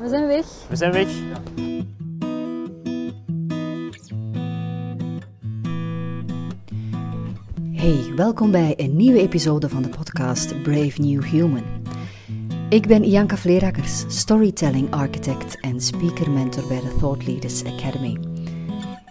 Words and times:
We 0.00 0.08
zijn 0.08 0.26
weg. 0.26 0.46
We 0.68 0.76
zijn 0.76 0.92
weg. 0.92 1.08
Hey, 7.72 8.14
welkom 8.16 8.50
bij 8.50 8.74
een 8.76 8.96
nieuwe 8.96 9.20
episode 9.20 9.68
van 9.68 9.82
de 9.82 9.88
podcast 9.88 10.62
Brave 10.62 11.00
New 11.00 11.22
Human. 11.22 11.62
Ik 12.68 12.86
ben 12.86 13.04
Ianka 13.04 13.36
Vleerakkers, 13.36 14.04
storytelling 14.08 14.90
architect 14.90 15.60
en 15.60 15.80
speaker 15.80 16.30
mentor 16.30 16.66
bij 16.68 16.80
de 16.80 16.96
Thought 16.98 17.26
Leaders 17.26 17.64
Academy. 17.64 18.18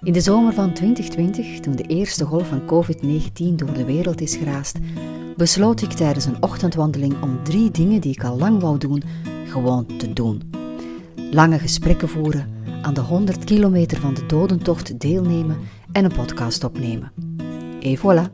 In 0.02 0.14
de 0.14 0.22
zomer 0.22 0.54
van 0.54 0.74
2020, 0.74 1.60
toen 1.60 1.76
de 1.76 1.84
eerste 1.84 2.26
golf 2.26 2.48
van 2.48 2.62
COVID-19 2.66 3.56
door 3.56 3.74
de 3.74 3.86
wereld 3.86 4.22
is 4.22 4.36
geraast, 4.36 4.78
besloot 5.38 5.82
ik 5.82 5.92
tijdens 5.92 6.26
een 6.26 6.44
ochtendwandeling 6.44 7.22
om 7.22 7.44
drie 7.44 7.72
dingen 7.72 8.02
die 8.02 8.14
ik 8.14 8.24
al 8.24 8.38
lang 8.38 8.62
wou 8.62 8.78
doen, 8.78 9.04
gewoon 9.46 9.86
te 9.98 10.14
doen. 10.14 10.59
Lange 11.32 11.60
gesprekken 11.60 12.10
voeren, 12.10 12.64
aan 12.82 12.94
de 12.94 13.02
100 13.02 13.44
kilometer 13.44 14.00
van 14.00 14.14
de 14.14 14.26
dodentocht 14.26 15.00
deelnemen 15.00 15.58
en 15.92 16.06
een 16.06 16.12
podcast 16.12 16.64
opnemen. 16.64 17.12
Et 17.80 18.00
voilà, 18.00 18.32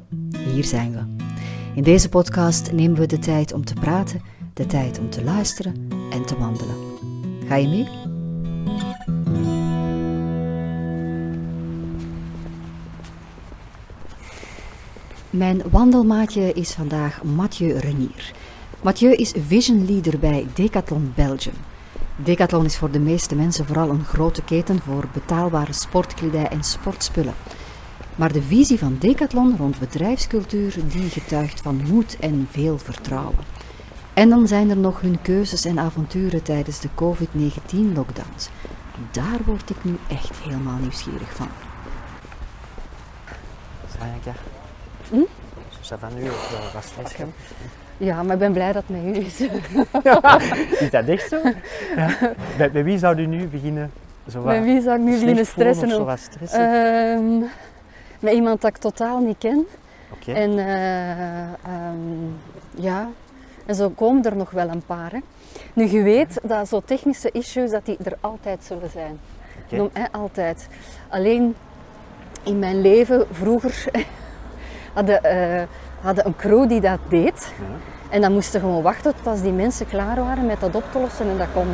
hier 0.54 0.64
zijn 0.64 0.92
we. 0.92 1.24
In 1.76 1.84
deze 1.84 2.10
podcast 2.10 2.72
nemen 2.72 3.00
we 3.00 3.06
de 3.06 3.20
tijd 3.20 3.54
om 3.54 3.66
te 3.66 3.74
praten, 3.74 4.22
de 4.54 4.66
tijd 4.66 5.00
om 5.00 5.10
te 5.10 5.24
luisteren 5.24 5.88
en 6.10 6.26
te 6.26 6.38
wandelen. 6.38 6.76
Ga 7.48 7.56
je 7.56 7.68
mee? 7.68 7.88
Mijn 15.30 15.62
wandelmaatje 15.72 16.54
is 16.54 16.72
vandaag 16.72 17.24
Mathieu 17.24 17.78
Renier. 17.78 18.34
Mathieu 18.82 19.14
is 19.14 19.34
vision 19.48 19.86
leader 19.86 20.20
bij 20.20 20.48
Decathlon 20.54 21.12
Belgium. 21.16 21.56
Decathlon 22.16 22.66
is 22.66 22.78
voor 22.78 22.92
de 22.92 23.00
meeste 23.00 23.36
mensen 23.36 23.66
vooral 23.66 23.90
een 23.90 24.06
grote 24.06 24.42
keten 24.42 24.82
voor 24.82 25.08
betaalbare 25.14 25.74
sportkledij 25.74 26.48
en 26.48 26.64
sportspullen. 26.64 27.34
Maar 28.16 28.32
de 28.32 28.42
visie 28.42 28.80
van 28.80 28.98
Decathlon 29.00 29.58
rond 29.58 29.80
bedrijfscultuur 29.80 30.76
die 30.88 31.10
getuigt 31.10 31.62
van 31.62 31.82
moed 31.88 32.20
en 32.20 32.48
veel 32.52 32.78
vertrouwen. 32.78 33.38
En 34.14 34.30
dan 34.30 34.48
zijn 34.48 34.70
er 34.70 34.78
nog 34.78 35.02
hun 35.02 35.22
keuzes 35.22 35.66
en 35.66 35.80
avonturen 35.80 36.44
tijdens 36.44 36.80
de 36.80 36.90
COVID-19-lockdowns. 36.96 38.50
Daar 39.12 39.40
word 39.46 39.70
ik 39.70 39.84
nu 39.84 39.98
echt 40.08 40.38
helemaal 40.44 40.78
nieuwsgierig 40.78 41.36
van. 41.36 41.48
Hm? 45.10 45.26
Ça 45.82 45.98
va 45.98 46.10
nu 46.10 46.32
uh? 47.98 48.08
Ja, 48.08 48.24
maar 48.24 48.34
ik 48.34 48.40
ben 48.40 48.54
blij 48.54 48.72
dat 48.72 48.84
het 48.88 49.04
met 49.04 49.18
u 49.18 49.20
is. 49.20 49.42
Is 50.84 50.90
dat 50.92 51.06
echt 51.06 51.30
zo? 51.30 51.38
Ja. 51.96 52.34
Bij, 52.58 52.72
bij 52.72 52.84
wie 52.84 52.98
zou 52.98 53.18
u 53.18 53.26
nu 53.26 53.48
beginnen? 53.48 53.92
Zo 54.28 54.42
wat 54.42 54.54
Met 54.54 54.64
wie 54.64 54.82
zou 54.82 54.96
ik 55.00 55.04
nu 55.04 55.12
beginnen 55.12 55.46
stressen? 55.46 55.86
Of 55.88 55.94
zo 55.94 56.00
ook? 56.00 56.06
wat 56.06 56.20
stressen? 56.20 56.60
Ehm, 56.60 57.40
met 58.20 58.34
iemand 58.34 58.62
dat 58.62 58.70
ik 58.70 58.78
totaal 58.78 59.20
niet 59.20 59.38
ken. 59.38 59.66
Oké. 60.14 60.32
En 60.32 60.58
eh, 60.58 61.42
ehm, 61.42 62.26
ja, 62.76 63.10
en 63.66 63.76
zo 63.76 63.90
komen 63.90 64.24
er 64.24 64.36
nog 64.36 64.52
wel 64.52 64.70
een 64.70 64.84
paar. 64.86 65.12
Hè. 65.12 65.20
Nu, 65.74 65.90
je 65.90 66.02
weet 66.04 66.40
dat 66.44 66.68
zo 66.68 66.82
technische 66.86 67.32
issues, 67.32 67.72
dat 67.72 67.86
die 67.86 67.98
er 68.04 68.18
altijd 68.22 68.64
zullen 68.64 68.90
zijn. 68.90 69.20
Oké. 69.66 69.76
Noem- 69.76 69.90
hè, 69.94 70.06
altijd. 70.12 70.68
Alleen 71.10 71.56
in 72.44 72.60
mijn 72.60 72.82
leven 72.82 73.26
vroeger 73.32 73.86
hadden, 74.94 75.24
eh, 75.24 75.64
hadden 76.06 76.26
een 76.26 76.36
crew 76.36 76.70
die 76.70 76.82
dat 76.82 77.00
deed. 77.08 77.52
En 78.10 78.22
dan 78.22 78.34
moesten 78.34 78.60
gewoon 78.60 78.82
wachten 78.82 79.16
tot 79.16 79.28
als 79.28 79.42
die 79.42 79.52
mensen 79.52 79.88
klaar 79.88 80.16
waren 80.16 80.46
met 80.46 80.60
dat 80.60 80.76
op 80.76 80.84
te 80.92 81.00
lossen. 81.00 81.30
En 81.30 81.38
dat 81.38 81.48
kon, 81.54 81.68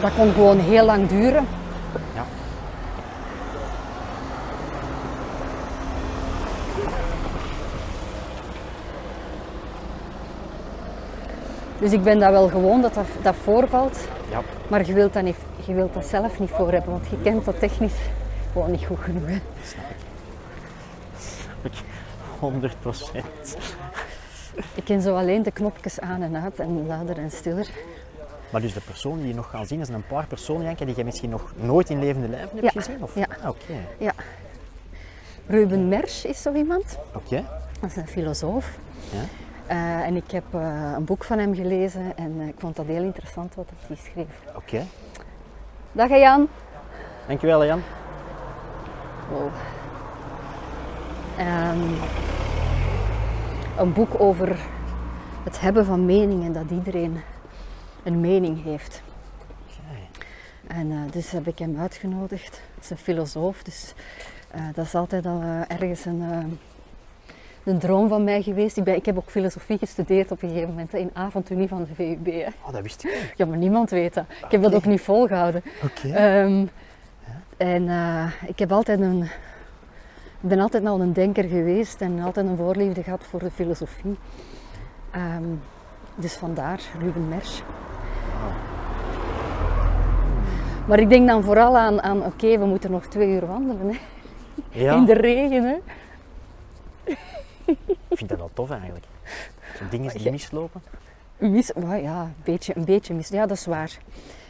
dat 0.00 0.14
kon 0.16 0.32
gewoon 0.32 0.58
heel 0.58 0.84
lang 0.84 1.08
duren. 1.08 1.46
Ja. 2.14 2.24
Dus 11.78 11.92
ik 11.92 12.02
ben 12.02 12.18
dat 12.18 12.30
wel 12.30 12.48
gewoon 12.48 12.82
dat 12.82 12.94
dat, 12.94 13.06
dat 13.22 13.34
voorvalt. 13.42 13.98
Ja. 14.30 14.40
Maar 14.68 14.86
je 14.86 14.92
wilt, 14.92 15.12
dat 15.12 15.22
niet, 15.22 15.36
je 15.66 15.74
wilt 15.74 15.94
dat 15.94 16.06
zelf 16.06 16.38
niet 16.38 16.50
voor 16.50 16.72
hebben, 16.72 16.90
want 16.90 17.06
je 17.10 17.20
kent 17.22 17.44
dat 17.44 17.58
technisch 17.58 17.98
gewoon 18.52 18.70
niet 18.70 18.86
goed 18.86 19.00
genoeg. 19.00 19.26
hè. 19.26 19.38
Ik 22.44 22.50
100 22.50 22.80
procent. 22.80 23.56
Ik 24.74 24.84
ken 24.84 25.00
zo 25.02 25.16
alleen 25.16 25.42
de 25.42 25.50
knopjes 25.50 26.00
aan 26.00 26.22
en 26.22 26.36
uit 26.36 26.58
en 26.58 26.86
luider 26.86 27.18
en 27.18 27.30
stiller. 27.30 27.68
Maar 28.50 28.60
dus 28.60 28.72
de 28.74 28.80
personen 28.80 29.18
die 29.18 29.28
je 29.28 29.34
nog 29.34 29.50
gaan 29.50 29.66
zien, 29.66 29.78
dat 29.78 29.86
zijn 29.86 29.98
een 29.98 30.06
paar 30.06 30.26
personen 30.26 30.62
Janke, 30.64 30.84
die 30.84 30.96
je 30.96 31.04
misschien 31.04 31.30
nog 31.30 31.52
nooit 31.56 31.90
in 31.90 31.98
levende 31.98 32.28
lijven 32.28 32.58
hebt 32.58 32.62
Ja. 32.74 32.80
gezien? 32.80 33.02
Of? 33.02 33.14
Ja. 33.14 33.26
Ah, 33.42 33.48
Oké. 33.48 33.74
Ja. 33.98 34.12
Ruben 35.46 35.88
Mersch 35.88 36.24
is 36.24 36.42
zo 36.42 36.52
iemand. 36.52 36.98
Oké. 37.14 37.44
Dat 37.80 37.90
is 37.90 37.96
een 37.96 38.08
filosoof. 38.08 38.78
Ja. 39.10 39.18
Eh, 39.66 40.06
en 40.06 40.16
ik 40.16 40.30
heb 40.30 40.44
eh, 40.50 40.92
een 40.96 41.04
boek 41.04 41.24
van 41.24 41.38
hem 41.38 41.54
gelezen 41.54 42.16
en 42.16 42.36
eh, 42.40 42.48
ik 42.48 42.54
vond 42.58 42.76
dat 42.76 42.86
heel 42.86 43.02
interessant 43.02 43.54
wat 43.54 43.68
hij 43.86 43.96
schreef. 43.96 44.54
Oké. 44.56 44.82
Dag 45.92 46.08
Jan. 46.08 46.48
Dankjewel 47.26 47.64
Jan. 47.64 47.82
Wow. 49.30 49.50
Ehm, 51.38 51.80
een 53.78 53.92
boek 53.92 54.20
over 54.20 54.58
het 55.44 55.60
hebben 55.60 55.84
van 55.84 56.04
meningen, 56.04 56.52
dat 56.52 56.70
iedereen 56.70 57.20
een 58.02 58.20
mening 58.20 58.64
heeft. 58.64 59.02
En 60.66 60.90
eh, 60.90 61.12
dus 61.12 61.30
heb 61.30 61.46
ik 61.46 61.58
hem 61.58 61.80
uitgenodigd. 61.80 62.62
Dat 62.74 62.84
is 62.84 62.90
een 62.90 62.96
filosoof, 62.96 63.62
dus 63.62 63.94
eh, 64.50 64.62
dat 64.74 64.84
is 64.84 64.94
altijd 64.94 65.26
al 65.26 65.40
eh, 65.40 65.60
ergens 65.68 66.04
een, 66.04 66.22
een 67.64 67.78
droom 67.78 68.08
van 68.08 68.24
mij 68.24 68.42
geweest. 68.42 68.76
Ik, 68.76 68.84
ben, 68.84 68.94
ik 68.94 69.06
heb 69.06 69.16
ook 69.16 69.30
filosofie 69.30 69.78
gestudeerd 69.78 70.30
op 70.30 70.42
een 70.42 70.48
gegeven 70.48 70.68
moment 70.68 70.94
in 70.94 71.10
avontunie 71.12 71.68
van 71.68 71.84
de 71.84 71.94
VUB. 71.94 72.26
Hè. 72.26 72.46
Oh, 72.66 72.72
dat 72.72 72.82
wist 72.82 73.04
ik. 73.04 73.32
Ja, 73.36 73.46
maar 73.46 73.58
niemand 73.58 73.90
weet 73.90 74.14
dat. 74.14 74.24
Ik 74.44 74.50
heb 74.50 74.62
dat 74.62 74.74
ook 74.74 74.84
niet 74.84 75.00
volgehouden. 75.00 75.62
Oké. 75.82 76.08
Ehm, 76.08 76.66
en 77.56 77.88
ik 78.46 78.58
heb 78.58 78.72
altijd 78.72 79.00
een, 79.00 79.28
ik 80.44 80.50
ben 80.50 80.60
altijd 80.60 80.86
al 80.86 81.00
een 81.00 81.12
denker 81.12 81.44
geweest 81.44 82.00
en 82.00 82.20
altijd 82.20 82.46
een 82.46 82.56
voorliefde 82.56 83.02
gehad 83.02 83.24
voor 83.24 83.40
de 83.40 83.50
filosofie. 83.50 84.16
Ehm, 85.10 85.44
dus 86.14 86.34
vandaar 86.34 86.80
Ruben 87.00 87.28
Mersch. 87.28 87.62
Maar 90.86 90.98
ik 90.98 91.08
denk 91.08 91.28
dan 91.28 91.42
vooral 91.42 91.76
aan, 91.76 92.02
aan 92.02 92.24
oké, 92.24 92.58
we 92.58 92.64
moeten 92.64 92.90
nog 92.90 93.06
twee 93.06 93.28
uur 93.28 93.46
wandelen 93.46 93.88
hè? 93.88 93.98
ja. 94.80 94.94
in 94.94 95.04
de 95.04 95.12
regen. 95.12 95.64
Hè? 95.64 95.76
Ik 98.08 98.16
vind 98.16 98.28
dat 98.28 98.38
wel 98.38 98.50
tof 98.54 98.70
eigenlijk. 98.70 99.04
Zo'n 99.78 99.88
dingen 99.90 100.16
die 100.16 100.30
mislopen. 100.30 100.82
Mis, 101.38 101.72
ja, 102.02 102.22
een 102.22 102.34
beetje, 102.44 102.76
een 102.76 102.84
beetje 102.84 103.14
mis. 103.14 103.28
Ja, 103.28 103.46
dat 103.46 103.56
is 103.56 103.66
waar. 103.66 103.98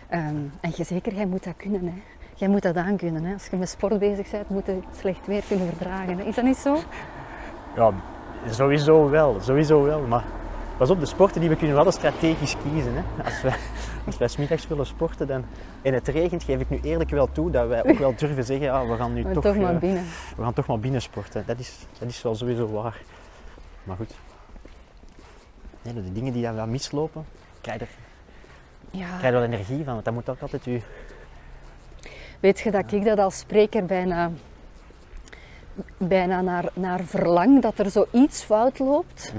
Ehm, 0.09 0.37
en 0.61 0.73
je 0.77 0.85
zeker, 0.85 1.15
jij 1.15 1.27
moet 1.27 1.45
dat 1.45 1.57
kunnen. 1.57 1.85
Hè? 1.85 2.03
Jij 2.35 2.49
moet 2.49 2.63
dat 2.63 2.77
aankunnen. 2.77 3.25
Hè? 3.25 3.33
Als 3.33 3.47
je 3.47 3.57
met 3.57 3.69
sport 3.69 3.99
bezig 3.99 4.31
bent, 4.31 4.49
moet 4.49 4.67
je 4.67 4.79
slecht 4.99 5.27
weer 5.27 5.43
kunnen 5.49 5.67
verdragen. 5.67 6.19
Hè? 6.19 6.25
Is 6.25 6.35
dat 6.35 6.45
niet 6.45 6.57
zo? 6.57 6.77
Ja, 7.77 7.93
sowieso 8.51 9.11
wel, 9.11 9.37
sowieso 9.41 9.83
wel. 9.83 10.01
Maar 10.01 10.25
pas 10.77 10.91
op, 10.91 11.01
de 11.01 11.07
sporten 11.07 11.41
die 11.41 11.51
we 11.51 11.57
kunnen 11.57 11.77
wel 11.77 11.93
strategisch 11.93 12.57
kiezen. 12.63 12.93
Hè. 12.95 13.25
Als 13.25 13.43
wij, 13.43 13.55
als 14.07 14.19
wij 14.19 14.29
's 14.29 14.37
middags 14.37 14.69
willen 14.69 14.87
sporten 14.87 15.27
dan, 15.27 15.45
en 15.83 15.95
het 15.95 16.09
regent, 16.09 16.43
geef 16.43 16.61
ik 16.61 16.71
nu 16.71 16.81
eerlijk 16.83 17.11
wel 17.11 17.33
toe 17.33 17.51
dat 17.51 17.69
wij 17.69 17.85
ook 17.85 17.99
wel 17.99 18.15
durven 18.17 18.45
zeggen, 18.45 18.67
ja, 18.67 18.87
we 18.87 18.97
gaan 18.97 19.13
nu 19.13 19.23
toch, 19.33 19.43
toch 19.43 19.57
maar 19.57 19.75
eh, 19.75 19.81
binnen. 19.81 20.05
we 20.37 20.43
gaan 20.43 20.53
toch 20.53 20.67
maar 20.67 20.79
binnen 20.79 21.03
sporten. 21.03 21.43
Dat 21.47 21.59
is, 21.59 21.79
dat 21.99 22.09
is 22.09 22.23
wel 22.23 22.35
sowieso 22.35 22.71
waar. 22.71 23.03
Maar 23.85 23.97
goed. 23.97 24.15
Nee, 25.83 25.95
de 25.95 26.13
dingen 26.13 26.33
die 26.33 26.43
dan 26.43 26.55
wel 26.55 26.67
mislopen, 26.67 27.25
krijg 27.61 27.79
je 27.79 27.85
er, 27.85 27.91
Ja. 28.91 29.07
krijg 29.07 29.21
je 29.21 29.27
er 29.27 29.33
wel 29.33 29.43
energie 29.43 29.85
van. 29.85 29.93
Want 29.93 30.05
dat 30.05 30.15
moet 30.15 30.29
ook 30.29 30.41
altijd 30.41 30.67
u... 30.67 30.83
Weet 32.45 32.61
je 32.61 32.71
dat 32.71 32.93
ik 32.93 33.05
dat 33.05 33.19
als 33.19 33.39
spreker 33.39 33.85
bijna, 33.85 34.31
bijna 35.97 36.41
naar, 36.41 36.65
naar 36.75 37.01
verlang 37.05 37.63
dat 37.63 37.79
er 37.79 37.91
zoiets 37.91 38.43
fout 38.43 38.79
loopt? 38.79 39.33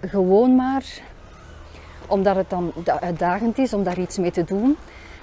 Gewoon 0.00 0.56
maar 0.56 0.84
omdat 2.06 2.36
het 2.36 2.50
dan 2.50 2.72
da- 2.84 3.00
uitdagend 3.00 3.58
is 3.58 3.74
om 3.74 3.82
daar 3.82 3.98
iets 3.98 4.18
mee 4.18 4.30
te 4.30 4.44
doen. 4.44 4.76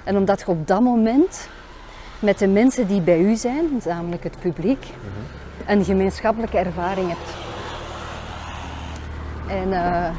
En 0.04 0.16
omdat 0.16 0.40
je 0.40 0.46
op 0.48 0.66
dat 0.66 0.80
moment 0.80 1.48
met 2.18 2.38
de 2.38 2.48
mensen 2.48 2.86
die 2.86 3.00
bij 3.00 3.20
u 3.20 3.36
zijn, 3.36 3.80
namelijk 3.84 4.24
het 4.24 4.38
publiek, 4.38 4.86
een 5.66 5.84
gemeenschappelijke 5.84 6.58
ervaring 6.58 7.08
hebt. 7.08 7.34
En 9.48 9.72
eh, 9.72 10.10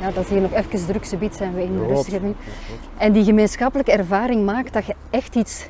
ja, 0.00 0.10
dat 0.10 0.24
is 0.24 0.30
hier 0.30 0.40
nog 0.40 0.52
even 0.52 0.86
druk, 0.86 1.06
gebied 1.06 1.34
zijn 1.34 1.54
we 1.54 1.62
in 1.62 1.72
de 1.78 1.86
rustige. 1.86 2.20
En 2.98 3.12
die 3.12 3.24
gemeenschappelijke 3.24 3.92
ervaring 3.92 4.44
maakt 4.44 4.72
dat 4.72 4.86
je 4.86 4.94
echt 5.10 5.34
iets 5.34 5.68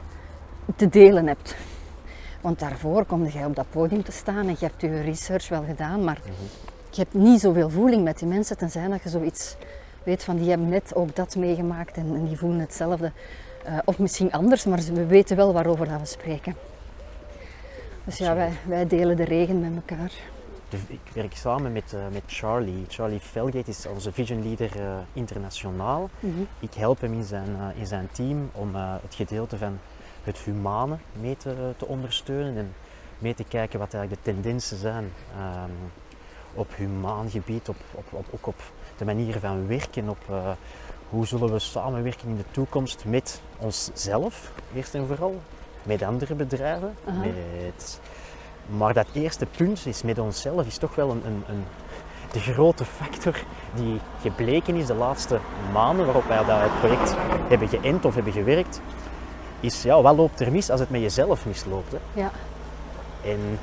te 0.77 0.89
delen 0.89 1.27
hebt. 1.27 1.57
Want 2.41 2.59
daarvoor 2.59 3.05
kom 3.05 3.27
je 3.29 3.45
op 3.47 3.57
dat 3.57 3.67
podium 3.71 4.03
te 4.05 4.13
staan 4.13 4.49
en 4.49 4.57
je 4.59 4.67
hebt 4.67 4.81
je 4.81 5.01
research 5.01 5.49
wel 5.49 5.65
gedaan, 5.67 6.05
maar 6.05 6.19
je 6.91 7.01
hebt 7.03 7.15
niet 7.15 7.41
zoveel 7.41 7.71
voeling 7.71 8.05
met 8.05 8.19
die 8.19 8.29
mensen 8.29 8.59
tenzij 8.59 8.89
dat 8.89 9.03
je 9.03 9.09
zoiets 9.09 9.57
weet 10.03 10.25
van 10.25 10.37
die 10.37 10.49
hebben 10.49 10.69
net 10.69 10.95
ook 10.95 11.17
dat 11.17 11.37
meegemaakt 11.37 11.97
en, 11.97 12.07
en 12.15 12.25
die 12.27 12.37
voelen 12.39 12.61
hetzelfde. 12.61 13.13
Eh, 13.65 13.79
of 13.85 13.99
misschien 13.99 14.33
anders, 14.33 14.65
maar 14.65 14.81
ze- 14.81 14.93
we 14.93 15.07
weten 15.07 15.37
wel 15.37 15.53
waarover 15.53 15.89
dat 15.89 16.01
we 16.01 16.07
spreken. 16.07 16.55
Dus 18.05 18.19
ja, 18.19 18.35
wij, 18.35 18.51
wij 18.67 18.87
delen 18.87 19.17
de 19.17 19.25
regen 19.25 19.61
met 19.61 19.71
elkaar. 19.75 20.13
De- 20.69 20.77
ik 20.89 21.01
werk 21.13 21.35
samen 21.37 21.73
met, 21.73 21.93
eh, 21.93 22.01
met 22.13 22.23
Charlie. 22.27 22.85
Charlie 22.89 23.21
Felgate 23.21 23.71
is 23.71 23.87
onze 23.87 24.13
vision 24.13 24.43
leader 24.43 24.81
eh, 24.81 24.97
internationaal. 25.13 26.11
Mhm. 26.21 26.33
Ik 26.61 26.75
help 26.75 27.01
hem 27.01 27.13
in 27.13 27.25
zijn, 27.25 27.57
eh, 27.59 27.81
in 27.81 27.87
zijn 27.87 28.09
team 28.13 28.51
om 28.53 28.75
het 28.75 29.15
gedeelte 29.15 29.57
van 29.57 29.79
het 30.25 30.39
humane 30.39 30.97
mee 31.21 31.37
te, 31.37 31.73
te 31.77 31.87
ondersteunen 31.87 32.57
en 32.57 32.75
mee 33.19 33.35
te 33.35 33.45
kijken 33.45 33.79
wat 33.79 33.95
eigenlijk 33.95 34.25
de 34.25 34.33
tendensen 34.33 34.77
zijn 34.79 35.13
ehm, 35.39 35.71
op 36.55 36.75
humaan 36.77 37.31
gebied, 37.31 37.69
op, 37.69 37.77
op, 37.93 38.05
op, 38.13 38.27
ook 38.31 38.47
op 38.47 38.63
de 38.97 39.05
manier 39.05 39.39
van 39.41 39.67
werken, 39.67 40.09
op 40.09 40.25
hoe 41.09 41.27
zullen 41.27 41.53
we 41.53 41.59
samenwerken 41.59 42.29
in 42.29 42.37
de 42.37 42.45
toekomst 42.51 43.05
met 43.05 43.41
onszelf, 43.59 44.53
eerst 44.75 44.95
en 44.95 45.07
vooral, 45.07 45.41
met 45.83 46.03
andere 46.03 46.35
bedrijven. 46.35 46.95
Met, 47.65 48.01
maar 48.67 48.95
dat 48.95 49.07
eerste 49.13 49.47
punt 49.47 49.87
is 49.87 50.03
met 50.03 50.19
onszelf 50.19 50.67
is 50.67 50.79
toch 50.79 50.95
wel 50.95 51.11
een, 51.11 51.23
een, 51.27 51.43
een, 51.49 51.65
de 52.33 52.41
grote 52.41 52.85
factor 52.85 53.35
die 53.75 54.01
gebleken 54.21 54.75
is 54.75 54.87
de 54.87 54.95
laatste 54.95 55.39
maanden 55.73 56.05
waarop 56.05 56.27
wij 56.29 56.45
dat 56.45 56.61
het 56.61 56.79
project 56.79 57.15
hebben 57.49 57.69
geënt 57.69 58.05
of 58.05 58.15
hebben 58.15 58.33
gewerkt, 58.33 58.81
is 59.61 59.83
ja, 59.83 60.03
wat 60.03 60.17
loopt 60.17 60.41
er 60.41 60.53
mis 60.53 60.71
als 60.71 60.81
het 60.81 60.91
met 60.91 61.01
jezelf 61.01 61.47
misloopt. 61.47 61.93
Hè? 61.93 61.99
Ja, 62.21 62.31
En 63.25 63.59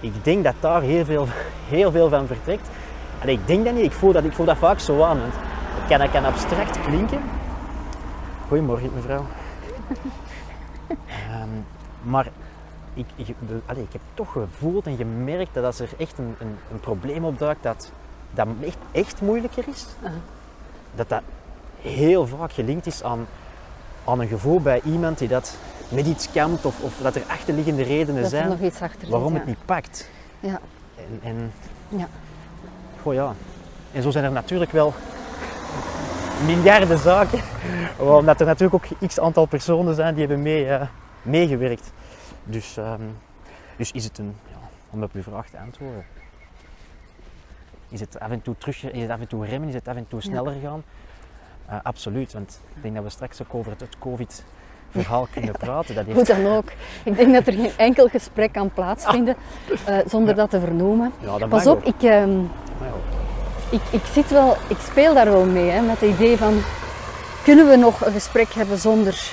ik 0.00 0.24
denk 0.24 0.44
dat 0.44 0.54
daar 0.60 0.82
heel 0.82 1.04
veel, 1.04 1.26
heel 1.68 1.90
veel 1.90 2.08
van 2.08 2.26
vertrekt. 2.26 2.68
En 3.20 3.28
ik 3.28 3.46
denk 3.46 3.64
dat 3.64 3.74
niet, 3.74 3.84
ik 3.84 3.92
voel 3.92 4.12
dat, 4.12 4.24
ik 4.24 4.32
voel 4.32 4.46
dat 4.46 4.56
vaak 4.56 4.78
zo 4.78 5.02
aan. 5.02 5.20
Want 5.20 5.32
het 5.34 5.88
kan, 5.88 5.98
dat 5.98 6.10
kan 6.10 6.24
abstract 6.24 6.80
klinken. 6.80 7.20
Goedemorgen 8.48 8.90
mevrouw. 8.94 9.24
Ehm, 11.06 11.48
maar 12.02 12.26
ik, 12.94 13.06
ik, 13.16 13.34
be- 13.38 13.60
allee, 13.66 13.82
ik 13.82 13.92
heb 13.92 14.00
toch 14.14 14.32
gevoeld 14.32 14.86
en 14.86 14.96
gemerkt 14.96 15.54
dat 15.54 15.64
als 15.64 15.80
er 15.80 15.88
echt 15.98 16.18
een, 16.18 16.34
een, 16.38 16.56
een 16.72 16.80
probleem 16.80 17.24
opduikt 17.24 17.62
dat, 17.62 17.90
dat 18.30 18.46
echt, 18.64 18.76
echt 18.92 19.20
moeilijker 19.20 19.64
is, 19.68 19.86
Aha. 20.04 20.14
dat 20.94 21.08
dat 21.08 21.22
heel 21.82 22.26
vaak 22.26 22.52
gelinkt 22.52 22.86
is 22.86 23.02
aan, 23.02 23.26
aan 24.04 24.20
een 24.20 24.28
gevoel 24.28 24.60
bij 24.60 24.80
iemand 24.84 25.18
die 25.18 25.28
dat 25.28 25.56
met 25.88 26.06
iets 26.06 26.30
kampt 26.32 26.64
of, 26.64 26.80
of 26.80 26.94
dat 27.02 27.14
er 27.14 27.22
achterliggende 27.26 27.82
redenen 27.82 28.22
dat 28.22 28.30
zijn 28.30 28.48
nog 28.48 28.60
iets 28.60 28.80
achter 28.80 29.00
zit. 29.00 29.08
waarom 29.10 29.32
ja. 29.32 29.38
het 29.38 29.46
niet 29.46 29.64
pakt. 29.64 30.10
Ja, 30.40 30.60
En, 30.96 31.20
en 31.22 31.52
ja. 31.88 32.08
goh 33.02 33.14
ja. 33.14 33.34
En 33.92 34.02
zo 34.02 34.10
zijn 34.10 34.24
er 34.24 34.32
natuurlijk 34.32 34.72
wel 34.72 34.92
miljarden 36.46 36.98
zaken, 36.98 37.40
omdat 38.16 38.40
er 38.40 38.46
natuurlijk 38.46 38.84
ook 38.84 39.08
x 39.08 39.20
aantal 39.20 39.46
personen 39.46 39.94
zijn 39.94 40.14
die 40.14 40.26
hebben 40.26 40.42
mee, 40.42 40.66
eh, 40.68 40.86
meegewerkt. 41.22 41.92
Dus, 42.44 42.76
ehm, 42.76 43.02
dus 43.76 43.92
is 43.92 44.04
het 44.04 44.18
een, 44.18 44.36
ja, 44.50 44.58
om 44.90 45.02
op 45.02 45.12
uw 45.12 45.22
vraag 45.22 45.48
te 45.48 45.58
antwoorden, 45.58 46.04
is 47.88 48.00
het 48.00 48.20
af 48.20 48.30
en 48.30 48.42
toe 48.42 48.54
terug, 48.58 48.84
is 48.84 49.02
het 49.02 49.10
af 49.10 49.20
en 49.20 49.28
toe 49.28 49.46
remmen, 49.46 49.68
is 49.68 49.74
het 49.74 49.88
af 49.88 49.96
en 49.96 50.08
toe 50.08 50.20
sneller 50.20 50.54
gaan? 50.62 50.82
Eh, 51.66 51.76
absoluut, 51.82 52.32
want 52.32 52.60
ik 52.74 52.82
denk 52.82 52.94
dat 52.94 53.04
we 53.04 53.10
straks 53.10 53.42
ook 53.42 53.54
over 53.54 53.70
het, 53.70 53.80
het 53.80 53.98
COVID-verhaal 53.98 55.26
kunnen 55.34 55.52
praten. 55.52 55.94
Dat 55.94 56.04
Hoe 56.06 56.24
dan 56.24 56.46
ook. 56.46 56.72
Ik 57.04 57.16
denk 57.16 57.32
dat 57.32 57.46
er 57.46 57.52
geen 57.52 57.72
enkel 57.76 58.08
gesprek 58.08 58.52
kan 58.52 58.70
plaatsvinden 58.70 59.36
eh, 59.84 59.98
zonder 60.06 60.34
dat 60.34 60.50
te 60.50 60.60
vernoemen. 60.60 61.12
ja, 61.20 61.46
Pas 61.46 61.66
op, 61.66 61.84
ik, 61.84 62.02
ehm, 62.02 62.40
ik, 63.70 63.82
ik, 63.90 64.02
zit 64.12 64.30
wel, 64.30 64.56
ik 64.68 64.78
speel 64.78 65.14
daar 65.14 65.30
wel 65.30 65.44
mee 65.44 65.70
hè, 65.70 65.80
met 65.80 66.00
het 66.00 66.10
idee 66.10 66.36
van 66.36 66.60
kunnen 67.44 67.68
we 67.68 67.76
nog 67.76 68.06
een 68.06 68.12
gesprek 68.12 68.52
hebben 68.52 68.78
zonder 68.78 69.32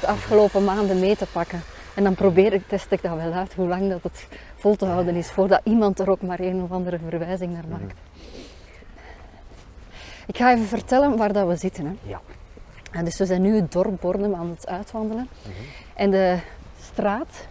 de 0.00 0.06
afgelopen 0.06 0.64
maanden 0.64 0.98
mee 0.98 1.16
te 1.16 1.26
pakken. 1.32 1.62
En 1.98 2.04
dan 2.04 2.14
probeer 2.14 2.52
ik, 2.52 2.68
test 2.68 2.92
ik 2.92 3.02
dat 3.02 3.16
wel 3.16 3.32
uit, 3.32 3.54
hoe 3.54 3.68
lang 3.68 3.90
dat 3.90 4.02
het 4.02 4.26
vol 4.56 4.76
te 4.76 4.86
houden 4.86 5.14
is, 5.14 5.30
voordat 5.30 5.60
iemand 5.64 5.98
er 5.98 6.10
ook 6.10 6.22
maar 6.22 6.40
een 6.40 6.62
of 6.62 6.70
andere 6.70 6.98
verwijzing 7.08 7.52
naar 7.52 7.64
maakt. 7.68 7.98
Ik 10.26 10.36
ga 10.36 10.52
even 10.52 10.66
vertellen 10.66 11.16
waar 11.16 11.32
dat 11.32 11.46
we 11.46 11.56
zitten. 11.56 11.84
Hè. 11.86 11.92
ja. 12.02 12.20
En 12.90 13.04
dus 13.04 13.18
we 13.18 13.26
zijn 13.26 13.42
nu 13.42 13.54
het 13.54 13.72
dorp 13.72 14.00
Bornem 14.00 14.34
aan 14.34 14.50
het 14.50 14.66
uitwandelen. 14.66 15.28
En 15.94 16.10
de 16.10 16.38
straat 16.80 17.46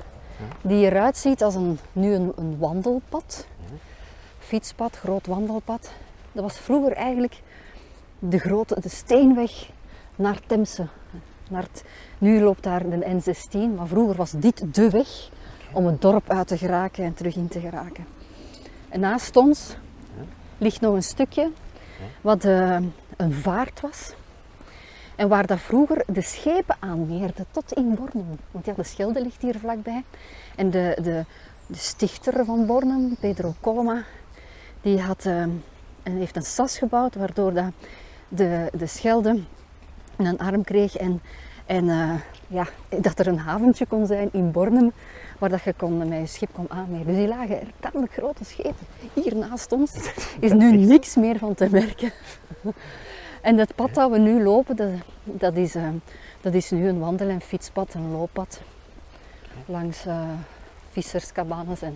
die 0.62 0.86
eruit 0.86 1.18
ziet 1.18 1.44
als 1.44 1.56
een, 1.56 1.80
nu 1.92 2.14
een, 2.14 2.34
een 2.36 2.58
wandelpad, 2.58 3.48
fietspad, 4.40 4.98
groot 4.98 5.28
wandelpad. 5.28 5.92
Dat 6.32 6.44
was 6.44 6.60
vroeger 6.60 6.92
eigenlijk 6.92 7.42
de 8.20 8.38
grote 8.38 8.80
de 8.80 8.90
steenweg 8.90 9.70
naar 10.16 10.40
Temse. 10.48 10.88
Nu 12.18 12.42
loopt 12.42 12.64
daar 12.64 12.90
de 12.90 13.22
N16, 13.22 13.76
maar 13.76 13.88
vroeger 13.88 14.16
was 14.16 14.32
dit 14.32 14.76
de 14.76 14.90
weg 14.90 15.30
om 15.72 15.86
het 15.86 16.02
dorp 16.02 16.30
uit 16.30 16.48
te 16.48 16.58
geraken 16.58 17.04
en 17.04 17.14
terug 17.14 17.36
in 17.36 17.48
te 17.48 17.60
geraken. 17.60 18.06
En 18.90 19.00
naast 19.00 19.36
ons 19.36 19.76
ligt 20.58 20.82
nog 20.82 20.94
een 20.94 21.04
stukje 21.04 21.52
wat 22.22 22.46
eh, 22.46 22.78
een 23.18 23.34
vaart 23.34 23.82
was. 23.82 24.14
En 25.16 25.28
waar 25.28 25.48
dat 25.48 25.60
vroeger 25.60 26.04
de 26.08 26.22
schepen 26.22 26.76
aanmeerden 26.80 27.46
tot 27.52 27.74
in 27.74 27.96
Bornem. 27.96 28.40
Want 28.52 28.66
ja, 28.66 28.74
de 28.74 28.84
Schelde 28.84 29.22
ligt 29.22 29.42
hier 29.42 29.60
vlakbij. 29.60 30.04
En 30.56 30.70
de, 30.70 30.98
de, 31.02 31.26
de 31.68 31.78
stichter 31.78 32.46
van 32.46 32.66
Bornem, 32.66 33.16
Pedro 33.20 33.54
Coloma, 33.62 34.04
die 34.82 35.02
had, 35.02 35.26
eh, 35.26 35.42
en 36.04 36.18
heeft 36.18 36.36
een 36.36 36.42
sas 36.42 36.78
gebouwd 36.78 37.16
waardoor 37.16 37.54
dat 37.54 37.72
de, 38.28 38.72
de 38.78 38.88
Schelde 38.88 39.40
een 40.26 40.38
arm 40.38 40.64
kreeg 40.64 40.98
en, 40.98 41.22
en 41.66 41.90
eh, 41.90 42.14
ja, 42.48 42.68
dat 43.02 43.20
er 43.20 43.28
een 43.28 43.40
haventje 43.40 43.86
kon 43.86 44.06
zijn 44.06 44.30
in 44.32 44.52
Bornem 44.52 44.92
waar 45.40 45.50
dat 45.50 45.64
je 45.64 45.74
kon, 45.74 45.98
met 45.98 46.20
je 46.20 46.26
schip 46.26 46.50
kon 46.54 46.72
aanmeren. 46.72 47.06
Dus 47.06 47.16
die 47.16 47.28
lagen 47.28 47.60
er 47.60 47.68
tamelijk 47.80 48.14
grote 48.14 48.46
schepen. 48.46 48.88
Hier 49.14 49.36
naast 49.36 49.72
ons 49.72 50.12
is 50.40 50.52
nu 50.52 50.72
niks 50.78 51.16
meer 51.16 51.38
van 51.38 51.54
te 51.54 51.68
merken. 51.72 52.12
En 53.42 53.58
het 53.58 53.76
pad 53.76 53.94
dat 53.94 54.12
we 54.12 54.18
nu 54.18 54.44
lopen, 54.44 54.76
dat, 54.76 54.90
dat, 55.24 55.56
is, 55.56 55.76
eh, 55.76 55.88
dat 56.42 56.54
is 56.54 56.72
nu 56.72 56.88
een 56.88 57.00
wandel- 57.00 57.30
en 57.30 57.42
fietspad, 57.42 57.94
een 57.94 58.12
looppad. 58.12 58.62
Langs 59.66 60.06
visserscabanes 60.92 61.82
en 61.82 61.96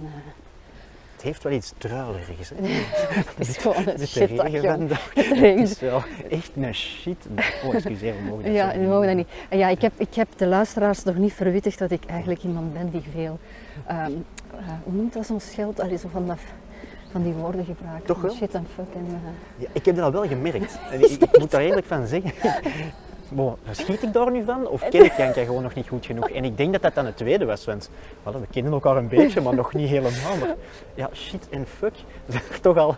Het 1.21 1.29
heeft 1.29 1.43
wel 1.43 1.53
iets 1.53 1.73
druilerigs. 1.77 2.49
Hè? 2.49 2.55
het 3.37 3.47
is 3.47 3.57
gewoon 3.57 3.75
een 3.77 3.83
Met 3.85 3.97
de 3.99 4.07
shit 4.07 4.29
regen 4.29 4.63
vandaag. 4.63 5.11
Het 5.15 5.37
regent. 5.39 5.69
is 5.69 5.79
wel 5.79 6.03
echt 6.29 6.51
een 6.55 6.73
shit. 6.75 7.27
Oh, 7.65 7.73
excuseer, 7.75 8.13
we 8.15 8.21
mogen 8.29 8.43
dat 8.43 8.53
Ja, 8.53 8.71
we 8.77 8.79
mogen 8.85 9.07
dat 9.07 9.15
niet. 9.15 9.27
En 9.49 9.57
ja, 9.57 9.67
ik 9.67 9.81
heb, 9.81 9.91
ik 9.97 10.13
heb 10.15 10.27
de 10.37 10.47
luisteraars 10.47 11.03
nog 11.03 11.15
niet 11.15 11.33
verwittigd 11.33 11.79
dat 11.79 11.91
ik 11.91 12.05
eigenlijk 12.05 12.43
iemand 12.43 12.73
ben 12.73 12.89
die 12.89 13.03
veel, 13.13 13.39
eh, 13.85 14.05
hoe 14.83 14.93
noemt 14.93 15.13
dat 15.13 15.25
zo'n 15.25 15.39
schild? 15.39 15.79
Allee, 15.79 15.97
zo 15.97 16.07
van, 16.11 16.27
dat, 16.27 16.39
van 17.11 17.23
die 17.23 17.33
woorden 17.33 17.65
gebruikt. 17.65 18.05
Toch 18.05 18.21
wel? 18.21 18.31
Shit 18.35 18.53
en 18.53 18.67
fuck 18.75 18.85
en... 18.95 19.05
eh, 19.07 19.61
Ja, 19.63 19.67
ik 19.71 19.85
heb 19.85 19.95
dat 19.95 20.05
al 20.05 20.11
wel 20.11 20.27
gemerkt. 20.27 20.79
En 20.91 21.01
ik, 21.01 21.09
ik 21.21 21.37
moet 21.39 21.51
daar 21.51 21.61
eerlijk 21.61 21.87
van 21.87 22.07
zeggen. 22.07 22.31
Bon, 23.33 23.55
schiet 23.71 24.03
ik 24.03 24.13
daar 24.13 24.31
nu 24.31 24.43
van? 24.43 24.67
Of 24.67 24.87
ken 24.89 25.05
ik 25.05 25.13
Janka 25.17 25.43
gewoon 25.43 25.63
nog 25.63 25.73
niet 25.73 25.87
goed 25.87 26.05
genoeg? 26.05 26.29
En 26.29 26.43
ik 26.45 26.57
denk 26.57 26.71
dat 26.71 26.81
dat 26.81 26.95
dan 26.95 27.05
het 27.05 27.17
tweede 27.17 27.45
was, 27.45 27.65
want 27.65 27.89
we 28.23 28.31
kennen 28.51 28.71
elkaar 28.73 28.97
een 28.97 29.07
beetje, 29.07 29.41
maar 29.41 29.55
nog 29.55 29.73
niet 29.73 29.89
helemaal. 29.89 30.37
Maar 30.39 30.55
ja, 30.95 31.09
shit 31.13 31.49
en 31.49 31.65
fuck, 31.67 31.93
toch 32.61 32.77
al, 32.77 32.95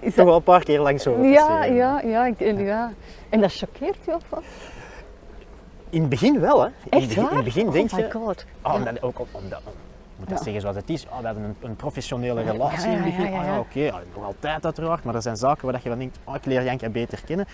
is 0.00 0.14
toch 0.14 0.28
al 0.28 0.36
een 0.40 0.42
paar 0.42 0.64
keer 0.64 0.80
langs 0.80 1.06
over 1.06 1.24
ja, 1.24 1.64
ja, 1.64 2.00
ja, 2.00 2.26
ik, 2.26 2.40
en 2.40 2.58
ja. 2.58 2.92
En 3.28 3.40
dat 3.40 3.52
choqueert 3.54 3.98
je 4.06 4.14
of 4.14 4.22
wat? 4.28 4.42
In 5.90 6.00
het 6.00 6.08
begin 6.10 6.40
wel, 6.40 6.60
hè. 6.60 6.66
In 6.66 6.72
Echt 6.90 7.06
begin, 7.08 7.30
in 7.30 7.36
het 7.36 7.44
begin 7.44 7.66
oh 7.66 7.72
denk 7.72 7.92
my 7.92 7.98
je... 8.00 8.10
god. 8.10 8.44
Ja. 8.64 8.74
omdat, 8.74 9.02
ook 9.02 9.18
om- 9.18 9.26
omdat, 9.32 9.58
ik 9.58 9.72
moet 10.16 10.28
dat 10.28 10.38
Ja. 10.38 10.44
zeggen 10.44 10.60
zoals 10.60 10.76
het 10.76 10.90
is. 10.90 11.06
Ah, 11.10 11.18
we 11.18 11.26
hebben 11.26 11.44
een, 11.44 11.56
een 11.60 11.76
professionele 11.76 12.42
relatie 12.42 12.90
ja, 12.90 12.96
in 12.96 13.02
het 13.02 13.16
begin. 13.16 13.34
Ah, 13.34 13.58
oké. 13.58 13.90
nog 14.14 14.24
altijd 14.24 14.64
uiteraard. 14.64 15.04
Maar 15.04 15.14
er 15.14 15.22
zijn 15.22 15.36
zaken 15.36 15.66
waar 15.66 15.80
je 15.82 15.88
dan 15.88 15.98
denkt, 15.98 16.18
ah, 16.24 16.34
ik 16.34 16.44
leer 16.44 16.64
Janka 16.64 16.88
beter 16.88 17.20
kennen. 17.26 17.46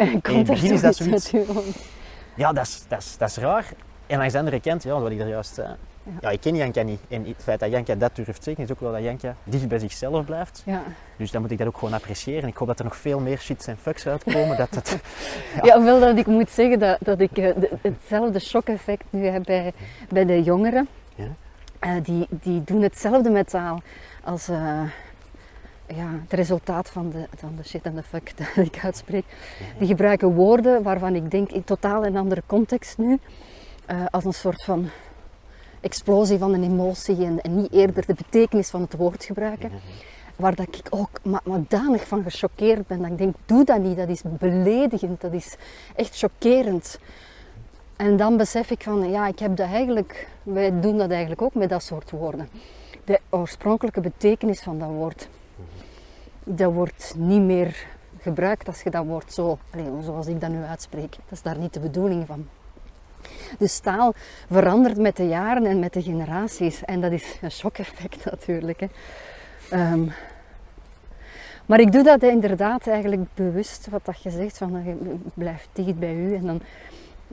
En 0.00 0.20
in 0.32 0.36
het 0.38 0.46
begin 0.46 0.72
is 0.72 0.80
dat 0.80 0.96
zoiets. 0.96 1.32
Ja, 2.34 2.52
dat 2.52 2.66
is, 2.66 2.84
dat 2.88 2.98
is, 2.98 3.16
dat 3.18 3.28
is 3.28 3.36
raar. 3.36 3.66
En 4.06 4.18
langs 4.18 4.32
de 4.32 4.38
andere 4.38 4.60
kant, 4.60 4.82
ja, 4.82 5.00
wat 5.00 5.10
ik 5.10 5.20
er 5.20 5.28
juist 5.28 5.54
zei. 5.54 5.68
Ja. 6.02 6.12
Ja. 6.20 6.30
ik 6.30 6.40
ken 6.40 6.56
Janka 6.56 6.82
niet. 6.82 7.00
En 7.08 7.24
het 7.24 7.42
feit 7.42 7.60
dat 7.60 7.70
Janka 7.70 7.94
dat 7.94 8.16
durft 8.16 8.44
zeggen, 8.44 8.64
is 8.64 8.70
ook 8.70 8.80
wel 8.80 8.92
dat 8.92 9.02
Janka 9.02 9.34
dicht 9.44 9.68
bij 9.68 9.78
zichzelf 9.78 10.24
blijft. 10.24 10.62
Ja. 10.66 10.82
Dus 11.16 11.30
dan 11.30 11.40
moet 11.42 11.50
ik 11.50 11.58
dat 11.58 11.66
ook 11.66 11.78
gewoon 11.78 11.94
appreciëren. 11.94 12.48
Ik 12.48 12.56
hoop 12.56 12.68
dat 12.68 12.78
er 12.78 12.84
nog 12.84 12.96
veel 12.96 13.20
meer 13.20 13.38
shits 13.38 13.66
en 13.66 13.76
fucks 13.76 14.06
uitkomen. 14.06 14.56
dat 14.56 14.74
het, 14.74 14.88
Ja. 15.54 15.60
Ja. 15.64 15.74
hoewel 15.76 16.00
dat 16.00 16.18
ik 16.18 16.26
moet 16.26 16.50
zeggen 16.50 16.78
dat, 16.78 16.96
dat 17.00 17.20
ik 17.20 17.38
eh, 17.38 17.54
de- 17.60 17.70
hetzelfde 17.82 18.38
shock-effect 18.38 19.04
nu 19.10 19.26
heb 19.26 19.44
bij, 19.44 19.72
bij 20.08 20.24
de 20.24 20.42
jongeren. 20.42 20.88
Ja. 21.14 21.24
Eh, 21.78 21.90
die, 22.02 22.26
die 22.30 22.64
doen 22.64 22.82
hetzelfde 22.82 23.30
met 23.30 23.48
taal 23.50 23.82
als 24.24 24.48
eh, 24.48 24.80
ja, 25.94 26.08
het 26.22 26.32
resultaat 26.32 26.90
van 26.90 27.10
de, 27.10 27.26
van 27.36 27.52
de 27.56 27.64
shit 27.64 27.82
en 27.82 27.94
de 27.94 28.02
fuck 28.02 28.32
dat 28.38 28.66
ik 28.66 28.84
uitspreek. 28.84 29.24
Die 29.78 29.88
gebruiken 29.88 30.34
woorden 30.34 30.82
waarvan 30.82 31.14
ik 31.14 31.30
denk 31.30 31.50
in 31.50 31.64
totaal 31.64 32.06
een 32.06 32.16
andere 32.16 32.42
context 32.46 32.98
nu. 32.98 33.18
eh, 33.86 34.04
als 34.10 34.24
een 34.24 34.34
soort 34.34 34.64
van 34.64 34.88
explosie 35.80 36.38
van 36.38 36.54
een 36.54 36.62
emotie 36.62 37.24
en, 37.24 37.40
en 37.40 37.56
niet 37.56 37.72
eerder 37.72 38.06
de 38.06 38.14
betekenis 38.14 38.70
van 38.70 38.80
het 38.80 38.96
woord 38.96 39.24
gebruiken. 39.24 39.70
waar 40.36 40.54
dat 40.54 40.66
ik 40.76 40.86
ook 40.90 41.20
maar, 41.22 41.42
van 41.98 42.22
gechoqueerd 42.22 42.86
ben. 42.86 43.02
Dat 43.02 43.10
ik 43.10 43.18
denk, 43.18 43.34
doe 43.46 43.64
dat 43.64 43.78
niet, 43.78 43.96
dat 43.96 44.08
is 44.08 44.22
beledigend, 44.22 45.20
dat 45.20 45.32
is 45.32 45.56
echt 45.96 46.18
chockerend. 46.18 46.98
En 47.96 48.16
dan 48.16 48.36
besef 48.36 48.70
ik 48.70 48.82
van, 48.82 49.10
ja, 49.10 49.26
ik 49.26 49.38
heb 49.38 49.56
dat 49.56 49.68
eigenlijk, 49.68 50.28
wij 50.42 50.80
doen 50.80 50.98
dat 50.98 51.10
eigenlijk 51.10 51.42
ook 51.42 51.54
met 51.54 51.68
dat 51.68 51.82
soort 51.82 52.10
woorden. 52.10 52.48
De 53.04 53.20
oorspronkelijke 53.30 54.00
betekenis 54.00 54.60
van 54.60 54.78
dat 54.78 54.88
woord, 54.88 55.28
dat 56.44 56.72
wordt 56.72 57.14
niet 57.16 57.42
meer 57.42 57.86
gebruikt 58.20 58.66
als 58.66 58.82
je 58.82 58.90
dat 58.90 59.04
woord 59.04 59.32
zo, 59.32 59.58
zoals 60.02 60.26
ik 60.26 60.40
dat 60.40 60.50
nu 60.50 60.62
uitspreek. 60.62 61.10
Dat 61.10 61.30
is 61.30 61.42
daar 61.42 61.58
niet 61.58 61.74
de 61.74 61.80
bedoeling 61.80 62.26
van. 62.26 62.48
Dus 63.58 63.78
taal 63.78 64.14
verandert 64.50 64.96
met 64.96 65.16
de 65.16 65.28
jaren 65.28 65.66
en 65.66 65.78
met 65.78 65.92
de 65.92 66.02
generaties. 66.02 66.84
En 66.84 67.00
dat 67.00 67.12
is 67.12 67.38
een 67.42 67.50
shock-effect 67.50 68.24
natuurlijk. 68.24 68.80
Hè. 68.80 68.86
Ehm, 69.70 70.06
maar 71.66 71.80
ik 71.80 71.92
doe 71.92 72.02
dat 72.02 72.22
inderdaad 72.22 72.86
eigenlijk 72.86 73.34
bewust, 73.34 73.88
wat 73.90 74.04
dat 74.04 74.22
je 74.22 74.30
zegt, 74.30 74.58
van 74.58 74.82
je 74.84 75.16
blijft 75.34 75.68
dicht 75.72 75.98
bij 75.98 76.14
u. 76.14 76.34
En 76.34 76.46
dan 76.46 76.60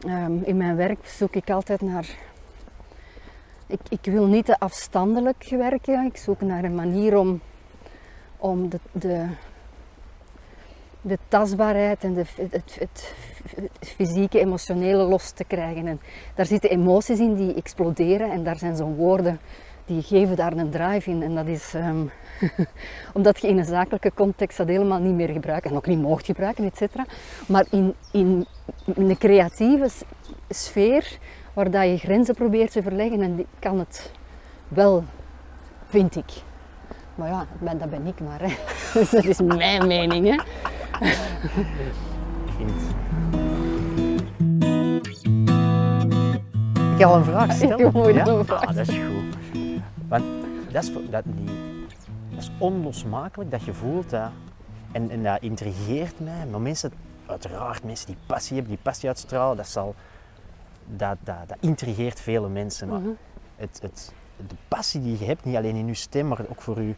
ehm, 0.06 0.44
in 0.44 0.58
mijn 0.58 0.76
werk 0.76 1.06
zoek 1.06 1.36
ik 1.36 1.50
altijd 1.50 1.82
naar. 1.82 2.08
Ik, 3.68 3.80
ik 3.90 4.12
wil 4.12 4.26
niet 4.26 4.46
te 4.46 4.60
afstandelijk 4.60 5.48
werken. 5.50 6.06
Ik 6.06 6.18
zoek 6.18 6.42
naar 6.42 6.64
een 6.64 6.76
manier 6.76 7.18
om, 7.18 7.42
om 8.38 8.70
de, 8.70 8.79
de, 8.91 9.27
de 11.01 11.17
tastbaarheid 11.27 12.03
en 12.03 12.13
de, 12.13 12.24
het, 12.36 12.77
het, 12.79 13.13
fysieke, 13.79 14.39
emotionele 14.39 15.03
los 15.03 15.32
te 15.32 15.44
krijgen. 15.44 15.88
En 15.88 16.00
daar 16.36 16.46
zitten 16.46 16.70
emoties 16.70 17.20
in 17.20 17.36
die 17.36 17.53
exploderen 17.53 18.32
en 18.32 18.44
daar 18.44 18.58
zijn 18.58 18.75
zo'n 18.75 18.96
woorden 18.96 19.39
die 19.86 20.01
geven 20.01 20.36
daar 20.36 20.53
een 20.53 20.70
drive 20.70 21.10
in. 21.10 21.24
En 21.24 21.36
dat 21.36 21.48
is 21.48 21.74
um, 21.74 22.12
omdat 23.13 23.41
je 23.41 23.48
in 23.48 23.58
een 23.58 23.65
zakelijke 23.65 24.12
context 24.13 24.58
dat 24.58 24.67
helemaal 24.67 25.00
niet 25.00 25.13
meer 25.13 25.29
gebruikt 25.29 25.65
en 25.65 25.75
ook 25.75 25.88
niet 25.88 26.01
mocht 26.01 26.25
gebruiken, 26.25 26.65
et 26.65 26.77
cetera. 26.77 27.06
Maar 27.48 27.65
in, 27.72 27.94
in, 28.12 28.46
in 28.96 29.10
een 29.10 29.17
creatieve 29.17 29.89
sfeer 30.50 31.17
waar 31.53 31.72
dat 31.72 31.84
je 31.84 31.98
grenzen 31.98 32.36
probeert 32.36 32.72
te 32.72 32.82
verleggen 32.82 33.22
en 33.22 33.46
kan 33.60 33.79
het 33.79 34.12
wel, 34.67 35.03
vind 35.86 36.15
ik. 36.15 36.46
Maar 37.17 37.27
ja, 37.29 37.45
dat 37.59 37.89
ben 37.89 38.05
ik 38.05 38.19
maar. 38.19 38.41
Hè. 38.41 38.55
Dus 39.00 39.09
dat 39.09 39.24
is 39.24 39.41
mijn 39.41 39.88
mening. 39.88 40.27
Hè. 40.27 40.36
Ik 46.97 47.03
al 47.03 47.15
een 47.15 47.24
vraag 47.24 47.51
stellen? 47.51 47.91
Moet 47.93 48.13
ja? 48.13 48.27
een 48.27 48.45
vraag 48.45 48.65
ah, 48.65 48.75
dat 48.75 48.88
is 48.88 48.95
goed. 48.95 49.36
Want 50.07 50.24
dat 50.71 50.83
is, 50.83 50.91
dat, 51.09 51.25
niet, 51.25 51.51
dat 52.29 52.39
is 52.39 52.51
onlosmakelijk 52.57 53.51
dat 53.51 53.63
je 53.63 53.74
voelt 53.74 54.09
dat, 54.09 54.29
en, 54.91 55.09
en 55.09 55.24
dat 55.24 55.41
intrigeert 55.41 56.19
mij, 56.19 56.45
maar 56.51 56.62
mensen, 56.62 56.91
uiteraard 57.25 57.83
mensen 57.83 58.07
die 58.07 58.17
passie 58.25 58.55
hebben, 58.55 58.75
die 58.75 58.83
passie 58.83 59.09
uitstralen, 59.09 59.57
dat, 59.57 59.67
zal, 59.67 59.95
dat, 60.86 61.17
dat, 61.24 61.36
dat 61.47 61.57
intrigeert 61.59 62.19
vele 62.19 62.50
mensen. 62.50 62.88
Maar 62.88 63.00
mm 63.00 63.17
het, 63.57 63.79
het, 63.81 64.13
de 64.48 64.56
passie 64.67 65.01
die 65.01 65.20
je 65.20 65.25
hebt, 65.25 65.46
niet 65.46 65.56
alleen 65.56 65.75
in 65.75 65.88
je 65.88 65.94
stem, 65.94 66.27
maar 66.27 66.46
ook 66.50 66.62
voor 66.62 66.82
je, 66.82 66.96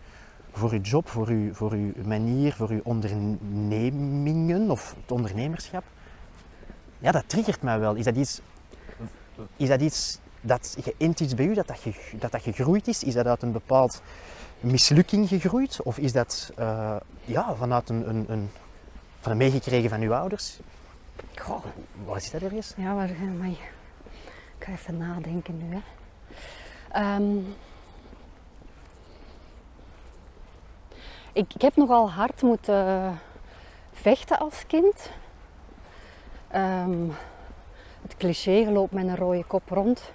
voor 0.51 0.72
uw 0.72 0.81
job, 0.81 1.08
voor 1.08 1.27
uw, 1.27 1.53
voor 1.53 1.72
uw 1.72 1.91
manier, 2.05 2.53
voor 2.53 2.69
uw 2.69 2.81
ondernemingen 2.84 4.72
of 4.72 4.96
het 5.01 5.12
ondernemerschap, 5.12 5.84
ja, 7.00 7.12
dat 7.12 7.24
triggert 7.27 7.62
mij 7.62 7.79
wel. 7.79 7.96
Is 7.96 8.05
dat 8.05 8.15
iets, 8.15 8.41
is 9.55 9.67
dat 9.67 9.81
iets 9.81 10.19
dat 10.41 10.77
is 11.17 11.36
bij 11.36 11.46
u, 11.46 11.53
dat 11.53 11.67
dat, 11.67 11.84
dat 12.19 12.31
dat 12.31 12.41
gegroeid 12.41 12.88
is? 12.88 13.03
Is 13.03 13.13
dat 13.13 13.25
uit 13.25 13.41
een 13.41 13.51
bepaald 13.51 14.01
mislukking 14.60 15.27
gegroeid? 15.27 15.81
Of 15.81 15.98
is 15.98 16.12
dat 16.12 16.51
uh, 16.60 16.96
ja, 17.25 17.55
vanuit 17.55 17.89
een, 17.89 18.10
een, 18.10 18.25
een, 18.27 18.50
van 19.19 19.31
een 19.31 19.38
meegekregen 19.38 19.89
van 19.89 20.01
uw 20.01 20.13
ouders? 20.13 20.60
Goh. 21.36 21.65
Waar 22.05 22.22
zit 22.22 22.31
dat 22.31 22.41
er 22.41 22.53
eens? 22.53 22.74
Ja, 22.77 22.96
waar, 22.96 23.10
maar, 23.38 23.50
ik 23.50 23.60
ga 24.60 24.72
even 24.72 24.98
nadenken 24.98 25.58
nu. 25.58 25.74
Hè. 25.74 25.81
Um, 26.98 27.55
ik, 31.34 31.53
ik, 31.53 31.62
heb 31.62 31.75
nogal 31.75 32.12
hard 32.12 32.41
moeten 32.41 33.19
vechten 33.91 34.39
als 34.39 34.63
kind. 34.67 35.12
Um, 36.55 37.15
het 38.01 38.17
cliché, 38.17 38.51
je 38.51 38.72
loopt 38.72 38.91
met 38.91 39.08
een 39.08 39.15
rode 39.15 39.43
kop 39.43 39.69
rond 39.69 40.12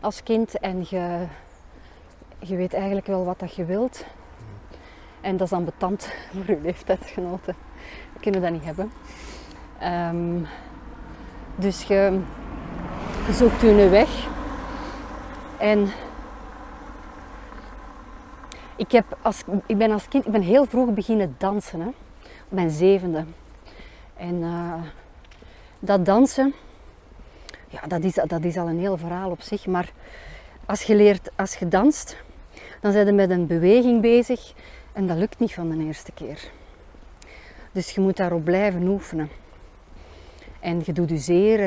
als 0.00 0.22
kind 0.22 0.58
en 0.58 0.86
je, 0.88 1.26
je 2.38 2.56
weet 2.56 2.74
eigenlijk 2.74 3.06
wel 3.06 3.24
wat 3.24 3.38
dat 3.38 3.54
je 3.54 3.64
wilt. 3.64 4.04
En 5.20 5.36
dat 5.36 5.40
is 5.46 5.50
dan 5.50 5.64
betand 5.64 6.12
voor 6.32 6.44
je 6.46 6.60
leeftijdsgenoten. 6.62 7.54
We 8.12 8.20
kunnen 8.20 8.40
dat 8.40 8.50
niet 8.50 8.64
hebben. 8.64 8.92
Um, 9.82 10.46
dus 11.56 11.82
je, 11.82 12.20
je 13.26 13.32
zoekt 13.32 13.60
je 13.60 13.88
weg. 13.88 14.29
En 15.60 15.88
ik, 18.76 18.92
heb 18.92 19.18
als, 19.22 19.42
ik 19.66 19.78
ben 19.78 19.90
als 19.90 20.08
kind 20.08 20.26
ik 20.26 20.32
ben 20.32 20.42
heel 20.42 20.64
vroeg 20.64 20.94
beginnen 20.94 21.34
dansen. 21.38 21.80
Hè, 21.80 21.86
op 21.86 22.48
mijn 22.48 22.70
zevende. 22.70 23.24
En 24.16 24.34
uh, 24.34 24.74
dat 25.78 26.04
dansen, 26.04 26.54
ja, 27.68 27.80
dat 27.86 28.04
is, 28.04 28.14
dat 28.14 28.44
is 28.44 28.56
al 28.56 28.68
een 28.68 28.78
heel 28.78 28.96
verhaal 28.96 29.30
op 29.30 29.40
zich. 29.40 29.66
Maar 29.66 29.92
als 30.66 30.82
je 30.82 30.94
leert, 30.94 31.30
als 31.36 31.54
je 31.54 31.68
danst, 31.68 32.16
dan 32.80 32.92
zijn 32.92 33.06
je 33.06 33.12
met 33.12 33.30
een 33.30 33.46
beweging 33.46 34.00
bezig 34.00 34.52
en 34.92 35.06
dat 35.06 35.16
lukt 35.16 35.38
niet 35.38 35.54
van 35.54 35.70
de 35.70 35.84
eerste 35.84 36.12
keer. 36.12 36.50
Dus 37.72 37.90
je 37.90 38.00
moet 38.00 38.16
daarop 38.16 38.44
blijven 38.44 38.88
oefenen. 38.88 39.30
En 40.60 40.82
je 40.84 40.92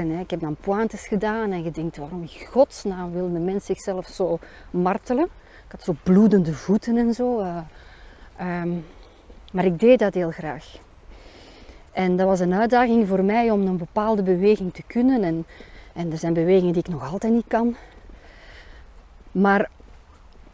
hè, 0.09 0.19
ik 0.19 0.29
heb 0.29 0.39
dan 0.39 0.55
pointes 0.55 1.07
gedaan 1.07 1.51
en 1.51 1.63
je 1.63 1.71
denkt, 1.71 1.97
waarom 1.97 2.21
in 2.21 2.47
godsnaam 2.47 3.11
wil 3.11 3.33
de 3.33 3.39
mens 3.39 3.65
zichzelf 3.65 4.07
zo 4.07 4.39
martelen? 4.71 5.25
Ik 5.65 5.71
had 5.71 5.83
zo 5.83 5.95
bloedende 6.03 6.53
voeten 6.53 6.97
en 6.97 7.13
zo. 7.13 7.39
Uh, 7.39 7.57
um, 8.61 8.85
maar 9.51 9.65
ik 9.65 9.79
deed 9.79 9.99
dat 9.99 10.13
heel 10.13 10.31
graag. 10.31 10.77
En 11.91 12.15
dat 12.15 12.27
was 12.27 12.39
een 12.39 12.53
uitdaging 12.53 13.07
voor 13.07 13.23
mij 13.23 13.51
om 13.51 13.67
een 13.67 13.77
bepaalde 13.77 14.23
beweging 14.23 14.73
te 14.73 14.83
kunnen. 14.87 15.23
En 15.23 15.45
en 15.93 16.11
er 16.11 16.17
zijn 16.17 16.33
bewegingen 16.33 16.73
die 16.73 16.83
ik 16.85 16.91
nog 16.91 17.11
altijd 17.11 17.33
niet 17.33 17.47
kan. 17.47 17.75
Maar 19.31 19.69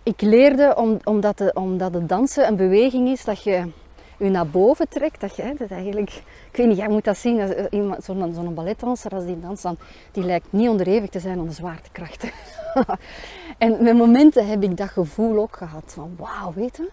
ik 0.03 0.21
leerde 0.21 0.75
om, 0.75 0.97
omdat, 1.03 1.37
de, 1.37 1.51
omdat 1.53 1.93
het 1.93 2.09
dansen 2.09 2.47
een 2.47 2.55
beweging 2.55 3.07
is 3.07 3.23
dat 3.23 3.43
je 3.43 3.71
je 4.19 4.29
naar 4.29 4.47
boven 4.47 4.89
trekt. 4.89 5.21
Dat 5.21 5.35
je 5.35 5.55
dat 5.57 5.71
eigenlijk, 5.71 6.13
ik 6.51 6.57
weet 6.57 6.67
niet, 6.67 6.77
jij 6.77 6.89
moet 6.89 7.03
dat 7.03 7.17
zien. 7.17 7.67
Iemand, 7.69 8.03
zo'n, 8.03 8.53
balletdanser 8.53 9.11
als 9.11 9.25
die 9.25 9.39
danst, 9.39 9.63
dan, 9.63 9.77
die 10.11 10.23
lijkt 10.23 10.47
niet 10.49 10.69
onderhevig 10.69 11.09
te 11.09 11.19
zijn 11.19 11.39
aan 11.39 11.47
de 11.47 11.53
zwaartekrachten. 11.53 12.29
en 13.57 13.83
met 13.83 13.97
momenten 13.97 14.47
heb 14.47 14.63
ik 14.63 14.77
dat 14.77 14.89
gevoel 14.89 15.37
ook 15.37 15.55
gehad. 15.55 15.83
Van 15.85 16.15
wauw, 16.17 16.53
weet 16.53 16.77
je, 16.77 16.89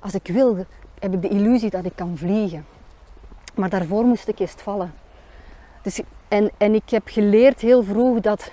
als 0.00 0.14
ik 0.14 0.26
wil, 0.26 0.56
heb 0.98 1.14
ik 1.14 1.22
de 1.22 1.28
illusie 1.28 1.70
dat 1.70 1.84
ik 1.84 1.92
kan 1.94 2.16
vliegen. 2.16 2.66
Maar 3.54 3.68
daarvoor 3.68 4.04
moest 4.04 4.28
ik 4.28 4.38
eerst 4.38 4.62
vallen. 4.62 4.92
Dus 5.82 6.00
en, 6.28 6.50
en 6.56 6.74
ik 6.74 6.90
heb 6.90 7.02
geleerd 7.08 7.60
heel 7.60 7.82
vroeg 7.82 8.20
dat 8.20 8.50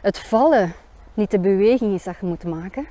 het 0.00 0.18
vallen 0.18 0.72
niet 1.14 1.30
de 1.30 1.38
beweging 1.38 1.94
is 1.94 2.02
dat 2.02 2.16
je 2.20 2.26
moet 2.26 2.44
maken. 2.44 2.86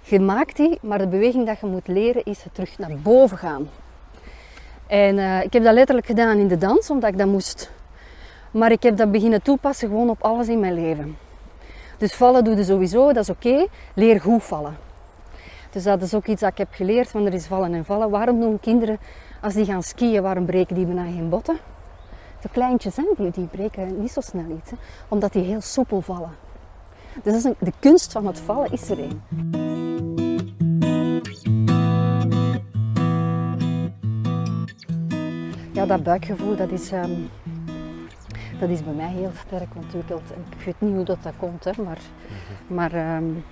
Je 0.00 0.20
maakt 0.20 0.56
die, 0.56 0.78
maar 0.82 0.98
de 0.98 1.06
beweging 1.06 1.46
dat 1.46 1.60
je 1.60 1.66
moet 1.66 1.88
leren 1.88 2.24
is 2.24 2.42
het 2.42 2.54
terug 2.54 2.78
naar 2.78 2.92
boven 3.02 3.38
gaan. 3.38 3.68
En 4.86 5.16
uh, 5.16 5.42
ik 5.42 5.52
heb 5.52 5.64
dat 5.64 5.74
letterlijk 5.74 6.06
gedaan 6.06 6.38
in 6.38 6.48
de 6.48 6.58
dans, 6.58 6.90
omdat 6.90 7.10
ik 7.10 7.18
dat 7.18 7.26
moest. 7.26 7.70
Maar 8.50 8.72
ik 8.72 8.82
heb 8.82 8.96
dat 8.96 9.10
beginnen 9.10 9.42
toepassen 9.42 9.88
gewoon 9.88 10.10
op 10.10 10.22
alles 10.22 10.48
in 10.48 10.60
mijn 10.60 10.74
leven. 10.74 11.16
Dus 11.98 12.14
vallen 12.14 12.44
doe 12.44 12.56
je 12.56 12.64
sowieso, 12.64 13.12
dat 13.12 13.22
is 13.22 13.30
oké. 13.30 13.66
Leer 13.94 14.20
goed 14.20 14.42
vallen. 14.44 14.76
Dus 15.70 15.82
dat 15.82 16.02
is 16.02 16.14
ook 16.14 16.26
iets 16.26 16.40
dat 16.40 16.50
ik 16.50 16.58
heb 16.58 16.72
geleerd, 16.72 17.08
van 17.08 17.26
er 17.26 17.34
is 17.34 17.46
vallen 17.46 17.74
en 17.74 17.84
vallen. 17.84 18.10
Waarom 18.10 18.40
doen 18.40 18.60
kinderen, 18.60 18.98
als 19.40 19.54
die 19.54 19.64
gaan 19.64 19.82
skiën, 19.82 20.22
waarom 20.22 20.44
breken 20.44 20.74
die 20.74 20.86
bijna 20.86 21.02
geen 21.02 21.28
botten? 21.28 21.58
de 22.40 22.48
kleintjes, 22.48 22.96
hè, 22.96 23.04
die, 23.16 23.30
die 23.30 23.46
breken 23.46 24.00
niet 24.00 24.10
zo 24.10 24.20
snel 24.20 24.50
iets, 24.50 24.70
hè, 24.70 24.76
omdat 25.08 25.32
die 25.32 25.42
heel 25.42 25.60
soepel 25.60 26.00
vallen. 26.00 26.36
Dus 27.22 27.34
is 27.34 27.44
een, 27.44 27.56
de 27.58 27.72
kunst 27.78 28.12
van 28.12 28.26
het 28.26 28.40
vallen 28.40 28.72
is 28.72 28.90
er 28.90 28.98
een. 28.98 29.22
Ja, 35.72 35.86
dat 35.86 36.02
buikgevoel, 36.02 36.56
dat 36.56 36.70
is, 36.70 36.92
um, 36.92 37.30
dat 38.60 38.68
is 38.68 38.84
bij 38.84 38.92
mij 38.92 39.08
heel 39.08 39.32
sterk 39.46 39.68
ontwikkeld. 39.76 40.22
Ik 40.58 40.64
weet 40.64 40.74
niet 40.78 40.94
hoe 40.94 41.04
dat, 41.04 41.22
dat 41.22 41.32
komt, 41.36 41.64
hè, 41.64 41.82
maar, 41.82 41.98
maar 42.66 43.16
um, 43.16 43.44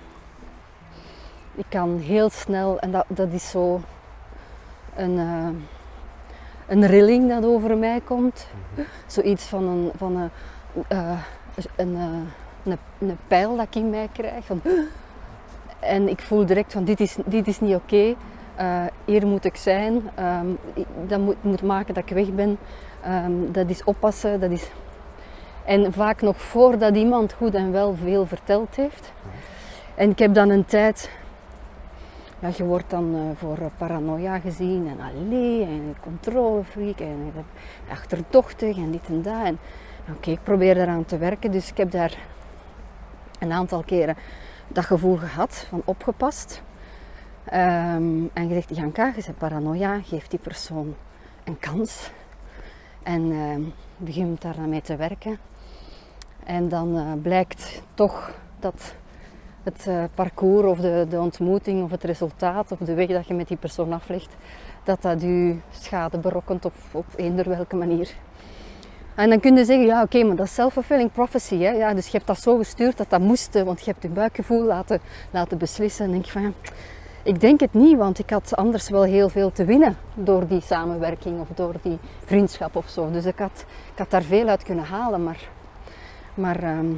ik 1.55 1.65
kan 1.69 1.97
heel 1.97 2.29
snel, 2.29 2.79
en 2.79 2.91
dat, 2.91 3.05
dat 3.07 3.31
is 3.31 3.49
zo 3.49 3.81
een... 4.95 5.17
Uh, 5.17 5.49
een 6.67 6.85
rilling 6.85 7.29
dat 7.29 7.45
over 7.45 7.77
mij 7.77 8.01
komt. 8.01 8.47
Zoiets 9.05 9.45
van 9.45 9.67
een, 9.67 9.91
van 9.95 10.15
een, 10.15 10.29
uh, 10.91 11.19
een, 11.75 11.95
uh, 11.95 12.05
een, 12.63 12.77
een, 12.99 13.17
pijl 13.27 13.55
dat 13.55 13.65
ik 13.65 13.75
in 13.75 13.89
mij 13.89 14.09
krijg. 14.11 14.45
En 15.79 16.09
ik 16.09 16.21
voel 16.21 16.45
direct 16.45 16.73
van 16.73 16.83
dit 16.83 16.99
is, 16.99 17.17
dit 17.25 17.47
is 17.47 17.59
niet 17.59 17.75
oké. 17.75 18.15
Eh, 18.55 18.83
hier 19.05 19.27
moet 19.27 19.45
ik 19.45 19.55
zijn. 19.55 20.01
Ehm, 20.15 20.47
dat 21.07 21.19
moet, 21.19 21.43
moet 21.43 21.61
maken 21.61 21.93
dat 21.93 22.03
ik 22.03 22.15
weg 22.15 22.33
ben. 22.33 22.57
Ehm, 23.01 23.51
dat 23.51 23.69
is 23.69 23.83
oppassen. 23.83 24.39
Dat 24.39 24.51
is... 24.51 24.71
En 25.65 25.93
vaak 25.93 26.21
nog 26.21 26.41
voordat 26.41 26.95
iemand 26.95 27.33
goed 27.33 27.53
en 27.53 27.71
wel 27.71 27.95
veel 27.95 28.25
verteld 28.25 28.75
heeft. 28.75 29.11
En 29.95 30.09
ik 30.09 30.19
heb 30.19 30.33
dan 30.33 30.49
een 30.49 30.65
tijd... 30.65 31.09
Ja, 32.39 32.49
je 32.55 32.63
wordt 32.63 32.89
dan 32.89 33.15
eh, 33.15 33.21
voor 33.37 33.57
paranoia 33.77 34.39
gezien 34.39 34.87
en 34.87 34.99
allee 35.05 35.63
en 35.63 35.95
controlefreak 35.99 36.99
en 36.99 37.33
achterdochtig 37.91 38.77
en 38.77 38.91
dit 38.91 39.07
en 39.07 39.21
dat. 39.21 39.43
En 39.43 39.59
oké, 40.15 40.31
ik 40.31 40.43
probeer 40.43 40.77
eraan 40.77 41.05
te 41.05 41.17
werken, 41.17 41.51
dus 41.51 41.69
ik 41.69 41.77
heb 41.77 41.91
daar 41.91 42.17
een 43.39 43.51
aantal 43.51 43.83
keren 43.83 44.15
dat 44.67 44.85
gevoel 44.85 45.17
gehad 45.17 45.65
van 45.69 45.81
opgepast. 45.85 46.61
Ehm, 47.43 48.23
en 48.33 48.47
gezegd, 48.47 48.75
Janka, 48.75 49.05
je 49.05 49.23
bent 49.25 49.37
paranoia, 49.37 49.99
geef 49.99 50.27
die 50.27 50.39
persoon 50.39 50.95
een 51.43 51.59
kans. 51.59 52.11
En 53.03 53.31
ehm 53.31 53.61
begint 53.99 54.41
daar 54.41 54.59
mee 54.59 54.81
te 54.81 54.95
werken. 54.95 55.37
En 56.45 56.69
dan 56.69 56.97
eh, 56.97 57.11
blijkt 57.21 57.81
toch 57.93 58.31
dat 58.59 58.95
het 59.63 59.87
eh, 59.87 60.03
parcours 60.13 60.67
of 60.67 60.79
de, 60.79 61.05
de 61.09 61.19
ontmoeting 61.19 61.83
of 61.83 61.91
het 61.91 62.03
resultaat 62.03 62.71
of 62.71 62.77
de 62.77 62.93
weg 62.93 63.07
dat 63.07 63.27
je 63.27 63.33
met 63.33 63.47
die 63.47 63.57
persoon 63.57 63.93
aflegt, 63.93 64.35
dat 64.83 65.01
dat 65.01 65.21
je 65.21 65.57
schade 65.71 66.17
berokkent 66.17 66.65
op, 66.65 66.73
op 66.91 67.05
eender 67.15 67.49
welke 67.49 67.75
manier. 67.75 68.13
En 69.19 69.29
dan 69.29 69.39
kun 69.39 69.55
je 69.55 69.65
zeggen, 69.65 69.85
ja 69.85 70.01
oké, 70.01 70.23
maar 70.23 70.35
dat 70.35 70.45
is 70.45 70.53
self-fulfilling 70.53 71.11
prophecy. 71.11 71.57
Hè? 71.57 71.69
Ja, 71.69 71.93
dus 71.93 72.05
je 72.05 72.11
hebt 72.11 72.27
dat 72.27 72.41
zo 72.41 72.57
gestuurd 72.57 72.97
dat 72.97 73.09
dat 73.09 73.19
moest, 73.19 73.55
eh, 73.55 73.63
want 73.63 73.79
je 73.79 73.91
hebt 73.91 74.03
je 74.03 74.09
buikgevoel 74.09 74.63
laten, 74.63 74.99
laten 75.31 75.57
beslissen. 75.57 76.05
En 76.05 76.11
denk 76.11 76.25
je 76.25 76.31
van, 76.31 76.41
ja, 76.41 76.51
ik 77.23 77.39
denk 77.39 77.59
het 77.59 77.73
niet, 77.73 77.97
want 77.97 78.19
ik 78.19 78.29
had 78.29 78.55
anders 78.55 78.89
wel 78.89 79.03
heel 79.03 79.29
veel 79.29 79.51
te 79.51 79.65
winnen 79.65 79.97
door 80.13 80.47
die 80.47 80.61
samenwerking 80.61 81.39
of 81.39 81.47
door 81.55 81.75
die 81.81 81.97
vriendschap 82.25 82.75
of 82.75 82.89
zo. 82.89 83.11
Dus 83.11 83.25
ik 83.25 83.37
had, 83.37 83.65
ik 83.91 83.97
had 83.97 84.09
daar 84.09 84.21
veel 84.21 84.47
uit 84.47 84.63
kunnen 84.63 84.85
halen, 84.85 85.23
maar... 85.23 85.49
maar 86.33 86.63
ehm, 86.63 86.93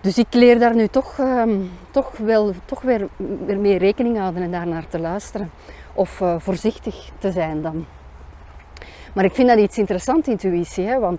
dus 0.00 0.18
ik 0.18 0.34
leer 0.34 0.58
daar 0.58 0.74
nu 0.74 0.88
toch, 0.88 1.18
ehm, 1.18 1.60
toch, 1.90 2.16
wel, 2.16 2.52
toch 2.64 2.80
weer, 2.80 3.08
weer 3.46 3.58
mee 3.58 3.78
rekening 3.78 4.18
houden 4.18 4.42
en 4.42 4.50
daar 4.50 4.66
naar 4.66 4.88
te 4.88 4.98
luisteren. 4.98 5.50
Of 5.94 6.20
eh, 6.20 6.34
voorzichtig 6.38 7.10
te 7.18 7.32
zijn 7.32 7.62
dan. 7.62 7.86
Maar 9.16 9.24
ik 9.24 9.34
vind 9.34 9.48
dat 9.48 9.58
iets 9.58 9.78
interessant, 9.78 10.26
intuïtie. 10.26 10.86
Hè? 10.86 10.98
Want 10.98 11.18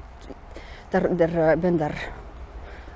daar, 0.89 1.15
daar, 1.15 1.49
eh, 1.49 1.57
ben 1.57 1.77
daar, 1.77 2.09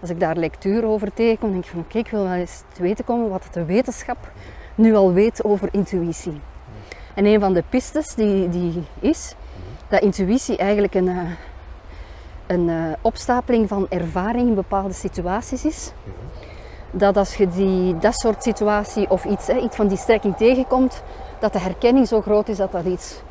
als 0.01 0.10
ik 0.10 0.20
daar 0.20 0.36
lectuur 0.36 0.86
over 0.86 1.13
tegenkom, 1.13 1.51
denk 1.51 1.63
ik 1.63 1.70
van 1.70 1.79
oké, 1.79 1.98
ik 1.98 2.08
wil 2.08 2.24
wel 2.24 2.34
eens 2.34 2.63
te 2.74 2.81
weten 2.81 3.05
komen 3.05 3.29
wat 3.29 3.48
de 3.51 3.65
wetenschap 3.65 4.31
nu 4.75 4.96
al 4.96 5.13
weet 5.13 5.43
over 5.43 5.70
intuïtie. 5.72 6.39
En 7.15 7.25
een 7.25 7.39
van 7.39 7.53
de 7.53 7.63
pistes 7.70 8.15
die, 8.15 8.50
die 8.50 8.84
is, 9.00 9.36
dat 9.88 10.01
intuïtie 10.01 10.58
eigenlijk 10.58 10.93
een, 10.93 11.08
eh, 11.08 11.31
een 12.48 12.70
eh, 12.70 12.75
opstapeling 13.01 13.67
van 13.67 13.86
ervaring 13.89 14.48
in 14.48 14.55
bepaalde 14.55 14.93
situaties 14.93 15.65
is. 15.65 15.91
Dat 16.91 17.17
als 17.17 17.36
je 17.36 17.48
die, 17.48 17.98
dat 17.98 18.15
soort 18.15 18.43
situatie 18.43 19.10
of 19.10 19.25
iets, 19.25 19.48
hè, 19.48 19.58
iets 19.58 19.75
van 19.75 19.88
die 19.88 19.98
strekking 19.98 20.38
tegenkomt, 20.38 21.03
dat 21.39 21.53
de 21.53 21.60
herkenning 21.60 22.08
zo 22.08 22.22
groot 22.22 22.48
is 22.48 22.58
dat 22.58 22.72
dat 22.72 22.86
iets 22.86 23.22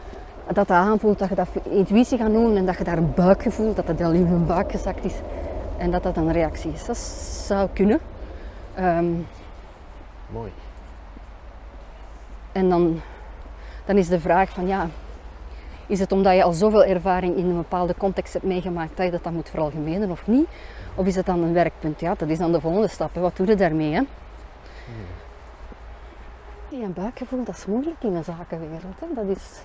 dat 0.54 0.68
dat 0.68 0.76
aanvoelt, 0.76 1.18
dat 1.18 1.28
je 1.28 1.34
dat 1.34 1.48
intuïtie 1.62 2.18
gaat 2.18 2.30
noemen 2.30 2.56
en 2.56 2.66
dat 2.66 2.78
je 2.78 2.84
daar 2.84 2.98
een 2.98 3.14
buikgevoel, 3.14 3.74
dat 3.74 3.86
dat 3.86 4.00
al 4.00 4.12
in 4.12 4.28
je 4.28 4.36
buik 4.36 4.70
gezakt 4.70 5.04
is 5.04 5.14
en 5.76 5.90
dat 5.90 6.02
dat 6.02 6.16
een 6.16 6.32
reactie 6.32 6.72
is. 6.72 6.84
Dat 6.84 6.96
zou 7.46 7.68
kunnen. 7.72 7.98
Ehm, 8.74 9.12
Mooi. 10.26 10.52
en 12.52 12.68
dan, 12.68 13.00
dan 13.84 13.96
is 13.96 14.08
de 14.08 14.20
vraag 14.20 14.50
van 14.50 14.66
ja, 14.66 14.88
is 15.86 16.00
het 16.00 16.12
omdat 16.12 16.34
je 16.34 16.42
al 16.42 16.52
zoveel 16.52 16.84
ervaring 16.84 17.36
in 17.36 17.48
een 17.48 17.56
bepaalde 17.56 17.94
context 17.96 18.32
hebt 18.32 18.44
meegemaakt 18.44 18.96
dat 18.96 19.06
je 19.06 19.12
dat 19.12 19.24
dan 19.24 19.34
moet 19.34 19.48
veralgemenen 19.48 20.10
of 20.10 20.26
niet? 20.26 20.48
Of 20.94 21.06
is 21.06 21.16
het 21.16 21.26
dan 21.26 21.42
een 21.42 21.52
werkpunt? 21.52 22.00
Ja, 22.00 22.14
dat 22.14 22.28
is 22.28 22.38
dan 22.38 22.52
de 22.52 22.60
volgende 22.60 22.88
stap. 22.88 23.14
Hè. 23.14 23.20
Wat 23.20 23.36
doe 23.36 23.46
je 23.46 23.54
daarmee? 23.54 23.92
Hè? 23.92 24.02
Ja, 26.68 26.84
een 26.84 26.92
buikgevoel, 26.92 27.44
dat 27.44 27.56
is 27.56 27.66
moeilijk 27.66 28.02
in 28.02 28.14
de 28.14 28.22
zakenwereld. 28.22 29.00
Hè. 29.00 29.06
Dat, 29.14 29.36
is, 29.36 29.60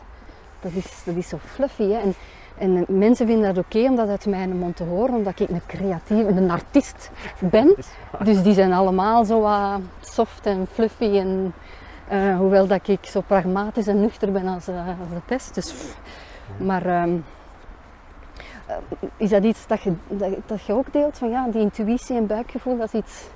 dat, 0.59 0.71
is, 0.73 1.03
dat 1.05 1.15
is 1.15 1.29
zo 1.29 1.37
fluffy. 1.45 1.89
Hè. 1.89 1.99
En, 1.99 2.13
en 2.57 2.85
mensen 2.87 3.27
vinden 3.27 3.53
dat 3.53 3.65
oké 3.65 3.79
om 3.79 3.95
dat 3.95 4.09
uit 4.09 4.25
mijn 4.25 4.57
mond 4.57 4.75
te 4.75 4.83
horen, 4.83 5.15
omdat 5.15 5.39
ik 5.39 5.49
een 5.49 5.61
creatief, 5.67 6.27
een 6.27 6.51
artiest 6.51 7.11
ben. 7.39 7.75
Dus 8.23 8.43
die 8.43 8.53
zijn 8.53 8.73
allemaal 8.73 9.25
zo 9.25 9.41
wat 9.41 9.79
soft 10.01 10.45
en 10.45 10.67
fluffy. 10.71 11.17
En, 11.17 11.53
eh, 12.07 12.37
hoewel 12.37 12.67
dat 12.67 12.87
ik 12.87 13.05
zo 13.05 13.21
pragmatisch 13.21 13.87
en 13.87 13.99
nuchter 13.99 14.31
ben 14.31 14.47
als, 14.47 14.67
eh, 14.67 14.87
als 14.87 15.09
de 15.13 15.21
pest. 15.25 15.55
Dus, 15.55 15.73
maar 16.57 16.85
ehm, 16.85 17.17
eh, 18.65 18.75
is 19.17 19.29
dat 19.29 19.43
iets 19.43 19.67
dat 19.67 19.81
je, 19.81 19.93
dat, 20.07 20.29
dat 20.45 20.65
je 20.65 20.73
ook 20.73 20.93
deelt? 20.93 21.17
Van 21.17 21.29
ja, 21.29 21.47
die 21.47 21.61
intuïtie 21.61 22.15
en 22.15 22.27
buikgevoel, 22.27 22.77
dat 22.77 22.93
is 22.93 22.99
iets... 22.99 23.27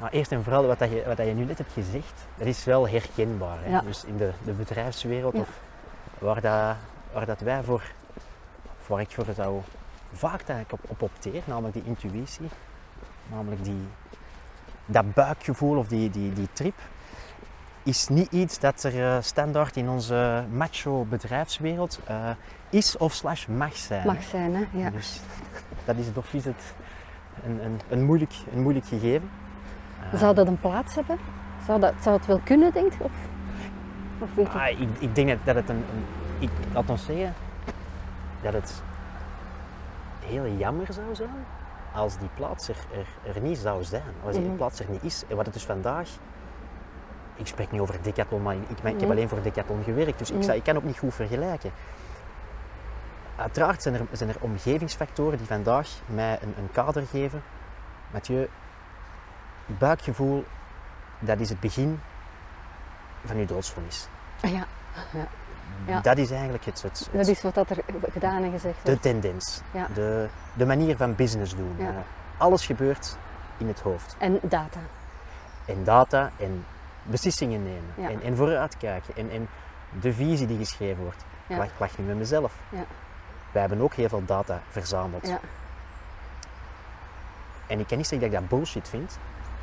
Maar 0.00 0.10
eerst 0.10 0.32
en 0.32 0.42
vooral, 0.42 0.66
wat, 0.66 0.78
dat 0.78 0.90
je, 0.90 1.02
wat 1.06 1.16
dat 1.16 1.26
je 1.26 1.32
nu 1.32 1.44
net 1.44 1.58
hebt 1.58 1.72
gezegd, 1.72 2.26
dat 2.36 2.46
is 2.46 2.64
wel 2.64 2.88
herkenbaar. 2.88 3.58
Hè? 3.62 3.70
Ja. 3.70 3.80
Dus 3.80 4.04
in 4.04 4.16
de, 4.16 4.30
de 4.44 4.52
bedrijfswereld, 4.52 5.34
Ja. 5.34 5.40
of 5.40 5.48
waar, 6.18 6.40
dat, 6.40 6.76
waar 7.12 7.26
dat 7.26 7.40
wij 7.40 7.62
voor, 7.62 7.82
of 8.80 8.88
waar 8.88 9.00
ik 9.00 9.10
voor 9.10 9.26
zou 9.34 9.60
vaak 10.12 10.42
eigenlijk 10.48 10.72
op, 10.72 10.90
op 10.90 11.02
opteer, 11.02 11.42
namelijk 11.44 11.74
die 11.74 11.84
intuïtie, 11.84 12.48
namelijk 13.30 13.64
die, 13.64 13.86
dat 14.86 15.14
buikgevoel 15.14 15.78
of 15.78 15.88
die, 15.88 16.10
die, 16.10 16.32
die 16.32 16.48
trip, 16.52 16.74
is 17.82 18.08
niet 18.08 18.32
iets 18.32 18.58
dat 18.58 18.82
er 18.82 19.02
eh, 19.02 19.22
standaard 19.22 19.76
in 19.76 19.88
onze 19.88 20.44
macho 20.52 21.04
bedrijfswereld 21.04 22.00
eh, 22.04 22.30
is 22.70 22.96
of 22.96 23.12
slash 23.12 23.46
mag 23.46 23.76
zijn. 23.76 24.06
mag 24.06 24.22
zijn. 24.22 24.54
Hè? 24.54 24.64
Ja. 24.72 24.90
Dus 24.90 25.20
dat 25.84 25.96
is 25.96 26.06
is 26.32 26.44
het 26.44 26.74
een, 27.44 27.64
een, 27.64 27.80
een, 27.88 28.04
moeilijk, 28.04 28.32
een 28.52 28.62
moeilijk 28.62 28.86
gegeven. 28.86 29.30
Eh, 30.12 30.18
Zou 30.18 30.34
dat 30.34 30.46
een 30.46 30.60
plaats 30.60 30.94
hebben? 30.94 31.18
Zou, 31.66 31.80
dat, 31.80 31.92
zou 32.00 32.16
het 32.16 32.26
wel 32.26 32.40
kunnen, 32.44 32.72
denk 32.72 32.92
je? 32.92 33.04
Of, 33.04 33.12
of 34.18 34.28
weet 34.34 34.52
je? 34.52 34.58
Ah, 34.58 34.68
ik, 34.68 34.88
ik 34.98 35.14
denk 35.14 35.28
dat, 35.28 35.38
dat 35.44 35.54
het 35.54 35.68
een, 35.68 35.76
een 35.92 36.04
ik, 36.38 36.50
laat 36.72 36.90
ons 36.90 37.04
zeggen, 37.04 37.34
dat 38.42 38.52
het 38.52 38.82
heel 40.26 40.46
jammer 40.48 40.86
zou 40.92 41.14
zijn 41.14 41.44
als 41.94 42.18
die 42.18 42.28
plaats 42.34 42.68
er, 42.68 42.76
er, 43.24 43.34
er 43.34 43.40
niet 43.40 43.58
zou 43.58 43.84
zijn. 43.84 44.02
Als 44.24 44.36
die 44.36 44.44
Mhm. 44.46 44.56
plaats 44.56 44.80
er 44.80 44.86
niet 44.90 45.02
is. 45.02 45.24
En 45.28 45.36
wat 45.36 45.44
het 45.44 45.54
dus 45.54 45.64
vandaag, 45.64 46.08
ik 47.34 47.46
spreek 47.46 47.70
niet 47.70 47.80
over 47.80 48.02
Decathlon, 48.02 48.42
maar 48.42 48.54
ik, 48.54 48.60
ik 48.68 48.76
heb 48.82 48.94
Mhm. 49.00 49.10
alleen 49.10 49.28
voor 49.28 49.42
Decathlon 49.42 49.82
gewerkt, 49.82 50.18
dus 50.18 50.28
ik, 50.30 50.34
Mhm. 50.36 50.44
zou, 50.44 50.56
ik 50.56 50.62
kan 50.64 50.76
ook 50.76 50.84
niet 50.84 50.98
goed 50.98 51.14
vergelijken. 51.14 51.70
Uiteraard 53.36 53.82
zijn 53.82 53.94
er, 53.94 54.00
zijn 54.12 54.28
er 54.28 54.36
omgevingsfactoren 54.40 55.38
die 55.38 55.46
vandaag 55.46 55.88
mij 56.06 56.38
een, 56.42 56.54
een 56.58 56.68
kader 56.72 57.06
geven. 57.06 57.42
Mathieu, 58.12 58.48
buikgevoel, 59.78 60.44
dat 61.18 61.40
is 61.40 61.48
het 61.48 61.60
begin 61.60 62.00
van 63.24 63.36
je 63.36 63.46
doodsvonnis. 63.46 64.08
Ah, 64.42 64.50
ja, 64.52 64.64
Ja. 65.86 66.00
Dat 66.00 66.18
is 66.18 66.30
eigenlijk 66.30 66.64
het, 66.64 66.82
het, 66.82 66.98
het- 66.98 67.08
dat 67.12 67.26
is 67.26 67.42
wat 67.42 67.54
dat 67.54 67.70
er 67.70 67.76
gedaan 68.12 68.42
en 68.42 68.50
gezegd 68.50 68.74
de 68.76 68.80
wordt. 68.84 69.02
tendens, 69.02 69.60
Ja. 69.70 69.86
de, 69.94 70.28
de 70.54 70.66
manier 70.66 70.96
van 70.96 71.14
business 71.14 71.54
doen. 71.56 71.74
Ja. 71.78 71.88
Eh, 71.88 71.94
alles 72.36 72.66
gebeurt 72.66 73.16
in 73.56 73.66
het 73.68 73.80
hoofd. 73.80 74.16
En 74.18 74.38
data. 74.42 74.80
En 75.64 75.84
data 75.84 76.30
en 76.36 76.64
beslissingen 77.02 77.62
nemen. 77.62 77.84
Ja. 77.96 78.08
En, 78.08 78.22
en 78.22 78.36
vooruitkijken. 78.36 79.16
En, 79.16 79.30
en 79.30 79.48
de 80.00 80.12
visie 80.12 80.46
die 80.46 80.58
geschreven 80.58 81.02
wordt. 81.02 81.24
Ja. 81.46 81.62
Ik, 81.62 81.70
lach 81.78 81.98
nu 81.98 82.04
met 82.04 82.16
mezelf. 82.16 82.52
Ja. 82.68 82.84
Wij 83.52 83.60
hebben 83.60 83.80
ook 83.80 83.94
heel 83.94 84.08
veel 84.08 84.24
data 84.24 84.60
verzameld. 84.68 85.26
Ja. 85.26 85.38
En 87.66 87.80
ik 87.80 87.86
kan 87.86 87.96
niet 87.96 88.06
zeggen 88.06 88.30
dat 88.30 88.40
ik 88.40 88.48
dat 88.48 88.58
bullshit 88.58 88.88
vind. 88.88 89.18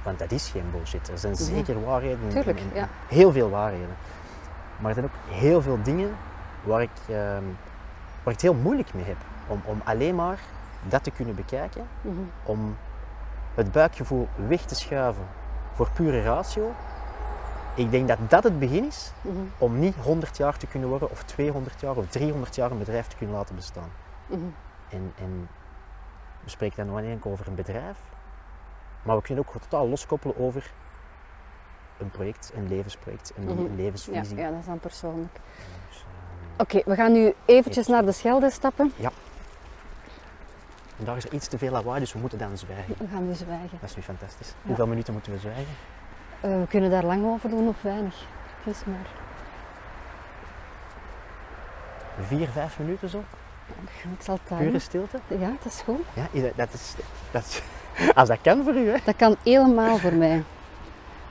Want 0.08 0.20
dat 0.20 0.32
is 0.32 0.50
geen 0.50 0.72
bullshit. 0.72 1.08
Er 1.10 1.18
zijn 1.18 1.36
zeker 1.36 1.86
waarheden. 1.86 2.20
en- 2.24 2.30
Tuurlijk, 2.30 2.60
en- 2.60 2.70
en 2.74 2.76
ja. 2.80 2.88
Heel 3.08 3.32
veel 3.32 3.50
waarheden. 3.50 3.96
Maar 4.80 4.90
er 4.90 4.94
zijn 4.96 5.06
ook 5.06 5.36
heel 5.40 5.62
veel 5.62 5.80
dingen 5.84 6.16
waar 6.64 6.82
ik, 6.82 6.90
ehm, 7.10 7.44
waar 8.24 8.34
ik 8.34 8.42
het 8.42 8.42
heel 8.42 8.54
moeilijk 8.54 8.94
mee 8.94 9.04
heb. 9.04 9.18
Om, 9.48 9.62
om 9.66 9.82
alleen 9.84 10.16
maar 10.16 10.40
dat 10.90 11.04
te 11.04 11.12
kunnen 11.12 11.36
bekijken. 11.36 11.88
Mhm. 12.02 12.16
Om 12.44 12.78
het 13.56 13.72
buikgevoel 13.72 14.28
weg 14.48 14.62
te 14.62 14.76
schuiven 14.76 15.24
voor 15.74 15.90
pure 15.94 16.22
ratio. 16.22 16.72
Ik 17.76 17.92
denk 17.92 18.08
dat 18.08 18.18
dat 18.28 18.44
het 18.44 18.60
begin 18.60 18.86
is 18.86 19.12
Mhm. 19.22 19.36
om 19.58 19.80
niet 19.80 19.96
100 19.96 20.38
jaar 20.38 20.58
te 20.58 20.68
kunnen 20.68 20.90
worden, 20.90 21.12
of 21.12 21.24
200 21.24 21.82
jaar, 21.82 21.96
of 21.96 22.08
300 22.08 22.56
jaar 22.56 22.72
een 22.72 22.78
bedrijf 22.78 23.08
te 23.08 23.16
kunnen 23.16 23.36
laten 23.36 23.56
bestaan. 23.56 23.90
Mhm. 24.28 24.40
En, 24.90 25.14
en 25.20 25.50
we 26.44 26.50
spreken 26.50 26.78
dan 26.86 26.94
nog 26.96 27.02
niet 27.04 27.12
enkel 27.12 27.32
over 27.32 27.48
een 27.48 27.56
bedrijf, 27.56 27.98
maar 29.04 29.16
we 29.16 29.22
kunnen 29.22 29.46
ook 29.48 29.62
totaal 29.62 29.88
loskoppelen 29.90 30.38
over 30.38 30.72
een 31.98 32.12
project, 32.12 32.52
een 32.56 32.68
levensproject, 32.68 33.32
een, 33.38 33.44
Mhm. 33.44 33.58
een 33.58 33.64
Ja, 33.70 33.76
levensvisie. 33.76 34.38
ja, 34.38 34.50
dat 34.50 34.60
is 34.60 34.66
dan 34.66 34.80
persoonlijk. 34.80 35.34
Dus, 35.90 35.98
ehm, 35.98 36.62
Oké, 36.62 36.82
we 36.86 36.96
gaan 36.96 37.12
nu 37.12 37.34
eventjes 37.46 37.88
naar 37.88 38.06
de 38.06 38.12
Schelde 38.12 38.50
stappen. 38.50 38.94
en 41.00 41.06
daar 41.06 41.18
is 41.18 41.26
er 41.26 41.34
iets 41.34 41.48
te 41.48 41.58
veel 41.58 41.72
lawaai, 41.72 42.00
dus 42.00 42.14
we 42.14 42.20
moeten 42.20 42.38
dan 42.38 42.58
zwijgen. 42.58 42.96
We 42.98 43.08
gaan 43.12 43.28
nu 43.28 43.34
zwijgen. 43.34 43.78
Dat 43.82 43.90
is 43.90 43.96
nu 43.96 44.02
fantastisch. 44.02 44.48
Ja. 44.48 44.54
Hoeveel 44.68 44.88
minuten 44.88 45.14
moeten 45.14 45.32
we 45.32 45.40
zwijgen? 45.40 45.74
Eh, 46.42 46.50
we 46.60 46.66
kunnen 46.70 46.90
daar 46.90 47.04
lang 47.04 47.26
over 47.26 47.50
doen 47.50 47.68
of 47.68 47.82
weinig. 47.82 48.26
Kies 48.64 48.86
maar. 48.86 49.08
Vier, 52.22 52.48
vijf 52.48 52.80
minuten 52.80 53.10
zo? 53.10 53.24
Ik 54.18 54.22
zal 54.22 54.40
het 54.44 54.58
Pure 54.58 54.80
stilte? 54.80 55.20
Ja, 55.28 55.50
dat 55.64 55.66
is 55.74 55.82
goed. 55.82 56.00
Ja, 56.14 56.28
dat 56.56 56.74
is, 56.74 56.94
dat 57.32 57.44
is, 57.46 57.62
als 58.16 58.28
dat 58.28 58.38
kan 58.42 58.64
voor 58.64 58.76
u, 58.76 58.90
hè? 58.90 58.98
Dat 59.04 59.16
kan 59.16 59.36
helemaal 59.44 59.98
voor 59.98 60.14
mij. 60.14 60.44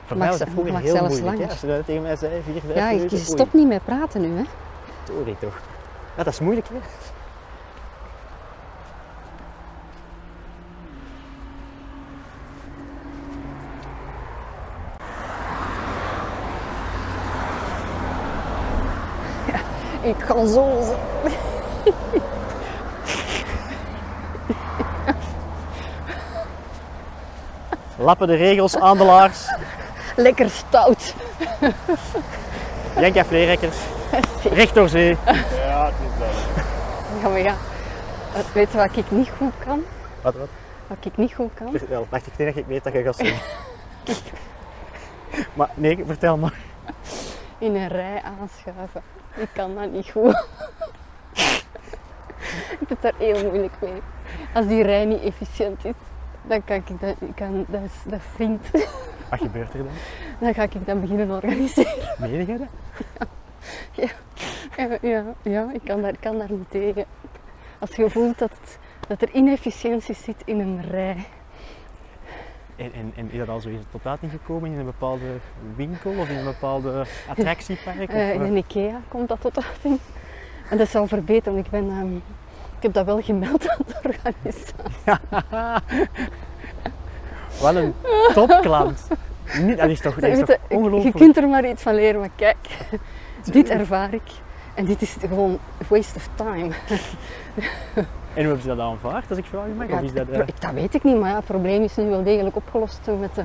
Voor 0.06 0.16
Mag 0.16 0.18
mij 0.18 0.28
was 0.28 0.38
dat 0.38 0.48
vroeger 0.48 0.78
heel 0.78 0.96
zelfs 0.96 1.20
moeilijk. 1.20 1.24
Hè? 1.24 1.32
langer. 1.32 1.50
Als 1.50 1.60
je 1.60 1.66
dat 1.66 1.86
tegen 1.86 2.02
mij 2.02 2.16
zei, 2.16 2.42
vier, 2.42 2.60
vijf 2.60 2.76
Ja, 2.76 2.90
je 2.90 3.18
stopt 3.18 3.52
niet 3.52 3.68
met 3.68 3.84
praten 3.84 4.20
nu, 4.20 4.36
hè? 4.36 4.44
Sorry 5.04 5.36
toch. 5.40 5.60
Ja, 6.16 6.22
dat 6.22 6.32
is 6.32 6.40
moeilijk, 6.40 6.68
hè? 6.68 6.76
Ik 20.08 20.16
kan 20.26 20.48
zo 20.48 20.82
zo. 20.82 20.96
Lappen 27.98 28.26
de 28.26 28.34
regels 28.34 28.76
aan 28.76 28.96
de 28.98 29.04
laars. 29.04 29.46
Lekker 30.16 30.50
stout. 30.50 31.14
Janka 32.98 33.24
Vleerekkers. 33.24 33.76
Recht 34.52 34.74
door 34.74 34.88
zee. 34.88 35.16
Ja, 35.56 35.84
het 35.84 35.94
is 36.00 36.18
duidelijk. 36.18 36.66
Ja, 37.22 37.28
maar 37.28 37.38
ja. 37.40 37.54
Het- 38.32 38.52
Weet 38.52 38.72
je 38.72 38.76
wat 38.78 38.96
ik 38.96 39.10
niet 39.10 39.30
goed 39.38 39.52
kan? 39.64 39.82
Wat, 40.22 40.34
wat? 40.34 40.48
Wat 40.86 40.96
ik 41.00 41.16
niet 41.16 41.34
goed 41.34 41.50
kan? 41.54 41.70
Vertel. 41.70 42.06
Wacht, 42.10 42.26
ik 42.26 42.36
denk 42.36 42.48
dat 42.54 42.58
ik 42.62 42.68
weet 42.68 42.84
dat 42.84 42.92
je 42.92 43.02
gaat 43.02 43.16
zeggen. 43.16 43.38
maar 45.54 45.68
nee, 45.74 46.02
vertel 46.06 46.36
maar. 46.36 46.54
In 47.58 47.74
een 47.74 47.88
rij 47.88 48.22
aanschuiven. 48.40 49.02
Ik 49.34 49.48
kan 49.52 49.74
dat 49.74 49.90
niet 49.90 50.08
goed. 50.10 50.34
ik 52.80 52.88
heb 52.88 53.00
daar 53.02 53.12
heel 53.18 53.42
moeilijk 53.44 53.72
mee. 53.80 54.02
Als 54.54 54.66
die 54.66 54.82
rij 54.82 55.04
niet 55.04 55.22
efficiënt 55.22 55.84
is, 55.84 55.94
dan 56.46 56.64
kan 56.64 56.76
ik 56.76 57.00
dat, 57.00 57.16
ik 57.20 57.34
kan, 57.34 57.64
dat, 57.68 57.80
is, 57.82 58.10
dat 58.10 58.18
is 58.18 58.26
vriend. 58.34 58.70
Wat 59.30 59.40
gebeurt 59.40 59.72
er 59.74 59.78
dan? 59.78 59.92
Dan 60.40 60.54
ga 60.54 60.62
ik 60.62 60.86
dat 60.86 61.00
beginnen 61.00 61.30
organiseren. 61.30 61.92
Meen 62.18 62.46
dat? 62.46 62.68
Ja, 64.76 64.98
ja, 65.02 65.24
ja 65.42 65.70
ik 65.72 65.80
kan 65.84 66.02
daar, 66.02 66.12
ik 66.12 66.20
kan 66.20 66.38
daar 66.38 66.52
niet 66.52 66.70
tegen. 66.70 67.04
Als 67.78 67.96
je 67.96 68.10
voelt 68.10 68.38
dat, 68.38 68.50
het, 68.50 68.78
dat 69.08 69.22
er 69.22 69.30
inefficiëntie 69.34 70.14
zit 70.14 70.42
in 70.44 70.60
een 70.60 70.82
rij. 70.82 71.26
En, 72.76 72.92
en, 72.92 73.12
en 73.16 73.30
is 73.30 73.38
dat 73.38 73.48
al 73.48 73.60
zo 73.60 73.68
is 73.68 73.78
het 73.78 73.90
tot 73.90 74.06
uiting 74.06 74.32
gekomen 74.32 74.72
in 74.72 74.78
een 74.78 74.84
bepaalde 74.84 75.38
winkel 75.76 76.10
of 76.18 76.28
in 76.28 76.36
een 76.36 76.44
bepaalde 76.44 77.06
attractiepark? 77.28 78.00
Of, 78.00 78.14
Eh, 78.14 78.34
in 78.34 78.40
eh, 78.40 78.46
een 78.46 78.56
IKEA 78.56 79.00
komt 79.08 79.28
dat 79.28 79.40
tot 79.40 79.64
uiting. 79.64 79.98
En 80.70 80.78
dat 80.78 80.88
zal 80.88 81.06
verbeteren. 81.06 81.58
Ik, 81.58 81.70
ben, 81.70 81.90
ehm, 81.90 82.16
heb 82.86 82.94
dat 82.94 83.14
wel 83.14 83.22
gemeld 83.22 83.68
aan 83.68 83.84
de 83.86 83.94
organisatie. 84.02 84.74
Wat 87.60 87.74
een 87.74 87.94
topklant. 88.34 89.06
Niet, 89.60 89.78
dat 89.78 89.88
is 89.88 90.00
toch, 90.00 90.14
dat 90.14 90.30
is 90.30 90.38
toch 90.38 90.46
je, 90.48 90.58
je 90.68 90.76
ongelooflijk? 90.76 91.16
kunt 91.16 91.36
er 91.36 91.48
maar 91.48 91.68
iets 91.68 91.82
van 91.82 91.94
leren, 91.94 92.20
maar 92.20 92.30
kijk, 92.36 92.56
dit 93.44 93.68
ervaar 93.68 94.14
ik. 94.14 94.22
En 94.74 94.84
dit 94.84 95.02
is 95.02 95.16
gewoon 95.20 95.58
waste 95.88 96.16
of 96.16 96.28
time. 96.34 96.74
En 98.34 98.42
hoe 98.42 98.52
hebben 98.54 98.60
ze 98.60 98.68
dat 98.68 98.78
aanvaard, 98.78 99.24
als 99.28 99.38
ik 99.38 99.44
vragen 99.44 99.76
mag? 99.76 99.88
Ja, 99.88 99.94
of 99.94 100.02
is 100.02 100.12
dat, 100.12 100.28
eh, 100.28 100.38
dat 100.58 100.72
weet 100.72 100.94
ik 100.94 101.04
niet, 101.04 101.20
maar 101.20 101.30
ja, 101.30 101.36
het 101.36 101.44
probleem 101.44 101.82
is 101.82 101.96
nu 101.96 102.04
wel 102.04 102.22
degelijk 102.22 102.56
opgelost 102.56 103.00
met 103.20 103.34
de, 103.34 103.42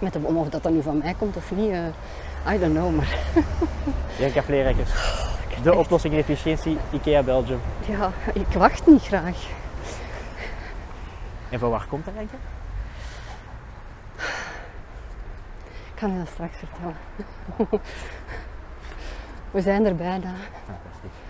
met 0.00 0.12
de 0.12 0.18
bom. 0.18 0.36
Of 0.36 0.48
dat 0.48 0.62
dan 0.62 0.74
nu 0.74 0.82
van 0.82 0.98
mij 0.98 1.14
komt 1.18 1.36
of 1.36 1.50
niet, 1.50 1.70
eh, 1.70 2.54
I 2.54 2.58
don't 2.58 2.74
know. 2.74 2.96
Maar 2.96 3.16
Janka 4.18 4.42
Vleerekkers. 4.42 4.90
De 5.62 5.74
oplossing 5.74 6.14
in 6.14 6.20
efficiëntie, 6.20 6.78
IKEA 6.90 7.22
Belgium. 7.22 7.60
ja, 7.88 8.12
ik 8.34 8.46
wacht 8.46 8.86
niet 8.86 9.02
graag. 9.02 9.36
En 11.50 11.58
van 11.58 11.70
waar 11.70 11.86
komt 11.88 12.04
dat 12.04 12.14
eigenlijk? 12.14 12.44
Ik 15.86 15.94
kan 15.94 16.12
je 16.12 16.18
dat 16.18 16.28
straks 16.28 16.56
vertellen. 16.56 16.96
We 19.50 19.60
zijn 19.60 19.84
er 19.84 19.94
bijna. 19.94 20.32
Fantastisch. 20.66 21.20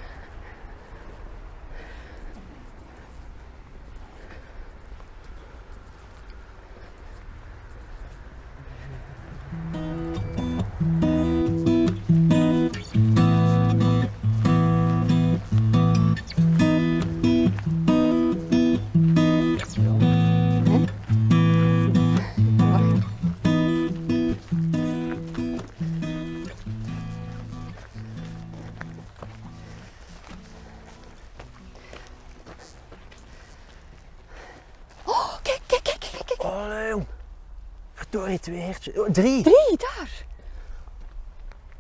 Verdorie, 38.11 38.39
twee 38.41 38.61
hertjes. 38.61 38.99
Oh, 38.99 39.09
drie. 39.11 39.43
Drie, 39.43 39.77
daar. 39.77 40.25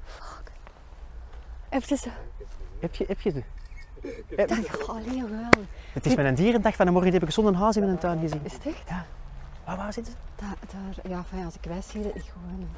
Fuck. 0.05 0.53
Even 1.69 1.97
zo. 1.97 2.09
Heb 2.81 2.95
je, 2.95 3.05
heb 3.09 3.21
je 3.21 3.31
ze? 3.31 3.43
Allee, 4.87 5.21
geweldig. 5.21 5.61
Het 5.93 6.07
is 6.07 6.14
mijn 6.14 6.35
dierendag 6.35 6.75
van 6.77 6.87
de 6.87 6.93
morgen, 6.93 7.11
die 7.11 7.21
heb 7.21 7.29
ik 7.29 7.35
zonder 7.35 7.55
haas 7.55 7.77
in 7.77 7.85
mijn 7.85 7.99
tuin 7.99 8.19
gezien. 8.21 8.40
Is 8.45 8.53
het 8.53 8.66
echt? 8.66 8.88
Ja. 8.88 9.07
Waar, 9.64 9.77
waar 9.77 9.93
zitten 9.93 10.12
ze? 10.12 10.19
Daar, 10.45 10.57
daar, 10.73 11.11
ja, 11.11 11.25
fijn, 11.25 11.45
als 11.45 11.55
ik 11.55 11.64
wijs 11.64 11.88
zie, 11.88 12.01
ik 12.12 12.23
gewoon 12.33 12.69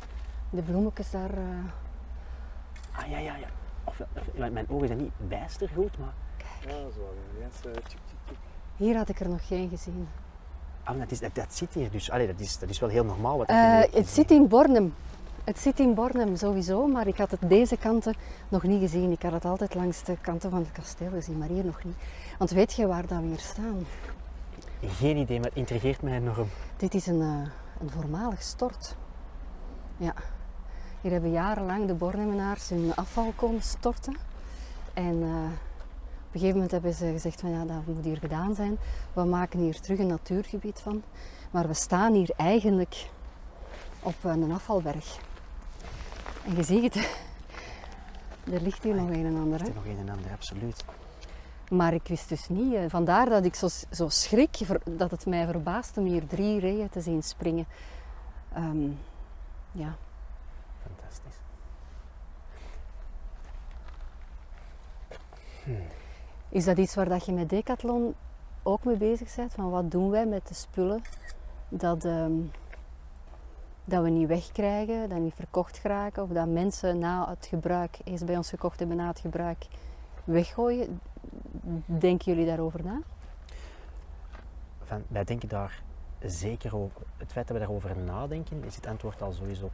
de 0.51 0.63
bloemetjes 0.63 1.11
daar. 1.11 1.31
eh, 1.31 2.99
Ah, 2.99 3.11
ja, 3.11 3.19
ja, 3.19 3.37
ja. 3.37 3.47
Of, 3.85 4.01
of- 4.01 4.51
mijn- 4.51 4.69
ogen 4.69 4.87
zijn 4.87 4.99
niet 4.99 5.13
bijster 5.29 5.69
goed, 5.75 5.99
maar... 5.99 6.13
Ja, 6.67 6.71
zo. 6.73 7.11
Eh, 7.69 7.73
tjuk, 7.73 7.83
tjuk. 8.27 8.37
hier 8.77 8.97
had 8.97 9.09
ik 9.09 9.21
er 9.21 9.29
nog 9.29 9.47
geen 9.47 9.69
gezien. 9.69 10.09
Ah, 10.85 10.99
dat, 10.99 11.11
is, 11.11 11.21
dat, 11.21 11.35
dat 11.35 11.55
zit 11.55 11.75
hier 11.75 11.91
dus. 11.91 12.11
Allee, 12.11 12.27
dat, 12.27 12.41
is, 12.41 12.59
dat 12.59 12.69
is 12.69 12.79
wel 12.79 12.89
heel 12.89 13.05
normaal 13.05 13.39
wat 13.39 13.47
Eh, 13.47 13.81
het 13.93 14.09
zit 14.09 14.31
in 14.31 14.49
Bornem. 14.49 14.95
Het 15.45 15.59
zit 15.59 15.81
in 15.81 15.95
Bornem 15.95 16.37
sowieso, 16.37 16.87
maar 16.87 17.07
ik 17.07 17.17
had 17.17 17.31
het 17.31 17.41
deze 17.49 17.77
kanten 17.77 18.15
nog 18.49 18.63
niet 18.63 18.81
gezien. 18.81 19.11
Ik 19.11 19.23
had 19.23 19.33
het 19.33 19.45
altijd 19.45 19.75
langs 19.75 20.03
de 20.03 20.17
kanten 20.21 20.51
van 20.51 20.59
het 20.59 20.73
kasteel 20.73 21.11
gezien, 21.11 21.39
maar 21.39 21.49
hier 21.49 21.65
nog 21.65 21.85
niet. 21.85 21.97
Want 22.39 22.51
weet 22.51 22.73
je 22.73 22.87
waar 22.87 23.07
dat 23.07 23.19
we 23.21 23.27
hier 23.27 23.39
staan? 23.39 23.87
Geen 24.87 25.17
idee, 25.17 25.39
maar 25.39 25.49
het 25.49 25.59
intrigeert 25.59 26.03
mij 26.03 26.13
enorm. 26.17 26.49
Dit 26.77 26.95
is 26.95 27.07
een, 27.07 27.21
eh, 27.21 27.51
een 27.81 27.91
voormalig 27.91 28.43
stort. 28.43 28.97
Ja. 29.97 30.15
Hier 31.01 31.13
hebben 31.13 31.31
jarenlang 31.31 31.87
de 31.87 31.95
Bornemenaars 31.95 32.69
hun 32.69 32.95
afval 32.95 33.33
komen 33.37 33.63
storten. 33.63 34.17
En 34.95 35.23
eh, 35.23 35.29
op 36.33 36.39
een 36.39 36.45
gegeven 36.45 36.63
moment 36.63 36.71
hebben 36.83 36.95
ze 36.95 37.13
gezegd 37.13 37.41
van 37.41 37.51
ja, 37.51 37.65
dat 37.65 37.87
moet 37.87 38.05
hier 38.05 38.17
gedaan 38.17 38.55
zijn. 38.55 38.79
We 39.13 39.25
maken 39.25 39.59
hier 39.59 39.81
terug 39.81 39.99
een 39.99 40.07
natuurgebied 40.07 40.81
van. 40.81 41.03
Maar 41.51 41.67
we 41.67 41.75
staan 41.75 42.13
hier 42.13 42.31
eigenlijk 42.37 43.07
op 44.01 44.15
een 44.23 44.53
afvalberg. 44.53 45.19
En 46.45 46.57
je 46.57 46.63
ziet 46.63 46.95
het, 46.95 46.95
er 48.55 48.61
ligt 48.61 48.83
hier 48.83 48.95
nog 48.95 49.09
een 49.09 49.27
en 49.27 49.37
ander. 49.37 49.61
Er 49.61 49.69
is 49.69 49.75
nog 49.75 49.85
een 49.85 49.99
en 49.99 50.09
ander, 50.09 50.31
absoluut. 50.31 50.85
Maar 51.71 51.95
ik 51.95 52.07
wist 52.09 52.29
dus 52.29 52.49
niet, 52.49 52.75
eh, 52.75 52.85
vandaar 52.89 53.29
dat 53.29 53.45
ik 53.45 53.55
zo, 53.55 53.69
zo 53.91 54.09
schrik, 54.09 54.59
dat 54.85 55.11
het 55.11 55.27
mij 55.27 55.47
verbaasde 55.47 56.01
om 56.01 56.07
hier 56.07 56.27
drie 56.27 56.61
reeën 56.61 56.89
te 56.89 57.01
zien 57.01 57.23
springen. 57.23 57.67
Ehm, 58.53 58.91
ja, 59.73 59.97
Fantastisch. 60.83 61.41
Is 66.53 66.65
dat 66.65 66.79
iets 66.79 66.95
waar 66.95 67.09
dat 67.09 67.25
je 67.25 67.33
met 67.33 67.49
Decathlon 67.49 68.15
ook 68.63 68.85
mee 68.85 68.97
bezig 68.97 69.37
bent? 69.37 69.53
Van 69.53 69.71
wat 69.71 69.91
doen 69.91 70.11
wij 70.11 70.27
met 70.27 70.49
de 70.49 70.55
spullen 70.55 71.03
dat, 71.69 72.05
ehm, 72.05 72.33
dat 73.85 74.03
we 74.03 74.11
niet 74.11 74.29
wegkrijgen, 74.29 75.09
dat 75.09 75.19
niet 75.19 75.35
verkocht 75.35 75.79
geraken 75.79 76.23
of 76.23 76.29
dat 76.29 76.49
mensen 76.49 76.99
na 76.99 77.29
het 77.29 77.47
gebruik, 77.47 77.99
eerst 78.05 78.27
bij 78.27 78.37
ons 78.37 78.49
gekocht 78.49 78.79
hebben 78.79 78.97
na 78.97 79.07
het 79.07 79.19
gebruik, 79.19 79.67
weggooien? 80.25 81.01
Denken 81.87 82.33
jullie 82.33 82.47
daarover 82.47 82.85
na? 82.85 83.01
Van, 84.83 85.03
wij 85.09 85.25
denken 85.25 85.49
daar 85.49 85.83
zeker 86.21 86.77
over. 86.77 87.03
Het 87.17 87.33
feit 87.33 87.47
dat 87.47 87.57
we 87.57 87.63
daarover 87.63 87.97
nadenken, 87.97 88.65
is 88.65 88.77
het 88.77 88.87
antwoord 88.87 89.23
al 89.23 89.33
sowieso 89.33 89.71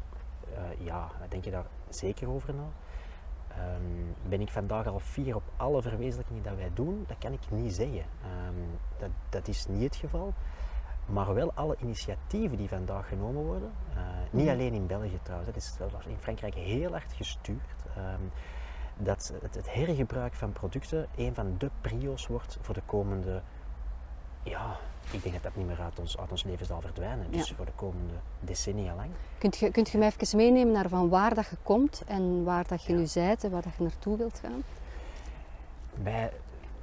eh, 0.55 0.87
ja. 0.87 1.11
Wij 1.19 1.29
denken 1.29 1.53
daar 1.53 1.67
zeker 1.89 2.29
over 2.29 2.55
na. 2.55 2.69
Ehm, 3.59 4.29
ben 4.29 4.41
ik 4.41 4.51
vandaag 4.51 4.87
al 4.87 4.99
fier 4.99 5.35
op 5.37 5.43
alle 5.57 5.83
verwezenlijkingen 5.83 6.43
dat 6.43 6.57
wij 6.57 6.71
doen? 6.75 7.05
Dat 7.07 7.19
kan 7.19 7.33
ik 7.33 7.41
niet 7.51 7.75
zeggen. 7.75 8.03
Ehm, 8.23 8.55
dat, 8.99 9.11
dat 9.29 9.49
is 9.49 9.67
niet 9.67 9.83
het 9.83 9.97
geval. 9.97 10.33
Maar 11.07 11.35
wel 11.35 11.53
alle 11.55 11.77
initiatieven 11.83 12.57
die 12.57 12.69
vandaag 12.69 13.09
genomen 13.09 13.43
worden, 13.45 13.71
eh, 13.95 14.01
niet 14.31 14.45
Mhm. 14.45 14.55
alleen 14.55 14.73
in 14.73 14.87
België 14.87 15.19
trouwens, 15.23 15.49
het 15.55 15.63
is 15.63 15.79
in 16.07 16.17
Frankrijk 16.19 16.55
heel 16.55 16.91
hard 16.91 17.13
gestuurd. 17.13 17.77
ehm, 17.97 18.21
dat 18.97 19.33
het, 19.43 19.55
het 19.55 19.75
hergebruik 19.75 20.35
van 20.35 20.53
producten 20.53 21.07
een 21.17 21.35
van 21.35 21.55
de 21.59 21.71
prio's 21.81 22.27
wordt 22.27 22.59
voor 22.61 22.75
de 22.75 22.83
komende, 22.87 23.43
ja, 24.43 24.77
ik 25.11 25.23
denk 25.23 25.35
dat 25.35 25.43
dat 25.43 25.57
niet 25.57 25.67
meer 25.67 25.81
uit 25.81 25.99
ons, 25.99 26.19
uit 26.19 26.31
ons 26.31 26.45
leven 26.45 26.67
zal 26.67 26.81
verdwijnen. 26.81 27.31
Dus 27.31 27.49
Ja. 27.49 27.55
voor 27.55 27.65
de 27.67 27.73
komende 27.75 28.15
decennia 28.41 28.95
lang. 28.95 29.11
Kunt 29.39 29.57
je, 29.57 29.71
kunt 29.71 29.89
je 29.89 29.99
mij 29.99 30.13
even 30.19 30.37
meenemen 30.37 30.73
naar 30.73 30.89
van 30.89 31.09
waar 31.09 31.35
dat 31.35 31.47
je 31.47 31.57
komt 31.63 32.03
en 32.07 32.45
waar 32.45 32.67
dat 32.69 32.83
je 32.85 32.93
Ja. 32.93 32.99
nu 32.99 33.07
bent 33.15 33.45
en 33.45 33.51
waar 33.51 33.63
dat 33.63 33.73
je 33.77 33.83
naartoe 33.83 34.17
wilt 34.17 34.39
gaan? 34.39 34.63
Wij, 36.03 36.33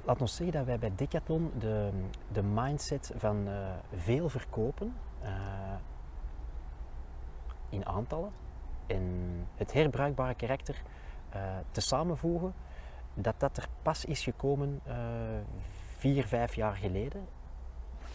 laat 0.04 0.20
ons 0.20 0.34
zeggen 0.36 0.56
dat 0.56 0.66
wij 0.66 0.78
bij 0.78 0.92
Decathlon 0.96 1.52
de, 1.58 1.90
de 2.32 2.42
mindset 2.42 3.12
van 3.16 3.48
eh, 3.48 3.54
veel 3.94 4.28
verkopen 4.28 4.94
eh, 5.22 5.30
in 7.68 7.86
aantallen 7.86 8.30
en 8.86 9.02
het 9.56 9.72
herbruikbare 9.72 10.34
karakter 10.34 10.82
eh, 11.28 11.40
te 11.70 11.80
samenvoegen, 11.80 12.54
dat 13.14 13.34
dat 13.40 13.56
er 13.56 13.66
pas 13.82 14.04
is 14.04 14.22
gekomen 14.22 14.80
vier, 15.96 16.26
vijf 16.26 16.54
jaar 16.54 16.74
geleden. 16.76 17.26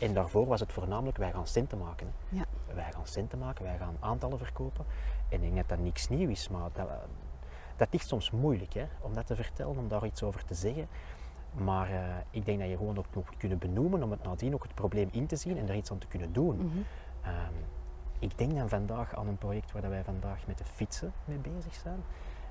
En 0.02 0.14
daarvoor 0.14 0.46
was 0.46 0.60
het 0.60 0.74
voornamelijk 0.74 1.18
wij 1.18 1.32
gaan 1.32 1.48
centen 1.48 1.78
maken. 1.78 2.14
Ja. 2.30 2.46
Wij 2.74 2.92
gaan 2.92 3.08
centen 3.08 3.40
maken, 3.40 3.64
wij 3.64 3.78
gaan 3.78 3.96
aantallen 4.00 4.38
verkopen. 4.38 4.86
En 5.30 5.36
ik 5.36 5.42
denk 5.42 5.56
dat 5.56 5.70
dat 5.70 5.80
niks 5.80 6.10
nieuw 6.10 6.30
is, 6.30 6.50
maar 6.50 6.70
dat, 6.74 6.88
dat 7.76 7.88
ligt 7.92 8.08
soms 8.08 8.32
moeilijk 8.32 8.74
hè, 8.74 8.86
om 9.02 9.14
dat 9.14 9.28
te 9.28 9.36
vertellen, 9.36 9.78
om 9.78 9.88
daar 9.88 10.06
iets 10.06 10.24
over 10.24 10.46
te 10.46 10.54
zeggen. 10.54 10.88
Maar 11.52 11.90
eh, 11.90 12.16
ik 12.30 12.46
denk 12.46 12.60
dat 12.60 12.70
je 12.70 12.78
gewoon 12.78 12.98
ook 12.98 13.06
moet 13.14 13.38
kunnen 13.38 13.58
benoemen 13.58 14.04
om 14.04 14.12
het 14.12 14.24
nadien 14.24 14.54
ook 14.54 14.64
het 14.64 14.76
probleem 14.76 15.10
in 15.12 15.28
te 15.28 15.36
zien 15.36 15.58
en 15.58 15.70
er 15.70 15.76
iets 15.76 15.92
aan 15.92 15.98
te 15.98 16.08
kunnen 16.08 16.34
doen. 16.34 16.56
Mhm. 16.56 16.68
Ehm, 17.22 17.54
ik 18.20 18.38
denk 18.38 18.56
dan 18.56 18.70
vandaag 18.70 19.16
aan 19.16 19.28
een 19.28 19.38
project 19.38 19.72
waar 19.72 19.82
dat 19.82 19.92
wij 19.92 20.04
vandaag 20.04 20.48
met 20.48 20.58
de 20.58 20.66
fietsen 20.66 21.14
mee 21.26 21.38
bezig 21.38 21.74
zijn. 21.74 22.04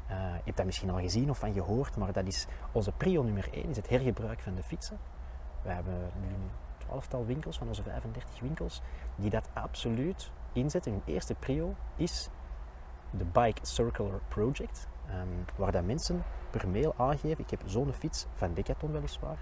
Eh, 0.06 0.16
je 0.16 0.44
hebt 0.44 0.56
dat 0.56 0.66
misschien 0.66 0.90
al 0.90 0.98
gezien 0.98 1.30
of 1.30 1.38
van 1.38 1.52
gehoord, 1.52 1.96
maar 1.96 2.12
dat 2.12 2.26
is 2.26 2.46
onze 2.72 2.92
prio 2.92 3.22
nummer 3.22 3.48
1, 3.52 3.68
is 3.68 3.76
het 3.76 3.88
hergebruik 3.88 4.40
van 4.40 4.54
de 4.54 4.62
fietsen. 4.62 4.98
We 5.62 5.70
hebben 5.70 6.10
nu 6.20 6.28
een 6.90 6.98
twaalftal 6.98 7.26
winkels 7.26 7.58
van 7.58 7.68
onze 7.68 7.82
35 7.82 8.40
winkels 8.40 8.80
die 9.16 9.30
dat 9.30 9.48
absoluut 9.52 10.30
inzetten. 10.52 10.92
Hun 10.92 11.02
eerste 11.04 11.34
prio 11.34 11.74
is 11.96 12.28
de 13.10 13.24
Bike 13.24 13.66
Circular 13.66 14.20
Project, 14.28 14.88
ehm, 15.06 15.28
waar 15.56 15.72
dat 15.72 15.84
mensen 15.84 16.22
per 16.50 16.68
mail 16.68 16.94
aangeven, 16.96 17.44
ik 17.44 17.50
heb 17.50 17.62
zo'n 17.66 17.92
fiets 17.92 18.26
van 18.34 18.54
Decathlon 18.54 18.92
weliswaar. 18.92 19.38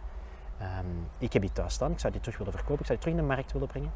Ehm, 0.59 0.87
ik 1.19 1.33
heb 1.33 1.43
die 1.43 1.53
thuis 1.53 1.75
staan, 1.75 1.93
ik 1.93 1.99
zou 1.99 2.13
die 2.13 2.23
terug 2.23 2.39
willen 2.39 2.53
verkopen, 2.53 2.81
ik 2.81 2.87
zou 2.87 2.99
die 2.99 3.09
terug 3.09 3.21
in 3.21 3.29
de 3.29 3.35
markt 3.35 3.53
willen 3.53 3.69
brengen. 3.69 3.93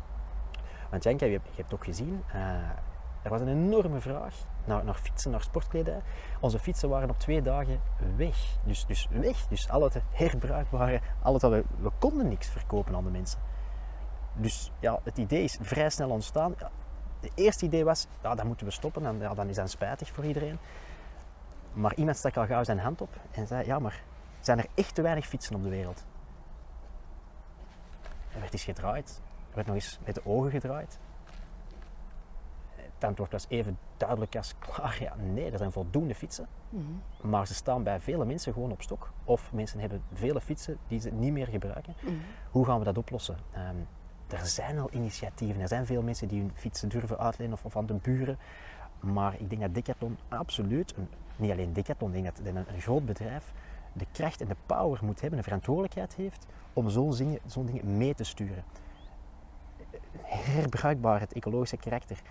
Want 0.90 1.02
Janka, 1.02 1.26
je 1.26 1.40
hebt 1.54 1.74
ook 1.74 1.84
gezien, 1.84 2.22
eh, 2.32 2.40
er 3.22 3.30
was 3.30 3.40
een 3.40 3.48
enorme 3.48 4.00
vraag 4.00 4.34
naar, 4.64 4.94
fietsen, 4.94 5.30
naar 5.30 5.42
sportkledij. 5.42 6.00
Onze 6.40 6.58
fietsen 6.58 6.88
waren 6.88 7.10
op 7.10 7.18
twee 7.18 7.42
dagen 7.42 7.80
weg. 8.16 8.36
Dus, 8.64 8.86
dus 8.86 9.08
weg. 9.10 9.46
Dus 9.46 9.68
al 9.68 9.82
het 9.82 10.00
herbruikbare, 10.10 11.00
al 11.22 11.32
het, 11.32 11.42
we, 11.42 11.64
we 11.78 11.90
konden 11.98 12.28
niks 12.28 12.48
verkopen 12.48 12.94
aan 12.94 13.04
de 13.04 13.10
mensen. 13.10 13.40
Dus 14.34 14.70
ja, 14.80 15.00
het 15.02 15.18
idee 15.18 15.42
is 15.42 15.58
vrij 15.60 15.90
snel 15.90 16.10
ontstaan. 16.10 16.54
Het 17.20 17.32
eerste 17.34 17.64
idee 17.64 17.84
was, 17.84 18.06
ja, 18.22 18.34
dat 18.34 18.44
moeten 18.44 18.66
we 18.66 18.72
stoppen, 18.72 19.06
en, 19.06 19.18
ja, 19.18 19.34
dan 19.34 19.48
is 19.48 19.56
dat 19.56 19.70
spijtig 19.70 20.08
voor 20.08 20.24
iedereen. 20.24 20.58
Maar 21.72 21.94
iemand 21.94 22.16
stak 22.16 22.36
al 22.36 22.46
gauw 22.46 22.64
zijn 22.64 22.78
hand 22.78 23.00
op 23.00 23.16
en 23.30 23.46
zei, 23.46 23.66
ja 23.66 23.78
maar, 23.78 24.02
zijn 24.40 24.58
er 24.58 24.66
echt 24.74 24.94
te 24.94 25.02
weinig 25.02 25.26
fietsen 25.26 25.54
op 25.54 25.62
de 25.62 25.68
wereld? 25.68 26.04
Er 28.32 28.40
werd 28.40 28.52
eens 28.52 28.64
gedraaid, 28.64 29.20
er 29.48 29.54
werd 29.54 29.66
nog 29.66 29.76
eens 29.76 29.98
met 30.04 30.14
de 30.14 30.26
ogen 30.26 30.50
gedraaid. 30.50 30.98
Het 33.02 33.10
antwoord 33.10 33.32
was 33.32 33.46
even 33.48 33.78
duidelijk 33.96 34.36
als 34.36 34.54
klaar, 34.58 34.98
ja 35.02 35.14
nee, 35.32 35.50
er 35.50 35.58
zijn 35.58 35.72
voldoende 35.72 36.14
fietsen. 36.14 36.46
Mhm. 36.68 37.30
Maar 37.30 37.46
ze 37.46 37.54
staan 37.54 37.82
bij 37.82 38.00
vele 38.00 38.24
mensen 38.24 38.52
gewoon 38.52 38.72
op 38.72 38.82
stok. 38.82 39.12
Of 39.24 39.52
mensen 39.52 39.80
hebben 39.80 40.02
vele 40.12 40.40
fietsen 40.40 40.78
die 40.88 41.00
ze 41.00 41.10
niet 41.10 41.32
meer 41.32 41.46
gebruiken. 41.46 41.94
Mhm. 42.00 42.14
Hoe 42.50 42.64
gaan 42.64 42.78
we 42.78 42.84
dat 42.84 42.98
oplossen? 42.98 43.36
Ehm, 43.52 43.76
er 44.28 44.46
zijn 44.46 44.78
al 44.78 44.88
initiatieven, 44.92 45.60
er 45.60 45.68
zijn 45.68 45.86
veel 45.86 46.02
mensen 46.02 46.28
die 46.28 46.40
hun 46.40 46.50
fietsen 46.54 46.88
durven 46.88 47.18
uitlenen 47.18 47.52
of, 47.52 47.64
of 47.64 47.76
aan 47.76 47.86
de 47.86 47.94
buren. 47.94 48.38
Maar 49.00 49.34
ik 49.38 49.50
denk 49.50 49.60
dat 49.60 49.74
Decathlon 49.74 50.18
absoluut, 50.28 50.96
een, 50.96 51.08
niet 51.36 51.50
alleen 51.50 51.72
Decathlon, 51.72 52.14
ik 52.14 52.22
denk 52.22 52.36
dat 52.36 52.46
een, 52.46 52.56
een 52.56 52.80
groot 52.80 53.06
bedrijf 53.06 53.52
de 53.92 54.06
kracht 54.12 54.40
en 54.40 54.48
de 54.48 54.56
power 54.66 55.04
moet 55.04 55.20
hebben, 55.20 55.38
de 55.38 55.44
verantwoordelijkheid 55.44 56.14
heeft 56.14 56.46
om 56.72 56.88
zo'n 56.88 57.14
dingen, 57.16 57.38
zo'n 57.46 57.66
dingen 57.66 57.96
mee 57.96 58.14
te 58.14 58.24
sturen. 58.24 58.64
Herbruikbaar, 60.22 61.20
het 61.20 61.32
ecologische 61.32 61.76
karakter, 61.76 62.22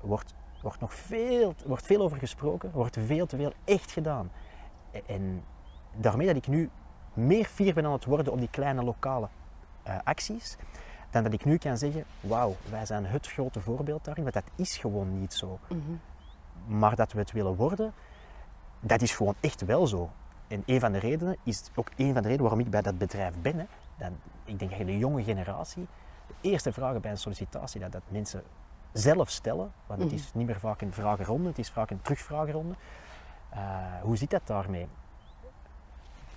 wordt, 0.00 0.34
wordt 0.62 0.80
nog 0.80 0.94
veel, 0.94 1.54
wordt 1.66 1.86
veel 1.86 2.00
over 2.00 2.18
gesproken, 2.18 2.70
wordt 2.72 2.96
veel 3.06 3.26
te 3.26 3.36
veel 3.36 3.52
echt 3.64 3.92
gedaan. 3.92 4.30
En 5.06 5.44
daarmee 5.96 6.26
dat 6.26 6.36
ik 6.36 6.46
nu 6.46 6.70
meer 7.12 7.44
fier 7.44 7.74
ben 7.74 7.84
aan 7.84 7.92
het 7.92 8.04
worden 8.04 8.32
op 8.32 8.38
die 8.38 8.50
kleine 8.50 8.82
lokale 8.82 9.28
eh, 9.82 9.98
acties, 10.04 10.56
dan 11.10 11.22
dat 11.22 11.32
ik 11.32 11.44
nu 11.44 11.56
kan 11.56 11.78
zeggen, 11.78 12.04
wauw, 12.20 12.56
wij 12.70 12.86
zijn 12.86 13.04
het 13.06 13.26
grote 13.26 13.60
voorbeeld 13.60 14.04
daarin, 14.04 14.22
want 14.22 14.34
dat 14.34 14.50
is 14.54 14.76
gewoon 14.76 15.20
niet 15.20 15.34
zo. 15.34 15.58
Mhm. 15.68 16.78
Maar 16.78 16.96
dat 16.96 17.12
we 17.12 17.18
het 17.18 17.32
willen 17.32 17.54
worden, 17.54 17.92
dat 18.80 19.02
is 19.02 19.14
gewoon 19.14 19.34
echt 19.40 19.64
wel 19.64 19.86
zo. 19.86 20.10
En 20.48 20.62
een 20.66 20.80
van 20.80 20.92
de 20.92 20.98
redenen 20.98 21.36
is 21.42 21.70
ook 21.74 21.90
een 21.96 22.12
van 22.12 22.22
de 22.22 22.28
redenen 22.28 22.40
waarom 22.40 22.60
ik 22.60 22.70
bij 22.70 22.82
dat 22.82 22.98
bedrijf 22.98 23.34
ben. 23.42 23.58
Hè. 23.58 23.64
Dan, 23.98 24.16
ik 24.44 24.58
denk 24.58 24.70
dat 24.70 24.86
de 24.86 24.98
jonge 24.98 25.22
generatie, 25.22 25.86
de 26.26 26.34
eerste 26.48 26.72
vragen 26.72 27.00
bij 27.00 27.10
een 27.10 27.18
sollicitatie, 27.18 27.80
dat, 27.80 27.92
dat 27.92 28.02
mensen 28.08 28.42
zelf 28.92 29.30
stellen, 29.30 29.72
want 29.86 30.00
het 30.00 30.08
Mhm. 30.10 30.18
is 30.20 30.34
niet 30.34 30.46
meer 30.46 30.60
vaak 30.60 30.80
een 30.80 30.92
vragenronde, 30.92 31.48
het 31.48 31.58
is 31.58 31.70
vaak 31.70 31.90
een 31.90 32.02
terugvragenronde. 32.02 32.74
Eh, 33.50 33.60
hoe 34.02 34.16
zit 34.16 34.30
dat 34.30 34.46
daarmee? 34.46 34.86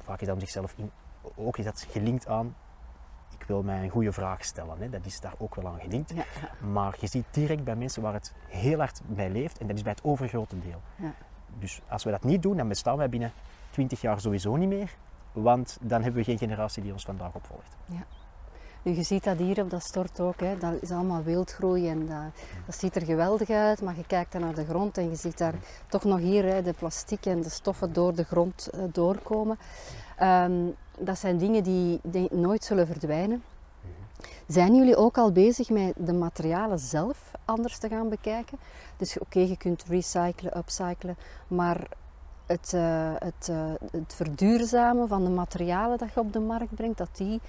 Vaak 0.04 0.20
is 0.22 0.26
dat 0.28 0.36
om 0.36 0.42
zichzelf 0.42 0.74
in, 0.78 0.92
ook 1.36 1.58
is 1.58 1.66
dat 1.66 1.86
gelinkt 1.90 2.28
aan, 2.28 2.56
ik 3.40 3.44
wil 3.44 3.64
mij 3.64 3.84
een 3.84 3.90
goede 3.90 4.12
vraag 4.12 4.46
stellen. 4.46 4.80
Hè. 4.80 4.90
Dat 4.90 5.06
is 5.06 5.20
daar 5.20 5.34
ook 5.38 5.56
wel 5.56 5.68
aan 5.68 5.80
gelinkt. 5.80 6.10
Ja, 6.10 6.24
ja. 6.42 6.68
Maar 6.68 6.96
je 7.00 7.08
ziet 7.08 7.26
direct 7.32 7.64
bij 7.64 7.76
mensen 7.76 8.02
waar 8.02 8.14
het 8.14 8.34
heel 8.48 8.78
hard 8.78 9.02
bij 9.06 9.30
leeft 9.30 9.58
en 9.58 9.68
dat 9.68 9.76
is 9.76 9.82
bij 9.82 9.92
het 9.92 10.04
overgrote 10.04 10.60
deel. 10.60 10.82
Ja. 10.96 11.14
Dus 11.60 11.82
als 11.88 12.04
we 12.04 12.12
dat 12.12 12.24
niet 12.24 12.42
doen, 12.42 12.58
dan 12.58 12.68
bestaan 12.68 12.98
wij 12.98 13.10
binnen 13.10 13.32
20 13.70 14.02
jaar 14.02 14.20
sowieso 14.22 14.56
niet 14.56 14.70
meer. 14.70 14.96
Want 15.32 15.78
dan 15.82 16.02
hebben 16.04 16.20
we 16.20 16.26
geen 16.30 16.38
generatie 16.38 16.84
die 16.84 16.92
ons 16.92 17.06
vandaag 17.06 17.34
opvolgt. 17.34 17.76
Je 18.84 19.04
ziet 19.04 19.24
dat 19.24 19.38
hier 19.38 19.62
op 19.62 19.70
dat 19.70 19.84
stort 19.84 20.20
ook, 20.20 20.40
hè. 20.40 20.58
dat 20.58 20.74
is 20.82 20.92
allemaal 20.92 21.24
wildgroei 21.24 21.90
en 21.90 22.08
dat, 22.08 22.44
dat 22.66 22.78
ziet 22.78 22.96
er 22.96 23.02
geweldig 23.02 23.50
uit, 23.50 23.82
maar 23.82 23.96
je 23.96 24.06
kijkt 24.06 24.32
dan 24.32 24.42
naar 24.42 24.56
de 24.56 24.66
grond 24.66 24.98
en 24.98 25.10
je 25.10 25.16
ziet 25.16 25.38
daar 25.38 25.54
toch 25.88 26.04
nog 26.04 26.20
hier 26.20 26.46
hè, 26.46 26.62
de 26.62 26.74
plastic 26.74 27.26
en 27.26 27.42
de 27.42 27.50
stoffen 27.50 27.94
door 27.94 28.16
de 28.16 28.24
grond 28.24 28.70
eh, 28.70 28.80
doorkomen. 28.92 29.58
Ehm, 30.18 30.68
dat 31.00 31.18
zijn 31.20 31.38
dingen 31.38 31.64
die 31.64 32.00
nooit 32.32 32.64
zullen 32.64 32.88
verdwijnen. 32.88 33.44
Zijn 34.48 34.76
jullie 34.76 34.96
ook 34.96 35.18
al 35.18 35.32
bezig 35.32 35.70
met 35.70 35.94
de 35.98 36.14
materialen 36.14 36.80
zelf 36.80 37.32
anders 37.46 37.78
te 37.78 37.90
gaan 37.90 38.10
bekijken? 38.10 38.58
Dus 38.98 39.20
oké, 39.20 39.40
je 39.40 39.58
kunt 39.58 39.84
recyclen, 39.88 40.58
upcyclen, 40.58 41.18
maar 41.48 41.88
het, 42.46 42.74
eh, 42.74 43.12
het, 43.18 43.50
eh, 43.50 43.72
het 43.92 44.14
verduurzamen 44.14 45.08
van 45.08 45.24
de 45.24 45.30
materialen 45.30 45.98
dat 45.98 46.14
je 46.14 46.20
op 46.20 46.34
de 46.34 46.40
markt 46.40 46.76
brengt, 46.76 46.98
dat 46.98 47.10
die 47.14 47.42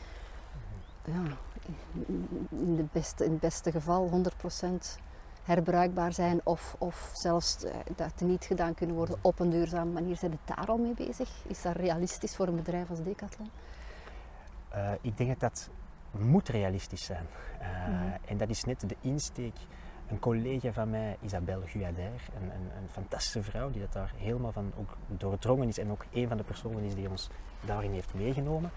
ja, 1.04 1.22
in, 2.50 2.76
de 2.76 2.84
beste, 2.92 3.24
in 3.24 3.30
het 3.30 3.40
beste 3.40 3.70
geval 3.70 4.22
100% 4.66 5.02
herbruikbaar 5.42 6.12
zijn 6.12 6.40
of, 6.44 6.76
of 6.78 7.10
zelfs 7.14 7.64
eh, 7.64 7.74
dat 7.96 8.20
niet 8.20 8.44
gedaan 8.44 8.74
kunnen 8.74 8.96
worden 8.96 9.18
op 9.20 9.38
een 9.38 9.50
duurzame 9.50 9.92
manier. 9.92 10.16
Zijn 10.16 10.30
het 10.30 10.56
daar 10.56 10.66
al 10.66 10.76
mee 10.76 10.94
bezig? 10.94 11.30
Is 11.46 11.62
dat 11.62 11.76
realistisch 11.76 12.36
voor 12.36 12.46
een 12.46 12.56
bedrijf 12.56 12.90
als 12.90 13.02
Decathlon? 13.02 13.50
Eh, 14.68 14.90
ik 15.00 15.16
denk 15.16 15.28
dat 15.30 15.40
dat 15.40 15.70
moet 16.10 16.48
realistisch 16.48 17.04
zijn. 17.04 17.26
Eh, 17.58 17.68
Mhm. 17.88 18.16
En 18.24 18.36
dat 18.36 18.48
is 18.48 18.64
net 18.64 18.88
de 18.88 18.96
insteek. 19.00 19.56
Een 20.08 20.18
collega 20.18 20.72
van 20.72 20.90
mij, 20.90 21.16
Isabelle 21.20 21.66
Guyader, 21.66 22.20
een, 22.40 22.50
een, 22.50 22.70
een 22.82 22.88
fantastische 22.90 23.42
vrouw 23.42 23.70
die 23.70 23.80
dat 23.80 23.92
daar 23.92 24.12
helemaal 24.16 24.52
van 24.52 24.72
ook 24.78 24.96
doordrongen 25.06 25.68
is 25.68 25.78
en 25.78 25.90
ook 25.90 26.04
een 26.12 26.28
van 26.28 26.36
de 26.36 26.42
personen 26.42 26.82
is 26.82 26.94
die 26.94 27.10
ons 27.10 27.30
daarin 27.60 27.92
heeft 27.92 28.14
meegenomen. 28.14 28.70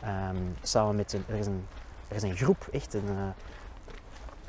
Ehm, 0.00 0.36
samen 0.62 0.96
met 0.96 1.12
een, 1.12 1.24
er 1.28 1.34
is 1.36 1.46
een, 1.46 1.66
er 2.08 2.16
is 2.16 2.22
een 2.22 2.36
groep, 2.36 2.68
echt 2.72 2.94
een, 2.94 3.08
eh, 3.08 3.14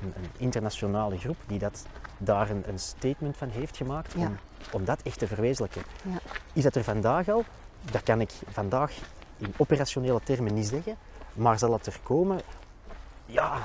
een, 0.02 0.14
een 0.16 0.30
internationale 0.38 1.18
groep, 1.18 1.38
die 1.48 1.60
dat, 1.60 1.86
daar 2.18 2.50
een, 2.50 2.64
een 2.68 2.80
statement 2.80 3.38
van 3.38 3.50
heeft 3.50 3.78
gemaakt 3.78 4.14
Ja. 4.18 4.20
om, 4.28 4.38
om 4.72 4.86
dat 4.86 5.02
echt 5.02 5.20
te 5.20 5.28
verwezenlijken. 5.28 5.82
Ja. 6.04 6.20
Is 6.54 6.64
dat 6.64 6.76
er 6.76 6.84
vandaag 6.84 7.30
al? 7.30 7.44
Dat 7.92 8.04
kan 8.04 8.22
ik 8.22 8.32
vandaag 8.50 8.92
in 9.38 9.54
operationele 9.58 10.20
termen 10.24 10.54
niet 10.54 10.68
zeggen, 10.68 10.96
maar 11.34 11.60
zal 11.60 11.70
dat 11.70 11.86
er 11.86 12.00
komen? 12.04 12.42
Ja, 13.26 13.58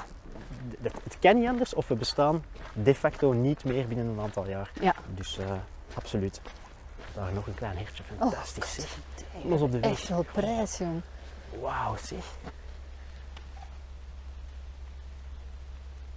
het 0.83 1.19
kan 1.21 1.39
niet 1.39 1.49
anders 1.49 1.75
of 1.75 1.89
we 1.89 1.95
bestaan 1.95 2.45
de 2.73 2.95
facto 2.95 3.33
niet 3.33 3.65
meer 3.65 3.87
binnen 3.89 4.07
een 4.07 4.21
aantal 4.21 4.49
jaar. 4.49 4.71
Ja. 4.81 4.95
Dus 5.15 5.39
eh, 5.39 5.51
absoluut. 5.95 6.41
Daar 7.15 7.33
nog 7.33 7.47
een 7.47 7.55
klein 7.55 7.77
hertje, 7.77 8.03
Oh, 8.13 8.21
fantastisch 8.21 8.75
zeg. 8.75 8.97
Los 9.45 9.61
op 9.61 9.73
de 9.73 9.81
weg. 9.81 9.91
Echt 9.91 10.09
wel 10.09 10.25
prijs, 10.33 10.79
jong. 10.79 11.01
Wauw 11.61 11.97
zeg. 11.97 12.37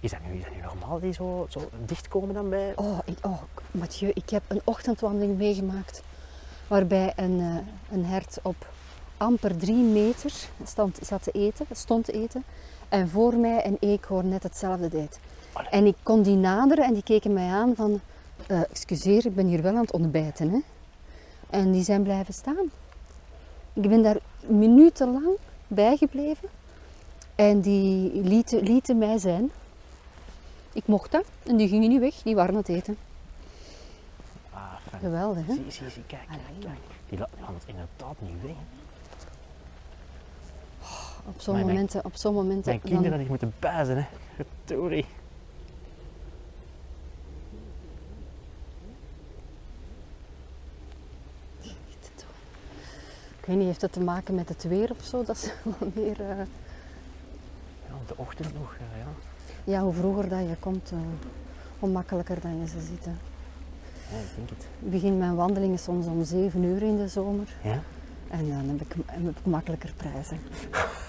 Is 0.00 0.10
dat 0.10 0.20
nu, 0.26 0.36
is 0.36 0.42
dat 0.44 0.52
nu 0.54 0.60
normaal 0.60 1.00
die 1.00 1.12
zo, 1.12 1.46
zo 1.48 1.68
dichtkomen 1.86 2.34
dan 2.34 2.48
bij? 2.48 2.72
Oh, 2.76 2.98
ik, 3.04 3.18
oh, 3.22 3.42
Mathieu, 3.70 4.10
ik 4.14 4.30
heb 4.30 4.42
een 4.48 4.60
ochtendwandeling 4.64 5.36
meegemaakt 5.38 6.02
waarbij 6.66 7.12
een, 7.16 7.40
eh, 7.40 7.94
een 7.94 8.04
hert 8.04 8.38
op 8.42 8.66
amper 9.16 9.56
drie 9.56 9.82
meter 9.84 10.32
stond, 10.64 10.98
zat 11.02 11.22
te 11.22 11.30
eten, 11.30 11.66
stond 11.72 12.04
te 12.04 12.12
eten. 12.12 12.44
En 12.88 13.08
voor 13.08 13.34
mij 13.34 13.66
een 13.66 13.76
eekhoorn 13.80 14.28
net 14.28 14.42
hetzelfde 14.42 14.88
deed. 14.88 15.20
Allee. 15.52 15.70
En 15.70 15.86
ik 15.86 15.96
kon 16.02 16.22
die 16.22 16.36
naderen 16.36 16.84
en 16.84 16.92
die 16.92 17.02
keken 17.02 17.32
mij 17.32 17.48
aan 17.50 17.74
van... 17.76 18.00
eh, 18.46 18.60
excuseer, 18.60 19.26
ik 19.26 19.34
ben 19.34 19.46
hier 19.46 19.62
wel 19.62 19.74
aan 19.74 19.80
het 19.80 19.92
ontbijten. 19.92 20.50
Hè? 20.50 20.58
En 21.50 21.72
die 21.72 21.84
zijn 21.84 22.02
blijven 22.02 22.34
staan. 22.34 22.70
Ik 23.82 23.88
ben 23.88 24.02
daar 24.02 24.16
minutenlang 24.46 25.26
bijgebleven. 25.66 26.48
En 27.34 27.60
die 27.60 28.22
lieten, 28.22 28.62
lieten 28.62 28.98
mij 28.98 29.18
zijn. 29.18 29.50
Ik 30.72 30.86
mocht 30.86 31.10
dat. 31.12 31.24
En 31.42 31.56
die 31.56 31.68
gingen 31.68 31.88
niet 31.88 32.00
weg. 32.00 32.14
Die 32.22 32.34
waren 32.34 32.50
aan 32.50 32.56
het 32.60 32.68
eten. 32.68 32.96
Ah, 34.50 34.72
fijn. 34.88 35.02
Geweldig, 35.02 35.46
hè? 35.46 35.52
Zie, 35.54 35.64
zie, 35.68 35.90
zie, 35.90 36.02
kijk, 36.06 36.26
kijk, 36.28 36.40
kijk. 36.60 36.78
Die 37.08 37.18
la- 37.18 37.28
die 37.36 37.44
gaan 37.44 37.54
het 37.54 37.62
inderdaad 37.66 38.16
niet 38.20 38.42
weg. 38.42 38.56
Op 41.26 41.40
zo'n 41.40 41.58
momenten, 41.58 42.04
op 42.04 42.16
zo'n 42.16 42.34
momenten 42.34 42.64
Mijn 42.66 42.80
dan- 42.82 42.90
kinderen 42.92 43.18
die 43.18 43.28
moeten 43.28 43.52
buizen, 43.58 43.96
hè. 43.96 44.04
Verdorie. 44.64 45.06
Ik 53.37 53.37
weet 53.48 53.56
niet, 53.56 53.66
heeft 53.66 53.82
het 53.82 53.92
te 53.92 54.00
maken 54.00 54.34
met 54.34 54.48
het 54.48 54.62
weer 54.62 54.90
of 54.90 55.04
zo? 55.04 55.24
Dat 55.24 55.38
ze 55.38 55.52
wat 55.78 55.94
meer... 55.94 56.20
eh, 56.20 56.36
Ja, 57.88 57.94
op 58.00 58.08
de 58.08 58.14
ochtend 58.16 58.54
nog, 58.58 58.76
ja. 58.98 59.06
Ja, 59.72 59.82
hoe 59.82 59.92
vroeger 59.92 60.28
dat 60.28 60.38
je 60.40 60.56
komt, 60.60 60.90
eh, 60.92 60.98
hoe 61.78 61.88
makkelijker 61.90 62.40
dan 62.40 62.60
je 62.60 62.66
ze 62.66 62.80
ziet. 62.80 63.04
hè. 63.04 63.10
ja. 63.10 64.20
ik 64.22 64.28
denk 64.36 64.48
het. 64.50 64.66
Ik 64.80 64.90
begin 64.90 65.18
mijn 65.18 65.34
wandelingen 65.34 65.78
soms 65.78 66.06
om 66.06 66.24
7 66.24 66.62
uur 66.62 66.82
in 66.82 66.96
de 66.96 67.08
zomer. 67.08 67.48
Ja? 67.62 67.80
En 68.30 68.48
dan 68.48 68.68
heb 68.68 68.80
ik, 68.80 68.94
heb 69.06 69.36
ik 69.38 69.44
makkelijker 69.46 69.92
prijzen. 69.96 70.38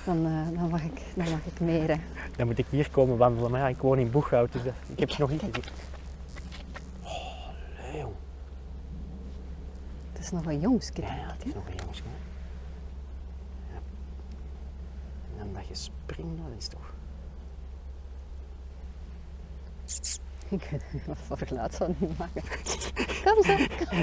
Dan, 0.06 0.25
eh, 0.25 0.60
dan, 0.60 0.69
mag 0.69 0.84
ik, 0.84 1.02
dan 1.15 1.30
mag 1.30 1.45
ik 1.45 1.60
meer. 1.60 1.88
hè. 1.88 1.95
Dan 2.36 2.47
moet 2.47 2.58
ik 2.58 2.65
hier 2.69 2.89
komen 2.91 3.17
wandelen, 3.17 3.52
maar 3.52 3.60
ja, 3.60 3.67
ik 3.67 3.78
woon 3.82 3.97
in 3.99 4.12
Boeghout, 4.12 4.52
dus 4.52 4.63
dat- 4.63 4.73
ik 4.88 4.99
heb 4.99 5.10
ze 5.12 5.21
nog 5.21 5.30
niet 5.30 5.39
gezien. 5.39 5.63
Oh, 7.04 7.47
leeuw. 7.93 8.13
Het 10.12 10.21
is 10.21 10.32
nog 10.32 10.45
een 10.45 10.60
jongske, 10.60 11.02
Ja, 11.02 11.15
ja, 11.15 11.32
het 11.38 11.45
is 11.45 11.54
nog 11.54 11.65
een 11.67 11.75
jongske. 11.86 12.08
hè. 12.08 12.17
Ja. 13.73 13.80
En 15.39 15.45
dan 15.45 15.54
dat 15.54 15.67
je 15.67 15.75
springt, 15.75 16.38
dat 16.38 16.58
is 16.58 16.67
toch... 16.67 16.93
Ik 20.60 20.67
weet 20.71 20.82
niet 20.93 21.06
wat 21.06 21.17
voor 21.28 21.38
geluid 21.38 21.73
zou 21.73 21.93
niet 21.97 22.17
maken. 22.17 22.41
Kom 23.23 23.43
zo. 23.43 23.52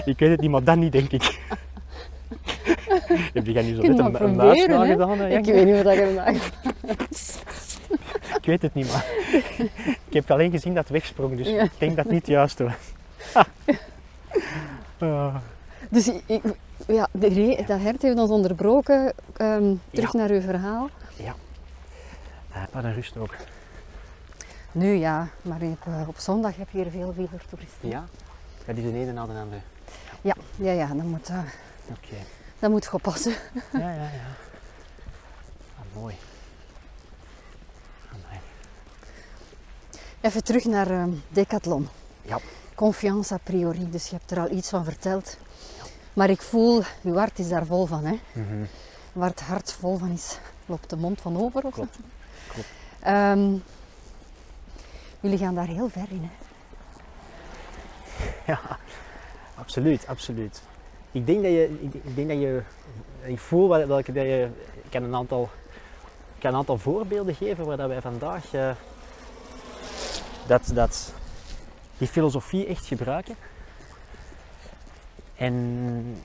Ik 0.05 0.19
weet 0.19 0.31
het 0.31 0.41
niet, 0.41 0.51
maar 0.51 0.65
dan 0.65 0.79
niet, 0.79 0.93
denk 0.93 1.13
ik. 1.13 1.23
Heb 3.35 3.47
jij 3.47 3.63
nu 3.63 3.75
zo 3.75 3.83
je 3.83 3.89
net 3.89 3.99
een, 3.99 4.23
een 4.23 4.39
hè? 4.39 4.67
nagedaan? 4.67 5.19
hè, 5.19 5.29
Ik 5.39 5.45
weet 5.45 5.65
niet 5.67 5.83
wat 5.83 5.95
je 5.95 6.13
maakt. 6.17 6.53
Ik 8.37 8.45
weet 8.45 8.63
het 8.63 8.75
niet, 8.75 8.93
maar 8.93 9.07
ik 10.07 10.13
heb 10.13 10.31
alleen 10.31 10.51
gezien 10.51 10.75
dat 10.75 10.83
het 10.83 10.93
wegsprong, 10.93 11.37
dus 11.37 11.49
Ja. 11.49 11.63
ik 11.63 11.71
denk 11.79 11.97
dat 11.97 12.05
het 12.05 12.15
niet 12.15 12.27
juist 12.27 12.59
was. 12.59 12.73
Ah. 14.99 15.35
Dus 15.91 16.09
ik, 16.09 16.23
ik- 16.27 16.43
ja, 16.87 17.09
de 17.13 17.63
dat 17.67 17.81
hert 17.81 18.03
heeft 18.03 18.19
ons 18.19 18.31
onderbroken. 18.31 19.13
Ehm, 19.37 19.75
terug 19.91 20.13
Ja. 20.13 20.19
naar 20.19 20.31
uw 20.31 20.41
verhaal. 20.41 20.89
Ah, 22.57 22.63
wat 22.73 22.85
een 22.85 22.95
rust 22.95 23.17
ook. 23.17 23.35
Nu 24.73 24.95
ja, 24.95 25.29
maar 25.43 25.61
eh, 25.61 26.09
op 26.09 26.19
zondag 26.19 26.57
heb 26.57 26.71
je 26.71 26.79
hier 26.83 26.91
veel 26.91 27.15
wielertoeristen. 27.15 27.89
Ja? 27.89 28.05
Dat 28.65 28.77
is 28.77 28.83
de 28.83 28.93
ene 28.93 29.13
na 29.13 29.27
de 29.27 29.33
andere. 29.33 29.61
Ja, 30.21 30.35
ja, 30.57 30.73
ja 30.73 30.87
dan 30.87 31.07
moet, 31.07 31.29
eh, 31.29 31.39
Oké. 31.91 32.17
dat 32.59 32.71
moet 32.71 32.85
je 32.85 32.93
oppassen. 32.93 33.35
Ja, 33.73 33.91
ja, 33.91 34.03
ja. 34.21 34.29
Ah, 35.79 36.01
mooi. 36.01 36.15
Amai. 38.09 38.41
Even 40.21 40.45
terug 40.45 40.65
naar 40.65 40.91
ehm, 40.91 41.11
Decathlon. 41.29 41.89
Ja. 42.23 42.39
Confiance 42.75 43.35
a 43.35 43.39
priori, 43.43 43.91
dus 43.91 44.09
je 44.09 44.17
hebt 44.17 44.31
er 44.31 44.41
al 44.41 44.51
iets 44.51 44.69
van 44.69 44.85
verteld. 44.85 45.37
Maar 46.13 46.31
ik 46.31 46.43
voel, 46.43 46.83
uw 47.03 47.17
hart 47.17 47.39
is 47.39 47.49
daar 47.49 47.67
vol 47.67 47.87
van. 47.87 48.05
Hè? 48.05 48.21
Mhm. 48.33 48.65
Waar 49.13 49.31
het 49.31 49.41
hart 49.41 49.73
vol 49.73 49.97
van 49.97 50.11
is, 50.11 50.39
loopt 50.67 50.91
de 50.91 50.97
mond 50.97 51.21
van 51.21 51.37
over. 51.41 51.65
Of. 51.65 51.75
Klopt, 51.75 51.99
klopt. 52.49 52.69
Ehm, 53.01 53.55
jullie 55.21 55.39
gaan 55.39 55.55
daar 55.55 55.67
heel 55.67 55.89
ver 55.89 56.07
in. 56.11 56.23
Hè? 56.31 56.45
Ja, 58.53 58.61
absoluut, 59.55 60.07
absoluut. 60.07 60.63
Ik 61.13 61.27
denk 61.27 61.43
dat 61.43 61.53
je, 61.53 61.79
ik, 61.81 61.95
ik 61.95 62.15
denk 62.17 62.29
dat 62.29 62.39
je, 62.41 62.63
ik 63.23 63.39
voel 63.39 63.69
wel- 63.69 63.87
welke 63.87 64.13
dat 64.13 64.25
je, 64.25 64.49
ik 64.83 64.91
kan 64.91 65.03
een 65.03 65.15
aantal, 65.15 65.51
ik 66.35 66.41
kan 66.41 66.51
een 66.53 66.59
aantal 66.59 66.79
voorbeelden 66.79 67.35
geven 67.35 67.67
waar 67.67 67.77
dat 67.77 67.89
wij 67.89 68.01
vandaag 68.01 68.55
eh, 68.55 68.71
dat, 70.47 70.71
dat, 70.75 71.13
die 71.99 72.09
filosofie 72.09 72.67
echt 72.67 72.87
gebruiken. 72.87 73.37
En 75.37 76.17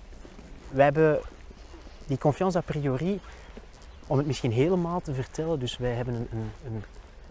wij 0.69 0.83
hebben 0.83 1.19
die 2.05 2.17
confiance 2.17 2.57
a 2.57 2.61
priori, 2.61 3.19
om 4.07 4.17
het 4.17 4.27
misschien 4.27 4.51
helemaal 4.51 5.01
te 5.01 5.13
vertellen, 5.13 5.59
dus 5.59 5.77
wij 5.77 5.93
hebben 5.93 6.15
een, 6.15 6.27
een, 6.31 6.51
een, 6.65 6.83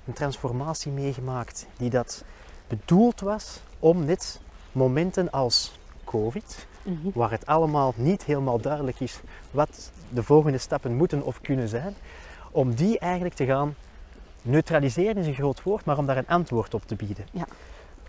een 0.05 0.13
transformatie 0.13 0.93
meegemaakt 0.93 1.67
die 1.77 1.91
dat 1.91 2.25
bedoeld 2.69 3.21
was 3.21 3.61
om 3.79 4.05
net 4.05 4.41
momenten 4.73 5.31
als 5.31 5.79
COVID, 6.05 6.67
waar 7.15 7.31
het 7.31 7.47
allemaal 7.47 7.93
niet 7.97 8.25
helemaal 8.25 8.61
duidelijk 8.61 9.01
is 9.01 9.21
wat 9.51 9.91
de 10.09 10.23
volgende 10.23 10.59
stappen 10.59 10.97
moeten 10.97 11.23
of 11.23 11.41
kunnen 11.41 11.69
zijn, 11.69 11.95
om 12.51 12.75
die 12.75 12.99
eigenlijk 12.99 13.35
te 13.35 13.45
gaan 13.45 13.75
neutraliseren 14.43 15.17
is 15.17 15.27
een 15.27 15.35
groot 15.35 15.63
woord, 15.63 15.85
maar 15.85 15.99
om 15.99 16.07
daar 16.07 16.17
een 16.17 16.27
antwoord 16.27 16.75
op 16.75 16.83
te 16.87 16.95
bieden. 16.95 17.25
Ja. 17.33 17.47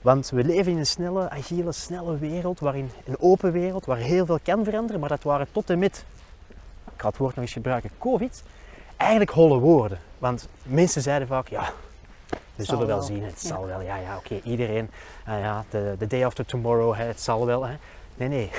Want 0.02 0.30
we 0.30 0.44
leven 0.44 0.72
in 0.72 0.78
een 0.78 0.86
snelle, 0.86 1.30
agile, 1.30 1.72
snelle 1.72 2.18
wereld, 2.18 2.60
waarin 2.60 2.90
een 3.06 3.20
open 3.20 3.52
wereld, 3.52 3.86
waar 3.86 3.98
heel 3.98 4.26
veel 4.26 4.40
kan 4.44 4.64
veranderen, 4.64 5.00
maar 5.00 5.10
dat 5.10 5.24
waren 5.24 5.48
tot 5.52 5.70
en 5.70 5.80
met, 5.80 6.06
ga 7.02 7.08
het 7.08 7.18
woord 7.18 7.36
nog 7.36 7.44
eens 7.44 7.54
gebruiken, 7.54 7.90
COVID, 7.98 8.44
eigenlijk 8.98 9.32
holle 9.32 9.60
woorden. 9.60 10.00
Want 10.18 10.48
mensen 10.64 11.02
zeiden 11.02 11.28
vaak, 11.28 11.48
ja, 11.48 11.74
we 12.56 12.64
zullen 12.64 12.88
wel 12.88 12.98
wel. 12.98 13.06
zien, 13.06 13.24
het 13.24 13.42
Ja. 13.42 13.48
zal 13.48 13.66
wel, 13.66 13.82
ja, 13.82 13.96
ja, 13.96 14.18
oké, 14.18 14.40
iedereen, 14.44 14.90
ah 15.26 15.40
ja, 15.40 15.66
de, 15.70 15.96
de 16.00 16.08
day 16.08 16.26
after 16.26 16.46
tomorrow, 16.46 16.96
hè, 16.96 17.04
het 17.04 17.22
zal 17.22 17.46
wel. 17.46 17.66
Hè. 17.66 17.76
Nee, 18.16 18.28
nee, 18.28 18.50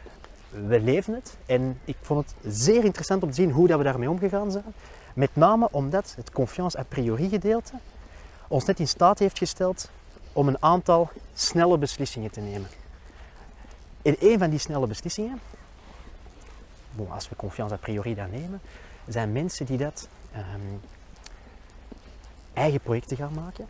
we 0.68 0.80
leven 0.80 1.14
het 1.14 1.36
en 1.46 1.78
ik 1.84 1.96
vond 2.00 2.24
het 2.40 2.54
zeer 2.54 2.84
interessant 2.84 3.22
om 3.22 3.28
te 3.28 3.34
zien 3.34 3.50
hoe 3.50 3.66
dat 3.68 3.78
we 3.78 3.84
daarmee 3.84 4.10
omgegaan 4.10 4.50
zijn. 4.50 4.64
Met 5.14 5.30
name 5.36 5.68
omdat 5.70 6.12
het 6.16 6.30
confiance 6.30 6.78
a 6.78 6.82
priori 6.88 7.28
gedeelte 7.28 7.72
ons 8.48 8.64
net 8.64 8.78
in 8.80 8.88
staat 8.88 9.18
heeft 9.18 9.38
gesteld 9.38 9.90
om 10.32 10.48
een 10.48 10.62
aantal 10.62 11.10
snelle 11.34 11.78
beslissingen 11.78 12.30
te 12.30 12.40
nemen. 12.40 12.68
En 14.02 14.16
een 14.20 14.38
van 14.38 14.50
die 14.50 14.58
snelle 14.58 14.86
beslissingen, 14.86 15.40
bon, 17.00 17.12
als 17.14 17.28
we 17.28 17.36
confiance 17.36 17.74
a 17.74 17.78
priori 17.78 18.14
dan 18.14 18.30
nemen, 18.30 18.60
zijn 19.08 19.32
mensen 19.32 19.66
die 19.66 19.78
dat 19.78 20.08
ehm, 20.32 20.76
eigen 22.52 22.80
projecten 22.80 23.16
gaan 23.16 23.34
maken, 23.34 23.66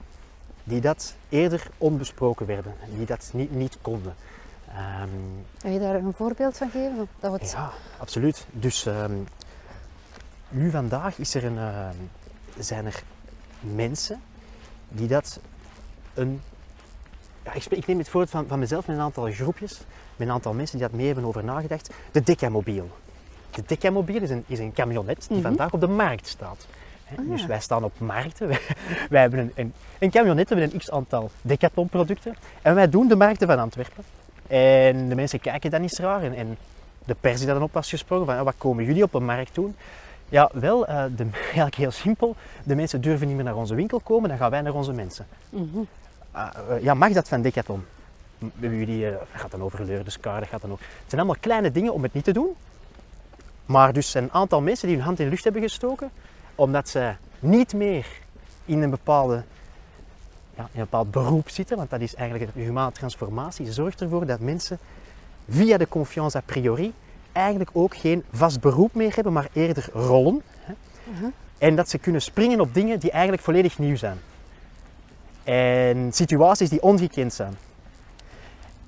die 0.65 0.81
dat 0.81 1.15
eerder 1.29 1.71
onbesproken 1.79 2.47
werden, 2.47 2.75
die 2.97 3.07
dat 3.07 3.31
niet, 3.33 3.55
niet 3.55 3.79
konden. 3.83 4.15
Kan 5.59 5.73
je 5.73 5.79
daar 5.79 5.95
een 5.95 6.13
voorbeeld 6.13 6.57
van 6.57 6.71
geven? 6.71 7.09
Dat 7.21 7.51
ja, 7.51 7.71
absoluut. 7.99 8.47
Dus 8.51 8.87
ehm, 8.87 9.15
nu 10.49 10.71
vandaag 10.71 11.19
is 11.19 11.35
er 11.35 11.45
een, 11.45 11.59
zijn 12.59 12.87
er 12.87 13.03
mensen 13.61 14.21
die 14.89 15.09
dat 15.09 15.41
een... 16.15 16.41
Ja, 17.45 17.53
ik, 17.53 17.65
ik 17.65 17.87
neem 17.87 17.99
het 17.99 18.09
voorbeeld 18.09 18.31
van, 18.31 18.47
van 18.47 18.59
mezelf 18.59 18.87
met 18.87 18.97
een 18.97 19.03
aantal 19.03 19.31
groepjes, 19.33 19.79
met 20.17 20.29
een 20.29 20.35
aantal 20.35 20.53
mensen 20.53 20.79
die 20.79 20.87
dat 20.87 20.97
mee 20.97 21.07
hebben 21.07 21.25
over 21.25 21.45
nagedacht. 21.45 21.91
De 22.13 22.23
Decamobiel. 22.23 22.91
De 23.51 23.63
Decamobiel 23.67 24.23
is 24.23 24.31
een, 24.31 24.45
is 24.47 24.59
een 24.59 24.73
camionet 24.73 25.25
die 25.29 25.37
Mhm. 25.37 25.47
vandaag 25.47 25.73
op 25.73 25.81
de 25.81 25.89
markt 25.89 26.27
staat. 26.27 26.67
Ah, 27.19 27.31
Dus 27.31 27.47
wij 27.47 27.61
staan 27.61 27.85
op 27.85 27.93
markten. 27.99 28.49
Wij, 28.49 28.59
wij 29.11 29.21
hebben 29.21 29.39
een, 29.41 29.53
een, 29.55 29.73
een 29.99 30.11
camionet 30.11 30.49
met 30.51 30.73
een 30.73 30.79
x 30.79 30.91
aantal 30.91 31.31
Decathlon 31.43 31.89
producten. 31.89 32.35
En 32.63 32.75
wij 32.75 32.89
doen 32.89 33.09
de 33.09 33.17
markten 33.17 33.47
van 33.47 33.59
Antwerpen. 33.59 34.05
En 34.47 35.09
de 35.09 35.15
mensen 35.15 35.41
kijken 35.41 35.71
dan 35.71 35.83
eens 35.83 35.99
raar. 35.99 36.23
En, 36.23 36.35
en 36.35 36.57
de 37.05 37.17
pers 37.21 37.37
die 37.37 37.47
daar 37.47 37.55
dan 37.55 37.65
op 37.65 37.73
was 37.73 37.89
gesprongen 37.89 38.27
van, 38.27 38.35
ja, 38.35 38.45
wat 38.45 38.55
komen 38.59 38.85
jullie 38.85 39.03
op 39.03 39.15
een 39.15 39.25
markt 39.25 39.55
doen? 39.55 39.77
Ja, 40.29 40.51
wel, 40.53 40.87
eh, 40.87 41.05
de, 41.17 41.27
eigenlijk 41.45 41.75
heel 41.75 41.91
simpel. 41.91 42.37
De 42.65 42.75
mensen 42.75 43.01
durven 43.01 43.27
niet 43.27 43.37
meer 43.37 43.45
naar 43.45 43.57
onze 43.57 43.75
winkel 43.75 44.01
komen, 44.01 44.29
dan 44.29 44.39
gaan 44.39 44.51
wij 44.51 44.61
naar 44.61 44.75
onze 44.75 44.93
mensen. 44.93 45.27
Ah, 46.31 46.49
eh, 46.69 46.83
ja, 46.83 46.95
mag 46.95 47.13
dat 47.13 47.29
van 47.29 47.43
Decathlon? 47.43 47.85
Jullie, 48.59 49.07
eh, 49.07 49.13
dat 49.13 49.27
gaat 49.33 49.51
dan 49.51 49.63
over 49.63 49.85
Leurderscar, 49.85 50.41
dat 50.41 50.49
gaat 50.49 50.61
dan 50.61 50.73
ook. 50.73 50.79
Het 50.79 50.89
zijn 51.07 51.21
allemaal 51.21 51.41
kleine 51.41 51.73
dingen 51.73 51.93
om 51.93 52.03
het 52.03 52.13
niet 52.15 52.25
te 52.25 52.33
doen. 52.33 52.49
Maar 53.71 53.93
dus 53.93 54.15
een 54.15 54.33
aantal 54.33 54.61
mensen 54.61 54.87
die 54.87 54.97
hun 54.97 55.05
hand 55.05 55.19
in 55.19 55.25
de 55.25 55.31
lucht 55.31 55.45
hebben 55.45 55.63
gestoken, 55.63 56.11
omdat 56.55 56.89
ze 56.89 57.13
niet 57.39 57.75
meer 57.75 58.07
in 58.65 58.83
een 58.83 58.91
bepaalde 58.91 59.43
ja, 60.57 60.63
in 60.63 60.81
een 60.81 60.87
bepaald 60.91 61.11
beroep 61.11 61.49
zitten, 61.49 61.77
want 61.77 61.91
dat 61.91 62.01
is 62.01 62.15
eigenlijk 62.15 62.55
de 62.55 62.61
humane 62.61 62.93
transformatie, 62.93 63.73
zorgt 63.73 64.01
ervoor 64.01 64.27
dat 64.27 64.41
mensen 64.41 64.79
via 65.49 65.77
de 65.77 65.89
confiance 65.89 66.37
a 66.37 66.43
priori 66.47 66.93
eigenlijk 67.33 67.71
ook 67.73 67.97
geen 67.97 68.25
vast 68.33 68.61
beroep 68.61 68.95
meer 68.95 69.15
hebben, 69.15 69.33
maar 69.33 69.49
eerder 69.53 69.89
rollen. 69.93 70.43
Hè? 70.61 70.75
En 71.59 71.77
dat 71.77 71.89
ze 71.89 71.99
kunnen 71.99 72.23
springen 72.23 72.61
op 72.61 72.75
dingen 72.75 72.99
die 72.99 73.11
eigenlijk 73.11 73.43
volledig 73.43 73.79
nieuw 73.79 73.97
zijn. 73.97 74.19
En 75.45 76.13
situaties 76.13 76.69
die 76.69 76.83
ongekend 76.83 77.33
zijn. 77.33 77.57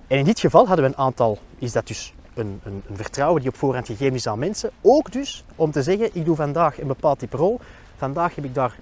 En 0.07 0.19
in 0.19 0.25
dit 0.25 0.41
geval 0.41 0.67
hadden 0.67 0.85
we 0.85 0.91
een 0.91 1.05
aantal, 1.05 1.39
is 1.59 1.73
dat 1.73 1.87
dus 1.87 2.13
een, 2.35 2.61
een, 2.65 2.83
een 2.89 2.97
vertrouwen 2.97 3.41
die 3.41 3.51
op 3.51 3.57
voorhand 3.57 3.87
gegeven 3.87 4.15
is 4.15 4.27
aan 4.27 4.39
mensen. 4.39 4.71
Ook 4.81 5.13
dus 5.13 5.45
om 5.57 5.71
te 5.71 5.83
zeggen, 5.83 6.11
ik 6.13 6.25
doe 6.25 6.37
vandaag 6.37 6.81
een 6.81 6.87
bepaald 6.87 7.19
type 7.19 7.37
rol. 7.37 7.61
Vandaag 7.97 8.35
heb 8.35 8.45
ik 8.45 8.55
daar, 8.55 8.79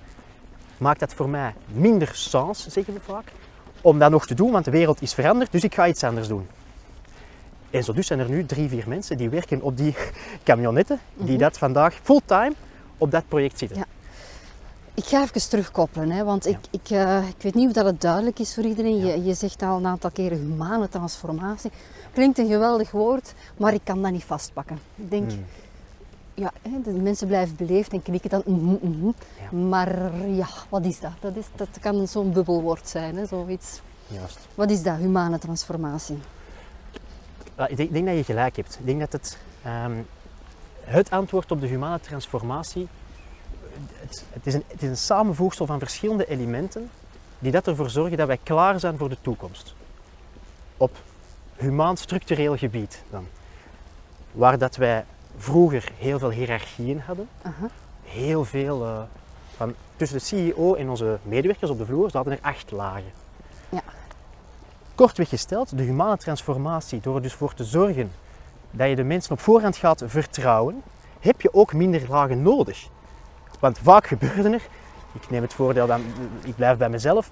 maakt 0.78 1.00
dat 1.00 1.14
voor 1.14 1.28
mij 1.28 1.54
minder 1.66 2.10
sens, 2.12 2.66
zeggen 2.68 2.94
we 2.94 3.00
vaak, 3.00 3.32
om 3.80 3.98
dat 3.98 4.10
nog 4.10 4.26
te 4.26 4.34
doen, 4.34 4.50
want 4.50 4.64
de 4.64 4.70
wereld 4.70 5.02
is 5.02 5.14
veranderd, 5.14 5.52
dus 5.52 5.64
ik 5.64 5.74
ga 5.74 5.86
iets 5.86 6.04
anders 6.04 6.28
doen. 6.28 6.46
En 7.70 7.84
zo 7.84 7.92
dus 7.92 8.06
zijn 8.06 8.18
er 8.18 8.30
nu 8.30 8.46
drie, 8.46 8.68
vier 8.68 8.84
mensen 8.88 9.16
die 9.16 9.28
werken 9.28 9.62
op 9.62 9.76
die 9.76 9.94
camionetten, 10.44 11.00
die 11.14 11.38
dat 11.38 11.58
vandaag 11.58 11.94
fulltime 12.02 12.52
op 12.98 13.10
dat 13.10 13.28
project 13.28 13.58
zitten. 13.58 13.78
Ja. 13.78 13.84
Ik 15.00 15.06
ga 15.06 15.22
even 15.22 15.48
terugkoppelen, 15.48 16.10
hè, 16.10 16.24
want 16.24 16.46
ik, 16.46 16.58
ik, 16.70 16.90
eh, 16.90 17.28
ik 17.28 17.42
weet 17.42 17.54
niet 17.54 17.66
of 17.66 17.72
dat 17.72 17.84
het 17.84 18.00
duidelijk 18.00 18.38
is 18.38 18.54
voor 18.54 18.64
iedereen. 18.64 18.96
Je, 18.96 19.24
je 19.24 19.34
zegt 19.34 19.62
al 19.62 19.76
een 19.76 19.86
aantal 19.86 20.10
keren 20.10 20.38
humane 20.38 20.88
transformatie. 20.88 21.70
Klinkt 22.12 22.38
een 22.38 22.48
geweldig 22.48 22.90
woord, 22.90 23.34
maar 23.56 23.74
ik 23.74 23.80
kan 23.84 24.02
dat 24.02 24.12
niet 24.12 24.24
vastpakken. 24.24 24.78
Ik 24.94 25.10
denk, 25.10 25.30
Hmm. 25.30 25.44
ja, 26.34 26.52
hè, 26.62 26.80
de 26.82 26.90
mensen 26.90 27.26
blijven 27.26 27.56
beleefd 27.56 27.92
en 27.92 28.02
knikken 28.02 28.30
dan. 28.30 28.42
mhm, 28.46 28.76
mhm. 28.80 29.06
Ja. 29.50 29.58
Maar 29.58 30.26
ja, 30.28 30.46
wat 30.68 30.84
is 30.84 31.00
dat? 31.00 31.12
Dat, 31.20 31.36
is, 31.36 31.46
dat 31.54 31.68
kan 31.80 32.08
zo'n 32.08 32.32
bubbelwoord 32.32 32.88
zijn, 32.88 33.16
hè, 33.16 33.26
zoiets. 33.26 33.80
Juist. 34.06 34.38
Wat 34.54 34.70
is 34.70 34.82
dat, 34.82 34.96
humane 34.96 35.38
transformatie? 35.38 36.18
Ja, 37.56 37.66
ik, 37.66 37.76
denk, 37.76 37.88
ik 37.88 37.94
denk 37.94 38.06
dat 38.06 38.16
je 38.16 38.24
gelijk 38.24 38.56
hebt. 38.56 38.76
Ik 38.80 38.86
denk 38.86 39.00
dat 39.00 39.12
het, 39.12 39.38
ehm, 39.62 39.92
het 40.80 41.10
antwoord 41.10 41.50
op 41.50 41.60
de 41.60 41.66
humane 41.66 42.00
transformatie, 42.00 42.88
het, 43.92 44.24
het, 44.32 44.46
is 44.46 44.54
een, 44.54 44.64
het 44.66 44.82
is 44.82 44.88
een 44.88 44.96
samenvoegsel 44.96 45.66
van 45.66 45.78
verschillende 45.78 46.26
elementen 46.26 46.90
die 47.38 47.52
dat 47.52 47.66
ervoor 47.66 47.90
zorgen 47.90 48.16
dat 48.16 48.26
wij 48.26 48.38
klaar 48.42 48.80
zijn 48.80 48.98
voor 48.98 49.08
de 49.08 49.16
toekomst. 49.20 49.74
Op 50.76 50.96
humaan 51.56 51.96
structureel 51.96 52.56
gebied 52.56 53.02
dan. 53.10 53.26
Waar 54.32 54.58
dat 54.58 54.76
wij 54.76 55.04
vroeger 55.36 55.92
heel 55.98 56.18
veel 56.18 56.30
hiërarchieën 56.30 57.00
hadden, 57.00 57.28
heel 58.04 58.44
veel 58.44 58.84
eh, 58.84 59.00
van 59.56 59.74
tussen 59.96 60.18
de 60.18 60.24
CEO 60.24 60.74
en 60.74 60.88
onze 60.88 61.18
medewerkers 61.22 61.70
op 61.70 61.78
de 61.78 61.86
vloer 61.86 62.10
zaten 62.10 62.32
er 62.32 62.38
acht 62.40 62.70
lagen. 62.70 63.12
Ja. 63.68 63.82
Kortweg 64.94 65.28
gesteld, 65.28 65.76
de 65.76 65.82
humane 65.82 66.16
transformatie, 66.16 67.00
door 67.00 67.16
er 67.16 67.22
dus 67.22 67.32
voor 67.32 67.54
te 67.54 67.64
zorgen 67.64 68.12
dat 68.70 68.88
je 68.88 68.96
de 68.96 69.04
mensen 69.04 69.32
op 69.32 69.40
voorhand 69.40 69.76
gaat 69.76 70.02
vertrouwen, 70.06 70.82
heb 71.20 71.40
je 71.40 71.54
ook 71.54 71.72
minder 71.72 72.02
lagen 72.08 72.42
nodig. 72.42 72.88
Want 73.60 73.78
vaak 73.78 74.06
gebeurde 74.06 74.50
er, 74.50 74.62
ik 75.12 75.30
neem 75.30 75.42
het 75.42 75.54
voordeel 75.54 75.86
dan, 75.86 76.02
ik 76.44 76.56
blijf 76.56 76.78
bij 76.78 76.88
mezelf, 76.88 77.30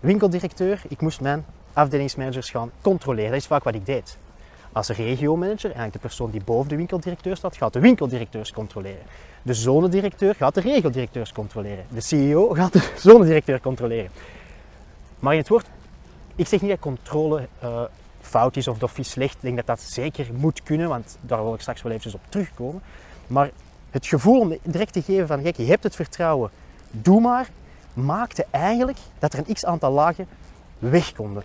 winkeldirecteur, 0.00 0.82
ik 0.88 1.00
moest 1.00 1.20
mijn 1.20 1.44
afdelingsmanagers 1.72 2.50
gaan 2.50 2.70
controleren. 2.82 3.30
Dat 3.30 3.40
is 3.40 3.46
vaak 3.46 3.64
wat 3.64 3.74
ik 3.74 3.86
deed. 3.86 4.18
Als 4.72 4.88
regiomanager, 4.88 5.64
eigenlijk 5.64 5.92
de 5.92 5.98
persoon 5.98 6.30
die 6.30 6.44
boven 6.44 6.68
de 6.68 6.76
winkeldirecteur 6.76 7.36
staat, 7.36 7.56
gaat 7.56 7.72
de 7.72 7.80
winkeldirecteurs 7.80 8.52
controleren. 8.52 9.02
De 9.42 9.54
zonedirecteur 9.54 10.34
gaat 10.34 10.54
de 10.54 10.60
regeldirecteurs 10.60 11.32
controleren. 11.32 11.84
De 11.88 12.00
CEO 12.00 12.48
gaat 12.48 12.72
de 12.72 12.92
zonedirecteur 13.08 13.60
controleren. 13.60 14.10
Maar 15.18 15.32
in 15.32 15.38
het 15.38 15.48
woord, 15.48 15.66
ik 16.34 16.46
zeg 16.46 16.60
niet 16.60 16.70
dat 16.70 16.78
controle 16.78 17.48
eh, 17.58 17.82
fout 18.20 18.56
is 18.56 18.68
of 18.68 18.78
dat 18.78 18.90
is 18.94 19.10
slecht. 19.10 19.34
Ik 19.34 19.40
denk 19.40 19.56
dat 19.56 19.66
dat 19.66 19.80
zeker 19.80 20.26
moet 20.32 20.62
kunnen, 20.62 20.88
want 20.88 21.18
daar 21.20 21.42
wil 21.42 21.54
ik 21.54 21.60
straks 21.60 21.82
wel 21.82 21.92
eventjes 21.92 22.14
op 22.14 22.20
terugkomen. 22.28 22.82
Maar 23.26 23.50
het 23.90 24.06
gevoel 24.06 24.40
om 24.40 24.58
direct 24.62 24.92
te 24.92 25.02
geven 25.02 25.26
van, 25.26 25.42
kijk, 25.42 25.56
je 25.56 25.64
hebt 25.64 25.82
het 25.82 25.94
vertrouwen, 25.94 26.50
doe 26.90 27.20
maar, 27.20 27.48
maakte 27.92 28.46
eigenlijk 28.50 28.98
dat 29.18 29.32
er 29.32 29.38
een 29.38 29.54
x 29.54 29.64
aantal 29.64 29.92
lagen 29.92 30.26
weg 30.78 31.12
konden. 31.12 31.42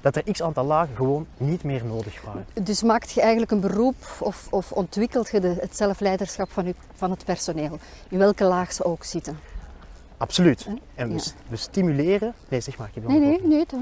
Dat 0.00 0.16
er 0.16 0.32
x 0.32 0.42
aantal 0.42 0.64
lagen 0.64 0.96
gewoon 0.96 1.26
niet 1.36 1.62
meer 1.62 1.84
nodig 1.84 2.22
waren. 2.22 2.46
Dus 2.62 2.82
maakt 2.82 3.10
je 3.12 3.20
eigenlijk 3.20 3.50
een 3.50 3.60
beroep 3.60 3.96
of, 4.18 4.46
of 4.50 4.72
ontwikkelt 4.72 5.30
je 5.30 5.40
de, 5.40 5.56
het 5.60 5.76
zelfleiderschap 5.76 6.50
van, 6.50 6.66
je, 6.66 6.74
van 6.94 7.10
het 7.10 7.24
personeel? 7.24 7.78
In 8.08 8.18
welke 8.18 8.44
laag 8.44 8.72
ze 8.72 8.84
ook 8.84 9.04
zitten? 9.04 9.38
Absoluut. 10.16 10.66
En 10.94 11.08
we, 11.08 11.14
Ja. 11.14 11.20
we 11.48 11.56
stimuleren... 11.56 12.34
Nee, 12.48 12.60
zeg 12.60 12.78
maar. 12.78 12.90
Ik 12.94 13.06
Nee, 13.06 13.18
nee, 13.18 13.40
nee. 13.42 13.66
toch? 13.66 13.80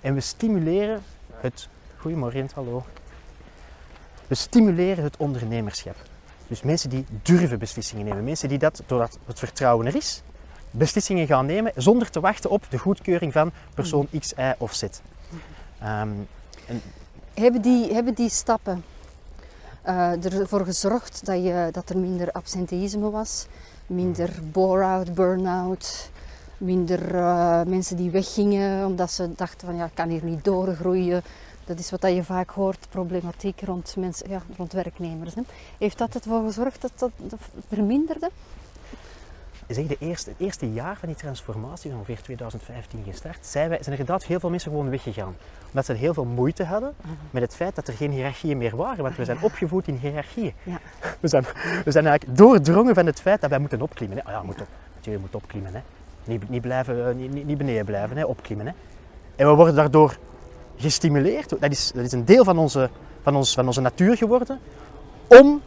En 0.00 0.14
we 0.14 0.20
stimuleren 0.20 1.02
het... 1.34 1.68
Goedemorgen, 1.96 2.48
hallo. 2.54 2.84
We 4.26 4.34
stimuleren 4.34 5.04
het 5.04 5.16
ondernemerschap. 5.16 5.96
Dus 6.50 6.62
mensen 6.62 6.90
die 6.90 7.04
durven 7.22 7.58
beslissingen 7.58 8.04
nemen. 8.04 8.24
Mensen 8.24 8.48
die 8.48 8.58
dat, 8.58 8.82
doordat 8.86 9.18
het 9.26 9.38
vertrouwen 9.38 9.86
er 9.86 9.96
is, 9.96 10.22
beslissingen 10.70 11.26
gaan 11.26 11.46
nemen 11.46 11.72
zonder 11.76 12.10
te 12.10 12.20
wachten 12.20 12.50
op 12.50 12.64
de 12.70 12.78
goedkeuring 12.78 13.32
van 13.32 13.52
persoon 13.74 14.08
X, 14.18 14.32
Y 14.32 14.52
of 14.58 14.74
Z. 14.74 14.82
Ehm, 14.82 16.08
en 16.66 16.82
Hebben 17.34 17.62
die, 17.62 17.92
hebben 17.92 18.14
die 18.14 18.28
stappen 18.28 18.84
eh, 19.82 20.24
ervoor 20.24 20.64
gezorgd 20.64 21.26
dat, 21.26 21.44
je, 21.44 21.68
dat 21.72 21.90
er 21.90 21.98
minder 21.98 22.32
absenteïsme 22.32 23.10
was, 23.10 23.46
minder 23.86 24.30
bore-out, 24.52 25.14
burn-out, 25.14 26.10
minder 26.58 27.14
eh, 27.14 27.62
mensen 27.62 27.96
die 27.96 28.10
weggingen 28.10 28.86
omdat 28.86 29.10
ze 29.10 29.32
dachten 29.36 29.66
van 29.66 29.76
ja, 29.76 29.84
ik 29.84 29.94
kan 29.94 30.08
hier 30.08 30.24
niet 30.24 30.44
doorgroeien. 30.44 31.22
Dat 31.70 31.78
is 31.78 31.90
wat 31.90 32.00
dat 32.00 32.14
je 32.14 32.24
vaak 32.24 32.50
hoort, 32.50 32.86
problematiek 32.90 33.60
rond, 33.60 33.94
mensen, 33.98 34.30
ja, 34.30 34.42
rond 34.56 34.72
werknemers. 34.72 35.34
Hè. 35.34 35.42
Heeft 35.78 35.98
dat 35.98 36.14
ervoor 36.14 36.42
gezorgd 36.44 36.82
dat 36.82 37.10
dat, 37.18 37.38
verminderde? 37.68 38.30
zeg, 39.68 39.86
de 39.86 39.96
eerste, 39.98 40.30
het 40.30 40.38
eerste 40.38 40.72
jaar 40.72 40.96
van 40.96 41.08
die 41.08 41.16
transformatie, 41.16 41.92
ongeveer 41.92 42.22
2015 42.22 43.02
gestart, 43.06 43.46
zijn, 43.46 43.68
wij, 43.68 43.78
zijn 43.82 43.94
er 43.94 44.00
inderdaad 44.00 44.24
heel 44.24 44.40
veel 44.40 44.50
mensen 44.50 44.70
gewoon 44.70 44.90
weggegaan. 44.90 45.36
Omdat 45.66 45.84
ze 45.84 45.92
heel 45.92 46.14
veel 46.14 46.24
moeite 46.24 46.64
hadden 46.64 46.94
met 47.30 47.42
het 47.42 47.54
feit 47.54 47.74
dat 47.74 47.88
er 47.88 47.94
geen 47.94 48.10
hiërarchieën 48.10 48.58
meer 48.58 48.76
waren. 48.76 49.02
Want 49.02 49.16
we 49.16 49.24
zijn 49.24 49.42
opgevoed 49.42 49.88
in 49.88 49.96
hiërarchieën. 49.96 50.52
Ja. 50.62 50.78
We, 51.20 51.28
zijn, 51.28 51.44
we 51.84 51.90
zijn 51.90 52.06
eigenlijk 52.06 52.38
doordrongen 52.38 52.94
van 52.94 53.06
het 53.06 53.20
feit 53.20 53.40
dat 53.40 53.50
wij 53.50 53.58
moeten 53.58 53.82
opklimmen. 53.82 54.18
Hè. 54.18 54.24
Ah 54.24 54.32
ja, 54.32 54.42
moet 54.42 54.60
op, 54.60 54.68
je 55.00 55.18
moet 55.18 55.34
opklimmen. 55.34 55.74
Hè. 55.74 55.80
Niet, 56.24 56.48
niet, 56.48 56.62
blijven, 56.62 57.08
eh, 57.08 57.14
niet, 57.14 57.32
niet- 57.32 57.46
niet 57.46 57.58
beneden 57.58 57.84
blijven, 57.84 58.16
hè. 58.16 58.24
opklimmen. 58.24 58.66
Hè. 58.66 58.72
En 59.36 59.48
we 59.48 59.54
worden 59.54 59.74
daardoor 59.74 60.18
gestimuleerd. 60.80 61.48
Dat 61.48 61.70
is, 61.70 61.92
dat 61.94 62.04
is 62.04 62.12
een 62.12 62.24
deel 62.24 62.44
van 62.44 62.58
onze, 62.58 62.90
van, 63.22 63.36
ons, 63.36 63.54
van 63.54 63.66
onze 63.66 63.80
natuur 63.80 64.16
geworden. 64.16 64.60
Om 65.26 65.62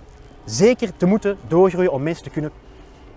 zeker 0.46 0.98
te 0.98 1.06
moeten 1.06 1.38
doorgroeien, 1.48 1.92
om 1.92 2.04
mensen 2.04 2.24
te 2.24 2.30
kunnen 2.30 2.52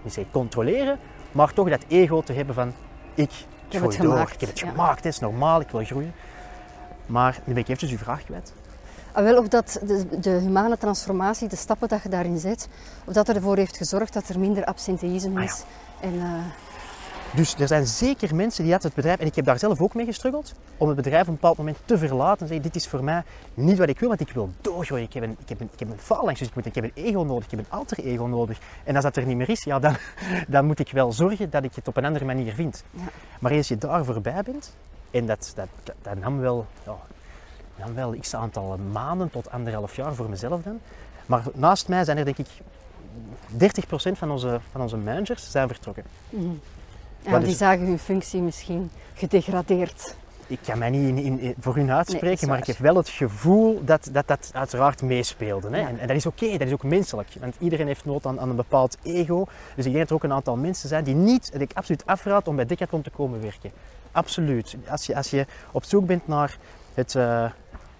niet 0.02 0.12
zeggen 0.12 0.32
controleren, 0.32 0.98
maar 1.32 1.52
toch 1.52 1.68
dat 1.68 1.84
ego 1.88 2.22
te 2.22 2.32
hebben 2.32 2.54
van 2.54 2.72
ik, 3.14 3.30
het 3.68 3.82
door, 3.82 3.92
gemaakt, 3.92 4.34
ik 4.34 4.40
heb 4.40 4.48
het 4.48 4.58
ja. 4.58 4.68
gemaakt, 4.68 4.96
het 4.96 5.14
is 5.14 5.18
normaal, 5.18 5.60
ik 5.60 5.70
wil 5.70 5.84
groeien. 5.84 6.12
Maar 7.06 7.38
nu 7.44 7.52
ben 7.52 7.62
ik 7.62 7.68
eventjes 7.68 7.90
uw 7.90 7.98
vraag 7.98 8.24
kwijt. 8.24 8.52
Ah, 9.12 9.22
wel, 9.24 9.38
of 9.38 9.48
dat 9.48 9.80
de, 9.82 10.18
de 10.20 10.30
humane 10.30 10.78
transformatie, 10.78 11.48
de 11.48 11.56
stappen 11.56 11.88
dat 11.88 12.02
je 12.02 12.08
daarin 12.08 12.38
zet, 12.38 12.68
of 13.04 13.12
dat 13.12 13.28
ervoor 13.28 13.56
heeft 13.56 13.76
gezorgd 13.76 14.12
dat 14.12 14.28
er 14.28 14.38
minder 14.38 14.64
absenteïsme 14.64 15.40
Ah, 15.40 15.44
ja. 15.44 15.52
is. 15.52 15.62
En, 16.00 16.12
eh, 16.20 16.30
Dus 17.34 17.54
er 17.54 17.66
zijn 17.66 17.86
zeker 17.86 18.34
mensen 18.34 18.62
die 18.62 18.72
dat 18.72 18.82
het 18.82 18.94
bedrijf, 18.94 19.18
en 19.18 19.26
ik 19.26 19.34
heb 19.34 19.44
daar 19.44 19.58
zelf 19.58 19.80
ook 19.80 19.94
mee 19.94 20.06
gestruggeld, 20.06 20.54
om 20.76 20.86
het 20.86 20.96
bedrijf 20.96 21.22
op 21.22 21.28
een 21.28 21.34
bepaald 21.34 21.56
moment 21.56 21.78
te 21.84 21.98
verlaten 21.98 22.40
en 22.40 22.46
zeggen, 22.46 22.62
dit 22.62 22.76
is 22.76 22.88
voor 22.88 23.04
mij 23.04 23.22
niet 23.54 23.78
wat 23.78 23.88
ik 23.88 23.98
wil, 23.98 24.08
want 24.08 24.20
ik 24.20 24.30
wil 24.30 24.50
doorgroeien. 24.60 25.04
Ik 25.04 25.12
heb 25.12 25.22
een, 25.22 25.36
ik 25.40 25.48
heb 25.48 25.60
een, 25.60 25.68
ik 25.72 25.78
heb 25.78 25.88
een 25.88 26.28
dus 26.28 26.40
ik, 26.40 26.54
moet, 26.54 26.66
ik 26.66 26.74
heb 26.74 26.84
een 26.84 26.92
ego 26.94 27.22
nodig, 27.22 27.44
ik 27.44 27.50
heb 27.50 27.58
een 27.58 27.66
alter 27.68 27.98
ego 27.98 28.26
nodig. 28.26 28.58
En 28.84 28.94
als 28.94 29.04
dat 29.04 29.16
er 29.16 29.26
niet 29.26 29.36
meer 29.36 29.48
is, 29.48 29.64
ja, 29.64 29.78
dan, 29.78 29.96
dan 30.48 30.64
moet 30.66 30.78
ik 30.78 30.90
wel 30.90 31.12
zorgen 31.12 31.50
dat 31.50 31.64
ik 31.64 31.74
het 31.74 31.88
op 31.88 31.96
een 31.96 32.04
andere 32.04 32.24
manier 32.24 32.52
vind. 32.52 32.84
Ja. 32.90 33.02
Maar 33.38 33.50
eens 33.50 33.68
je 33.68 33.78
daar 33.78 34.04
voorbij 34.04 34.42
bent, 34.42 34.74
en 35.10 35.26
dat, 35.26 35.52
dat, 35.54 35.68
dat, 35.82 35.94
dat 36.02 36.18
nam 36.18 36.38
wel, 36.38 36.66
ja, 36.84 36.96
nam 37.76 37.94
wel 37.94 38.14
x 38.20 38.34
aantal 38.34 38.78
maanden 38.92 39.30
tot 39.30 39.50
anderhalf 39.50 39.96
jaar 39.96 40.14
voor 40.14 40.28
mezelf 40.28 40.62
dan. 40.62 40.80
Maar 41.26 41.42
naast 41.54 41.88
mij 41.88 42.04
zijn 42.04 42.18
er 42.18 42.24
denk 42.24 42.38
ik 42.38 42.48
30% 43.52 44.12
van 44.12 44.30
onze, 44.30 44.60
van 44.70 44.80
onze 44.80 44.96
managers 44.96 45.50
zijn 45.50 45.68
vertrokken. 45.68 46.04
mhm. 46.30 46.54
Ja, 47.26 47.38
die 47.38 47.48
is- 47.48 47.58
zagen 47.58 47.86
hun 47.86 47.98
functie 47.98 48.40
misschien 48.42 48.90
gedegradeerd. 49.14 50.16
ik 50.46 50.58
kan 50.66 50.78
mij 50.78 50.90
niet 50.90 51.08
in, 51.08 51.18
in- 51.24 51.40
in- 51.40 51.54
voor 51.60 51.74
hun 51.74 51.90
uitspreken, 51.90 52.38
Nee, 52.40 52.50
maar 52.50 52.58
ik 52.58 52.66
heb 52.66 52.78
wel 52.78 52.96
het 52.96 53.08
gevoel 53.08 53.84
dat 53.84 54.08
dat, 54.12 54.26
dat 54.28 54.50
uiteraard 54.52 55.02
meespeelde. 55.02 55.68
Hè? 55.70 55.78
Ja. 55.80 55.88
En, 55.88 55.98
en 55.98 56.06
dat 56.06 56.16
is 56.16 56.26
oké, 56.26 56.50
dat 56.58 56.66
is 56.66 56.72
ook 56.72 56.82
menselijk. 56.82 57.28
Want 57.40 57.54
iedereen 57.58 57.86
heeft 57.86 58.04
nood 58.04 58.26
aan, 58.26 58.40
aan 58.40 58.48
een 58.50 58.56
bepaald 58.56 58.96
ego. 59.02 59.44
Dus 59.74 59.84
ik 59.86 59.92
denk 59.92 59.96
dat 59.98 60.08
er 60.08 60.14
ook 60.14 60.24
een 60.24 60.32
aantal 60.32 60.56
mensen 60.56 60.88
zijn 60.88 61.04
die 61.04 61.14
niet, 61.14 61.52
dat 61.52 61.60
ik 61.60 61.70
absoluut 61.74 62.06
afraad 62.06 62.48
om 62.48 62.56
bij 62.56 62.66
Decathlon 62.66 63.02
te 63.02 63.10
komen 63.10 63.40
werken. 63.42 63.70
Absoluut. 64.12 64.76
Als 64.88 65.06
je, 65.06 65.16
als 65.16 65.30
je 65.30 65.46
op 65.72 65.84
zoek 65.84 66.06
bent 66.06 66.26
naar 66.28 66.56
het, 66.94 67.14
eh, 67.14 67.50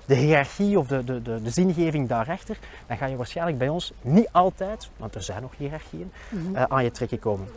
de 0.06 0.14
hiërarchie 0.14 0.78
of 0.78 0.86
de, 0.86 1.04
de, 1.04 1.22
de, 1.22 1.42
de 1.42 1.50
zingeving 1.50 2.08
daarachter, 2.08 2.58
dan 2.86 2.96
ga 2.96 3.06
je 3.06 3.16
waarschijnlijk 3.16 3.58
bij 3.58 3.68
ons 3.68 3.92
niet 4.00 4.28
altijd, 4.32 4.90
want 4.96 5.14
er 5.14 5.22
zijn 5.22 5.42
nog 5.42 5.52
hiërarchieën, 5.56 6.12
Mhm. 6.28 6.56
eh, 6.56 6.62
aan 6.68 6.84
je 6.84 6.90
trekken 6.90 7.18
komen. 7.18 7.48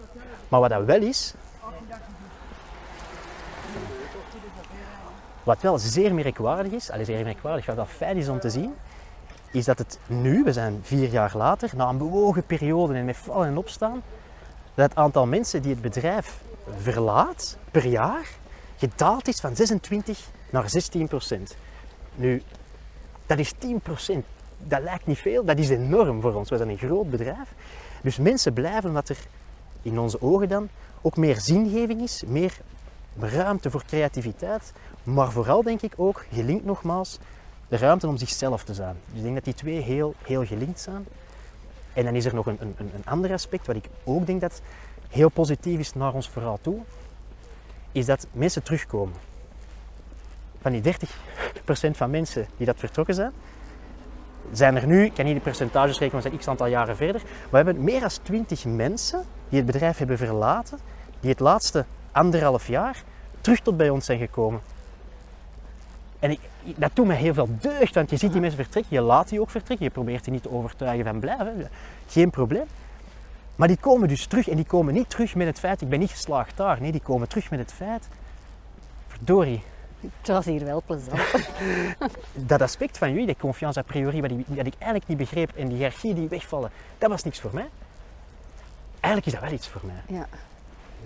Maar 0.47 0.59
wat 0.59 0.69
dat 0.69 0.85
wel 0.85 1.01
is, 1.01 1.33
Wat 5.49 5.61
wel 5.61 5.77
zeer 5.77 6.13
merkwaardig 6.13 6.71
is, 6.71 6.89
zeer 7.01 7.23
merkwaardig, 7.23 7.65
wat 7.65 7.75
wel 7.75 7.85
fijn 7.85 8.17
is 8.17 8.27
om 8.27 8.39
te 8.39 8.49
zien, 8.49 8.75
is 9.51 9.65
dat 9.65 9.77
het 9.77 9.99
nu, 10.07 10.43
we 10.43 10.53
zijn 10.53 10.79
vier 10.81 11.09
jaar 11.09 11.31
later, 11.35 11.69
na 11.75 11.89
een 11.89 11.97
bewogen 11.97 12.43
periode 12.43 12.93
en 12.93 13.05
met 13.05 13.17
vallen 13.17 13.47
en 13.47 13.57
opstaan, 13.57 14.03
dat 14.73 14.89
het 14.89 14.97
aantal 14.97 15.25
mensen 15.25 15.61
die 15.61 15.71
het 15.71 15.81
bedrijf 15.81 16.41
verlaat 16.77 17.57
per 17.71 17.85
jaar 17.85 18.27
gedaald 18.77 19.27
is 19.27 19.39
van 19.39 19.55
26 19.55 20.29
naar 20.49 20.69
16 20.69 21.07
procent. 21.07 21.55
Nu, 22.15 22.43
dat 23.25 23.39
is 23.39 23.53
10 23.57 23.79
procent. 23.79 24.25
Dat 24.57 24.81
lijkt 24.81 25.05
niet 25.05 25.17
veel, 25.17 25.45
dat 25.45 25.57
is 25.57 25.69
enorm 25.69 26.21
voor 26.21 26.33
ons. 26.33 26.49
We 26.49 26.57
zijn 26.57 26.69
een 26.69 26.77
groot 26.77 27.09
bedrijf. 27.09 27.53
Dus 28.01 28.17
mensen 28.17 28.53
blijven 28.53 28.89
omdat 28.89 29.09
er 29.09 29.17
in 29.81 29.99
onze 29.99 30.21
ogen 30.21 30.49
dan 30.49 30.69
ook 31.01 31.17
meer 31.17 31.39
zingeving 31.39 32.01
is, 32.01 32.23
meer 32.27 32.57
ruimte 33.19 33.71
voor 33.71 33.83
creativiteit, 33.85 34.73
maar 35.13 35.31
vooral 35.31 35.63
denk 35.63 35.81
ik 35.81 35.93
ook, 35.95 36.25
gelinkt 36.31 36.65
nogmaals, 36.65 37.19
de 37.67 37.77
ruimte 37.77 38.07
om 38.07 38.17
zichzelf 38.17 38.63
te 38.63 38.73
zijn. 38.73 38.95
Dus 39.05 39.17
ik 39.17 39.23
denk 39.23 39.35
dat 39.35 39.43
die 39.43 39.53
twee 39.53 39.79
heel, 39.79 40.13
heel 40.23 40.45
gelinkt 40.45 40.79
zijn. 40.79 41.05
En 41.93 42.03
dan 42.03 42.15
is 42.15 42.25
er 42.25 42.35
nog 42.35 42.45
een, 42.45 42.57
een, 42.59 42.75
een 42.77 43.05
ander 43.05 43.31
aspect, 43.31 43.67
wat 43.67 43.75
ik 43.75 43.85
ook 44.03 44.25
denk 44.25 44.41
dat 44.41 44.61
heel 45.09 45.29
positief 45.29 45.79
is 45.79 45.93
naar 45.93 46.13
ons 46.13 46.29
verhaal 46.29 46.59
toe, 46.61 46.79
is 47.91 48.05
dat 48.05 48.27
mensen 48.31 48.63
terugkomen. 48.63 49.15
Van 50.61 50.71
die 50.71 50.93
30% 50.93 50.95
van 51.91 52.09
mensen 52.09 52.47
die 52.57 52.65
dat 52.65 52.79
vertrokken 52.79 53.15
zijn, 53.15 53.31
zijn 54.51 54.75
er 54.75 54.87
nu, 54.87 55.03
ik 55.03 55.13
kan 55.13 55.25
niet 55.25 55.35
de 55.35 55.41
percentages 55.41 55.99
rekenen, 55.99 56.23
we 56.23 56.29
zijn 56.29 56.39
x 56.39 56.47
aantal 56.47 56.67
jaren 56.67 56.95
verder, 56.95 57.21
we 57.49 57.55
hebben 57.55 57.83
meer 57.83 57.99
dan 57.99 58.09
20 58.21 58.65
mensen 58.65 59.25
die 59.49 59.57
het 59.57 59.71
bedrijf 59.71 59.97
hebben 59.97 60.17
verlaten, 60.17 60.79
die 61.19 61.29
het 61.29 61.39
laatste 61.39 61.85
anderhalf 62.11 62.67
jaar 62.67 63.03
terug 63.41 63.59
tot 63.59 63.77
bij 63.77 63.89
ons 63.89 64.05
zijn 64.05 64.19
gekomen. 64.19 64.61
En 66.19 66.31
ik, 66.31 66.39
dat 66.63 66.91
doet 66.93 67.05
me 67.05 67.13
heel 67.13 67.33
veel 67.33 67.49
deugd, 67.59 67.95
want 67.95 68.09
je 68.09 68.17
ziet 68.17 68.31
die 68.31 68.41
mensen 68.41 68.63
vertrekken, 68.63 68.95
je 68.95 69.01
laat 69.01 69.29
die 69.29 69.41
ook 69.41 69.49
vertrekken, 69.49 69.85
je 69.85 69.91
probeert 69.91 70.23
die 70.23 70.33
niet 70.33 70.43
te 70.43 70.51
overtuigen 70.51 71.05
van 71.05 71.19
blijven, 71.19 71.69
geen 72.07 72.29
probleem. 72.29 72.65
Maar 73.55 73.67
die 73.67 73.77
komen 73.77 74.07
dus 74.07 74.25
terug 74.25 74.49
en 74.49 74.55
die 74.55 74.65
komen 74.65 74.93
niet 74.93 75.09
terug 75.09 75.35
met 75.35 75.47
het 75.47 75.59
feit, 75.59 75.81
ik 75.81 75.89
ben 75.89 75.99
niet 75.99 76.11
geslaagd 76.11 76.57
daar. 76.57 76.81
Nee, 76.81 76.91
die 76.91 77.01
komen 77.01 77.27
terug 77.27 77.49
met 77.49 77.59
het 77.59 77.73
feit, 77.73 78.07
verdorie, 79.07 79.63
Het 79.99 80.27
was 80.27 80.45
hier 80.45 80.65
wel 80.65 80.83
plezant. 80.85 81.21
dat 82.51 82.61
aspect 82.61 82.97
van 82.97 83.09
jullie, 83.09 83.25
die 83.25 83.35
confiance 83.39 83.79
a 83.79 83.83
priori, 83.83 84.21
wat 84.21 84.31
ik, 84.31 84.45
dat 84.47 84.65
ik 84.65 84.73
eigenlijk 84.73 85.07
niet 85.07 85.17
begreep 85.17 85.51
en 85.55 85.67
die 85.67 85.77
hiërarchie 85.77 86.13
die 86.13 86.27
wegvallen, 86.27 86.71
dat 86.97 87.09
was 87.09 87.23
niks 87.23 87.39
voor 87.39 87.53
mij. 87.53 87.69
Eigenlijk 88.99 89.25
is 89.25 89.33
dat 89.33 89.41
wel 89.41 89.51
iets 89.51 89.67
voor 89.67 89.81
mij. 89.83 90.17
Ja. 90.17 90.27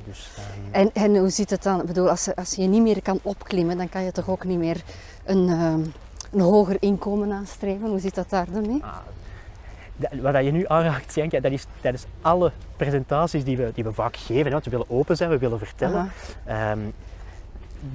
Dus, 0.06 0.30
ehm, 0.38 0.74
En, 0.74 0.90
en 0.94 1.18
hoe 1.18 1.30
zit 1.30 1.50
het 1.50 1.64
dan? 1.64 1.80
Ik 1.82 1.86
bedoel, 1.86 2.10
als, 2.10 2.26
je- 2.26 2.36
als 2.36 2.54
je 2.54 2.64
niet 2.68 2.82
meer 2.82 3.02
kan 3.02 3.20
opklimmen, 3.22 3.78
dan 3.78 3.90
kan 3.90 4.04
je 4.04 4.12
toch 4.12 4.30
ook 4.30 4.44
niet 4.44 4.58
meer 4.58 4.82
een, 5.26 5.50
ehm, 5.50 5.80
een 6.32 6.40
hoger 6.42 6.76
inkomen 6.80 7.32
aanstreven? 7.32 7.90
Hoe 7.90 8.00
zit 8.00 8.16
dat 8.16 8.30
daar 8.30 8.46
dan 8.52 8.68
mee? 8.68 8.84
ah, 8.84 8.98
dat- 9.96 10.12
wat 10.34 10.44
je 10.46 10.52
nu 10.52 10.66
aanraakt, 10.68 11.14
Janke, 11.16 11.42
dat 11.42 11.52
is 11.52 11.66
tijdens 11.82 12.06
alle 12.22 12.52
presentaties 12.78 13.44
die 13.44 13.58
we, 13.58 13.72
die 13.74 13.84
we 13.84 13.94
vaak 13.94 14.18
geven, 14.18 14.44
hè, 14.46 14.52
want 14.52 14.64
we 14.66 14.72
willen 14.72 14.90
open 14.90 15.18
zijn, 15.18 15.30
we 15.30 15.38
willen 15.38 15.60
vertellen. 15.60 16.12
Ehm, 16.46 16.80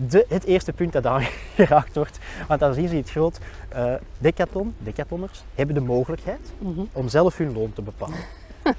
de, 0.09 0.27
het 0.29 0.45
eerste 0.45 0.73
punt 0.73 0.93
dat 0.93 1.07
aangeraakt 1.17 1.95
wordt, 1.95 2.19
want 2.49 2.61
dan 2.61 2.75
zien 2.75 2.89
ze 2.89 2.97
het 2.97 3.11
groot, 3.11 3.39
eh 3.69 3.95
decathlon, 4.19 4.75
decathlonners 4.79 5.45
hebben 5.55 5.75
de 5.75 5.81
mogelijkheid 5.81 6.53
Mhm. 6.59 6.81
om 6.93 7.09
zelf 7.09 7.37
hun 7.37 7.53
loon 7.53 7.73
te 7.73 7.83
bepalen. 7.83 8.17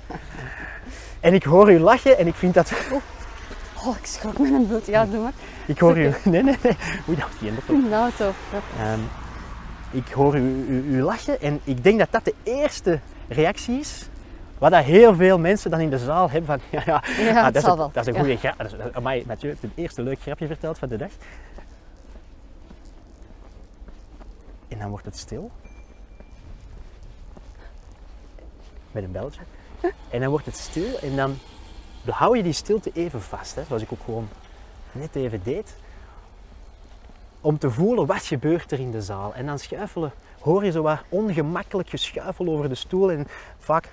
en 1.20 1.34
ik 1.34 1.44
hoor 1.44 1.72
u 1.72 1.80
lachen 1.80 2.18
en 2.18 2.28
ik 2.28 2.36
vind 2.36 2.54
dat... 2.54 2.72
Oh, 3.86 3.96
ik 3.98 4.06
schrok 4.06 4.38
me 4.38 4.48
een 4.48 4.68
bloed. 4.68 4.86
Ja, 4.86 5.06
doe 5.06 5.22
maar. 5.22 5.34
Ik 5.66 5.80
hoor 5.80 5.98
u... 5.98 6.04
Nee, 6.24 6.44
nee, 6.44 6.58
nee. 6.64 6.78
Oei, 7.10 7.18
dat 7.18 7.28
was 7.30 7.38
geen 7.40 7.58
op. 7.68 7.90
Nou, 7.90 8.12
toch. 8.18 8.36
Ehm, 8.80 9.00
ik 9.92 10.08
hoor 10.08 10.36
u, 10.36 10.66
u, 10.68 10.96
u 10.96 11.02
lachen 11.02 11.42
en 11.42 11.60
ik 11.64 11.84
denk 11.84 12.00
dat 12.00 12.08
dat 12.12 12.26
de 12.26 12.34
eerste 12.44 13.00
reactie 13.28 13.80
is 13.80 14.08
wat 14.58 14.72
dat 14.72 14.84
heel 14.84 15.16
veel 15.16 15.40
mensen 15.40 15.72
dan 15.72 15.80
in 15.80 15.90
de 15.90 15.98
zaal 15.98 16.30
hebben 16.30 16.46
van 16.60 16.60
ja, 16.80 16.84
ja, 16.86 17.04
Ja, 17.24 17.38
ah, 17.38 17.44
dat, 17.46 17.56
is 17.56 17.64
een, 17.64 17.78
wel. 17.78 17.92
dat 17.94 18.08
is 18.08 18.08
een 18.08 18.14
Ja. 18.14 18.20
goede 18.20 18.38
grap. 18.38 18.58
Dat 18.58 18.66
is, 18.72 18.78
dat- 18.78 18.94
amai, 18.94 19.24
Mathieu 19.28 19.50
heeft 19.50 19.62
het 19.62 19.72
eerste 19.76 20.02
leuk 20.02 20.22
grapje 20.22 20.48
verteld 20.48 20.78
van 20.78 20.90
de 20.90 20.98
dag. 20.98 21.12
En 24.68 24.80
dan 24.80 24.90
wordt 24.90 25.06
het 25.06 25.18
stil. 25.18 25.52
Met 28.92 29.04
een 29.04 29.12
belletje. 29.12 29.42
En 30.10 30.20
dan 30.20 30.30
wordt 30.30 30.46
het 30.46 30.58
stil 30.58 31.00
en 31.00 31.16
dan 31.16 31.38
hou 32.06 32.38
je 32.38 32.44
die 32.44 32.54
stilte 32.54 32.92
even 32.94 33.22
vast. 33.22 33.56
Hè, 33.56 33.64
zoals 33.64 33.82
ik 33.82 33.92
ook 33.92 34.04
gewoon 34.06 34.30
net 34.92 35.16
even 35.16 35.42
deed. 35.44 35.76
Om 37.42 37.58
te 37.58 37.72
voelen 37.72 38.06
wat 38.06 38.24
gebeurt 38.24 38.72
er 38.72 38.80
in 38.80 38.92
de 38.92 39.02
zaal. 39.02 39.34
En 39.34 39.46
dan 39.46 39.60
schuifelen, 39.60 40.12
hoor 40.40 40.66
je 40.66 40.72
zo 40.72 40.82
wat 40.82 41.00
ongemakkelijk 41.10 41.90
geschuifel 41.90 42.48
over 42.48 42.70
de 42.70 42.76
stoel. 42.76 43.12
En 43.12 43.28
vaak 43.60 43.90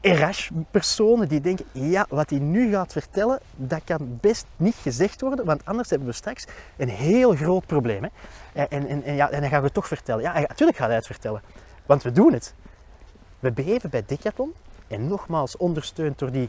RH-personen 0.00 1.28
die 1.28 1.40
denken, 1.40 1.64
ja, 1.72 2.06
wat 2.08 2.30
hij 2.30 2.38
nu 2.38 2.70
gaat 2.70 2.92
vertellen, 2.92 3.40
dat 3.56 3.80
kan 3.84 4.18
best 4.20 4.46
niet 4.56 4.74
gezegd 4.74 5.20
worden, 5.20 5.44
want 5.44 5.64
anders 5.64 5.90
hebben 5.90 6.08
we 6.08 6.14
straks 6.14 6.46
een 6.76 6.88
heel 6.88 7.34
groot 7.34 7.66
probleem. 7.66 8.02
Hè? 8.02 8.10
En, 8.52 8.88
en, 8.88 9.02
en, 9.02 9.14
ja, 9.14 9.30
en 9.30 9.40
dan 9.40 9.50
gaan 9.50 9.58
we 9.58 9.64
het 9.64 9.74
toch 9.74 9.88
vertellen. 9.88 10.22
Ja, 10.22 10.32
natuurlijk 10.32 10.78
gaat 10.78 10.86
hij 10.86 10.96
het 10.96 11.06
vertellen, 11.06 11.42
want 11.86 12.02
we 12.02 12.12
doen 12.12 12.32
het. 12.32 12.54
We 13.38 13.50
beheven 13.50 13.90
bij 13.90 14.02
Decathlon 14.06 14.52
en 14.86 15.08
nogmaals 15.08 15.56
ondersteund 15.56 16.18
door 16.18 16.30
die, 16.32 16.48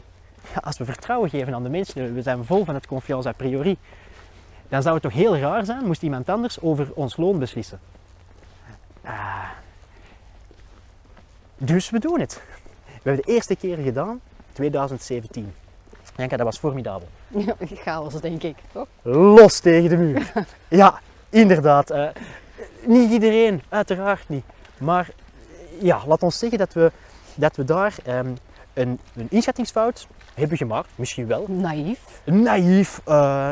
ja, 0.54 0.60
als 0.64 0.78
we 0.78 0.84
vertrouwen 0.84 1.30
geven 1.30 1.54
aan 1.54 1.62
de 1.62 1.68
mensen, 1.68 2.14
we 2.14 2.22
zijn 2.22 2.44
vol 2.44 2.64
van 2.64 2.74
het 2.74 2.86
confiance 2.86 3.28
a 3.28 3.32
priori, 3.32 3.76
dan 4.68 4.82
zou 4.82 4.94
het 4.94 5.02
toch 5.02 5.12
heel 5.12 5.36
raar 5.36 5.64
zijn, 5.64 5.84
moest 5.86 6.02
iemand 6.02 6.28
anders 6.28 6.60
over 6.60 6.88
ons 6.94 7.16
loon 7.16 7.38
beslissen. 7.38 7.80
Ah. 9.04 9.48
Dus 11.56 11.90
we 11.90 11.98
doen 11.98 12.20
het. 12.20 12.42
We 12.84 13.10
hebben 13.10 13.24
de 13.26 13.32
eerste 13.32 13.56
keer 13.56 13.76
gedaan, 13.76 14.20
2017. 14.52 15.54
Janka, 16.16 16.36
dat 16.36 16.46
was 16.46 16.58
formidabel. 16.58 17.08
Ja, 17.28 17.54
chaos, 17.84 18.20
denk 18.20 18.42
ik. 18.42 18.56
Toch? 18.72 18.86
Los 19.02 19.60
tegen 19.60 19.88
de 19.88 19.96
muur. 19.96 20.32
Ja, 20.68 21.00
inderdaad. 21.28 21.90
eh, 21.90 22.08
niet 22.84 23.10
iedereen, 23.10 23.62
uiteraard 23.68 24.28
niet. 24.28 24.44
Maar 24.78 25.10
ja, 25.80 26.02
laat 26.06 26.22
ons 26.22 26.38
zeggen 26.38 26.58
dat 26.58 26.72
we, 26.72 26.92
dat 27.34 27.56
we 27.56 27.64
daar 27.64 27.94
ehm, 28.04 28.32
een, 28.74 29.00
een 29.14 29.26
inschattingsfout 29.30 30.06
hebben 30.34 30.56
gemaakt. 30.56 30.88
Misschien 30.94 31.26
wel. 31.26 31.44
Naïef. 31.48 32.20
Naïef, 32.24 33.00
eh, 33.04 33.50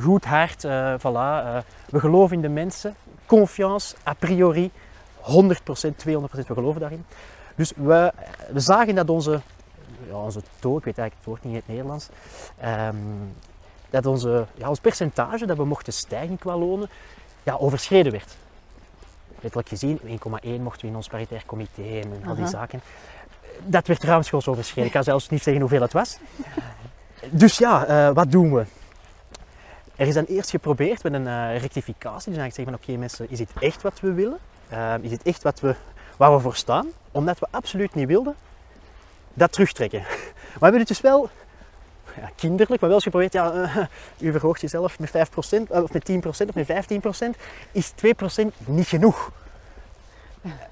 goed 0.00 0.24
hart, 0.24 0.64
eh, 0.64 0.94
voilà. 0.98 1.44
eh, 1.44 1.56
we 1.90 2.00
geloven 2.00 2.36
in 2.36 2.42
de 2.42 2.48
mensen. 2.48 2.94
Confiance, 3.26 3.96
a 4.06 4.12
priori. 4.12 4.70
100%, 5.20 5.96
200% 5.96 6.46
we 6.46 6.54
geloven 6.54 6.80
daarin. 6.80 7.04
Dus 7.54 7.72
we, 7.76 8.12
we 8.52 8.60
zagen 8.60 8.94
dat 8.94 9.10
onze, 9.10 9.40
ja, 10.08 10.16
onze 10.16 10.42
toon, 10.58 10.76
ik 10.78 10.84
weet 10.84 10.98
eigenlijk 10.98 11.14
het 11.14 11.24
woord 11.24 11.42
niet 11.44 11.52
in 11.52 11.58
het 11.58 11.68
Nederlands, 11.68 12.08
ehm, 12.58 12.96
dat 13.90 14.06
onze, 14.06 14.46
ja, 14.54 14.68
ons 14.68 14.80
percentage 14.80 15.46
dat 15.46 15.56
we 15.56 15.64
mochten 15.64 15.92
stijgen 15.92 16.38
qua 16.38 16.56
lonen, 16.56 16.88
ja, 17.42 17.54
overschreden 17.54 18.12
werd. 18.12 18.36
Letterlijk 19.42 19.68
gezien, 19.68 20.00
1,1 20.00 20.62
mochten 20.62 20.80
we 20.80 20.86
in 20.86 20.96
ons 20.96 21.08
paritair 21.08 21.42
comité 21.46 21.82
en 21.82 22.26
al 22.26 22.34
die 22.34 22.46
zaken. 22.46 22.80
Dat 23.64 23.86
werd 23.86 24.02
ruimschoots 24.02 24.48
overschreden. 24.48 24.84
Ik 24.84 24.92
kan 24.92 25.04
zelfs 25.04 25.28
niet 25.28 25.42
zeggen 25.42 25.62
hoeveel 25.62 25.80
het 25.80 25.92
was. 25.92 26.18
Dus 27.30 27.58
ja, 27.58 27.84
eh, 27.84 28.14
wat 28.14 28.30
doen 28.30 28.54
we? 28.54 28.64
Er 29.96 30.06
is 30.06 30.14
dan 30.14 30.24
eerst 30.24 30.50
geprobeerd 30.50 31.02
met 31.02 31.12
een 31.12 31.26
eh, 31.26 31.60
rectificatie. 31.60 32.32
Dus 32.32 32.40
eigenlijk 32.40 32.54
zeggen 32.54 32.72
van 32.74 32.82
oké 32.82 32.98
mensen, 32.98 33.30
is 33.30 33.38
dit 33.38 33.50
echt 33.60 33.82
wat 33.82 34.00
we 34.00 34.12
willen? 34.12 34.38
Eh, 34.68 34.94
is 35.00 35.10
dit 35.10 35.22
echt 35.22 35.42
wat 35.42 35.60
we, 35.60 35.74
waar 36.16 36.34
we 36.34 36.40
voor 36.40 36.56
staan? 36.56 36.86
Omdat 37.10 37.38
we 37.38 37.46
absoluut 37.50 37.94
niet 37.94 38.06
wilden 38.06 38.34
dat 39.34 39.52
terugtrekken. 39.52 40.00
Maar 40.52 40.70
we 40.70 40.76
hebben 40.76 40.80
het 40.80 41.02
dus 41.02 41.10
wel, 41.10 41.30
ja, 42.16 42.30
kinderlijk, 42.36 42.80
maar 42.80 42.90
wel 42.90 42.92
eens 42.92 43.02
geprobeerd, 43.02 43.32
ja, 43.32 43.52
eh, 43.52 43.76
u 44.28 44.30
verhoogt 44.32 44.60
jezelf 44.60 44.98
met 44.98 45.10
5%, 45.10 45.70
eh, 45.70 45.82
of 45.82 45.92
met 45.92 46.04
10% 46.04 46.48
of 46.48 46.54
met 46.54 46.66
15%, 46.66 47.36
is 47.72 47.90
2% 47.90 48.52
niet 48.64 48.86
genoeg. 48.86 49.30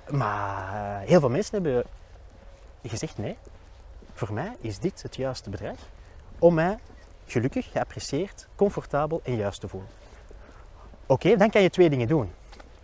Maar 0.08 0.74
eh, 0.74 1.08
heel 1.08 1.20
veel 1.20 1.30
mensen 1.30 1.54
hebben 1.54 1.84
gezegd 2.82 3.18
nee, 3.18 3.36
voor 4.14 4.32
mij 4.32 4.56
is 4.60 4.78
dit 4.78 5.02
het 5.02 5.16
juiste 5.16 5.50
bedrag 5.50 5.76
om 6.38 6.54
mij 6.54 6.78
gelukkig, 7.26 7.70
geapprecieerd, 7.72 8.46
comfortabel 8.54 9.20
en 9.24 9.36
juist 9.36 9.60
te 9.60 9.68
voelen. 9.68 9.90
Oké, 11.06 11.36
dan 11.36 11.50
kan 11.50 11.62
je 11.62 11.70
twee 11.70 11.90
dingen 11.90 12.08
doen. 12.08 12.30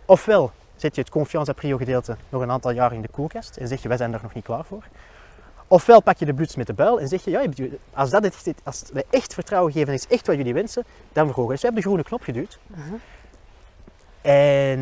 Ofwel 0.05 0.51
zet 0.75 0.95
je 0.95 1.01
het 1.01 1.09
confiance 1.09 1.51
a 1.51 1.53
prio 1.53 1.77
gedeelte 1.77 2.17
nog 2.29 2.41
een 2.41 2.51
aantal 2.51 2.71
jaar 2.71 2.93
in 2.93 3.01
de 3.01 3.07
koelkast 3.07 3.57
en 3.57 3.67
zeg 3.67 3.81
je 3.81 3.87
wij 3.87 3.97
zijn 3.97 4.11
daar 4.11 4.23
nog 4.23 4.33
niet 4.33 4.43
klaar 4.43 4.65
voor. 4.65 4.83
Ofwel 5.67 6.01
pak 6.01 6.17
je 6.17 6.25
de 6.25 6.33
buts 6.33 6.55
met 6.55 6.67
de 6.67 6.73
buil 6.73 6.99
en 6.99 7.07
zeg 7.07 7.23
je 7.23 7.31
ja, 7.31 7.43
als, 7.93 8.09
dat 8.09 8.23
het, 8.23 8.53
als 8.63 8.83
wij 8.93 9.03
echt 9.09 9.33
vertrouwen 9.33 9.71
geven 9.71 9.87
en 9.87 9.93
is 9.93 10.07
echt 10.07 10.27
wat 10.27 10.35
jullie 10.35 10.53
wensen, 10.53 10.83
dan 11.13 11.25
verhogen 11.25 11.43
we. 11.43 11.51
Dus 11.51 11.61
we 11.61 11.65
hebben 11.65 11.81
de 11.81 11.87
groene 11.87 12.03
knop 12.03 12.21
geduwd. 12.21 12.59
En 14.21 14.79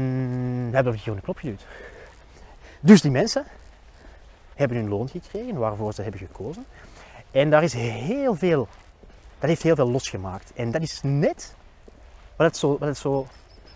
we 0.69 0.75
hebben 0.75 0.93
de 0.93 0.99
groene 0.99 1.21
knop 1.21 1.37
geduwd. 1.37 1.65
Dus 2.79 3.01
die 3.01 3.11
mensen 3.11 3.45
hebben 4.55 4.77
hun 4.77 4.89
loon 4.89 5.09
gekregen 5.09 5.55
waarvoor 5.55 5.93
ze 5.93 6.01
hebben 6.01 6.19
gekozen. 6.19 6.65
En 7.31 7.49
daar 7.49 7.63
is 7.63 7.73
heel 7.73 8.35
veel, 8.35 8.67
dat 9.39 9.49
heeft 9.49 9.63
heel 9.63 9.75
veel 9.75 9.89
losgemaakt. 9.89 10.51
En 10.55 10.71
dat 10.71 10.81
is 10.81 10.99
net 11.03 11.55
wat 12.35 12.47
het 12.47 12.57
zo, 12.57 12.77
wat 12.77 12.87
het 12.87 12.97
zo 12.97 13.27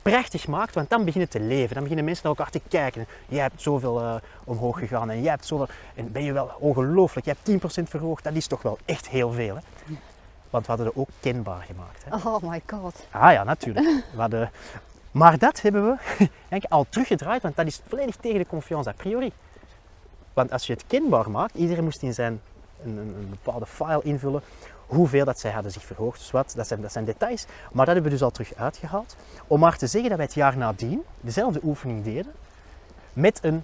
prachtig 0.02 0.48
maakt, 0.48 0.74
want 0.74 0.90
dan 0.90 1.06
beginnen 1.06 1.30
te 1.30 1.40
leven. 1.40 1.74
Dan 1.74 1.82
beginnen 1.82 2.06
mensen 2.06 2.28
naar 2.28 2.36
elkaar 2.36 2.52
te 2.52 2.62
kijken. 2.70 3.06
Jij 3.28 3.42
hebt 3.42 3.62
zoveel 3.62 4.00
eh, 4.00 4.16
omhoog 4.44 4.80
gegaan 4.80 5.10
en 5.10 5.22
jij 5.22 5.32
hebt 5.32 5.46
zoveel... 5.46 5.68
En 5.96 6.12
ben 6.12 6.24
je 6.24 6.34
wel 6.34 6.52
ongelooflijk, 6.60 7.26
je 7.26 7.36
hebt 7.44 7.82
10% 7.82 7.84
verhoogd. 7.84 8.24
Dat 8.24 8.34
is 8.34 8.48
toch 8.48 8.62
wel 8.62 8.78
echt 8.86 9.10
heel 9.10 9.32
veel, 9.32 9.56
hè? 9.56 9.62
Want 10.50 10.66
we 10.66 10.72
hadden 10.72 10.88
het 10.88 10.96
ook 10.96 11.10
kenbaar 11.20 11.62
gemaakt. 11.62 12.06
Hè? 12.06 12.16
Oh 12.16 12.42
my 12.42 12.62
god. 12.68 13.06
Ah 13.12 13.32
ja, 13.32 13.44
natuurlijk. 13.44 13.86
We 14.14 14.22
hadden... 14.22 14.52
Maar 15.12 15.38
dat 15.38 15.62
hebben 15.62 15.86
we 15.86 15.98
denk 16.50 16.64
ik, 16.64 16.72
al 16.72 16.86
teruggedraaid, 16.90 17.42
want 17.42 17.56
dat 17.56 17.66
is 17.66 17.82
volledig 17.88 18.16
tegen 18.16 18.40
de 18.40 18.46
confiance 18.48 18.90
a 18.90 18.94
priori. 18.94 19.32
Want 20.34 20.52
als 20.52 20.68
je 20.68 20.74
het 20.74 20.84
kenbaar 20.88 21.32
maakt, 21.32 21.56
iedereen 21.56 21.84
moest 21.84 22.02
in 22.02 22.14
zijn 22.14 22.42
een, 22.84 22.98
een, 22.98 23.16
een 23.20 23.30
bepaalde 23.30 23.66
file 23.66 24.02
invullen 24.04 24.42
hoeveel 24.90 25.26
dat 25.26 25.40
zij 25.40 25.52
hadden 25.52 25.72
zich 25.72 25.84
verhoogd. 25.84 26.20
Dus 26.20 26.32
wat, 26.32 26.54
dat, 26.56 26.68
zijn, 26.68 26.82
dat 26.82 26.92
zijn 26.92 27.06
details. 27.06 27.46
Maar 27.72 27.86
dat 27.86 27.94
hebben 27.94 28.04
we 28.04 28.10
dus 28.18 28.22
al 28.26 28.32
terug 28.32 28.54
uitgehaald. 28.56 29.16
Om 29.48 29.60
maar 29.60 29.78
te 29.78 29.88
zeggen 29.88 30.10
dat 30.10 30.18
wij 30.18 30.26
het 30.28 30.36
jaar 30.36 30.58
nadien 30.58 31.04
dezelfde 31.22 31.60
oefening 31.64 32.04
deden 32.04 32.32
met 33.14 33.40
een 33.44 33.64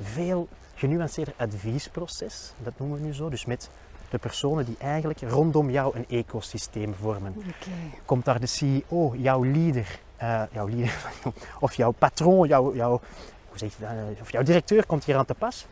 veel 0.00 0.48
genuanceerder 0.74 1.34
adviesproces. 1.36 2.52
Dat 2.62 2.72
noemen 2.76 2.98
we 3.00 3.04
nu 3.06 3.14
zo. 3.14 3.28
Dus 3.28 3.44
met 3.44 3.70
de 4.10 4.18
personen 4.18 4.64
die 4.64 4.76
eigenlijk 4.78 5.20
rondom 5.20 5.70
jou 5.70 5.96
een 5.96 6.06
ecosysteem 6.08 6.94
vormen. 7.00 7.34
Oké. 7.36 7.70
Komt 8.04 8.24
daar 8.24 8.40
de 8.40 8.46
CEO, 8.46 9.14
jouw 9.16 9.44
leader, 9.44 9.98
eh, 10.16 10.42
jouw 10.52 10.68
leader 10.68 10.94
of 11.60 11.74
jouw 11.74 11.90
patroon, 11.90 12.48
jouw, 12.48 12.74
jouw, 12.74 13.00
hoe 13.48 13.58
zeg 13.58 13.70
je 13.70 13.80
dat, 13.80 13.90
eh, 13.90 14.20
of 14.20 14.32
jouw 14.32 14.42
directeur 14.42 14.86
komt 14.86 15.04
hier 15.04 15.16
aan 15.16 15.24
te 15.24 15.34
pas? 15.34 15.66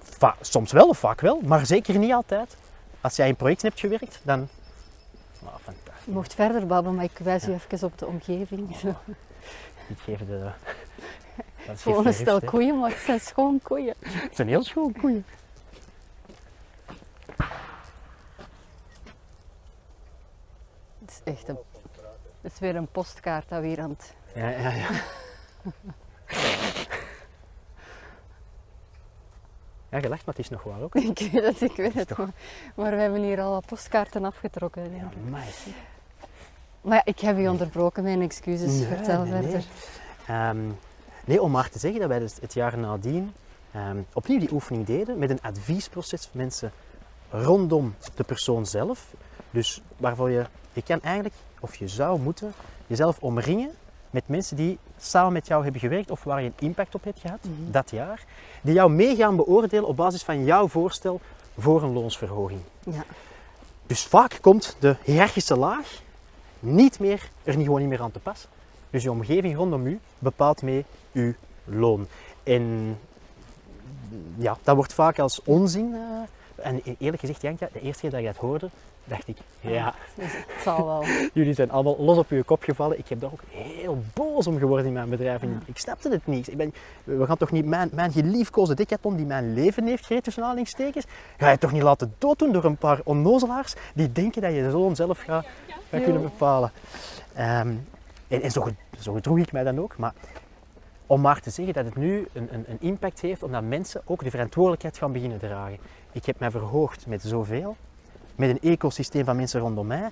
Va- 0.00 0.36
soms 0.40 0.72
wel 0.72 0.88
of 0.88 0.98
vaak 0.98 1.20
wel, 1.20 1.40
maar 1.44 1.66
zeker 1.66 1.98
niet 1.98 2.12
altijd. 2.12 2.56
Als 3.00 3.16
jij 3.16 3.28
in 3.28 3.36
projecten 3.36 3.68
hebt 3.68 3.80
gewerkt, 3.80 4.20
dan... 4.22 4.48
Oh, 5.44 5.54
fantastisch. 5.62 6.04
Je 6.04 6.10
mocht 6.10 6.34
verder 6.34 6.66
babbelen, 6.66 6.96
maar 6.96 7.04
ik 7.04 7.18
wijs 7.18 7.48
u 7.48 7.52
even 7.52 7.86
op 7.86 7.98
de 7.98 8.06
omgeving. 8.06 8.76
Ik 9.88 9.98
geef 9.98 10.18
de... 10.18 10.50
Dat 11.66 11.80
Gewoon 11.80 12.06
een 12.06 12.14
stel 12.14 12.40
koeien, 12.40 12.78
maar 12.78 12.90
het 12.90 12.98
zijn 12.98 13.20
schoon 13.20 13.60
koeien. 13.62 13.94
Het 14.28 14.36
zijn 14.36 14.48
heel 14.48 14.64
schoon 14.64 14.92
koeien. 14.92 15.24
Het 20.98 21.10
is 21.10 21.20
echt 21.24 21.48
een... 21.48 21.58
Het 22.40 22.52
is 22.52 22.58
weer 22.58 22.76
een 22.76 22.88
postkaart 22.88 23.48
dat 23.48 23.78
aan 23.78 23.90
het... 23.90 24.14
Ja, 24.34 24.48
ja, 24.48 24.70
ja. 24.70 24.88
Ja, 29.90 29.98
je 29.98 30.08
lacht, 30.08 30.26
maar 30.26 30.34
het 30.34 30.44
is 30.44 30.50
nog 30.50 30.62
waar 30.62 30.82
ook. 30.82 30.94
Ik 31.14 31.28
weet 31.32 31.44
het, 31.44 31.60
ik 31.60 31.76
weet 31.76 31.94
het. 31.94 32.16
Maar, 32.16 32.28
maar 32.74 32.90
we 32.90 32.96
hebben 32.96 33.22
hier 33.22 33.40
al 33.40 33.50
wat 33.50 33.66
postkaarten 33.66 34.24
afgetrokken. 34.24 34.82
denk 34.90 35.02
ik. 35.02 35.18
Amai. 35.26 35.44
Maar 36.80 36.96
ja, 36.96 37.04
ik 37.04 37.20
heb 37.20 37.38
u 37.38 37.48
onderbroken, 37.48 38.02
mijn 38.02 38.22
excuses. 38.22 38.72
Nee, 38.72 38.86
Vertel 38.86 39.22
nee, 39.22 39.32
nee. 39.32 39.42
verder. 39.42 39.64
Ehm, 40.26 40.58
nee, 41.24 41.42
om 41.42 41.50
maar 41.50 41.70
te 41.70 41.78
zeggen 41.78 42.00
dat 42.00 42.08
wij 42.08 42.18
dus 42.18 42.36
het 42.40 42.54
jaar 42.54 42.78
nadien 42.78 43.32
ehm, 43.72 43.98
opnieuw 44.12 44.38
die 44.38 44.52
oefening 44.52 44.86
deden 44.86 45.18
met 45.18 45.30
een 45.30 45.40
adviesproces 45.42 46.26
van 46.26 46.40
mensen 46.40 46.72
rondom 47.30 47.94
de 48.14 48.24
persoon 48.24 48.66
zelf. 48.66 49.14
Dus 49.50 49.82
waarvoor 49.96 50.30
je, 50.30 50.46
je 50.72 50.82
kan 50.82 51.02
eigenlijk, 51.02 51.34
of 51.60 51.74
je 51.74 51.88
zou 51.88 52.20
moeten, 52.20 52.52
jezelf 52.86 53.18
omringen 53.20 53.70
met 54.10 54.28
mensen 54.28 54.56
die 54.56 54.78
samen 54.98 55.32
met 55.32 55.46
jou 55.46 55.62
hebben 55.62 55.80
gewerkt 55.80 56.10
of 56.10 56.24
waar 56.24 56.42
je 56.42 56.46
een 56.46 56.66
impact 56.68 56.94
op 56.94 57.04
hebt 57.04 57.20
gehad 57.20 57.38
Mhm. 57.42 57.70
dat 57.70 57.90
jaar. 57.90 58.24
Die 58.62 58.74
jou 58.74 58.90
mee 58.90 59.16
gaan 59.16 59.36
beoordelen 59.36 59.86
op 59.86 59.96
basis 59.96 60.22
van 60.22 60.44
jouw 60.44 60.68
voorstel 60.68 61.20
voor 61.58 61.82
een 61.82 61.92
loonsverhoging. 61.92 62.60
Ja. 62.84 63.04
Dus 63.86 64.04
vaak 64.04 64.38
komt 64.40 64.76
de 64.78 64.96
hiërarchische 65.04 65.56
laag 65.56 66.00
niet 66.60 66.98
meer, 67.00 67.30
er 67.44 67.56
niet, 67.56 67.64
gewoon 67.64 67.80
niet 67.80 67.88
meer 67.88 68.02
aan 68.02 68.10
te 68.12 68.18
pas. 68.18 68.46
Dus 68.90 69.02
je 69.02 69.10
omgeving 69.10 69.56
rondom 69.56 69.86
u 69.86 70.00
bepaalt 70.18 70.62
mee 70.62 70.84
uw 71.12 71.34
loon. 71.64 72.06
En 72.42 72.96
ja, 74.36 74.56
dat 74.62 74.74
wordt 74.76 74.92
vaak 74.92 75.18
als 75.18 75.42
onzin. 75.44 75.94
eh, 75.94 76.66
en 76.66 76.82
eerlijk 76.98 77.20
gezegd, 77.20 77.42
Janka, 77.42 77.68
de 77.72 77.80
eerste 77.80 78.00
keer 78.00 78.10
dat 78.10 78.20
ik 78.20 78.26
dat 78.26 78.36
hoorde, 78.36 78.68
dacht 79.08 79.28
ik, 79.28 79.36
ja, 79.60 79.94
Dus 80.14 80.32
het 80.32 80.62
zal 80.62 80.86
wel. 80.86 81.04
jullie 81.34 81.54
zijn 81.54 81.70
allemaal 81.70 81.96
los 81.98 82.18
op 82.18 82.30
uw 82.30 82.42
kop 82.42 82.62
gevallen. 82.62 82.98
Ik 82.98 83.08
heb 83.08 83.20
daar 83.20 83.32
ook 83.32 83.40
heel 83.50 84.02
boos 84.14 84.46
om 84.46 84.58
geworden 84.58 84.86
in 84.86 84.92
mijn 84.92 85.08
bedrijf. 85.08 85.42
En 85.42 85.62
Ik 85.64 85.78
snapte 85.78 86.10
het 86.10 86.26
niet. 86.26 86.50
Ik 86.50 86.56
ben, 86.56 86.74
we 87.04 87.26
gaan 87.26 87.36
toch 87.36 87.50
niet 87.50 87.66
mijn, 87.66 87.90
mijn 87.92 88.12
geliefkoosde 88.12 88.74
decathlon 88.74 89.16
die 89.16 89.26
mijn 89.26 89.54
leven 89.54 89.86
heeft 89.86 90.06
gered, 90.06 90.24
tussen 90.24 90.42
aanhalingstekens, 90.42 91.04
ga 91.36 91.50
je 91.50 91.58
toch 91.58 91.72
niet 91.72 91.82
laten 91.82 92.14
dooddoen 92.18 92.52
door 92.52 92.64
een 92.64 92.76
paar 92.76 93.00
onnozelaars 93.04 93.74
die 93.94 94.12
denken 94.12 94.42
dat 94.42 94.54
je 94.54 94.62
de 94.62 94.70
zoon 94.70 94.96
zelf 94.96 95.18
gaat, 95.18 95.46
gaat 95.90 96.02
kunnen 96.02 96.22
bepalen. 96.22 96.70
Ehm, 97.34 97.72
en 98.28 98.42
en 98.42 98.50
zo, 98.50 98.68
zo 99.00 99.12
gedroeg 99.12 99.38
ik 99.38 99.52
mij 99.52 99.64
dan 99.64 99.80
ook. 99.80 99.96
Maar 99.96 100.12
om 101.06 101.20
maar 101.20 101.40
te 101.40 101.50
zeggen 101.50 101.74
dat 101.74 101.84
het 101.84 101.96
nu 101.96 102.28
een, 102.32 102.48
een, 102.52 102.64
een 102.68 102.80
impact 102.80 103.20
heeft, 103.20 103.42
omdat 103.42 103.62
mensen 103.62 104.02
ook 104.04 104.24
de 104.24 104.30
verantwoordelijkheid 104.30 104.98
gaan 104.98 105.12
beginnen 105.12 105.38
dragen. 105.38 105.78
Ik 106.12 106.26
heb 106.26 106.38
mij 106.38 106.50
verhoogd 106.50 107.06
met 107.06 107.22
zoveel, 107.22 107.76
met 108.38 108.50
een 108.50 108.70
ecosysteem 108.70 109.24
van 109.24 109.36
mensen 109.36 109.60
rondom 109.60 109.86
mij. 109.86 110.10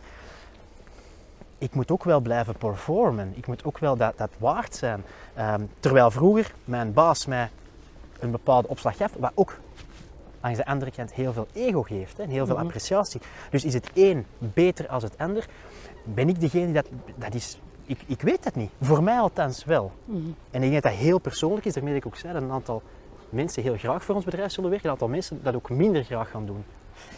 Ik 1.59 1.75
moet 1.75 1.91
ook 1.91 2.05
wel 2.05 2.21
blijven 2.21 2.55
performen. 2.57 3.33
Ik 3.37 3.47
moet 3.47 3.65
ook 3.65 3.79
wel 3.79 3.97
dat, 3.97 4.19
dat 4.19 4.31
waard 4.39 4.75
zijn. 4.75 5.05
Ehm, 5.35 5.63
terwijl 5.81 6.11
vroeger 6.11 6.53
mijn 6.65 6.93
baas 6.93 7.27
mij 7.27 7.51
een 8.19 8.31
bepaalde 8.31 8.69
opslag 8.69 8.97
gaf, 8.97 9.13
wat 9.19 9.33
ook 9.35 9.59
aan 10.41 10.53
de 10.53 10.67
andere 10.67 10.91
kant 10.91 11.13
heel 11.13 11.33
veel 11.33 11.47
ego 11.53 11.83
geeft 11.83 12.17
hè, 12.17 12.23
en 12.23 12.29
heel 12.31 12.47
veel 12.47 12.55
Mhm. 12.55 12.65
appreciatie. 12.65 13.21
Dus 13.51 13.65
is 13.65 13.75
het 13.75 13.91
een 13.95 14.27
beter 14.39 14.89
als 14.89 15.03
het 15.03 15.19
ander? 15.19 15.47
Ben 16.05 16.29
ik 16.29 16.41
degene 16.41 16.65
die 16.65 16.75
dat... 16.75 16.87
dat 17.17 17.35
is, 17.35 17.61
ik, 17.87 18.01
ik 18.07 18.21
weet 18.21 18.45
dat 18.45 18.55
niet. 18.55 18.71
Voor 18.81 19.03
mij 19.03 19.19
althans 19.19 19.65
wel. 19.65 19.93
Mhm. 20.05 20.19
En 20.51 20.63
ik 20.63 20.71
denk 20.71 20.83
dat 20.83 20.93
dat 20.93 21.01
heel 21.01 21.19
persoonlijk 21.19 21.65
is. 21.67 21.75
Daarmee 21.75 21.93
dat 21.95 22.03
ik 22.03 22.09
ook 22.09 22.17
zei 22.19 22.33
dat 22.33 22.43
een 22.43 22.51
aantal 22.51 22.83
mensen 23.29 23.63
heel 23.63 23.77
graag 23.77 24.05
voor 24.05 24.15
ons 24.15 24.25
bedrijf 24.25 24.53
zullen 24.53 24.71
werken. 24.71 24.87
Een 24.89 24.93
aantal 24.95 25.09
mensen 25.09 25.43
dat 25.43 25.55
ook 25.55 25.71
minder 25.71 26.05
graag 26.05 26.31
gaan 26.31 26.47
doen. 26.47 26.65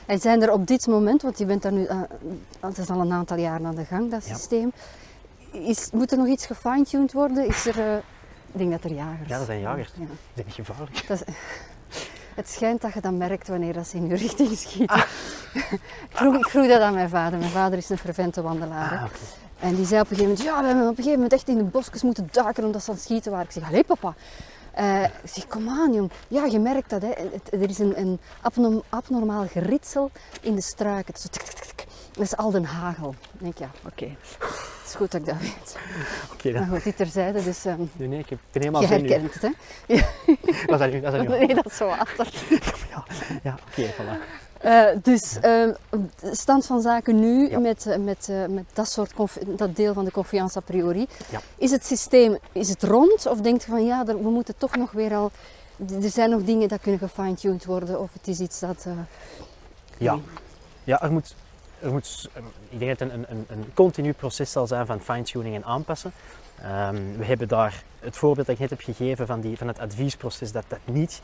En 0.07 0.19
zijn 0.21 0.43
er 0.43 0.53
op 0.53 0.67
dit 0.67 0.87
moment, 0.87 1.23
want 1.23 1.39
je 1.39 1.45
bent 1.45 1.63
daar 1.63 1.73
nu, 1.73 1.85
eh, 1.85 2.01
het 2.61 2.79
is 2.79 2.89
al 2.91 3.01
een 3.01 3.13
aantal 3.13 3.37
jaren 3.37 3.67
aan 3.67 3.75
de 3.75 3.85
gang, 3.85 4.11
dat 4.11 4.27
Ja. 4.27 4.35
systeem. 4.35 4.73
Is, 5.53 5.89
moet 5.93 6.13
er 6.13 6.19
nog 6.19 6.27
iets 6.27 6.47
gefine-tuned 6.47 7.13
worden? 7.13 7.47
Is 7.47 7.67
er, 7.67 7.79
eh, 7.79 7.95
ik 8.53 8.59
denk 8.59 8.71
dat 8.71 8.85
er 8.85 8.93
jagers 8.93 9.29
Ja, 9.29 9.37
dat 9.37 9.47
zijn 9.47 9.61
jagers. 9.61 9.93
Ja. 9.97 10.03
Is 10.03 10.09
dat 10.35 10.45
niet 10.45 10.55
gevaarlijk? 10.55 11.07
Dat 11.09 11.25
is- 11.27 11.35
het 12.35 12.49
schijnt 12.49 12.81
dat 12.81 12.93
je 12.93 13.01
dat 13.01 13.13
merkt 13.13 13.49
wanneer 13.49 13.73
dat 13.73 13.87
ze 13.87 13.97
in 13.97 14.07
je 14.09 14.15
richting 14.15 14.59
schieten. 14.59 14.97
Ah. 14.97 15.03
ik, 15.75 15.81
vroeg, 16.11 16.35
ik 16.37 16.49
vroeg 16.49 16.67
dat 16.69 16.81
aan 16.81 16.95
mijn 16.95 17.09
vader. 17.09 17.39
Mijn 17.39 17.51
vader 17.51 17.79
is 17.79 17.89
een 17.89 17.99
fervente 17.99 18.43
wandelaar. 18.43 18.93
Ah. 18.93 19.05
En 19.61 19.75
die 19.75 19.87
zei 19.87 20.01
op 20.01 20.11
een 20.11 20.17
gegeven 20.17 20.37
moment, 20.39 20.43
ja, 20.43 20.61
we 20.61 20.67
hebben 20.67 20.85
op 20.85 20.89
een 20.91 20.97
gegeven 20.97 21.13
moment 21.15 21.33
echt 21.33 21.49
in 21.49 21.57
de 21.57 21.65
bosjes 21.65 22.03
moeten 22.03 22.29
duiken 22.31 22.65
omdat 22.65 22.83
ze 22.83 22.89
aan 22.91 22.95
het 22.97 23.05
schieten 23.05 23.31
waren. 23.31 23.47
Ik 23.47 23.53
zeg, 23.53 23.67
allee 23.69 23.85
papa. 23.85 24.15
Eh, 24.73 25.03
ik 25.05 25.11
zeg, 25.25 25.47
kom 25.47 25.69
aan 25.69 25.93
jong. 25.95 26.11
Ja, 26.29 26.45
je 26.45 26.59
merkt 26.59 26.91
dat. 26.91 27.03
Hè. 27.03 27.09
Het- 27.09 27.53
er 27.53 27.69
is 27.69 27.79
een, 27.79 27.99
een 28.01 28.19
abnorm- 28.41 28.83
abnormaal 28.89 29.47
geritsel 29.47 30.11
in 30.41 30.55
de 30.55 30.61
struiken. 30.61 31.15
Zo. 31.17 31.29
Dat 32.13 32.25
is 32.27 32.37
al 32.37 32.51
den 32.51 32.65
hagel. 32.65 33.15
Ik 33.33 33.41
denk, 33.41 33.59
ja, 33.59 33.71
oké. 33.87 34.05
Het 34.39 34.87
is 34.87 34.95
goed 34.95 35.11
dat 35.13 35.21
ik 35.21 35.27
dat 35.27 35.37
weet. 35.41 35.77
Oké, 36.33 36.53
dan. 36.53 36.61
Maar 36.61 36.71
goed, 36.71 36.85
dit 36.85 36.97
terzijde, 36.97 37.43
dus 37.45 37.65
ehm, 37.65 37.81
Nee, 37.93 38.09
nee, 38.09 38.19
ik 38.19 38.29
heb 38.29 38.39
het 38.51 38.63
helemaal 38.63 38.81
je 38.81 38.87
zin 38.87 39.03
nu. 39.03 39.09
herkent 39.11 39.35
het, 39.35 39.43
hè? 39.43 39.51
Dat 40.67 40.81
is 40.81 40.87
dat 40.87 40.91
nu. 40.93 41.01
Dat 41.01 41.13
is 41.15 41.19
dat 41.19 41.29
nu. 41.29 41.39
Nee, 41.47 41.55
dat 41.55 41.67
is 41.67 41.77
zo 41.77 41.87
water. 41.87 42.33
Ja, 42.91 43.05
ja 43.43 43.59
oké, 43.71 43.87
voilà. 43.93 44.19
Eh, 44.59 44.85
dus 45.03 45.39
ehm, 45.41 45.73
de 46.21 46.35
stand 46.35 46.67
van 46.67 46.81
zaken 46.81 47.21
nu 47.21 47.51
Ja. 47.51 47.59
met, 47.59 47.87
eh, 47.87 47.97
met, 47.99 48.29
eh, 48.29 48.47
met 48.47 48.65
dat, 48.73 48.89
soort 48.91 49.13
dat 49.57 49.77
deel 49.77 49.95
van 49.95 50.05
de 50.05 50.11
confiance 50.11 50.59
a 50.59 50.61
priori. 50.61 51.07
Ja. 51.31 51.41
Is 51.57 51.71
het 51.71 51.87
systeem 51.87 52.39
is 52.53 52.69
het 52.69 52.83
rond 52.83 53.27
of 53.27 53.41
denk 53.41 53.61
je 53.61 53.71
van 53.71 53.85
ja, 53.85 54.07
er- 54.07 54.23
we 54.23 54.31
moeten 54.31 54.55
toch 54.59 54.77
nog 54.77 54.91
weer 54.91 55.15
al. 55.15 55.31
Er 56.03 56.11
zijn 56.11 56.31
nog 56.31 56.43
dingen 56.45 56.69
dat 56.69 56.81
kunnen 56.81 57.01
gefine-tuned 57.01 57.65
worden 57.65 58.01
of 58.01 58.13
het 58.13 58.29
is 58.29 58.41
iets 58.41 58.59
dat. 58.61 58.87
Ja, 59.99 60.19
ja 60.85 61.03
er 61.03 61.13
moet, 61.13 61.35
er 61.81 61.93
moet, 61.93 62.29
ik 62.69 62.79
denk 62.79 62.99
dat 62.99 63.09
het 63.09 63.19
een, 63.19 63.27
een, 63.29 63.47
een 63.49 63.71
continu 63.75 64.13
proces 64.13 64.53
zal 64.53 64.67
zijn 64.67 64.87
van 64.87 65.01
fine-tuning 65.01 65.55
en 65.55 65.65
aanpassen. 65.65 66.13
Ehm, 66.63 66.97
we 67.19 67.25
hebben 67.25 67.49
daar 67.49 67.83
het 68.01 68.17
voorbeeld 68.17 68.47
dat 68.47 68.55
ik 68.55 68.61
net 68.61 68.71
heb 68.71 68.81
gegeven 68.81 69.27
van, 69.27 69.41
die, 69.41 69.57
van 69.59 69.69
het 69.69 69.79
adviesproces, 69.79 70.53
dat 70.53 70.65
dat 70.69 70.79
niet, 70.85 71.21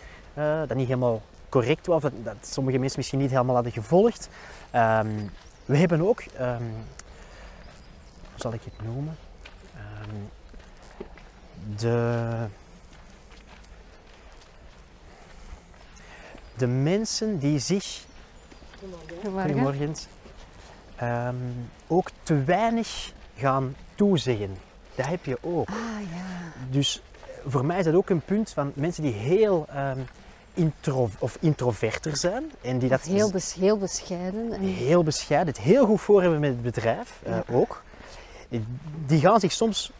dat 0.66 0.74
niet 0.74 0.86
helemaal 0.88 1.22
correct 1.54 1.86
was, 1.86 2.02
dat, 2.02 2.12
dat 2.22 2.36
sommige 2.40 2.78
mensen 2.78 2.98
misschien 2.98 3.18
niet 3.18 3.30
helemaal 3.30 3.54
hadden 3.54 3.72
gevolgd. 3.72 4.28
Ehm, 4.70 5.08
we 5.64 5.76
hebben 5.76 6.08
ook, 6.08 6.20
ehm, 6.20 6.62
hoe 8.30 8.36
zal 8.36 8.52
ik 8.52 8.60
het 8.64 8.86
noemen? 8.86 9.16
Ehm, 9.74 10.16
de, 11.76 12.46
de 16.56 16.66
mensen 16.66 17.38
die 17.38 17.58
zich 17.58 18.04
Goedemorgen. 19.22 19.94
Ook 21.86 22.08
te 22.22 22.44
weinig 22.44 23.12
gaan 23.36 23.76
toezeggen. 23.94 24.56
Dat 24.94 25.06
heb 25.06 25.24
je 25.24 25.38
ook. 25.40 25.68
Ah 25.68 25.74
ja. 26.00 26.52
Dus 26.70 27.02
voor 27.46 27.64
mij 27.64 27.78
is 27.78 27.84
dat 27.84 27.94
ook 27.94 28.10
een 28.10 28.20
punt 28.20 28.50
van 28.50 28.72
mensen 28.74 29.02
die 29.02 29.12
heel 29.12 29.66
intro 30.54 31.10
of 31.18 31.36
introverter 31.40 32.16
zijn 32.16 32.50
en 32.60 32.78
die 32.78 32.88
dat 32.88 33.02
heel, 33.02 33.30
bes- 33.30 33.54
heel 33.54 33.78
bescheiden. 33.78 34.52
En, 34.52 34.60
heel 34.60 35.02
bescheiden, 35.02 35.54
het 35.54 35.62
heel 35.62 35.86
goed 35.86 36.00
voor 36.00 36.20
hebben 36.20 36.40
met 36.40 36.50
het 36.50 36.62
bedrijf 36.62 37.20
eh, 37.22 37.38
ook. 37.50 37.82
die 39.06 39.20
gaan 39.20 39.40
zich 39.40 39.52
soms 39.52 39.92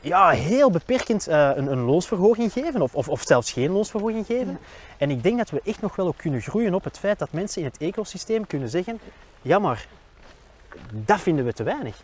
ja, 0.00 0.30
heel 0.30 0.70
beperkend 0.70 1.26
eh, 1.26 1.50
een, 1.54 1.72
een 1.72 1.80
loonsverhoging 1.80 2.52
geven 2.52 2.82
of, 2.82 2.94
of, 2.94 3.08
of 3.08 3.22
zelfs 3.22 3.52
geen 3.52 3.70
loonsverhoging 3.70 4.26
geven. 4.26 4.58
En 4.98 5.10
ik 5.10 5.22
denk 5.22 5.38
dat 5.38 5.50
we 5.50 5.60
echt 5.64 5.80
nog 5.80 5.96
wel 5.96 6.06
ook 6.06 6.16
kunnen 6.16 6.40
groeien 6.40 6.74
op 6.74 6.84
het 6.84 6.98
feit 6.98 7.18
dat 7.18 7.32
mensen 7.32 7.60
in 7.62 7.66
het 7.66 7.78
ecosysteem 7.78 8.46
kunnen 8.46 8.68
zeggen, 8.68 9.00
ja 9.42 9.58
maar 9.58 9.86
dat 10.90 11.20
vinden 11.20 11.44
we 11.44 11.52
te 11.52 11.62
weinig. 11.62 12.02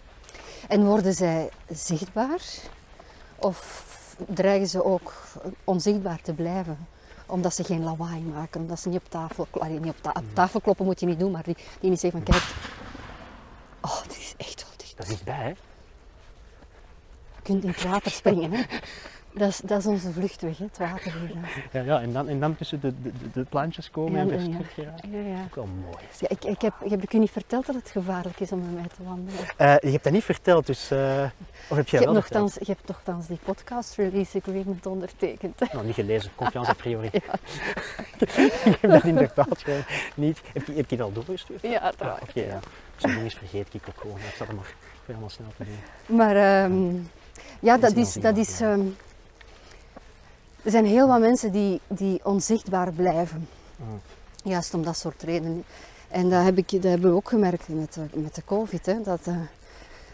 En 0.68 0.84
worden 0.84 1.14
zij 1.14 1.48
zichtbaar? 1.68 2.40
Of 3.36 3.84
dreigen 4.26 4.68
ze 4.68 4.84
ook 4.84 5.12
onzichtbaar 5.64 6.20
te 6.22 6.32
blijven? 6.32 6.78
Omdat 7.30 7.54
ze 7.54 7.64
geen 7.64 7.82
lawaai 7.84 8.20
maken, 8.20 8.60
omdat 8.60 8.80
ze 8.80 8.88
niet 8.88 8.98
op 9.00 9.10
tafel, 9.10 9.46
allee, 9.50 9.80
niet 9.80 9.92
op, 9.92 10.02
ta- 10.02 10.14
op 10.18 10.34
tafel 10.34 10.60
kloppen 10.60 10.84
moet 10.84 11.00
je 11.00 11.06
niet 11.06 11.18
doen, 11.18 11.30
maar 11.30 11.42
die, 11.42 11.56
die 11.80 11.90
niet 11.90 12.00
zeggen 12.00 12.22
van 12.24 12.34
kijk, 12.34 12.44
oh 13.80 14.02
dit 14.02 14.16
is 14.16 14.34
echt 14.36 14.62
wel 14.62 14.72
dicht. 14.76 14.96
Dat 14.96 15.08
is 15.08 15.22
bij, 15.22 15.34
hè? 15.34 15.48
Je 15.48 17.42
kunt 17.42 17.62
in 17.64 17.70
het 17.70 17.82
water 17.82 18.10
springen 18.10 18.52
hè. 18.52 18.62
Dat 19.32 19.48
is, 19.48 19.58
dat 19.64 19.78
is 19.78 19.86
onze 19.86 20.12
vluchtweg, 20.12 20.58
hè, 20.58 20.64
het 20.64 20.78
water 20.78 21.12
hier. 21.12 21.36
Ja, 21.72 21.80
ja 21.82 22.00
en, 22.00 22.12
dan, 22.12 22.28
en 22.28 22.40
dan 22.40 22.56
tussen 22.56 22.80
de, 22.80 22.92
de, 23.02 23.10
de- 23.32 23.44
plantjes 23.44 23.90
komen 23.90 24.12
Ja, 24.12 24.18
en 24.20 24.28
weer 24.28 24.40
ja. 24.40 24.56
terug 24.56 24.74
geraken. 24.74 25.10
Ja, 25.10 25.36
ja. 25.36 25.42
Ook 25.44 25.54
wel 25.54 25.66
mooi. 25.66 25.96
Ja, 26.18 26.28
ik, 26.28 26.44
ik, 26.44 26.60
heb, 26.60 26.74
ik 26.82 26.90
heb 26.90 27.02
ik 27.02 27.12
u 27.12 27.18
niet 27.18 27.30
verteld 27.30 27.66
dat 27.66 27.74
het 27.74 27.90
gevaarlijk 27.90 28.40
is 28.40 28.52
om 28.52 28.58
met 28.60 28.74
mij 28.74 28.88
te 28.96 29.02
wandelen. 29.04 29.40
Eh, 29.56 29.74
je 29.80 29.90
hebt 29.90 30.04
dat 30.04 30.12
niet 30.12 30.24
verteld, 30.24 30.66
dus... 30.66 30.90
eh, 30.90 31.24
of 31.68 31.76
heb 31.76 31.88
jij 31.88 32.00
Je 32.00 32.06
wel 32.06 32.14
nogthans, 32.14 32.54
je 32.54 32.64
hebt 32.72 32.88
nogthans 32.88 33.26
die 33.26 33.38
podcast 33.44 33.94
release 33.96 34.38
agreement 34.38 34.86
ondertekend. 34.86 35.58
Nou, 35.72 35.86
niet 35.86 35.94
gelezen. 35.94 36.30
Confiance 36.34 36.70
a 36.70 36.74
priori. 36.74 37.10
ik 38.64 38.76
heb 38.80 38.90
dat 38.90 39.04
inderdaad 39.04 39.64
niet... 40.14 40.40
Heb 40.52 40.66
je, 40.66 40.72
heb 40.72 40.90
je 40.90 40.96
dat 40.96 41.06
al 41.06 41.12
doorgestuurd? 41.12 41.62
Ja, 41.62 41.76
Ah, 41.78 41.84
uiteraard. 41.84 42.22
Oké, 42.22 42.40
ja. 42.40 42.58
Zo'n 42.96 43.10
ding 43.14 43.24
is 43.26 43.34
vergeet 43.34 43.74
ik 43.74 43.82
ook 43.88 44.00
gewoon. 44.00 44.16
Ik 44.16 44.34
zal 44.36 44.46
maar 44.46 44.74
ik 45.06 45.08
allemaal 45.08 45.28
snel 45.30 45.52
te 45.56 45.64
doen. 45.64 46.16
Maar 46.16 46.36
ehm, 46.36 46.94
ja, 47.60 47.78
dat 47.78 47.96
is 47.96 48.16
is, 48.16 48.22
dat 48.22 48.36
is 48.36 48.60
er 50.64 50.70
zijn 50.70 50.84
heel 50.86 51.08
wat 51.08 51.20
mensen 51.20 51.52
die, 51.52 51.80
die 51.88 52.20
onzichtbaar 52.24 52.92
blijven. 52.92 53.48
Mm. 53.76 54.00
Juist 54.44 54.74
om 54.74 54.84
dat 54.84 54.96
soort 54.96 55.22
redenen. 55.22 55.64
En 56.08 56.28
dat, 56.30 56.44
heb 56.44 56.58
ik, 56.58 56.70
dat 56.70 56.82
hebben 56.82 57.10
we 57.10 57.16
ook 57.16 57.28
gemerkt 57.28 57.68
met 57.68 57.92
de, 57.94 58.06
met 58.14 58.34
de 58.34 58.44
COVID. 58.44 58.86
Hè, 58.86 59.02
dat, 59.02 59.20
eh, 59.26 59.36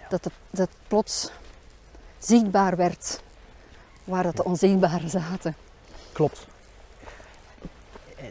dat, 0.09 0.23
de- 0.25 0.31
dat 0.51 0.69
plots 0.89 1.31
zichtbaar 2.19 2.77
werd 2.77 3.21
waar 4.05 4.23
dat 4.23 4.37
de 4.37 4.45
onzichtbaren 4.45 5.11
zaten. 5.11 5.57
Klopt. 6.13 6.47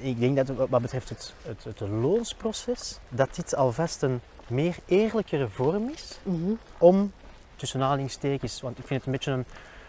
Ik 0.01 0.19
denk 0.19 0.35
dat 0.35 0.47
wat 0.47 0.69
wat 0.69 0.81
betreft 0.81 1.09
het, 1.09 1.33
het, 1.41 1.63
het 1.63 1.79
loonsproces, 1.79 2.99
dat 3.09 3.35
dit 3.35 3.55
alvast 3.55 4.01
een 4.01 4.21
meer 4.47 4.75
eerlijkere 4.85 5.49
vorm 5.49 5.89
is 5.89 6.19
Mhm. 6.23 6.51
om, 6.77 7.11
tussen 7.55 7.81
aanhalingstekens, 7.81 8.61
want 8.61 8.77
ik 8.77 8.87
vind 8.87 8.99
het 8.99 9.05
een 9.05 9.11
beetje 9.11 9.31
een... 9.31 9.45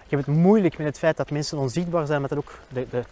Ik 0.07 0.13
heb 0.17 0.27
het 0.27 0.37
moeilijk 0.37 0.79
met 0.79 0.87
het 0.87 0.99
feit 0.99 1.17
dat 1.17 1.31
mensen 1.31 1.59
onzichtbaar 1.59 2.07
zijn, 2.07 2.21
maar 2.21 2.29
dat 2.29 2.39
ook 2.39 2.53
de, 2.69 2.87
de, 2.91 3.05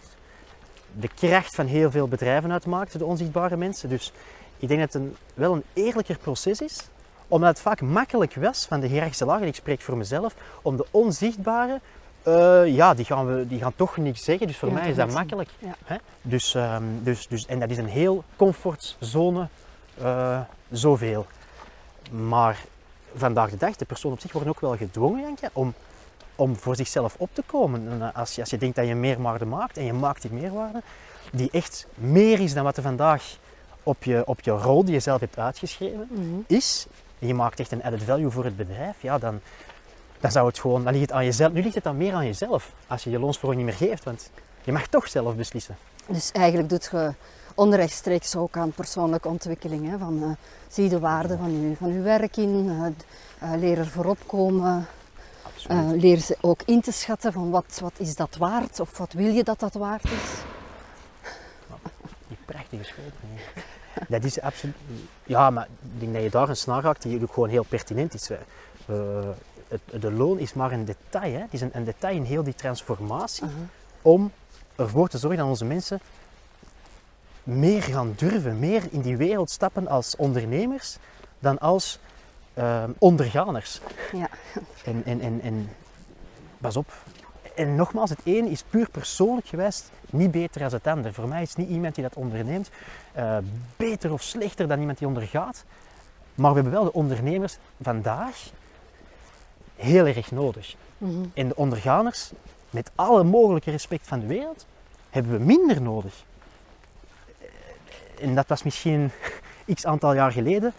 de 0.99 1.07
kracht 1.07 1.55
van 1.55 1.65
heel 1.65 1.91
veel 1.91 2.07
bedrijven 2.07 2.51
uitmaakt, 2.51 2.99
de 2.99 3.05
onzichtbare 3.05 3.57
mensen. 3.57 3.89
Dus 3.89 4.11
ik 4.57 4.67
denk 4.67 4.79
dat 4.79 4.93
het 4.93 5.01
een, 5.01 5.15
wel 5.33 5.53
een 5.53 5.63
eerlijker 5.73 6.17
proces 6.17 6.61
is, 6.61 6.87
omdat 7.27 7.49
het 7.49 7.59
vaak 7.59 7.81
makkelijk 7.81 8.35
was 8.35 8.65
van 8.65 8.79
de 8.79 8.87
hiërarchische 8.87 9.25
lagen, 9.25 9.47
ik 9.47 9.55
spreek 9.55 9.81
voor 9.81 9.97
mezelf, 9.97 10.35
om 10.61 10.77
de 10.77 10.85
onzichtbare, 10.91 11.79
eh, 12.23 12.61
ja, 12.67 12.93
die 12.93 13.05
gaan, 13.05 13.25
we, 13.25 13.47
die 13.47 13.59
gaan 13.59 13.75
toch 13.75 13.97
niks 13.97 14.23
zeggen, 14.23 14.47
dus 14.47 14.57
voor 14.57 14.69
Ja, 14.69 14.73
mij 14.73 14.89
is 14.89 14.95
dat 14.95 15.11
makkelijk. 15.11 15.49
Ja. 15.59 15.75
Hè? 15.85 15.95
Dus, 16.21 16.55
ehm, 16.55 16.83
dus, 17.03 17.27
dus, 17.27 17.45
en 17.45 17.59
dat 17.59 17.69
is 17.69 17.77
een 17.77 17.87
heel 17.87 18.23
comfortzone, 18.35 19.47
eh 20.01 20.39
zoveel. 20.71 21.25
Maar 22.11 22.63
vandaag 23.15 23.49
de 23.49 23.57
dag, 23.57 23.75
de 23.75 23.85
personen 23.85 24.15
op 24.15 24.21
zich 24.21 24.31
worden 24.31 24.49
ook 24.49 24.59
wel 24.59 24.77
gedwongen, 24.77 25.21
Janke, 25.21 25.49
om, 25.53 25.73
om 26.35 26.55
voor 26.55 26.75
zichzelf 26.75 27.15
op 27.17 27.29
te 27.33 27.43
komen. 27.45 27.87
En 27.91 28.01
eh, 28.01 28.15
als 28.19 28.35
je, 28.35 28.41
als 28.41 28.49
je 28.49 28.57
denkt 28.57 28.75
dat 28.75 28.87
je 28.87 28.95
meerwaarde 28.95 29.45
maakt, 29.45 29.77
en 29.77 29.83
je 29.85 29.93
maakt 29.93 30.21
die 30.21 30.31
meerwaarde, 30.31 30.81
die 31.31 31.49
echt 31.51 31.87
meer 31.95 32.39
is 32.39 32.53
dan 32.53 32.63
wat 32.63 32.77
er 32.77 32.83
vandaag 32.83 33.37
op 33.83 34.03
je, 34.03 34.23
op 34.25 34.41
je 34.41 34.51
rol 34.51 34.83
die 34.85 34.93
je 34.93 34.99
zelf 34.99 35.19
hebt 35.19 35.37
uitgeschreven 35.39 36.07
Mhm. 36.11 36.39
is, 36.47 36.87
en 37.19 37.27
je 37.27 37.33
maakt 37.33 37.59
echt 37.59 37.71
een 37.71 37.83
added 37.83 38.03
value 38.03 38.29
voor 38.29 38.43
het 38.45 38.57
bedrijf, 38.57 39.01
ja, 39.01 39.17
dan, 39.17 39.39
dan 40.19 40.31
zou 40.31 40.47
het 40.47 40.59
gewoon, 40.59 40.83
dan 40.83 40.93
ligt 40.93 41.05
het 41.05 41.15
aan 41.15 41.25
jezelf. 41.25 41.51
Nu 41.53 41.61
ligt 41.61 41.75
het 41.75 41.83
dan 41.83 41.97
meer 41.97 42.13
aan 42.13 42.25
jezelf, 42.25 42.71
als 42.87 43.03
je 43.03 43.09
je 43.09 43.19
loonsverhoging 43.19 43.65
niet 43.65 43.79
meer 43.79 43.89
geeft, 43.89 44.03
want 44.03 44.29
je 44.63 44.71
mag 44.71 44.87
toch 44.87 45.07
zelf 45.07 45.35
beslissen. 45.35 45.77
Dus 46.07 46.31
eigenlijk 46.31 46.69
doet 46.69 46.89
je 46.91 47.13
onrechtstreeks 47.55 48.35
ook 48.35 48.57
aan 48.57 48.71
persoonlijke 48.71 49.27
ontwikkeling. 49.27 49.89
Hè? 49.89 49.97
Van, 49.97 50.23
eh, 50.23 50.29
zie 50.67 50.89
de 50.89 50.99
waarde 50.99 51.37
van 51.37 51.61
je, 51.69 51.75
van 51.75 51.89
uw 51.89 52.01
werk 52.03 52.37
in, 52.37 52.71
d- 52.97 53.05
eh, 53.39 53.51
leer 53.57 53.77
er 53.77 53.87
voorop 53.87 54.17
komen, 54.25 54.87
Absoluut. 55.67 55.93
eh, 55.93 56.01
leer 56.01 56.17
ze 56.17 56.37
ook 56.41 56.61
in 56.65 56.81
te 56.81 56.91
schatten 56.91 57.33
van 57.33 57.49
wat, 57.49 57.79
wat 57.81 57.93
is 57.97 58.15
dat 58.15 58.35
waard 58.35 58.79
of 58.79 58.97
wat 58.97 59.13
wil 59.13 59.33
je 59.33 59.43
dat 59.43 59.59
dat 59.59 59.73
waard 59.73 60.03
is. 60.03 60.43
Die 62.27 62.37
prachtige 62.45 62.93
hier. 63.33 63.63
Dat 64.07 64.23
is 64.23 64.41
absoluut. 64.41 64.75
Ja, 65.23 65.49
maar 65.49 65.67
ik 65.93 65.99
denk 65.99 66.13
dat 66.13 66.23
je 66.23 66.29
daar 66.29 66.49
een 66.49 66.55
snaar 66.55 66.83
raakt 66.83 67.01
die 67.01 67.21
ook 67.21 67.33
gewoon 67.33 67.49
heel 67.49 67.63
pertinent 67.63 68.13
is. 68.13 68.29
Eh, 68.29 68.37
het, 69.67 70.01
de 70.01 70.11
loon 70.11 70.39
is 70.39 70.53
maar 70.53 70.71
een 70.71 70.85
detail. 70.85 71.33
Hè. 71.33 71.39
Het 71.39 71.53
is 71.53 71.61
een, 71.61 71.69
een 71.73 71.83
detail 71.83 72.15
in 72.15 72.23
heel 72.23 72.43
die 72.43 72.55
transformatie 72.55 73.47
om 74.01 74.31
ervoor 74.75 75.07
te 75.07 75.17
zorgen 75.17 75.39
dat 75.39 75.47
onze 75.47 75.65
mensen 75.65 75.99
meer 77.43 77.81
gaan 77.81 78.13
durven, 78.15 78.59
meer 78.59 78.83
in 78.91 79.01
die 79.01 79.17
wereld 79.17 79.49
stappen 79.49 79.87
als 79.87 80.15
ondernemers 80.15 80.97
dan 81.39 81.59
als 81.59 81.99
ehm, 82.55 82.91
onderganers. 82.97 83.81
Ja. 84.11 84.29
En, 84.85 85.01
en, 85.05 85.21
en, 85.21 85.41
en 85.41 85.69
pas 86.57 86.75
op. 86.77 86.93
En 87.55 87.75
nogmaals, 87.75 88.09
het 88.09 88.19
een 88.23 88.47
is 88.47 88.63
puur 88.63 88.89
persoonlijk 88.89 89.47
geweest 89.47 89.91
niet 90.09 90.31
beter 90.31 90.61
dan 90.61 90.71
het 90.71 90.87
ander. 90.87 91.13
Voor 91.13 91.27
mij 91.27 91.41
is 91.41 91.55
niet 91.55 91.69
iemand 91.69 91.95
die 91.95 92.03
dat 92.03 92.15
onderneemt 92.15 92.69
eh, 93.11 93.37
beter 93.77 94.13
of 94.13 94.21
slechter 94.21 94.67
dan 94.67 94.79
iemand 94.79 94.97
die 94.97 95.07
ondergaat. 95.07 95.63
Maar 96.35 96.49
we 96.49 96.55
hebben 96.55 96.73
wel 96.73 96.83
de 96.83 96.93
ondernemers 96.93 97.57
vandaag 97.81 98.49
heel 99.75 100.05
erg 100.05 100.31
nodig. 100.31 100.75
Mhm. 100.97 101.25
En 101.33 101.47
de 101.47 101.55
onderganers, 101.55 102.31
met 102.69 102.91
alle 102.95 103.23
mogelijke 103.23 103.71
respect 103.71 104.07
van 104.07 104.19
de 104.19 104.25
wereld, 104.25 104.65
hebben 105.09 105.31
we 105.31 105.43
minder 105.43 105.81
nodig. 105.81 106.23
Eh, 107.39 107.47
En 108.23 108.35
dat 108.35 108.47
was 108.47 108.63
misschien 108.63 109.11
x 109.73 109.85
aantal 109.85 110.13
jaar 110.13 110.31
geleden 110.31 110.73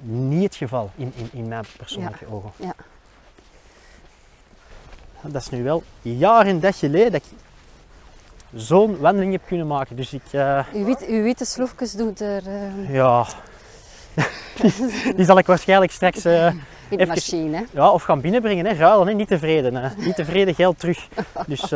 niet 0.00 0.42
het 0.42 0.56
geval 0.56 0.90
in, 0.96 1.12
in, 1.16 1.28
in 1.32 1.48
mijn 1.48 1.64
persoonlijke 1.76 2.26
ogen. 2.30 2.50
Ja. 2.56 2.74
Dat 5.22 5.42
is 5.42 5.50
nu 5.50 5.62
wel 5.62 5.82
jaren 6.02 6.46
en 6.46 6.60
dag 6.60 6.78
geleden 6.78 7.12
dat 7.12 7.22
ik 7.22 7.38
zo'n 8.54 8.98
wandeling 8.98 9.32
heb 9.32 9.42
kunnen 9.46 9.66
maken. 9.66 9.96
Dus 9.96 10.12
ik, 10.12 10.22
eh, 10.30 10.64
Uw, 10.74 10.84
wit, 10.84 11.06
uw 11.06 11.22
witte 11.22 11.44
sloefjes 11.44 11.92
doet 11.92 12.20
er 12.20 12.46
eh, 12.46 12.94
ja, 12.94 13.26
die, 15.16 15.24
zal 15.24 15.38
ik 15.38 15.46
waarschijnlijk 15.46 15.92
straks 15.92 16.24
eh, 16.24 16.46
in 16.46 16.56
de 16.88 16.96
Even- 16.96 17.08
machine. 17.08 17.66
Ja, 17.72 17.90
of 17.90 18.02
gaan 18.02 18.20
binnenbrengen. 18.20 18.66
Hè. 18.66 18.72
Ruilen, 18.72 19.06
hè. 19.06 19.12
niet 19.14 19.28
tevreden. 19.28 19.74
Hè. 19.74 19.88
Niet 19.96 20.14
tevreden, 20.14 20.54
geld 20.54 20.78
terug. 20.78 21.08
Dus, 21.46 21.72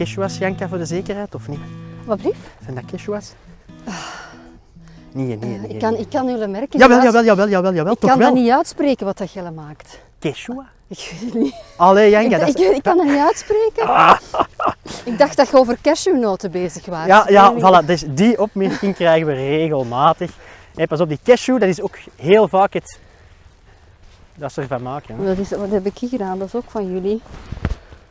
dat 0.00 0.08
Keshuas, 0.08 0.38
Janka, 0.38 0.68
voor 0.68 0.78
de 0.78 0.84
zekerheid 0.84 1.34
of 1.34 1.48
niet? 1.48 1.60
Wat 2.04 2.18
blief? 2.18 2.36
Zijn 2.62 2.74
dat 2.74 2.84
Keshuas? 2.84 3.32
Nee, 5.12 5.26
nee, 5.26 5.36
nee. 5.36 5.54
Eh, 5.54 5.60
nee. 5.60 5.70
ik, 5.70 5.78
kan, 5.78 5.96
ik 5.96 6.08
kan 6.10 6.26
jullie 6.26 6.46
merken. 6.46 6.78
Jawel, 6.78 7.02
jawel, 7.02 7.24
jawel, 7.24 7.48
jawel, 7.48 7.74
jawel. 7.74 7.92
Ik 7.92 7.98
Toch 7.98 8.10
kan 8.10 8.20
dat 8.20 8.34
niet 8.34 8.50
uitspreken 8.50 9.06
wat 9.06 9.18
dat 9.18 9.32
Jelle 9.32 9.50
maakt. 9.50 10.00
Keshua? 10.18 10.66
Ik 10.88 11.08
weet 11.10 11.20
het 11.20 11.34
niet. 11.34 11.54
Allee, 11.76 12.10
Janka, 12.10 12.36
ik, 12.36 12.46
dat 12.46 12.58
is... 12.58 12.76
ik 12.76 12.82
kan 12.82 12.96
dat 12.96 13.06
niet 13.06 13.18
uitspreken. 13.18 13.88
ik 15.12 15.18
dacht 15.18 15.36
dat 15.36 15.48
je 15.48 15.56
over 15.56 15.76
cashewnoten 15.82 16.50
bezig 16.50 16.86
was. 16.86 17.06
Ja, 17.06 17.24
ja, 17.28 17.54
voilà. 17.54 17.86
Dus 17.86 18.04
die 18.08 18.40
opmerking 18.40 18.94
krijgen 18.94 19.26
we 19.26 19.32
regelmatig. 19.32 20.30
Pas 20.88 21.00
op, 21.00 21.08
die 21.08 21.18
cashew, 21.24 21.60
dat 21.60 21.68
is 21.68 21.80
ook 21.80 21.98
heel 22.16 22.48
vaak 22.48 22.72
het... 22.72 22.98
Dat 24.34 24.52
ze 24.52 24.60
ervan 24.60 24.82
maken. 24.82 25.16
hè. 25.16 25.24
Wat, 25.26 25.38
is, 25.38 25.50
wat 25.50 25.70
heb 25.70 25.86
ik 25.86 25.98
hier 25.98 26.08
gedaan? 26.08 26.38
Dat 26.38 26.46
is 26.46 26.54
ook 26.54 26.70
van 26.70 26.92
jullie. 26.92 27.20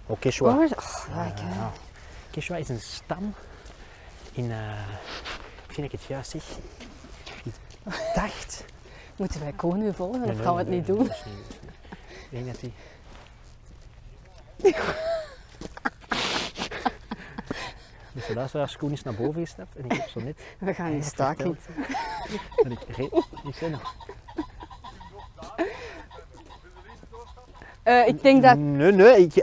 Oh, 0.09 0.19
quechua. 0.19 0.49
Oh, 0.53 0.59
oh, 0.61 0.67
ja, 1.15 1.23
ik, 1.25 1.39
eh, 1.39 1.55
Ja. 1.55 1.71
Quechua 2.31 2.55
is 2.57 2.69
een 2.69 2.79
stam 2.79 3.33
in... 4.31 4.51
eh 4.51 4.57
vind 5.67 5.85
ik 5.93 5.99
het 5.99 6.03
juist 6.07 6.29
zeg? 6.31 6.43
Ik 7.43 7.53
dacht... 8.15 8.65
Moeten 9.15 9.39
wij 9.39 9.51
Koen 9.51 9.77
nu 9.77 9.93
volgen 9.93 10.19
Nee, 10.21 10.31
of 10.31 10.41
gaan 10.41 10.53
we 10.53 10.59
het 10.59 10.67
nee, 10.69 10.77
niet 10.77 10.87
nee, 10.87 10.97
doen? 10.97 11.09
is 11.09 11.23
niet- 11.25 11.35
is. 11.49 12.17
Ik 12.19 12.27
denk 12.29 12.45
dat 12.45 12.59
die... 12.59 12.73
Dus 18.11 18.25
de 18.27 18.33
luisteraars 18.33 18.77
Koen 18.77 18.91
is 18.91 19.03
naar 19.03 19.13
boven 19.15 19.41
gestapt 19.41 19.75
en 19.75 19.85
ik 19.85 19.91
heb 19.91 20.07
zo 20.09 20.19
net 20.19 20.39
We 20.59 20.73
gaan 20.73 20.91
in 20.91 21.03
staking. 21.03 21.57
dat 22.55 22.71
ik 22.71 22.95
re- 22.95 23.21
ik 23.49 23.55
zei 23.55 23.71
nog, 23.71 23.95
Eh, 27.83 28.07
ik 28.07 28.21
denk 28.23 28.43
dat... 28.43 28.57
Nee, 28.57 28.91
nee. 28.91 29.21
Ik, 29.21 29.35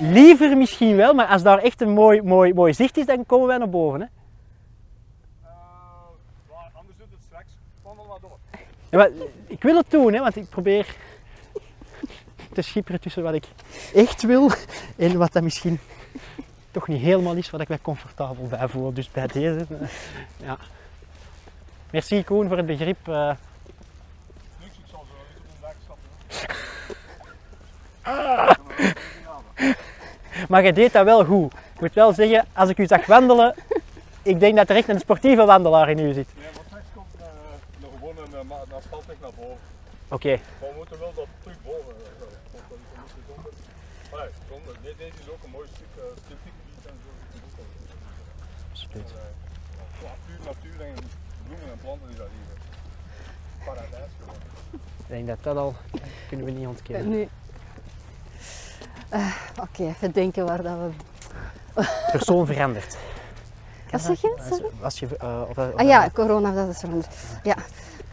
Liever 0.00 0.56
misschien 0.56 0.96
wel, 0.96 1.14
maar 1.14 1.26
als 1.26 1.42
daar 1.42 1.58
echt 1.58 1.80
een 1.80 1.90
mooi, 1.90 2.22
mooi, 2.22 2.54
mooi 2.54 2.74
zicht 2.74 2.96
is, 2.96 3.06
dan 3.06 3.26
komen 3.26 3.46
wij 3.46 3.58
naar 3.58 3.68
boven. 3.68 4.00
Hè? 4.00 4.06
Maar 6.50 6.70
anders 6.72 6.96
doet 6.98 7.06
het 7.10 7.20
straks. 7.26 7.48
Wandel 7.82 8.04
maar 8.04 8.20
door. 8.20 8.38
Ja, 8.90 8.98
maar 8.98 9.10
ik 9.46 9.62
wil 9.62 9.76
het 9.76 9.90
doen, 9.90 10.12
hè, 10.12 10.20
want 10.20 10.36
ik 10.36 10.48
probeer 10.48 10.96
te 12.52 12.62
schipperen 12.62 13.00
tussen 13.00 13.22
wat 13.22 13.34
ik 13.34 13.44
echt 13.94 14.22
wil 14.22 14.50
en 14.96 15.18
wat 15.18 15.32
dat 15.32 15.42
misschien 15.42 15.78
toch 16.70 16.88
niet 16.88 17.00
helemaal 17.00 17.34
is 17.34 17.50
waar 17.50 17.60
ik 17.60 17.68
mij 17.68 17.78
comfortabel 17.82 18.46
bij 18.46 18.68
voel. 18.68 18.92
Dus 18.94 19.10
bij 19.10 19.26
deze, 19.26 19.66
eh, 19.80 19.88
ja. 20.36 20.58
Merci 21.90 22.24
Koen 22.24 22.48
voor 22.48 22.56
het 22.56 22.66
begrip. 22.66 23.08
eh. 23.08 23.30
Niks, 24.60 24.76
ik 24.76 24.84
zal 24.90 25.04
zo 25.08 25.14
op 25.36 25.42
een 25.48 25.54
dak 25.60 25.74
stappen. 25.84 26.06
Maar 30.48 30.64
je 30.64 30.72
deed 30.72 30.92
dat 30.92 31.04
wel 31.04 31.24
goed. 31.24 31.52
Ik 31.74 31.80
moet 31.80 31.94
wel 31.94 32.12
zeggen, 32.12 32.44
als 32.52 32.68
ik 32.68 32.78
u 32.78 32.86
zag 32.86 33.06
wandelen, 33.06 33.54
ik 34.22 34.40
denk 34.40 34.56
dat 34.56 34.70
er 34.70 34.76
echt 34.76 34.88
een 34.88 35.00
sportieve 35.00 35.44
wandelaar 35.44 35.90
in 35.90 35.98
u 35.98 36.12
zit. 36.12 36.28
Nee, 36.36 36.46
wat 36.54 36.62
straks 36.66 36.84
komt 36.94 37.06
uh, 37.20 37.26
nog 37.80 37.90
gewoon 37.98 38.16
een 38.40 38.46
ma- 38.46 38.62
een 38.68 38.72
asfaltweg 38.76 39.16
naar 39.20 39.30
boven. 39.36 39.56
Oké, 40.08 40.28
Maar 40.60 40.68
we 40.70 40.74
moeten 40.76 40.98
wel 40.98 41.12
dat 41.14 41.26
terug 41.42 41.56
boven. 41.64 41.94
eh, 44.12 44.20
zonder. 44.50 44.74
Nee, 44.82 44.94
deze 44.98 45.18
is 45.20 45.28
ook 45.30 45.42
een 45.44 45.50
mooi 45.50 45.68
stuk 45.74 45.92
uh, 45.96 46.02
en 46.90 46.98
zo. 47.04 47.10
Absoluut. 48.70 49.12
Maar, 50.02 50.10
eh, 50.10 50.16
puur 50.26 50.38
natuur 50.46 50.86
en 50.86 50.94
bloemen 51.46 51.70
en 51.72 51.78
planten 51.82 52.08
is 52.10 52.16
dat 52.16 52.26
hier. 52.36 52.56
Paradijs 53.64 54.10
gewoon. 54.20 54.40
Ik 54.96 55.08
denk 55.08 55.26
dat 55.26 55.38
dat 55.42 55.56
al 55.56 55.74
kunnen 56.28 56.46
we 56.46 56.52
niet 56.52 56.66
ontkennen. 56.66 57.28
Eh, 59.08 59.26
Oké, 59.60 59.82
even 59.82 60.12
denken 60.12 60.46
waar 60.46 60.62
dat 60.62 60.76
we. 60.78 60.90
Persoon 62.12 62.46
verandert. 62.46 62.96
Wat 63.90 64.00
zeg 64.00 64.20
je? 64.20 64.34
Sorry? 64.50 64.70
Als 64.82 64.98
je, 64.98 65.16
eh, 65.16 65.40
of, 65.48 65.58
of- 65.58 65.74
Ah 65.74 65.86
ja, 65.86 66.10
corona, 66.14 66.50
dat 66.52 66.68
is 66.68 66.78
veranderd. 66.78 67.14
Ja. 67.42 67.56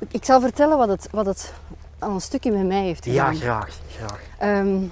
Ik 0.08 0.26
zal 0.26 0.42
vertellen 0.42 0.78
wat 0.78 0.88
het, 0.88 1.08
wat 1.12 1.26
het 1.26 1.54
al 2.00 2.10
een 2.10 2.22
stukje 2.22 2.52
met 2.52 2.66
mij 2.66 2.84
heeft 2.84 3.06
ja, 3.06 3.26
gedaan. 3.26 3.36
graag, 3.42 3.80
graag. 3.98 4.20
Ehm, 4.38 4.84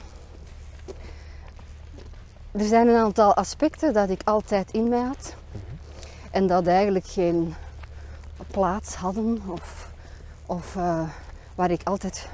er 2.51 2.65
zijn 2.65 2.87
een 2.87 3.03
aantal 3.03 3.35
aspecten 3.35 3.93
dat 3.93 4.09
ik 4.09 4.21
altijd 4.23 4.71
in 4.71 4.89
mij 4.89 5.01
had. 5.01 5.35
En 6.31 6.47
dat 6.47 6.67
eigenlijk 6.67 7.07
geen 7.07 7.55
plaats 8.47 8.95
hadden. 8.95 9.41
Of, 9.47 9.87
of 10.45 10.75
eh, 10.75 11.01
waar 11.55 11.71
ik 11.71 11.81
altijd 11.83 12.27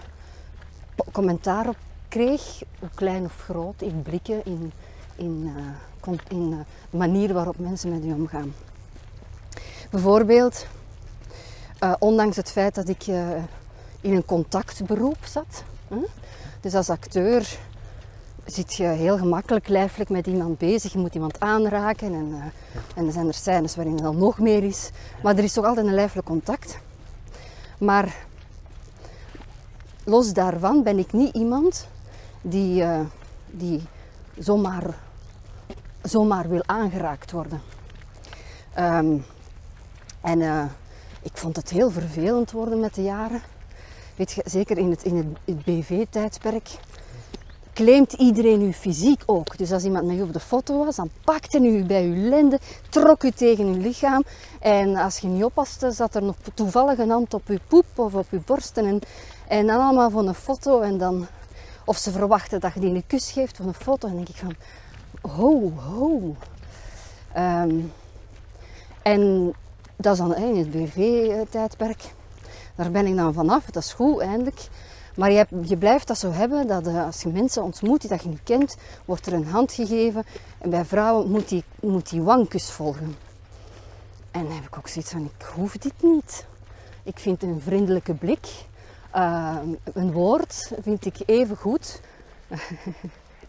commentaar 1.12 1.68
op 1.68 1.76
kreeg. 2.18 2.62
Hoe 2.80 2.90
klein 2.96 3.26
of 3.26 3.36
groot. 3.44 3.82
In 3.82 4.02
blikken. 4.02 4.46
In, 4.46 4.72
in, 5.16 5.54
eh, 5.56 6.14
in 6.28 6.54
eh, 6.54 7.00
manier 7.00 7.34
waarop 7.34 7.60
mensen 7.60 7.90
met 7.90 8.06
u 8.06 8.12
omgaan. 8.12 8.54
Bijvoorbeeld, 9.90 10.66
eh, 11.80 11.94
ondanks 12.00 12.36
het 12.36 12.52
feit 12.52 12.76
dat 12.76 12.90
ik 12.90 13.08
in 14.02 14.16
een 14.16 14.26
contactberoep 14.26 15.18
zat. 15.26 15.64
dus 16.62 16.74
als 16.74 16.90
acteur 16.90 17.58
zit 18.46 18.74
je 18.74 18.84
heel 18.84 19.18
gemakkelijk 19.18 19.68
lijfelijk 19.68 20.10
met 20.10 20.28
iemand 20.28 20.58
bezig. 20.58 20.92
Je 20.92 21.00
moet 21.00 21.14
iemand 21.14 21.40
aanraken 21.40 22.14
en, 22.14 22.34
eh, 22.34 22.44
en 22.96 23.06
er 23.06 23.12
zijn 23.12 23.28
er 23.28 23.34
scènes 23.34 23.76
waarin 23.76 23.94
het 23.94 24.04
dan 24.04 24.18
nog 24.18 24.40
meer 24.40 24.64
is. 24.64 24.90
Maar 25.24 25.38
er 25.38 25.44
is 25.44 25.54
toch 25.54 25.66
altijd 25.66 25.86
een 25.88 25.94
lijfelijk 25.94 26.28
contact. 26.28 26.80
Maar 27.78 28.16
los 30.04 30.34
daarvan 30.34 30.84
ben 30.84 30.98
ik 30.98 31.14
niet 31.14 31.36
iemand 31.36 31.88
die, 32.50 32.84
eh, 32.84 33.00
die 33.46 33.82
zomaar, 34.38 35.00
zomaar 36.04 36.50
wil 36.50 36.64
aangeraakt 36.66 37.32
worden. 37.32 37.62
Ehm, 38.74 39.18
en 40.22 40.42
eh, 40.42 40.66
ik 41.22 41.38
vond 41.38 41.56
het 41.56 41.70
heel 41.70 41.92
vervelend 41.92 42.52
worden 42.52 42.80
met 42.80 42.96
de 42.96 43.04
jaren. 43.04 43.42
Weet 44.16 44.32
je, 44.32 44.42
zeker 44.46 44.78
in 44.78 44.90
het, 44.90 45.04
in 45.04 45.38
het, 45.46 45.64
BV-tijdperk 45.64 46.70
claimt 47.74 48.14
iedereen 48.14 48.62
uw 48.62 48.72
fysiek 48.72 49.24
ook. 49.26 49.58
Dus 49.58 49.72
als 49.72 49.84
iemand 49.84 50.06
met 50.06 50.18
u 50.18 50.22
op 50.22 50.34
de 50.34 50.40
foto 50.40 50.86
was, 50.86 50.96
dan 50.96 51.10
pakte 51.24 51.60
u 51.60 51.86
bij 51.86 52.06
uw 52.06 52.30
lenden, 52.30 52.60
trok 52.90 53.24
u 53.24 53.32
tegen 53.32 53.66
uw 53.66 53.82
lichaam. 53.82 54.24
En 54.60 54.96
als 54.96 55.18
je 55.18 55.28
niet 55.28 55.44
oppaste, 55.44 55.92
zat 55.92 56.16
er 56.16 56.24
nog 56.24 56.36
toevallig 56.54 56.98
een 56.98 57.10
hand 57.10 57.34
op 57.34 57.48
uw 57.48 57.58
poep 57.68 57.86
of 57.96 58.14
op 58.14 58.28
uw 58.30 58.42
borsten. 58.46 58.86
En, 58.86 59.00
en 59.48 59.68
dan 59.68 59.80
allemaal 59.80 60.10
voor 60.10 60.28
een 60.28 60.34
foto. 60.34 60.82
En 60.82 60.98
dan, 60.98 61.28
of 61.88 61.98
ze 61.98 62.12
verwachten 62.12 62.60
dat 62.60 62.74
je 62.74 62.80
die 62.80 62.94
een 62.96 63.08
kus 63.08 63.32
geeft 63.32 63.58
voor 63.58 63.66
een 63.66 63.74
foto. 63.74 64.08
En 64.08 64.16
dan 64.16 64.24
denk 64.26 64.38
ik 64.38 64.44
van, 64.44 64.56
ho, 65.32 65.72
ho. 65.72 66.36
Ehm, 67.34 67.80
en 69.02 69.54
dat 69.96 70.14
is 70.14 70.20
dan 70.20 70.36
in 70.36 70.58
het 70.58 70.72
BV-tijdperk. 70.72 72.14
Daar 72.76 72.92
ben 72.92 73.06
ik 73.06 73.16
dan 73.16 73.34
vanaf, 73.34 73.66
dat 73.66 73.84
is 73.84 73.94
goed 73.94 74.20
eindelijk. 74.20 74.68
Maar 75.16 75.32
je, 75.32 75.46
je 75.62 75.78
blijft 75.78 76.08
dat 76.08 76.18
zo 76.18 76.32
hebben, 76.32 76.68
dat 76.68 76.88
eh, 76.88 77.06
als 77.06 77.22
je 77.22 77.30
mensen 77.30 77.64
ontmoet 77.64 78.02
die 78.02 78.10
dat 78.10 78.24
je 78.24 78.30
niet 78.30 78.44
kent, 78.44 78.78
wordt 79.06 79.26
er 79.26 79.34
een 79.34 79.48
hand 79.48 79.72
gegeven. 79.72 80.26
En 80.58 80.70
bij 80.70 80.86
vrouwen 80.86 81.32
moet 81.32 81.50
die, 81.50 81.64
moet 81.80 82.10
die 82.10 82.22
wangkus 82.22 82.70
volgen. 82.70 83.16
En 84.32 84.44
dan 84.44 84.52
heb 84.52 84.64
ik 84.64 84.78
ook 84.78 84.88
zoiets 84.88 85.12
van, 85.12 85.30
ik 85.38 85.46
hoef 85.46 85.78
dit 85.78 85.94
niet. 86.02 86.46
Ik 87.04 87.20
vind 87.20 87.44
een 87.44 87.62
vriendelijke 87.64 88.14
blik, 88.14 88.48
eh, 89.22 89.58
een 89.94 90.12
woord, 90.12 90.72
vind 90.82 91.06
ik 91.06 91.16
even 91.26 91.58
goed. 91.58 92.02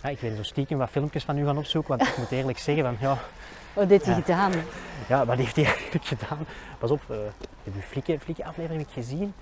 Ja, 0.02 0.08
ik 0.08 0.20
ben 0.20 0.36
zo 0.36 0.42
stiekem 0.42 0.78
wat 0.78 0.90
filmpjes 0.90 1.24
van 1.24 1.38
u 1.38 1.44
gaan 1.44 1.58
opzoeken, 1.58 1.96
want 1.96 2.10
ik 2.10 2.16
moet 2.16 2.30
eerlijk 2.30 2.58
zeggen 2.58 2.84
van, 2.84 2.96
ja, 3.00 3.18
Wat 3.72 3.88
heeft 3.88 4.04
hij 4.04 4.14
Ja. 4.14 4.20
gedaan? 4.20 4.52
ja, 5.08 5.26
wat 5.26 5.36
heeft 5.36 5.56
hij 5.56 5.64
eigenlijk 5.64 6.04
gedaan? 6.04 6.38
Pas 6.78 6.90
op, 6.90 7.00
eh 7.10 7.16
heb 7.64 7.74
je 7.74 7.82
flikken, 7.82 8.20
flikken 8.20 8.44
aflevering 8.44 8.80
heb 8.80 8.88
ik 8.96 9.02
gezien? 9.04 9.34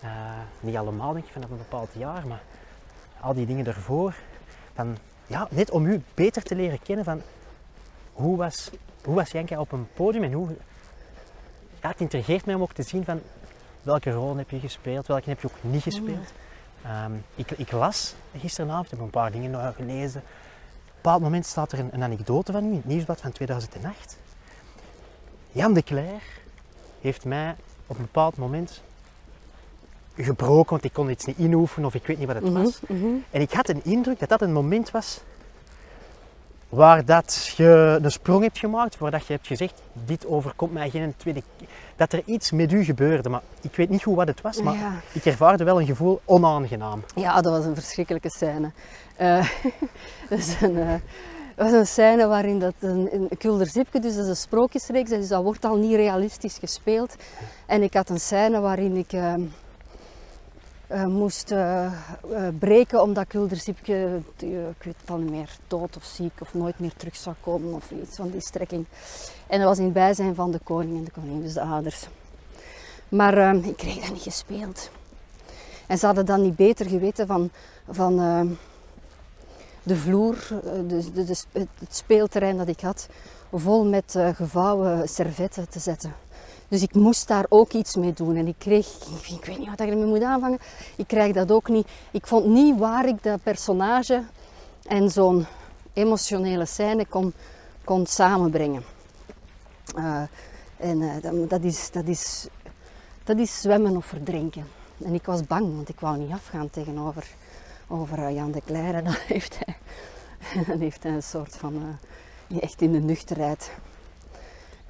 Eh, 0.00 0.10
niet 0.60 0.76
allemaal 0.76 1.12
denk 1.12 1.24
ik 1.24 1.32
vanaf 1.32 1.50
een 1.50 1.56
bepaald 1.56 1.90
jaar, 1.92 2.26
maar 2.26 2.40
al 3.20 3.34
die 3.34 3.46
dingen 3.46 3.66
ervoor. 3.66 4.14
Van, 4.74 4.96
ja, 5.26 5.46
net 5.50 5.70
om 5.70 5.86
u 5.86 6.02
beter 6.14 6.42
te 6.42 6.54
leren 6.54 6.82
kennen 6.82 7.04
van 7.04 7.22
hoe 8.12 8.36
was, 8.36 8.70
hoe 9.04 9.14
was 9.14 9.30
Janka 9.30 9.60
op 9.60 9.72
een 9.72 9.88
podium 9.94 10.22
en 10.24 10.32
hoe... 10.32 10.48
Ja, 11.82 11.88
het 11.88 12.00
intrigeert 12.00 12.46
mij 12.46 12.54
om 12.54 12.62
ook 12.62 12.72
te 12.72 12.82
zien 12.82 13.04
van 13.04 13.20
welke 13.86 14.10
rol 14.10 14.36
heb 14.36 14.50
je 14.50 14.58
gespeeld, 14.60 15.06
welke 15.06 15.28
heb 15.28 15.40
je 15.40 15.46
ook 15.46 15.72
niet 15.72 15.82
gespeeld. 15.82 16.32
Ehm, 16.84 17.12
ik, 17.34 17.50
ik 17.50 17.72
las 17.72 18.14
gisteravond, 18.40 18.90
heb 18.90 19.00
een 19.00 19.10
paar 19.10 19.32
dingen 19.32 19.50
nog 19.50 19.74
gelezen. 19.76 20.20
Op 20.20 20.26
een 20.26 21.12
bepaald 21.12 21.22
moment 21.22 21.46
staat 21.46 21.72
er 21.72 21.78
een, 21.78 21.88
een 21.92 22.02
anekdote 22.02 22.52
van 22.52 22.64
u 22.64 22.68
in 22.68 22.76
het 22.76 22.84
nieuwsblad 22.84 23.20
van 23.20 23.32
2008. 23.32 24.18
Jan 25.52 25.72
de 25.72 25.82
Cler 25.82 26.22
heeft 27.00 27.24
mij 27.24 27.56
op 27.86 27.96
een 27.96 28.02
bepaald 28.02 28.36
moment 28.36 28.82
gebroken, 30.16 30.70
want 30.70 30.84
ik 30.84 30.92
kon 30.92 31.10
iets 31.10 31.24
niet 31.24 31.38
inoefenen 31.38 31.88
of 31.88 31.94
ik 31.94 32.06
weet 32.06 32.18
niet 32.18 32.26
wat 32.26 32.36
het 32.36 32.44
Mhm, 32.44 32.62
was. 32.62 32.80
mhm. 32.88 33.06
En 33.30 33.40
ik 33.40 33.52
had 33.52 33.68
een 33.68 33.84
indruk 33.84 34.18
dat 34.18 34.28
dat 34.28 34.42
een 34.42 34.52
moment 34.52 34.90
was 34.90 35.20
waar 36.68 37.04
dat 37.04 37.52
je 37.56 37.98
een 38.02 38.10
sprong 38.12 38.42
hebt 38.42 38.58
gemaakt, 38.58 38.98
waar 38.98 39.10
dat 39.10 39.26
je 39.26 39.32
hebt 39.32 39.46
gezegd, 39.46 39.82
dit 39.92 40.26
overkomt 40.26 40.72
mij 40.72 40.90
geen 40.90 41.14
tweede 41.16 41.42
keer. 41.56 41.68
Dat 41.96 42.12
er 42.12 42.22
iets 42.24 42.50
met 42.50 42.72
u 42.72 42.84
gebeurde, 42.84 43.28
maar 43.28 43.40
ik 43.60 43.76
weet 43.76 43.88
niet 43.88 44.02
goed 44.02 44.14
wat 44.14 44.26
het 44.26 44.40
was, 44.40 44.62
maar 44.62 44.74
Ja. 44.74 44.92
ik 45.12 45.24
ervaarde 45.24 45.64
wel 45.64 45.80
een 45.80 45.86
gevoel 45.86 46.20
onaangenaam. 46.24 47.04
Ja, 47.14 47.40
dat 47.40 47.52
was 47.52 47.64
een 47.64 47.74
verschrikkelijke 47.74 48.30
scène. 48.30 48.70
Eh, 49.16 49.48
dat, 50.28 50.38
is 50.38 50.60
een, 50.60 50.76
eh, 50.78 50.88
dat 51.54 51.70
was 51.70 51.72
een 51.72 51.86
scène 51.86 52.26
waarin 52.26 52.58
dat 52.58 52.74
een, 52.80 53.08
een 53.12 53.28
Kulderzipke, 53.38 53.98
dus 54.00 54.14
dat 54.14 54.22
is 54.24 54.30
een 54.30 54.36
sprookjesreeks, 54.36 55.10
dus 55.10 55.28
dat 55.28 55.42
wordt 55.42 55.64
al 55.64 55.76
niet 55.76 55.94
realistisch 55.94 56.58
gespeeld. 56.58 57.14
En 57.66 57.82
ik 57.82 57.94
had 57.94 58.08
een 58.08 58.20
scène 58.20 58.60
waarin 58.60 58.96
ik 58.96 59.12
eh, 59.12 59.34
eh, 60.86 61.04
moest 61.04 61.50
eh, 61.50 61.84
eh, 61.86 61.92
breken 62.58 63.02
omdat 63.02 63.26
Kulderzipke, 63.26 64.20
eh, 64.36 64.68
ik 64.68 64.82
weet 64.82 65.18
niet 65.18 65.30
meer, 65.30 65.56
dood 65.66 65.96
of 65.96 66.04
ziek 66.04 66.40
of 66.40 66.54
nooit 66.54 66.78
meer 66.78 66.92
terug 66.96 67.16
zou 67.16 67.36
komen 67.40 67.74
of 67.74 67.90
iets 67.90 68.16
van 68.16 68.30
die 68.30 68.40
strekking. 68.40 68.86
En 69.46 69.58
dat 69.58 69.68
was 69.68 69.78
in 69.78 69.84
het 69.84 69.92
bijzijn 69.92 70.34
van 70.34 70.50
de 70.50 70.60
koning 70.64 70.98
en 70.98 71.04
de 71.04 71.10
koningin, 71.10 71.42
dus 71.42 71.52
de 71.52 71.60
ouders. 71.60 72.06
Maar 73.08 73.38
eh, 73.38 73.66
ik 73.66 73.76
kreeg 73.76 74.00
dat 74.00 74.12
niet 74.12 74.22
gespeeld. 74.22 74.90
En 75.86 75.98
ze 75.98 76.06
hadden 76.06 76.26
dan 76.26 76.42
niet 76.42 76.56
beter 76.56 76.86
geweten 76.86 77.26
van, 77.26 77.50
van 77.90 78.20
eh, 78.20 78.40
de 79.82 79.96
vloer, 79.96 80.36
de, 80.86 81.36
het 81.52 81.68
speelterrein 81.88 82.56
dat 82.56 82.68
ik 82.68 82.80
had, 82.80 83.08
vol 83.52 83.84
met 83.84 84.18
gevouwen 84.34 85.08
servetten 85.08 85.68
te 85.68 85.78
zetten. 85.78 86.14
Dus 86.68 86.82
ik 86.82 86.94
moest 86.94 87.28
daar 87.28 87.46
ook 87.48 87.72
iets 87.72 87.96
mee 87.96 88.12
doen. 88.12 88.36
En 88.36 88.46
ik 88.46 88.54
kreeg, 88.58 88.86
ik, 89.38 89.44
weet 89.44 89.58
niet 89.58 89.68
wat 89.68 89.80
ik 89.80 89.88
ermee 89.88 90.04
moet 90.04 90.22
aanvangen, 90.22 90.58
ik 90.96 91.06
krijg 91.06 91.32
dat 91.32 91.52
ook 91.52 91.68
niet. 91.68 91.88
Ik 92.10 92.26
vond 92.26 92.46
niet 92.46 92.78
waar 92.78 93.08
ik 93.08 93.22
dat 93.22 93.42
personage 93.42 94.24
en 94.82 95.10
zo'n 95.10 95.46
emotionele 95.92 96.66
scène 96.66 97.06
kon, 97.06 97.32
kon 97.84 98.06
samenbrengen. 98.06 98.84
Eh, 99.96 100.22
en 100.76 101.02
eh, 101.02 101.22
dat, 101.22 101.50
dat, 101.50 101.62
is, 101.62 101.90
dat, 101.90 102.06
is, 102.06 102.46
dat 103.24 103.38
is 103.38 103.60
zwemmen 103.60 103.96
of 103.96 104.06
verdrinken. 104.06 104.66
En 105.04 105.14
ik 105.14 105.26
was 105.26 105.46
bang, 105.46 105.74
want 105.74 105.88
ik 105.88 106.00
wou 106.00 106.18
niet 106.18 106.32
afgaan 106.32 106.70
tegenover 106.70 107.26
over 107.88 108.18
eh, 108.18 108.34
Jan 108.34 108.50
de 108.50 108.62
Cler. 108.66 108.94
En 108.94 109.04
dan 109.04 109.16
heeft 109.26 109.58
hij 109.64 109.76
dan 110.66 110.80
heeft 110.80 111.02
hij 111.02 111.12
een 111.12 111.22
soort 111.22 111.56
van, 111.56 111.98
eh, 112.48 112.62
echt 112.62 112.80
in 112.80 112.92
de 112.92 113.00
nuchterheid, 113.00 113.70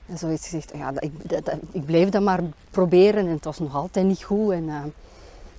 en 0.09 0.19
zoiets 0.19 0.45
gezegd. 0.45 0.73
Ja, 0.77 0.93
ik, 0.99 1.29
dat- 1.45 1.57
ik 1.73 1.85
bleef 1.85 2.09
dat 2.09 2.23
maar 2.23 2.41
proberen 2.71 3.27
en 3.27 3.33
het 3.33 3.45
was 3.45 3.59
nog 3.59 3.75
altijd 3.75 4.07
niet 4.07 4.23
goed. 4.23 4.53
En, 4.53 4.69
eh, 4.69 4.83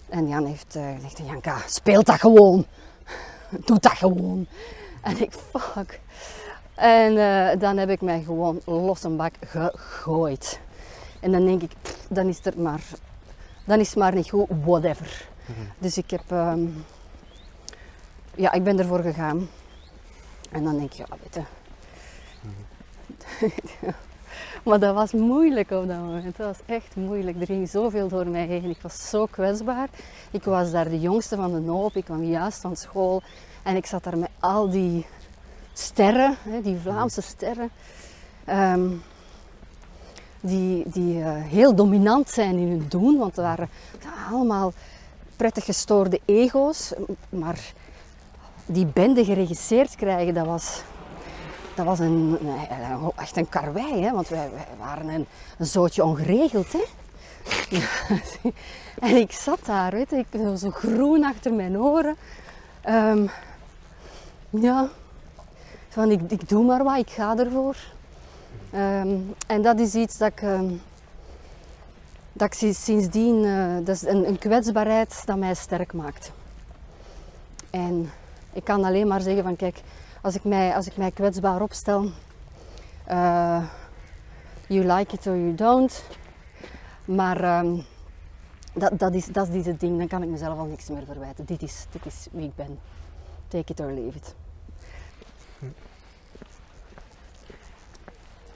en 0.09 0.27
Jan 0.27 0.45
heeft 0.45 0.75
eh, 0.75 0.93
gezegd, 0.95 1.17
Janka, 1.25 1.57
speel 1.67 2.03
dat 2.03 2.19
gewoon. 2.19 2.65
Doe 3.65 3.79
dat 3.79 3.91
gewoon. 3.91 4.47
En 5.01 5.21
ik, 5.21 5.31
fuck. 5.53 5.99
En 6.75 7.17
eh, 7.17 7.59
dan 7.59 7.77
heb 7.77 7.89
ik 7.89 8.01
mij 8.01 8.21
gewoon 8.23 8.61
los 8.65 9.03
een 9.03 9.17
bak 9.17 9.33
gegooid. 9.45 10.59
En 11.19 11.31
dan 11.31 11.45
denk 11.45 11.61
ik, 11.61 11.71
pff, 11.81 12.05
dan 12.09 12.27
is 12.27 12.39
het 12.43 12.57
maar, 12.57 12.81
dan 13.65 13.79
is 13.79 13.87
het 13.89 13.97
maar 13.97 14.13
niet 14.15 14.29
goed, 14.29 14.47
whatever. 14.63 15.27
Dus 15.77 15.97
ik 15.97 16.09
heb, 16.09 16.21
ehm, 16.27 16.65
ja, 18.35 18.51
ik 18.51 18.63
ben 18.63 18.79
ervoor 18.79 18.99
gegaan. 19.01 19.49
En 20.51 20.63
dan 20.63 20.77
denk 20.77 20.91
je, 20.91 21.05
ja, 21.09 21.17
weet 21.23 21.33
je. 21.33 21.43
maar 24.63 24.79
dat 24.79 24.93
was 24.93 25.11
moeilijk 25.11 25.71
op 25.71 25.87
dat 25.87 25.97
moment. 25.97 26.37
Dat 26.37 26.47
was 26.47 26.57
echt 26.65 26.95
moeilijk. 26.95 27.39
Er 27.39 27.45
ging 27.45 27.69
zoveel 27.69 28.07
door 28.07 28.27
mij 28.27 28.45
heen. 28.45 28.69
Ik 28.69 28.81
was 28.81 29.09
zo 29.09 29.25
kwetsbaar. 29.25 29.87
Ik 30.31 30.43
was 30.43 30.71
daar 30.71 30.89
de 30.89 30.99
jongste 30.99 31.35
van 31.35 31.63
de 31.63 31.71
hoop. 31.71 31.95
Ik 31.95 32.05
kwam 32.05 32.23
juist 32.23 32.61
van 32.61 32.75
school. 32.75 33.21
En 33.63 33.75
ik 33.75 33.85
zat 33.85 34.03
daar 34.03 34.17
met 34.17 34.29
al 34.39 34.69
die 34.69 35.05
sterren, 35.73 36.37
die 36.63 36.77
Vlaamse 36.81 37.21
sterren. 37.21 37.69
ehm, 38.45 38.89
die 40.39 40.83
die 40.89 41.21
eh, 41.21 41.31
heel 41.43 41.75
dominant 41.75 42.29
zijn 42.29 42.57
in 42.57 42.67
hun 42.67 42.85
doen. 42.89 43.17
Want 43.17 43.35
het 43.35 43.45
waren 43.45 43.69
allemaal 44.31 44.73
prettig 45.35 45.65
gestoorde 45.65 46.19
ego's. 46.25 46.93
Maar 47.29 47.73
die 48.65 48.85
bende 48.85 49.25
geregisseerd 49.25 49.95
krijgen, 49.95 50.33
dat 50.33 50.45
was, 50.45 50.81
dat 51.77 51.85
was 51.85 51.99
een, 51.99 52.37
een- 52.41 53.11
echt 53.15 53.37
een 53.37 53.49
karwei. 53.49 54.01
Hè? 54.03 54.11
Want 54.11 54.27
wij, 54.27 54.49
waren 54.79 55.07
een, 55.09 55.27
zootje 55.57 56.03
ongeregeld. 56.03 56.73
Hè? 56.73 56.83
en 59.09 59.15
ik 59.15 59.31
zat 59.31 59.65
daar, 59.65 59.91
weet 59.91 60.09
je, 60.09 60.15
ik, 60.29 60.57
zo- 60.57 60.69
groen 60.71 61.23
achter 61.23 61.53
mijn 61.53 61.77
oren. 61.79 62.15
Ehm, 62.81 63.27
ja, 64.49 64.89
van 65.89 66.11
ik, 66.11 66.21
ik 66.31 66.49
doe 66.49 66.63
maar 66.65 66.83
wat, 66.83 66.97
ik 66.97 67.09
ga 67.09 67.37
ervoor. 67.37 67.75
Ehm, 68.71 69.17
en 69.47 69.61
dat 69.61 69.79
is 69.79 69.95
iets 69.95 70.17
dat 70.17 70.27
ik, 70.31 70.41
ehm, 70.41 70.71
dat 72.33 72.47
ik 72.47 72.53
sinds- 72.53 72.83
sindsdien, 72.83 73.45
eh, 73.45 73.75
dat 73.85 73.95
is 73.95 74.05
een, 74.05 74.27
een 74.27 74.37
kwetsbaarheid 74.37 75.21
dat 75.25 75.37
mij 75.37 75.53
sterk 75.53 75.93
maakt. 75.93 76.31
En 77.69 78.11
ik 78.53 78.63
kan 78.63 78.83
alleen 78.83 79.07
maar 79.07 79.21
zeggen 79.21 79.43
van 79.43 79.55
kijk, 79.55 79.81
als 80.27 80.35
ik 80.35 80.43
mij, 80.43 80.75
als 80.75 80.87
ik 80.87 80.97
mij 80.97 81.11
kwetsbaar 81.11 81.61
opstel, 81.61 82.11
eh, 83.03 83.63
you 84.67 84.85
like 84.85 85.15
it 85.15 85.27
or 85.27 85.35
you 85.35 85.55
don't, 85.55 86.03
maar 87.05 87.43
ehm, 87.43 87.79
dat, 88.73 88.99
dat, 88.99 89.13
is, 89.13 89.25
dat 89.25 89.47
is 89.47 89.65
het 89.65 89.79
ding, 89.79 89.97
dan 89.97 90.07
kan 90.07 90.23
ik 90.23 90.29
mezelf 90.29 90.57
al 90.57 90.65
niks 90.65 90.89
meer 90.89 91.05
verwijten. 91.05 91.45
Dit 91.45 91.61
is, 91.61 91.85
dit 91.91 92.05
is 92.05 92.27
wie 92.31 92.45
ik 92.45 92.55
ben. 92.55 92.79
Take 93.47 93.71
it 93.71 93.79
or 93.79 93.91
leave 93.91 94.17
it. 94.17 94.35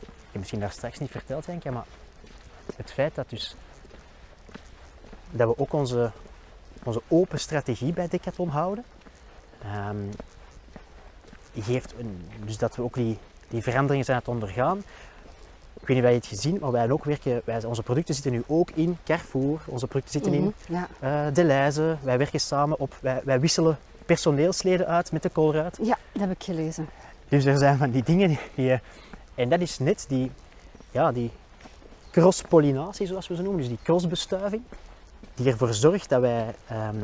Ik 0.07 0.37
heb 0.37 0.39
misschien 0.39 0.59
daar 0.59 0.71
straks 0.71 0.99
niet 0.99 1.11
verteld, 1.11 1.45
denk 1.45 1.63
ik, 1.63 1.71
maar 1.71 1.85
het 2.75 2.91
feit 2.91 3.15
dat, 3.15 3.29
dus, 3.29 3.55
dat 5.29 5.47
we 5.47 5.57
ook 5.57 5.73
onze, 5.73 6.11
onze 6.83 7.01
open 7.07 7.39
strategie 7.39 7.93
bij 7.93 8.07
Decathlon 8.07 8.49
houden, 8.49 8.83
ehm, 9.61 10.07
geeft 11.55 11.93
een, 11.99 12.21
dus 12.45 12.57
dat 12.57 12.75
we 12.75 12.81
ook 12.83 12.93
die, 12.93 13.17
die 13.49 13.61
veranderingen 13.63 14.05
zijn 14.05 14.17
aan 14.17 14.23
het 14.23 14.33
ondergaan. 14.33 14.77
Ik 15.81 15.87
weet 15.87 15.95
niet 15.97 16.05
of 16.05 16.09
je 16.11 16.15
het 16.15 16.25
gezien, 16.25 16.57
maar 16.61 16.71
wij 16.71 16.91
ook 16.91 17.03
werken, 17.03 17.41
wij, 17.45 17.63
onze 17.65 17.83
producten 17.83 18.13
zitten 18.13 18.31
nu 18.31 18.43
ook 18.47 18.71
in 18.71 18.97
Carrefour, 19.05 19.59
onze 19.65 19.87
producten 19.87 20.11
zitten 20.21 20.33
in 20.33 20.53
Mhm, 20.67 20.83
Ja. 21.01 21.31
Deleuze, 21.31 21.97
wij 22.03 22.17
werken 22.17 22.39
samen 22.39 22.79
op, 22.79 22.95
wij, 23.01 23.21
wij 23.23 23.39
wisselen 23.39 23.77
personeelsleden 24.05 24.87
uit 24.87 25.11
met 25.11 25.23
de 25.23 25.31
Colruyt. 25.31 25.77
ja, 25.81 25.97
dat 26.11 26.21
heb 26.21 26.31
ik 26.31 26.43
gelezen. 26.43 26.89
Dus 27.29 27.45
er 27.45 27.57
zijn 27.57 27.77
van 27.77 27.91
die 27.91 28.03
dingen 28.03 28.27
die, 28.27 28.39
die, 28.55 28.71
eh, 28.71 28.79
en 29.35 29.49
dat 29.49 29.59
is 29.61 29.79
net 29.79 30.05
die, 30.07 30.31
ja, 30.91 31.11
die 31.11 31.31
cross-pollinatie, 32.11 33.07
zoals 33.07 33.27
we 33.27 33.35
ze 33.35 33.41
noemen, 33.41 33.59
dus 33.59 33.69
die 33.69 33.79
crossbestuiving, 33.83 34.61
die 35.35 35.51
ervoor 35.51 35.73
zorgt 35.73 36.09
dat 36.09 36.21
wij, 36.21 36.55
ehm, 36.67 36.95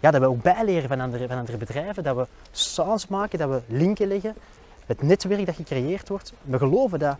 ja, 0.00 0.10
dat 0.10 0.20
wij 0.20 0.28
ook 0.28 0.42
bijleren 0.42 0.88
van 0.88 1.00
andere, 1.00 1.26
van 1.26 1.38
andere 1.38 1.56
bedrijven, 1.56 2.02
dat 2.02 2.16
we 2.16 2.26
saus 2.50 3.06
maken, 3.06 3.38
dat 3.38 3.48
we 3.48 3.60
linken 3.66 4.08
leggen, 4.08 4.34
het 4.86 5.02
netwerk 5.02 5.46
dat 5.46 5.54
gecreëerd 5.54 6.08
wordt. 6.08 6.32
We 6.42 6.58
geloven 6.58 6.98
dat 6.98 7.16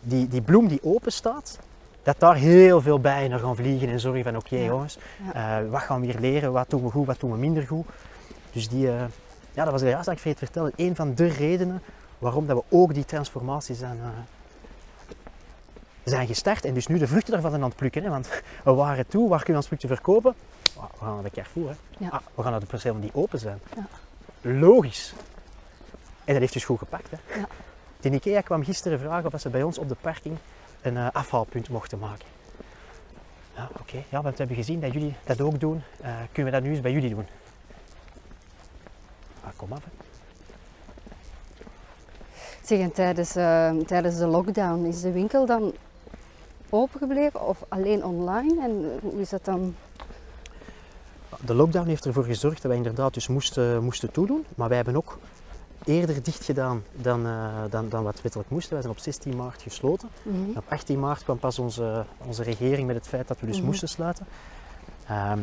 die, 0.00 0.28
die 0.28 0.42
bloem 0.42 0.68
die 0.68 0.80
open 0.82 1.12
staat, 1.12 1.58
dat 2.02 2.20
daar 2.20 2.36
heel 2.36 2.80
veel 2.80 3.00
bijen 3.00 3.30
naar 3.30 3.38
gaan 3.38 3.56
vliegen 3.56 3.88
en 3.88 4.00
zorgen 4.00 4.24
van 4.24 4.36
oké 4.36 4.56
Ja. 4.56 4.64
jongens, 4.64 4.98
eh, 5.32 5.56
wat 5.70 5.80
gaan 5.82 6.00
we 6.00 6.06
hier 6.06 6.20
leren, 6.20 6.52
wat 6.52 6.70
doen 6.70 6.82
we 6.82 6.90
goed, 6.90 7.06
wat 7.06 7.20
doen 7.20 7.30
we 7.30 7.36
minder 7.36 7.66
goed. 7.66 7.86
Dus 8.52 8.68
die, 8.68 8.88
eh, 8.88 9.04
ja, 9.52 9.64
dat 9.64 9.72
was 9.72 9.80
de 9.80 9.90
dat 9.90 9.98
ik 9.98 10.04
vergeten 10.04 10.38
te 10.38 10.44
vertellen, 10.44 10.72
een 10.76 10.94
van 10.96 11.14
de 11.14 11.26
redenen 11.26 11.82
waarom 12.18 12.46
dat 12.46 12.56
we 12.56 12.76
ook 12.76 12.94
die 12.94 13.04
transformatie 13.04 13.74
zijn, 13.74 13.98
eh, 14.02 14.08
zijn 16.04 16.26
gestart 16.26 16.64
en 16.64 16.74
dus 16.74 16.86
nu 16.86 16.98
de 16.98 17.06
vruchten 17.06 17.32
daarvan 17.32 17.54
aan 17.54 17.62
het 17.62 17.76
plukken. 17.76 18.02
Hè? 18.02 18.10
Want 18.10 18.28
we 18.64 18.72
waren 18.72 19.06
toe, 19.06 19.28
waar 19.28 19.42
kunnen 19.42 19.62
we 19.62 19.68
ons 19.68 19.80
producten 19.80 19.88
verkopen? 19.88 20.34
Ah, 20.84 20.90
we 20.98 21.04
gaan 21.04 21.14
naar 21.14 21.22
de 21.22 21.30
Carrefour. 21.30 21.68
Hè? 21.68 22.04
Ja. 22.04 22.08
Ah, 22.08 22.20
we 22.34 22.42
gaan 22.42 22.50
naar 22.50 22.60
de 22.60 22.66
percelen 22.66 23.00
die 23.00 23.10
open 23.14 23.38
zijn. 23.38 23.60
Ja. 23.74 23.86
Logisch. 24.40 25.14
En 26.24 26.32
dat 26.32 26.38
heeft 26.40 26.52
dus 26.52 26.64
goed 26.64 26.78
gepakt. 26.78 27.10
Hè? 27.10 27.40
Ja. 27.40 27.46
De 28.00 28.10
IKEA 28.10 28.40
kwam 28.40 28.64
gisteren 28.64 28.98
vragen 28.98 29.32
of 29.32 29.40
ze 29.40 29.48
bij 29.48 29.62
ons 29.62 29.78
op 29.78 29.88
de 29.88 29.96
parking 30.00 30.36
een 30.82 30.96
eh, 30.96 31.06
afvalpunt 31.12 31.68
mochten 31.68 31.98
maken. 31.98 32.26
Ja, 33.54 33.68
oké. 33.80 33.96
Ja, 34.08 34.22
want 34.22 34.36
we 34.36 34.36
hebben 34.36 34.56
gezien 34.56 34.80
dat 34.80 34.92
jullie 34.92 35.14
dat 35.24 35.40
ook 35.40 35.60
doen. 35.60 35.82
Eh, 36.00 36.10
kunnen 36.32 36.52
we 36.52 36.58
dat 36.58 36.66
nu 36.66 36.70
eens 36.74 36.80
bij 36.80 36.92
jullie 36.92 37.10
doen? 37.14 37.26
Ah, 39.44 39.50
kom 39.56 39.72
af. 39.72 39.84
hè. 39.84 39.90
Zeg, 42.62 42.78
en 42.78 42.92
tijdens, 42.92 43.36
eh, 43.36 43.76
tijdens 43.76 44.16
de 44.16 44.26
lockdown 44.26 44.84
is 44.84 45.00
de 45.00 45.12
winkel 45.12 45.46
dan 45.46 45.74
open 46.70 46.98
gebleven 46.98 47.46
of 47.46 47.64
alleen 47.68 48.04
online? 48.04 48.62
En 48.62 48.98
hoe 49.02 49.20
is 49.20 49.28
dat 49.28 49.44
dan? 49.44 49.74
De 51.44 51.54
lockdown 51.54 51.88
heeft 51.88 52.04
ervoor 52.04 52.24
gezorgd 52.24 52.56
dat 52.62 52.66
wij 52.70 52.76
inderdaad 52.76 53.14
dus 53.14 53.28
moesten, 53.28 53.82
moesten 53.82 54.10
toedoen. 54.12 54.44
Maar 54.54 54.68
wij 54.68 54.76
hebben 54.76 54.96
ook 54.96 55.18
eerder 55.84 56.22
dicht 56.22 56.44
gedaan 56.44 56.82
dan, 56.92 57.26
eh, 57.26 57.48
dan, 57.70 57.88
dan 57.88 58.02
wat 58.04 58.20
wettelijk 58.22 58.50
moesten. 58.50 58.72
Wij 58.72 58.80
zijn 58.82 58.94
op 58.94 59.00
16 59.00 59.36
maart 59.36 59.62
gesloten. 59.62 60.08
Mhm. 60.22 60.56
Op 60.56 60.64
18 60.68 61.00
maart 61.00 61.24
kwam 61.24 61.38
pas 61.38 61.58
onze, 61.58 62.04
onze 62.26 62.42
regering 62.42 62.86
met 62.86 62.96
het 62.96 63.08
feit 63.08 63.28
dat 63.28 63.40
we 63.40 63.46
dus 63.46 63.56
Mhm. 63.56 63.66
moesten 63.66 63.88
sluiten. 63.88 64.26
Ehm, 65.06 65.38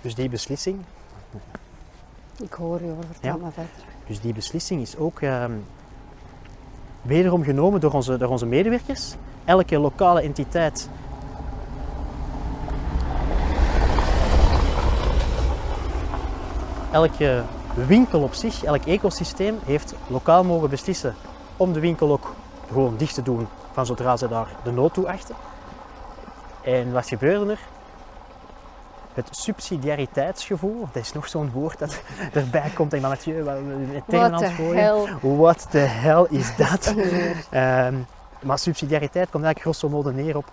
dus 0.00 0.14
die 0.14 0.28
beslissing, 0.28 0.78
Ik 2.42 2.52
hoor 2.52 2.80
je, 2.82 2.86
hoor, 2.90 3.04
vertel 3.10 3.30
Ja. 3.30 3.36
maar 3.36 3.52
verder. 3.52 3.72
dus 4.06 4.20
die 4.20 4.32
beslissing 4.34 4.82
is 4.82 4.96
ook 4.96 5.20
ehm, 5.20 5.52
wederom 7.02 7.42
genomen 7.42 7.80
door 7.80 7.92
onze, 7.92 8.16
door 8.16 8.28
onze 8.28 8.46
medewerkers. 8.46 9.14
Elke 9.44 9.78
lokale 9.78 10.20
entiteit 10.22 10.88
elke 16.94 17.42
winkel 17.86 18.22
op 18.22 18.34
zich, 18.34 18.64
elk 18.64 18.84
ecosysteem 18.84 19.58
heeft 19.64 19.94
lokaal 20.06 20.44
mogen 20.44 20.70
beslissen 20.70 21.14
om 21.56 21.72
de 21.72 21.80
winkel 21.80 22.12
ook 22.12 22.34
gewoon 22.68 22.96
dicht 22.96 23.14
te 23.14 23.22
doen 23.22 23.48
van 23.72 23.86
zodra 23.86 24.16
ze 24.16 24.28
daar 24.28 24.46
de 24.64 24.70
nood 24.70 24.94
toe 24.94 25.08
achten. 25.08 25.34
En 26.62 26.92
wat 26.92 27.08
gebeurde 27.08 27.50
er? 27.50 27.58
Het 29.14 29.28
subsidiariteitsgevoel, 29.30 30.88
dat 30.92 31.02
is 31.02 31.12
nog 31.12 31.28
zo'n 31.28 31.50
woord 31.50 31.78
dat 31.78 32.02
erbij 32.32 32.70
komt 32.74 32.92
en 32.92 33.00
Mathieu 33.00 33.42
wel 33.42 33.62
het 33.92 34.40
het 34.40 34.50
gooien. 34.50 35.18
What 35.20 35.66
the 35.70 35.78
hell 35.78 36.26
is 36.30 36.56
dat? 36.56 36.94
Ehm, 37.50 37.94
maar 38.42 38.58
subsidiariteit 38.58 39.30
komt 39.30 39.44
eigenlijk 39.44 39.60
grosso 39.60 39.88
modo 39.88 40.10
neer 40.10 40.36
op 40.36 40.50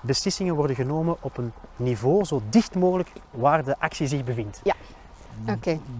beslissingen 0.00 0.54
worden 0.54 0.76
genomen 0.76 1.16
op 1.20 1.36
een 1.36 1.52
niveau 1.76 2.24
zo 2.24 2.42
dicht 2.50 2.74
mogelijk 2.74 3.10
waar 3.30 3.64
de 3.64 3.78
actie 3.78 4.06
zich 4.06 4.24
bevindt. 4.24 4.60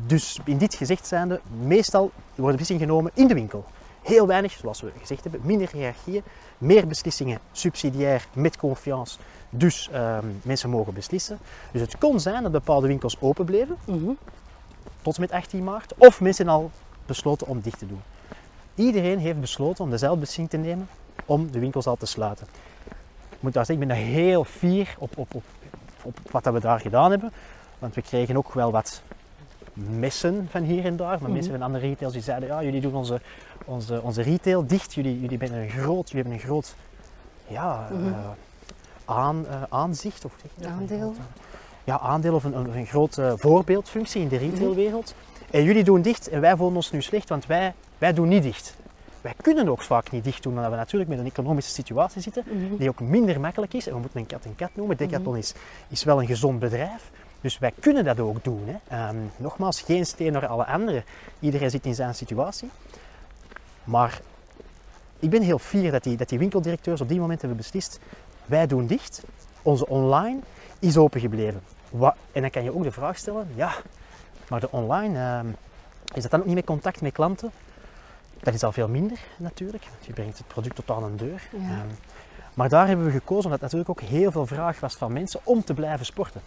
Dus 0.06 0.38
in 0.44 0.58
dit 0.58 0.74
gezegd 0.74 1.06
zijnde, 1.06 1.40
meestal 1.62 2.10
worden 2.34 2.56
beslissingen 2.56 2.82
genomen 2.88 3.10
in 3.14 3.26
de 3.26 3.34
winkel. 3.34 3.64
Heel 4.02 4.26
weinig, 4.26 4.52
zoals 4.52 4.80
we 4.80 4.92
gezegd 5.00 5.22
hebben, 5.22 5.40
minder 5.44 5.68
hiërarchieën, 5.72 6.22
meer 6.58 6.86
beslissingen 6.86 7.38
subsidiair 7.52 8.26
met 8.32 8.56
confiance. 8.56 9.18
Dus 9.50 9.88
ehm, 9.92 10.24
mensen 10.42 10.70
mogen 10.70 10.94
beslissen. 10.94 11.38
Dus 11.72 11.80
het 11.80 11.98
kon 11.98 12.20
zijn 12.20 12.42
dat 12.42 12.52
bepaalde 12.52 12.86
winkels 12.86 13.16
open 13.20 13.44
bleven 13.44 13.76
Mhm. 13.84 14.10
tot 15.02 15.14
en 15.14 15.20
met 15.20 15.30
18 15.30 15.64
maart, 15.64 15.94
of 15.96 16.20
mensen 16.20 16.48
al 16.48 16.70
besloten 17.06 17.46
om 17.46 17.60
dicht 17.60 17.78
te 17.78 17.86
doen. 17.86 18.02
Iedereen 18.74 19.18
heeft 19.18 19.40
besloten 19.40 19.84
om 19.84 19.90
dezelfde 19.90 20.20
beslissing 20.20 20.50
te 20.50 20.56
nemen 20.56 20.88
om 21.26 21.50
de 21.50 21.58
winkels 21.58 21.86
al 21.86 21.96
te 21.96 22.06
sluiten. 22.06 22.46
Ik 23.28 23.42
moet 23.42 23.52
daar 23.52 23.66
zeggen, 23.66 23.82
ik 23.82 23.88
ben 23.88 23.98
daar 23.98 24.06
heel 24.06 24.44
fier 24.44 24.94
op, 24.98 25.18
op, 25.18 25.34
op, 25.34 25.44
op 26.02 26.18
wat 26.30 26.44
dat 26.44 26.52
we 26.52 26.60
daar 26.60 26.80
gedaan 26.80 27.10
hebben. 27.10 27.32
Want 27.78 27.94
we 27.94 28.02
kregen 28.02 28.36
ook 28.36 28.52
wel 28.52 28.70
wat 28.70 29.02
messen 29.76 30.46
van 30.50 30.62
hier 30.62 30.84
en 30.84 30.96
daar, 30.96 31.18
maar 31.20 31.30
mensen 31.30 31.52
van 31.52 31.62
andere 31.62 31.86
retails 31.86 32.12
die 32.12 32.22
zeiden, 32.22 32.48
ja, 32.48 32.62
jullie 32.62 32.80
doen 32.80 32.94
onze, 32.94 33.20
onze, 33.64 34.02
onze 34.02 34.22
retail 34.22 34.66
dicht, 34.66 34.94
jullie, 34.94 35.20
jullie, 35.20 35.38
hebben 35.38 35.58
een 35.58 35.68
groot, 35.70 36.10
jullie 36.10 36.22
hebben 36.24 36.32
een 36.32 36.48
groot 36.48 36.74
ja, 37.48 37.88
Mhm. 37.92 38.06
eh, 38.06 38.14
aan, 39.04 39.46
eh, 39.46 39.62
aanzicht, 39.68 40.24
of 40.24 40.32
zeg? 40.58 40.68
Aandeel. 40.70 41.14
Ja, 41.84 41.98
aandeel 41.98 42.34
of 42.34 42.44
een, 42.44 42.76
een, 42.76 42.86
grote 42.86 43.34
voorbeeldfunctie 43.36 44.20
in 44.22 44.28
de 44.28 44.36
retailwereld. 44.36 45.14
En 45.50 45.62
jullie 45.62 45.84
doen 45.84 46.02
dicht 46.02 46.28
en 46.28 46.40
wij 46.40 46.56
voelen 46.56 46.76
ons 46.76 46.90
nu 46.90 47.02
slecht, 47.02 47.28
want 47.28 47.46
wij, 47.46 47.74
wij 47.98 48.12
doen 48.12 48.28
niet 48.28 48.42
dicht. 48.42 48.76
Wij 49.20 49.34
kunnen 49.42 49.68
ook 49.68 49.82
vaak 49.82 50.10
niet 50.10 50.24
dicht 50.24 50.42
doen, 50.42 50.56
omdat 50.56 50.70
we 50.70 50.76
natuurlijk 50.76 51.10
met 51.10 51.18
een 51.18 51.26
economische 51.26 51.70
situatie 51.70 52.20
zitten 52.22 52.44
Mhm. 52.46 52.76
die 52.76 52.88
ook 52.88 53.00
minder 53.00 53.40
makkelijk 53.40 53.74
is. 53.74 53.86
En 53.86 53.92
we 53.94 53.98
moeten 54.00 54.20
een 54.20 54.26
kat 54.26 54.44
een 54.44 54.56
kat 54.56 54.70
noemen. 54.74 54.96
Decathlon 54.96 55.36
is, 55.36 55.54
is 55.88 56.04
wel 56.04 56.20
een 56.20 56.26
gezond 56.26 56.58
bedrijf. 56.58 57.10
Dus 57.46 57.58
wij 57.58 57.72
kunnen 57.80 58.04
dat 58.04 58.20
ook 58.20 58.44
doen. 58.44 58.62
Hè. 58.66 58.96
Ehm, 58.96 59.16
nogmaals, 59.36 59.80
geen 59.80 60.06
steen 60.06 60.32
naar 60.32 60.46
alle 60.46 60.64
anderen. 60.66 61.04
Iedereen 61.40 61.70
zit 61.70 61.84
in 61.84 61.94
zijn 61.94 62.14
situatie. 62.14 62.70
Maar 63.84 64.20
ik 65.18 65.30
ben 65.30 65.42
heel 65.42 65.58
fier 65.58 65.90
dat 65.90 66.02
die, 66.02 66.16
dat 66.16 66.28
die 66.28 66.38
winkeldirecteurs 66.38 67.00
op 67.00 67.08
die 67.08 67.20
moment 67.20 67.40
hebben 67.40 67.58
beslist. 67.58 68.00
Wij 68.44 68.66
doen 68.66 68.86
dicht. 68.86 69.22
Onze 69.62 69.86
online 69.88 70.38
is 70.78 70.96
open 70.96 71.20
gebleven. 71.20 71.62
Wa- 71.90 72.16
en 72.32 72.40
dan 72.40 72.50
kan 72.50 72.62
je 72.62 72.74
ook 72.74 72.82
de 72.82 72.92
vraag 72.92 73.18
stellen. 73.18 73.48
Ja, 73.54 73.74
maar 74.48 74.60
de 74.60 74.70
online, 74.70 75.18
ehm, 75.18 75.46
is 76.14 76.22
dat 76.22 76.30
dan 76.30 76.40
ook 76.40 76.46
niet 76.46 76.54
met 76.54 76.64
contact 76.64 77.00
met 77.00 77.12
klanten? 77.12 77.50
Dat 78.40 78.54
is 78.54 78.62
al 78.62 78.72
veel 78.72 78.88
minder 78.88 79.18
natuurlijk. 79.36 79.84
want 79.90 80.06
Je 80.06 80.12
brengt 80.12 80.38
het 80.38 80.48
product 80.48 80.74
tot 80.76 80.90
aan 80.90 81.04
een 81.04 81.16
deur. 81.16 81.42
Ja. 81.50 81.58
Ehm, 81.58 81.94
maar 82.54 82.68
daar 82.68 82.86
hebben 82.86 83.06
we 83.06 83.12
gekozen 83.12 83.44
omdat 83.44 83.60
natuurlijk 83.60 83.90
ook 83.90 84.00
heel 84.00 84.30
veel 84.30 84.46
vraag 84.46 84.80
was 84.80 84.94
van 84.94 85.12
mensen 85.12 85.40
om 85.42 85.64
te 85.64 85.74
blijven 85.74 86.06
sporten. 86.06 86.40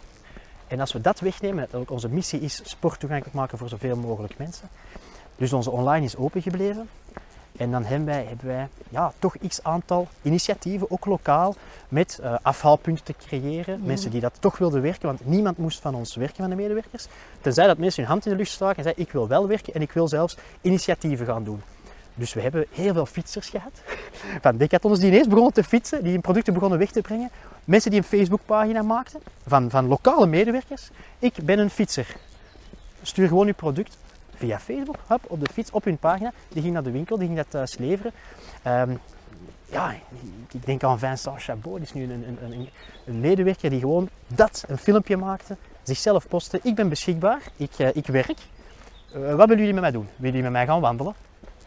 En 0.70 0.80
als 0.80 0.92
we 0.92 1.00
dat 1.00 1.20
wegnemen, 1.20 1.66
dat 1.70 1.80
ook 1.80 1.90
onze 1.90 2.08
missie 2.08 2.40
is 2.40 2.60
sport 2.64 3.00
toegankelijk 3.00 3.36
maken 3.36 3.58
voor 3.58 3.68
zoveel 3.68 3.96
mogelijk 3.96 4.38
mensen. 4.38 4.68
Dus 5.36 5.52
onze 5.52 5.70
online 5.70 6.04
is 6.04 6.16
open 6.16 6.42
gebleven. 6.42 6.88
En 7.56 7.70
dan 7.70 7.84
hebben 7.84 8.06
wij, 8.06 8.24
hebben 8.24 8.46
wij 8.46 8.68
ja, 8.88 9.12
toch 9.18 9.36
x 9.48 9.62
aantal 9.62 10.08
initiatieven, 10.22 10.90
ook 10.90 11.04
lokaal, 11.04 11.54
met 11.88 12.18
eh, 12.22 12.34
afhaalpunten 12.42 13.04
te 13.04 13.14
creëren. 13.26 13.80
Mensen 13.82 14.10
die 14.10 14.20
dat 14.20 14.36
toch 14.40 14.58
wilden 14.58 14.82
werken, 14.82 15.06
want 15.06 15.26
niemand 15.26 15.58
moest 15.58 15.80
van 15.80 15.94
ons 15.94 16.14
werken, 16.14 16.36
van 16.36 16.50
de 16.50 16.56
medewerkers. 16.56 17.06
Tenzij 17.40 17.66
dat 17.66 17.78
mensen 17.78 18.02
hun 18.02 18.10
hand 18.10 18.24
in 18.24 18.30
de 18.30 18.38
lucht 18.38 18.50
staken 18.50 18.76
en 18.76 18.82
zeiden, 18.82 19.04
ik 19.04 19.12
wil 19.12 19.28
wel 19.28 19.48
werken 19.48 19.74
en 19.74 19.82
ik 19.82 19.92
wil 19.92 20.08
zelfs 20.08 20.36
initiatieven 20.60 21.26
gaan 21.26 21.44
doen. 21.44 21.62
Dus 22.20 22.32
we 22.32 22.40
hebben 22.40 22.66
heel 22.70 22.92
veel 22.92 23.06
fietsers 23.06 23.48
gehad. 23.48 23.72
Van 24.42 24.56
decathlons 24.56 24.98
die 24.98 25.08
ineens 25.08 25.28
begonnen 25.28 25.52
te 25.52 25.64
fietsen, 25.64 26.02
die 26.02 26.12
hun 26.12 26.20
producten 26.20 26.54
begonnen 26.54 26.78
weg 26.78 26.90
te 26.90 27.00
brengen. 27.00 27.30
Mensen 27.64 27.90
die 27.90 28.00
een 28.00 28.06
Facebookpagina 28.06 28.82
maakten 28.82 29.20
van, 29.46 29.70
van 29.70 29.86
lokale 29.86 30.26
medewerkers. 30.26 30.90
Ik 31.18 31.34
ben 31.42 31.58
een 31.58 31.70
fietser. 31.70 32.16
Stuur 33.02 33.28
gewoon 33.28 33.46
uw 33.46 33.54
product 33.54 33.98
via 34.34 34.58
Facebook, 34.58 34.96
hop, 35.06 35.20
op 35.26 35.40
de 35.40 35.52
fiets, 35.52 35.70
op 35.70 35.84
hun 35.84 35.98
pagina. 35.98 36.32
Die 36.48 36.62
ging 36.62 36.74
naar 36.74 36.82
de 36.82 36.90
winkel, 36.90 37.16
die 37.16 37.26
ging 37.26 37.38
dat 37.38 37.50
thuis 37.50 37.78
leveren. 37.78 38.12
Ehm, 38.62 38.90
ja, 39.66 39.94
ik 40.52 40.66
denk 40.66 40.84
aan 40.84 40.98
Vincent 40.98 41.42
Chabot, 41.42 41.74
die 41.74 41.82
is 41.82 41.92
nu 41.92 42.02
een, 42.02 42.10
een, 42.10 42.52
een, 42.52 42.68
een 43.04 43.20
medewerker 43.20 43.70
die 43.70 43.80
gewoon 43.80 44.08
dat, 44.26 44.64
een 44.68 44.78
filmpje 44.78 45.16
maakte, 45.16 45.56
zichzelf 45.82 46.28
postte. 46.28 46.60
Ik 46.62 46.74
ben 46.74 46.88
beschikbaar, 46.88 47.42
ik, 47.56 47.72
eh, 47.78 47.88
ik 47.92 48.06
werk. 48.06 48.38
Eh, 49.12 49.34
wat 49.34 49.48
willen 49.48 49.58
jullie 49.58 49.72
met 49.72 49.82
mij 49.82 49.90
doen? 49.90 50.08
Willen 50.16 50.36
jullie 50.36 50.42
met 50.42 50.52
mij 50.52 50.66
gaan 50.66 50.80
wandelen? 50.80 51.14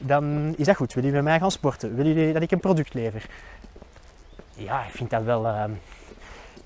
Dan 0.06 0.54
is 0.58 0.66
dat 0.66 0.76
goed. 0.76 0.94
Willen 0.94 1.10
jullie 1.10 1.24
met 1.24 1.32
mij 1.32 1.40
gaan 1.40 1.52
sporten? 1.52 1.96
Willen 1.96 2.14
jullie 2.14 2.34
dat 2.34 2.42
ik 2.42 2.52
een 2.52 2.60
product 2.60 2.94
lever? 2.94 3.26
Ja, 4.56 4.86
ik 4.86 4.92
vind 4.92 5.10
dat 5.10 5.24
wel, 5.24 5.48
ehm, 5.48 5.72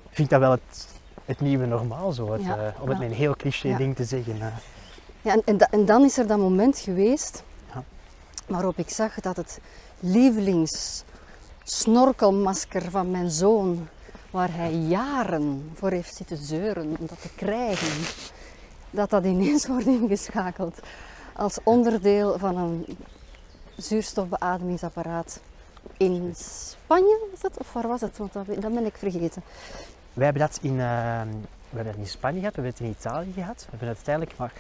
ik 0.10 0.12
vind 0.16 0.30
dat 0.30 0.40
wel 0.40 0.52
het, 0.52 0.88
het 1.26 1.40
nieuwe 1.40 1.66
normaal 1.66 2.12
zo. 2.12 2.32
Het, 2.32 2.44
Ja, 2.44 2.58
eh, 2.58 2.82
om 2.82 2.90
het 2.90 3.00
met 3.00 3.10
een 3.10 3.16
heel 3.16 3.36
cliché 3.36 3.68
Ja. 3.68 3.78
ding 3.78 3.96
te 3.96 4.04
zeggen. 4.04 4.42
eh. 4.42 4.48
Ja, 5.22 5.34
en, 5.34 5.42
en, 5.46 5.58
da- 5.58 5.68
en 5.72 5.86
dan 5.86 6.04
is 6.04 6.18
er 6.18 6.28
dat 6.28 6.38
moment 6.38 6.78
geweest 6.80 7.44
Ja. 7.74 7.84
waarop 8.48 8.78
ik 8.78 8.90
zag 8.90 9.20
dat 9.20 9.38
het 9.38 9.60
lievelings 10.00 11.04
snorkelmasker 11.64 12.92
van 12.92 13.12
mijn 13.12 13.30
zoon, 13.32 13.88
waar 14.32 14.50
hij 14.54 14.72
jaren 14.74 15.70
voor 15.74 15.92
heeft 15.92 16.16
zitten 16.16 16.38
zeuren 16.38 16.96
om 17.00 17.06
dat 17.08 17.22
te 17.22 17.30
krijgen, 17.36 18.06
dat 18.90 19.10
dat 19.10 19.26
ineens 19.26 19.68
wordt 19.74 19.86
ingeschakeld 19.86 20.80
als 21.34 21.58
onderdeel 21.64 22.38
van 22.40 22.58
een 22.58 22.86
zuurstofbeademingsapparaat 23.78 25.40
in 25.98 26.34
Spanje, 26.36 27.20
was 27.32 27.42
het? 27.42 27.58
Of 27.58 27.74
waar 27.74 27.88
was 27.88 28.02
het? 28.02 28.18
Want 28.18 28.34
dat, 28.34 28.46
dat 28.46 28.74
ben 28.74 28.86
ik 28.86 28.98
vergeten. 28.98 29.42
Wij 30.14 30.26
hebben 30.26 30.42
dat 30.42 30.60
in, 30.62 30.80
eh, 30.80 31.22
we 31.70 31.76
hebben 31.76 31.94
dat 31.94 31.96
in 31.96 32.08
Spanje 32.08 32.40
gehad, 32.40 32.56
we 32.56 32.62
hebben 32.62 32.80
het 32.80 32.80
in 32.80 32.96
Italië 33.00 33.34
gehad. 33.34 33.58
We 33.60 33.70
hebben 33.70 33.88
het 33.88 33.98
uiteindelijk, 33.98 34.38
maar 34.38 34.54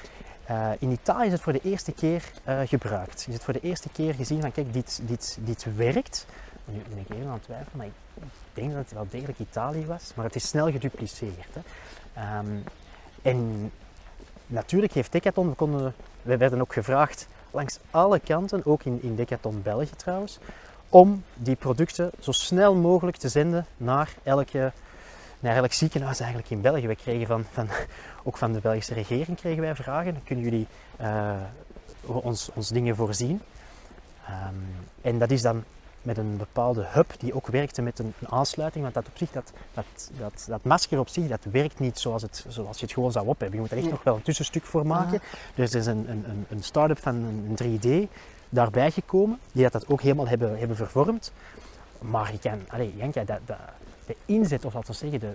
eh, 0.45 0.71
in 0.79 0.91
Italië 0.91 1.25
is 1.25 1.31
het 1.31 1.41
voor 1.41 1.53
de 1.53 1.61
eerste 1.63 1.91
keer 1.91 2.31
eh, 2.43 2.59
gebruikt. 2.65 3.25
Is 3.27 3.33
het 3.33 3.43
voor 3.43 3.53
de 3.53 3.59
eerste 3.59 3.89
keer 3.89 4.13
gezien 4.13 4.41
van 4.41 4.51
kijk, 4.51 4.73
dit, 4.73 5.01
dit, 5.03 5.37
dit 5.41 5.75
werkt. 5.75 6.25
Nu 6.65 6.81
ben 6.89 6.97
ik 6.97 7.09
even 7.09 7.27
aan 7.27 7.33
het 7.33 7.43
twijfelen, 7.43 7.77
maar 7.77 7.85
ik 7.85 7.93
denk 8.53 8.69
dat 8.69 8.79
het 8.79 8.91
wel 8.91 9.07
degelijk 9.09 9.39
Italië 9.39 9.85
was. 9.85 10.11
Maar 10.15 10.25
het 10.25 10.35
is 10.35 10.47
snel 10.47 10.71
gedupliceerd. 10.71 11.53
Hè. 11.53 11.61
Ehm, 12.13 12.57
en 13.21 13.71
natuurlijk 14.47 14.93
heeft 14.93 15.11
Decathlon, 15.11 15.49
we, 15.49 15.55
konden, 15.55 15.93
we 16.21 16.37
werden 16.37 16.61
ook 16.61 16.73
gevraagd 16.73 17.27
langs 17.51 17.79
alle 17.91 18.19
kanten, 18.19 18.65
ook 18.65 18.83
in, 18.83 18.99
in 19.01 19.15
Decathlon 19.15 19.61
België 19.61 19.95
trouwens, 19.95 20.37
om 20.89 21.23
die 21.35 21.55
producten 21.55 22.11
zo 22.19 22.31
snel 22.31 22.75
mogelijk 22.75 23.17
te 23.17 23.29
zenden 23.29 23.65
naar 23.77 24.13
elke 24.23 24.71
naar 25.39 25.55
elk 25.55 25.73
ziekenhuis 25.73 26.19
eigenlijk 26.19 26.51
in 26.51 26.61
België. 26.61 26.87
We 26.87 26.95
kregen 26.95 27.27
van, 27.27 27.45
van, 27.51 27.67
ook 28.23 28.37
van 28.37 28.53
de 28.53 28.59
Belgische 28.59 28.93
regering 28.93 29.37
kregen 29.37 29.61
wij 29.61 29.75
vragen. 29.75 30.23
Kunnen 30.23 30.43
jullie 30.43 30.67
eh, 30.95 31.35
ons, 32.01 32.49
ons 32.53 32.69
dingen 32.69 32.95
voorzien? 32.95 33.41
Ehm, 34.27 34.55
en 35.01 35.19
dat 35.19 35.31
is 35.31 35.41
dan 35.41 35.63
met 36.07 36.17
een 36.17 36.37
bepaalde 36.37 36.85
hub 36.89 37.13
die 37.19 37.33
ook 37.35 37.47
werkte 37.47 37.81
met 37.81 37.99
een, 37.99 38.13
een 38.19 38.29
aansluiting. 38.29 38.83
Want 38.83 38.95
dat, 38.95 39.07
op 39.07 39.17
zich, 39.17 39.31
dat, 39.31 39.51
dat, 39.73 39.85
dat, 40.17 40.45
dat 40.47 40.63
masker 40.63 40.99
op 40.99 41.09
zich, 41.09 41.27
dat 41.27 41.43
werkt 41.51 41.79
niet 41.79 41.99
zoals, 41.99 42.21
het, 42.21 42.45
zoals 42.47 42.79
je 42.79 42.85
het 42.85 42.93
gewoon 42.93 43.11
zou 43.11 43.27
opheffen. 43.27 43.55
Je 43.55 43.61
moet 43.61 43.71
er 43.71 43.77
echt 43.77 43.89
nog 43.89 44.03
wel 44.03 44.15
een 44.15 44.21
tussenstuk 44.21 44.63
voor 44.63 44.85
maken. 44.87 45.19
Dus 45.55 45.73
er 45.73 45.79
is 45.79 45.85
een, 45.85 46.09
een, 46.09 46.23
een- 46.29 46.45
een 46.49 46.63
start-up 46.63 46.99
van 46.99 47.15
een, 47.15 47.55
een 47.59 47.79
3D 48.07 48.11
daarbij 48.49 48.91
gekomen, 48.91 49.39
die 49.51 49.63
dat, 49.63 49.71
dat 49.71 49.87
ook 49.87 50.01
helemaal 50.01 50.27
hebben, 50.27 50.57
hebben 50.59 50.77
vervormd. 50.77 51.31
Maar 51.99 52.31
je 52.31 52.39
kan, 52.39 52.59
allee, 52.67 52.93
Janka, 52.97 53.23
dat, 53.23 53.39
dat, 53.45 53.57
de 54.05 54.15
inzet, 54.25 54.65
of 54.65 54.73
laten 54.73 54.91
we 54.91 54.97
zeggen, 54.97 55.19
de, 55.19 55.31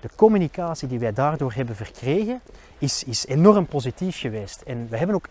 de 0.00 0.08
communicatie 0.16 0.88
die 0.88 0.98
wij 0.98 1.12
daardoor 1.12 1.52
hebben 1.52 1.76
verkregen, 1.76 2.40
is, 2.78 3.04
is 3.04 3.26
enorm 3.26 3.66
positief 3.66 4.18
geweest. 4.20 4.60
En 4.60 4.86
we 4.90 4.96
hebben 4.96 5.16
ook 5.16 5.26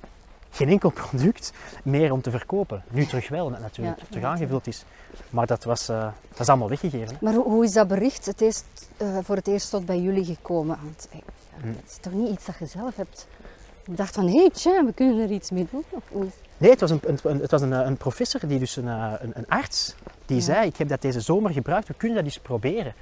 geen 0.52 0.70
enkel 0.70 0.90
product 0.90 1.52
meer 1.84 2.12
om 2.12 2.22
te 2.22 2.32
verkopen. 2.32 2.84
Nu 2.90 3.06
terug 3.06 3.30
wel, 3.30 3.50
dat 3.50 3.60
natuurlijk 3.60 4.00
Ja, 4.00 4.06
terug 4.10 4.24
aangevuld 4.24 4.68
is. 4.68 4.84
Maar 5.30 5.46
dat, 5.48 5.64
was, 5.64 5.90
eh, 5.90 6.08
dat 6.30 6.40
is 6.40 6.50
allemaal 6.50 6.70
weggegeven. 6.70 7.08
Hè. 7.08 7.16
Maar 7.22 7.34
hoe, 7.34 7.44
hoe 7.44 7.64
is 7.64 7.72
dat 7.74 7.88
bericht 7.88 8.26
het 8.26 8.42
eerst, 8.42 8.66
eh, 8.98 9.18
voor 9.24 9.36
het 9.36 9.48
eerst 9.48 9.70
tot 9.70 9.86
bij 9.86 10.00
jullie 10.00 10.26
gekomen? 10.26 10.78
Want 10.84 11.08
eh, 11.12 11.20
Hm. 11.62 11.68
het 11.68 11.90
is 11.90 11.98
toch 12.02 12.14
niet 12.14 12.30
iets 12.30 12.46
dat 12.46 12.56
je 12.60 12.66
zelf 12.66 12.96
hebt 12.96 13.28
bedacht 13.86 14.14
van, 14.16 14.28
hé 14.28 14.36
hey, 14.36 14.50
tja, 14.54 14.86
we 14.86 14.94
kunnen 14.94 15.20
er 15.20 15.32
iets 15.32 15.52
mee 15.52 15.68
doen? 15.72 15.84
Of 15.90 16.04
hoe 16.12 16.26
is- 16.26 16.32
Nee, 16.58 16.70
het 16.72 16.80
was 16.80 16.92
een, 16.92 17.02
een, 17.24 17.40
het 17.42 17.52
was 17.52 17.62
een, 17.62 17.72
een 17.72 17.98
professor, 17.98 18.48
die 18.48 18.60
dus 18.60 18.76
een, 18.76 18.88
een, 18.88 19.32
een 19.34 19.48
arts, 19.48 19.96
die 20.26 20.38
Ja. 20.38 20.44
zei, 20.44 20.68
ik 20.68 20.78
heb 20.78 20.88
dat 20.90 21.02
deze 21.02 21.20
zomer 21.22 21.52
gebruikt, 21.52 21.88
we 21.88 21.94
kunnen 21.94 22.18
dat 22.18 22.26
eens 22.26 22.40
proberen. 22.40 22.94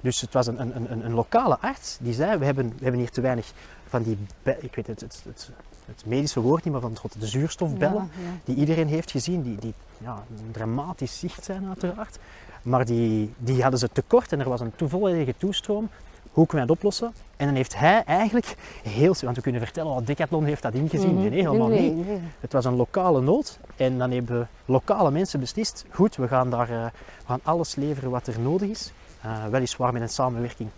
Dus 0.00 0.20
het 0.20 0.32
was 0.32 0.46
een, 0.46 0.60
een, 0.60 0.92
een, 0.92 1.04
een 1.04 1.12
lokale 1.14 1.58
arts 1.60 1.98
die 2.00 2.12
zei, 2.14 2.38
we 2.38 2.44
hebben, 2.44 2.68
we 2.68 2.82
hebben 2.82 3.00
hier 3.00 3.10
te 3.10 3.20
weinig 3.20 3.52
van 3.88 4.02
die, 4.02 4.18
ik 4.60 4.74
weet 4.74 4.86
het, 4.86 5.00
het, 5.00 5.20
het, 5.24 5.50
het 5.96 6.06
medische 6.06 6.40
woord 6.40 6.64
niet, 6.64 6.72
maar 6.72 6.82
van 6.82 6.96
het, 7.02 7.14
de 7.18 7.26
zuurstofbellen, 7.26 8.10
Ja, 8.16 8.22
ja. 8.22 8.30
die 8.44 8.56
iedereen 8.56 8.88
heeft 8.88 9.10
gezien, 9.10 9.42
die, 9.42 9.56
die 9.56 9.74
ja, 9.98 10.24
een 10.38 10.52
dramatisch 10.52 11.18
zicht 11.18 11.44
zijn 11.44 11.66
uiteraard. 11.68 12.18
Maar 12.62 12.84
die, 12.84 13.34
die 13.38 13.62
hadden 13.62 13.80
ze 13.80 13.88
tekort 13.92 14.32
en 14.32 14.40
er 14.40 14.48
was 14.48 14.60
een 14.60 14.72
volledige 14.76 15.34
toestroom. 15.36 15.88
Hoe 16.32 16.46
kunnen 16.46 16.66
we 16.66 16.72
dat 16.72 16.82
oplossen? 16.82 17.12
En 17.36 17.46
dan 17.46 17.54
heeft 17.54 17.76
hij 17.76 18.02
eigenlijk 18.04 18.56
heel... 18.82 19.14
Want 19.20 19.36
we 19.36 19.42
kunnen 19.42 19.60
vertellen, 19.60 19.92
oh, 19.92 20.06
Decathlon 20.06 20.44
heeft 20.44 20.62
dat 20.62 20.74
ingezien. 20.74 21.14
Mhm. 21.14 21.28
Nee, 21.28 21.30
helemaal 21.30 21.68
nee, 21.68 21.90
niet. 21.90 22.06
nee. 22.06 22.20
Het 22.40 22.52
was 22.52 22.64
een 22.64 22.76
lokale 22.76 23.20
nood 23.20 23.58
en 23.76 23.98
dan 23.98 24.10
hebben 24.10 24.48
lokale 24.64 25.10
mensen 25.10 25.40
beslist, 25.40 25.84
goed, 25.90 26.16
we 26.16 26.28
gaan 26.28 26.50
daar 26.50 26.70
eh, 26.70 26.84
we 26.84 27.26
gaan 27.26 27.40
alles 27.42 27.74
leveren 27.74 28.10
wat 28.10 28.26
er 28.26 28.40
nodig 28.40 28.68
is. 28.68 28.92
Eh, 29.20 29.46
weliswaar 29.46 29.92
met 29.92 30.02
een 30.02 30.08
samenwerking 30.08 30.68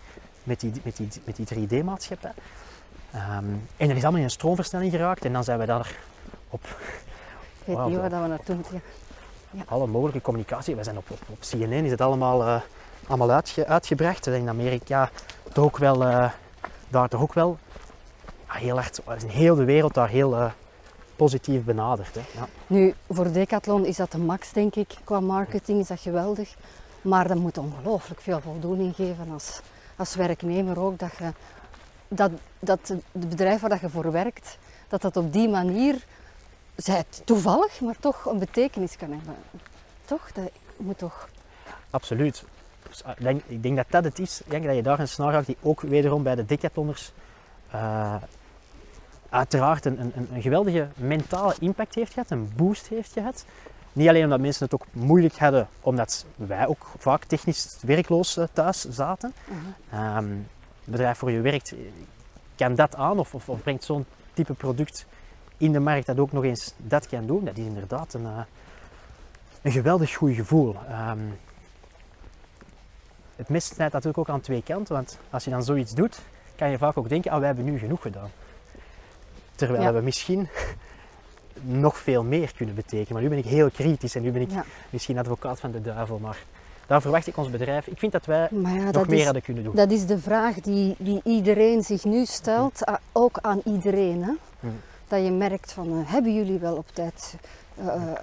met 0.43 0.59
die, 0.59 0.71
met 0.83 0.97
die, 0.97 1.07
met 1.23 1.35
die 1.35 1.67
3D-maatschappij. 1.67 2.33
Ehm, 3.13 3.45
en 3.77 3.89
er 3.89 3.95
is 3.95 4.01
allemaal 4.01 4.19
in 4.19 4.23
een 4.25 4.29
stroomversnelling 4.31 4.91
geraakt 4.91 5.25
en 5.25 5.33
dan 5.33 5.43
zijn 5.43 5.59
we 5.59 5.65
daar 5.65 5.95
op 6.49 6.63
Ik 6.63 6.69
weet 7.65 7.77
niet 7.77 7.91
dat- 7.91 8.01
waar 8.01 8.09
dat 8.09 8.21
we 8.21 8.27
naartoe 8.27 8.55
moeten 8.55 8.81
gaan. 9.55 9.65
alle 9.67 9.87
mogelijke 9.87 10.21
communicatie. 10.21 10.75
We 10.75 10.83
zijn 10.83 10.97
op, 10.97 11.09
op, 11.09 11.19
op 11.29 11.39
CNN 11.39 11.71
is 11.85 11.91
het 11.91 12.01
allemaal, 12.01 12.43
eh, 12.43 12.61
allemaal 13.07 13.31
uitge, 13.31 13.65
uitgebracht. 13.67 14.25
We 14.25 14.31
zijn 14.31 14.43
in 14.43 14.49
Amerika 14.49 15.09
toch 15.53 15.63
ook 15.65 15.77
wel, 15.77 16.03
eh, 16.05 16.31
daar 16.89 17.09
toch 17.09 17.21
ook 17.21 17.33
wel 17.33 17.57
ja, 18.47 18.53
heel 18.53 18.75
hard, 18.75 19.01
in 19.21 19.27
heel 19.27 19.55
de 19.55 19.63
wereld 19.63 19.93
daar 19.93 20.09
heel 20.09 20.35
eh, 20.35 20.51
positief 21.15 21.63
benaderd. 21.63 22.15
Hè. 22.15 22.21
Ja. 22.39 22.47
Nu, 22.67 22.93
voor 23.09 23.31
Decathlon 23.31 23.85
is 23.85 23.95
dat 23.95 24.11
de 24.11 24.17
max, 24.17 24.51
denk 24.51 24.75
ik. 24.75 24.95
Qua 25.03 25.19
marketing 25.19 25.79
is 25.79 25.87
dat 25.87 25.99
geweldig. 25.99 26.55
Maar 27.01 27.27
dat 27.27 27.37
moet 27.37 27.57
ongelooflijk 27.57 28.21
veel 28.21 28.39
voldoening 28.41 28.95
geven 28.95 29.27
als, 29.33 29.59
als 29.95 30.15
werknemer 30.15 30.79
ook. 30.79 30.99
Dat, 30.99 31.09
je, 31.19 31.31
dat, 32.15 32.31
dat 32.59 32.87
het 32.87 33.29
bedrijf 33.29 33.61
waar 33.61 33.69
dat 33.69 33.79
je 33.79 33.89
voor 33.89 34.11
werkt, 34.11 34.57
dat 34.87 35.01
dat 35.01 35.17
op 35.17 35.33
die 35.33 35.49
manier, 35.49 35.95
zij 36.75 36.95
het 36.97 37.21
toevallig, 37.25 37.81
maar 37.81 37.95
toch 37.99 38.25
een 38.25 38.39
betekenis 38.39 38.97
kan 38.97 39.11
hebben. 39.11 39.35
Toch? 40.05 40.31
Dat 40.31 40.51
moet 40.77 40.97
toch... 40.97 41.29
Absoluut. 41.89 42.43
Dus, 42.89 43.01
ik, 43.01 43.23
denk, 43.23 43.41
ik 43.47 43.63
denk 43.63 43.75
dat 43.75 43.85
dat 43.89 44.03
het 44.03 44.19
is. 44.19 44.41
Ik 44.41 44.51
denk 44.51 44.65
dat 44.65 44.75
je 44.75 44.81
daar 44.81 44.99
een 44.99 45.07
snaar 45.07 45.33
raakt 45.33 45.45
die 45.45 45.57
ook 45.61 45.81
wederom 45.81 46.23
bij 46.23 46.35
de 46.35 46.45
decathloners 46.45 47.11
eh, 47.71 48.15
uiteraard 49.29 49.85
een, 49.85 49.99
een, 49.99 50.27
een 50.33 50.41
geweldige 50.41 50.87
mentale 50.95 51.55
impact 51.59 51.95
heeft 51.95 52.13
gehad, 52.13 52.29
een 52.29 52.51
boost 52.55 52.87
heeft 52.87 53.11
gehad. 53.11 53.45
Niet 53.93 54.07
alleen 54.07 54.23
omdat 54.23 54.39
mensen 54.39 54.63
het 54.63 54.73
ook 54.73 54.85
moeilijk 54.91 55.37
hadden, 55.37 55.67
omdat 55.81 56.25
wij 56.35 56.67
ook 56.67 56.91
vaak 56.97 57.23
technisch 57.23 57.77
werkloos 57.81 58.37
eh, 58.37 58.45
thuis 58.53 58.89
zaten. 58.89 59.33
Ehm, 59.91 60.25
het 60.83 60.91
bedrijf 60.91 61.17
voor 61.17 61.31
je 61.31 61.41
werkt, 61.41 61.73
kan 62.55 62.75
dat 62.75 62.95
aan 62.95 63.19
of, 63.19 63.33
of, 63.35 63.49
of 63.49 63.61
brengt 63.61 63.83
zo'n 63.83 64.05
type 64.33 64.53
product 64.53 65.05
in 65.57 65.71
de 65.71 65.79
markt 65.79 66.05
dat 66.05 66.19
ook 66.19 66.31
nog 66.31 66.43
eens 66.43 66.73
dat 66.77 67.07
kan 67.07 67.25
doen. 67.25 67.45
Dat 67.45 67.57
is 67.57 67.65
inderdaad 67.65 68.13
een, 68.13 68.25
eh, 68.25 68.39
een 69.61 69.71
geweldig 69.71 70.13
goed 70.15 70.35
gevoel. 70.35 70.75
Ehm, 70.87 71.19
het 73.35 73.49
mes 73.49 73.65
snijdt 73.65 73.93
natuurlijk 73.93 74.17
ook 74.17 74.29
aan 74.29 74.41
twee 74.41 74.63
kanten, 74.63 74.95
want 74.95 75.17
als 75.29 75.43
je 75.43 75.49
dan 75.49 75.63
zoiets 75.63 75.93
doet, 75.93 76.19
kan 76.55 76.69
je 76.69 76.77
vaak 76.77 76.97
ook 76.97 77.09
denken, 77.09 77.31
ah, 77.31 77.37
wij 77.37 77.47
hebben 77.47 77.65
nu 77.65 77.77
genoeg 77.79 78.01
gedaan. 78.01 78.29
Terwijl 79.55 79.83
Ja. 79.83 79.93
we 79.93 80.01
misschien 80.01 80.47
nog 81.61 81.97
veel 81.97 82.23
meer 82.23 82.53
kunnen 82.55 82.75
betekenen. 82.75 83.13
Maar 83.13 83.21
nu 83.21 83.29
ben 83.29 83.37
ik 83.37 83.45
heel 83.45 83.69
kritisch 83.71 84.15
en 84.15 84.21
nu 84.21 84.31
ben 84.31 84.41
ik 84.41 84.51
Ja. 84.51 84.65
misschien 84.89 85.17
advocaat 85.17 85.59
van 85.59 85.71
de 85.71 85.81
duivel, 85.81 86.19
maar 86.19 86.37
daar 86.87 87.01
verwacht 87.01 87.27
ik 87.27 87.37
ons 87.37 87.49
bedrijf. 87.49 87.87
Ik 87.87 87.99
vind 87.99 88.11
dat 88.11 88.25
wij 88.25 88.47
ja, 88.51 88.57
nog 88.57 88.91
dat 88.91 89.07
meer 89.07 89.17
is, 89.17 89.23
hadden 89.23 89.41
kunnen 89.43 89.63
doen. 89.63 89.75
dat 89.75 89.91
is 89.91 90.05
de 90.05 90.19
vraag 90.19 90.55
die, 90.55 90.95
die 90.97 91.21
iedereen 91.23 91.83
zich 91.83 92.03
nu 92.03 92.25
stelt, 92.25 92.89
a- 92.89 92.99
ook 93.11 93.37
aan 93.41 93.61
iedereen. 93.65 94.23
Hè? 94.23 94.31
Hmm. 94.59 94.79
Dat 95.07 95.23
je 95.23 95.31
merkt 95.31 95.71
van, 95.71 95.87
eh, 95.87 96.11
hebben 96.11 96.33
jullie 96.33 96.59
wel 96.59 96.75
op 96.75 96.87
tijd, 96.93 97.35
eh, 97.75 97.85
eh, 97.87 98.13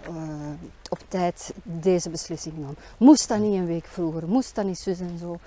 op 0.89 0.99
tijd 1.09 1.53
deze 1.63 2.11
beslissing 2.11 2.55
genomen? 2.55 2.77
Moest 2.97 3.29
dat 3.29 3.39
niet 3.39 3.55
een 3.55 3.67
week 3.67 3.87
vroeger? 3.87 4.29
Moest 4.29 4.55
dat 4.55 4.65
niet 4.65 4.79
zus 4.79 5.01
en 5.01 5.19
zo? 5.19 5.39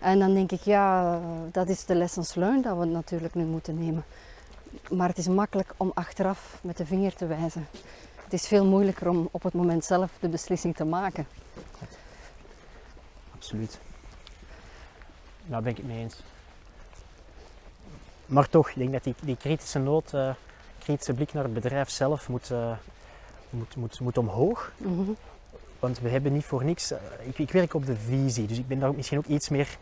En 0.00 0.18
dan 0.18 0.34
denk 0.34 0.52
ik, 0.52 0.60
ja, 0.60 1.18
dat 1.52 1.68
is 1.68 1.84
de 1.84 1.94
lessons 1.94 2.34
learned 2.34 2.64
dat 2.64 2.78
we 2.78 2.84
natuurlijk 2.84 3.34
nu 3.34 3.44
moeten 3.44 3.78
nemen. 3.78 4.04
Maar 4.90 5.08
het 5.08 5.18
is 5.18 5.28
makkelijk 5.28 5.74
om 5.76 5.90
achteraf 5.94 6.58
met 6.62 6.76
de 6.76 6.86
vinger 6.86 7.14
te 7.14 7.26
wijzen. 7.26 7.66
Het 8.24 8.32
is 8.32 8.46
veel 8.46 8.64
moeilijker 8.64 9.08
om 9.08 9.28
op 9.30 9.42
het 9.42 9.52
moment 9.54 9.84
zelf 9.84 10.10
de 10.20 10.28
beslissing 10.28 10.76
te 10.76 10.84
maken. 10.84 11.26
Absoluut. 13.42 13.78
Daar 15.46 15.62
ben 15.62 15.70
ik 15.70 15.76
het 15.76 15.86
mee 15.86 15.98
eens. 15.98 16.20
Maar 18.26 18.48
toch, 18.48 18.68
ik 18.68 18.74
denk 18.76 18.92
dat 18.92 19.04
die, 19.04 19.14
die 19.22 19.36
kritische 19.36 19.78
noot, 19.78 20.14
eh, 20.14 20.30
kritische 20.78 21.14
blik 21.14 21.32
naar 21.32 21.42
het 21.44 21.54
bedrijf 21.54 21.90
zelf 21.90 22.28
moet, 22.28 22.50
eh, 22.50 22.72
moet, 23.50 23.76
moet, 23.76 24.00
moet 24.00 24.18
omhoog. 24.18 24.72
Mhm. 24.76 25.10
Want 25.78 26.00
we 26.00 26.08
hebben 26.08 26.32
niet 26.32 26.44
voor 26.44 26.64
niks. 26.64 26.90
eh, 26.90 26.98
ik, 27.22 27.38
ik 27.38 27.50
werk 27.52 27.74
op 27.74 27.86
de 27.86 27.96
visie, 27.96 28.46
dus 28.46 28.58
ik 28.58 28.68
ben 28.68 28.78
daar 28.78 28.94
misschien 28.94 29.18
ook 29.18 29.26
iets 29.26 29.48
meer 29.48 29.76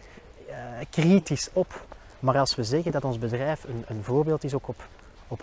kritisch 0.90 1.48
op. 1.52 1.86
Maar 2.20 2.38
als 2.38 2.54
we 2.54 2.64
zeggen 2.64 2.92
dat 2.92 3.04
ons 3.04 3.18
bedrijf 3.18 3.64
een, 3.64 3.84
een 3.86 4.04
voorbeeld 4.04 4.44
is 4.44 4.54
ook 4.54 4.68
op, 4.68 4.88
op 5.28 5.40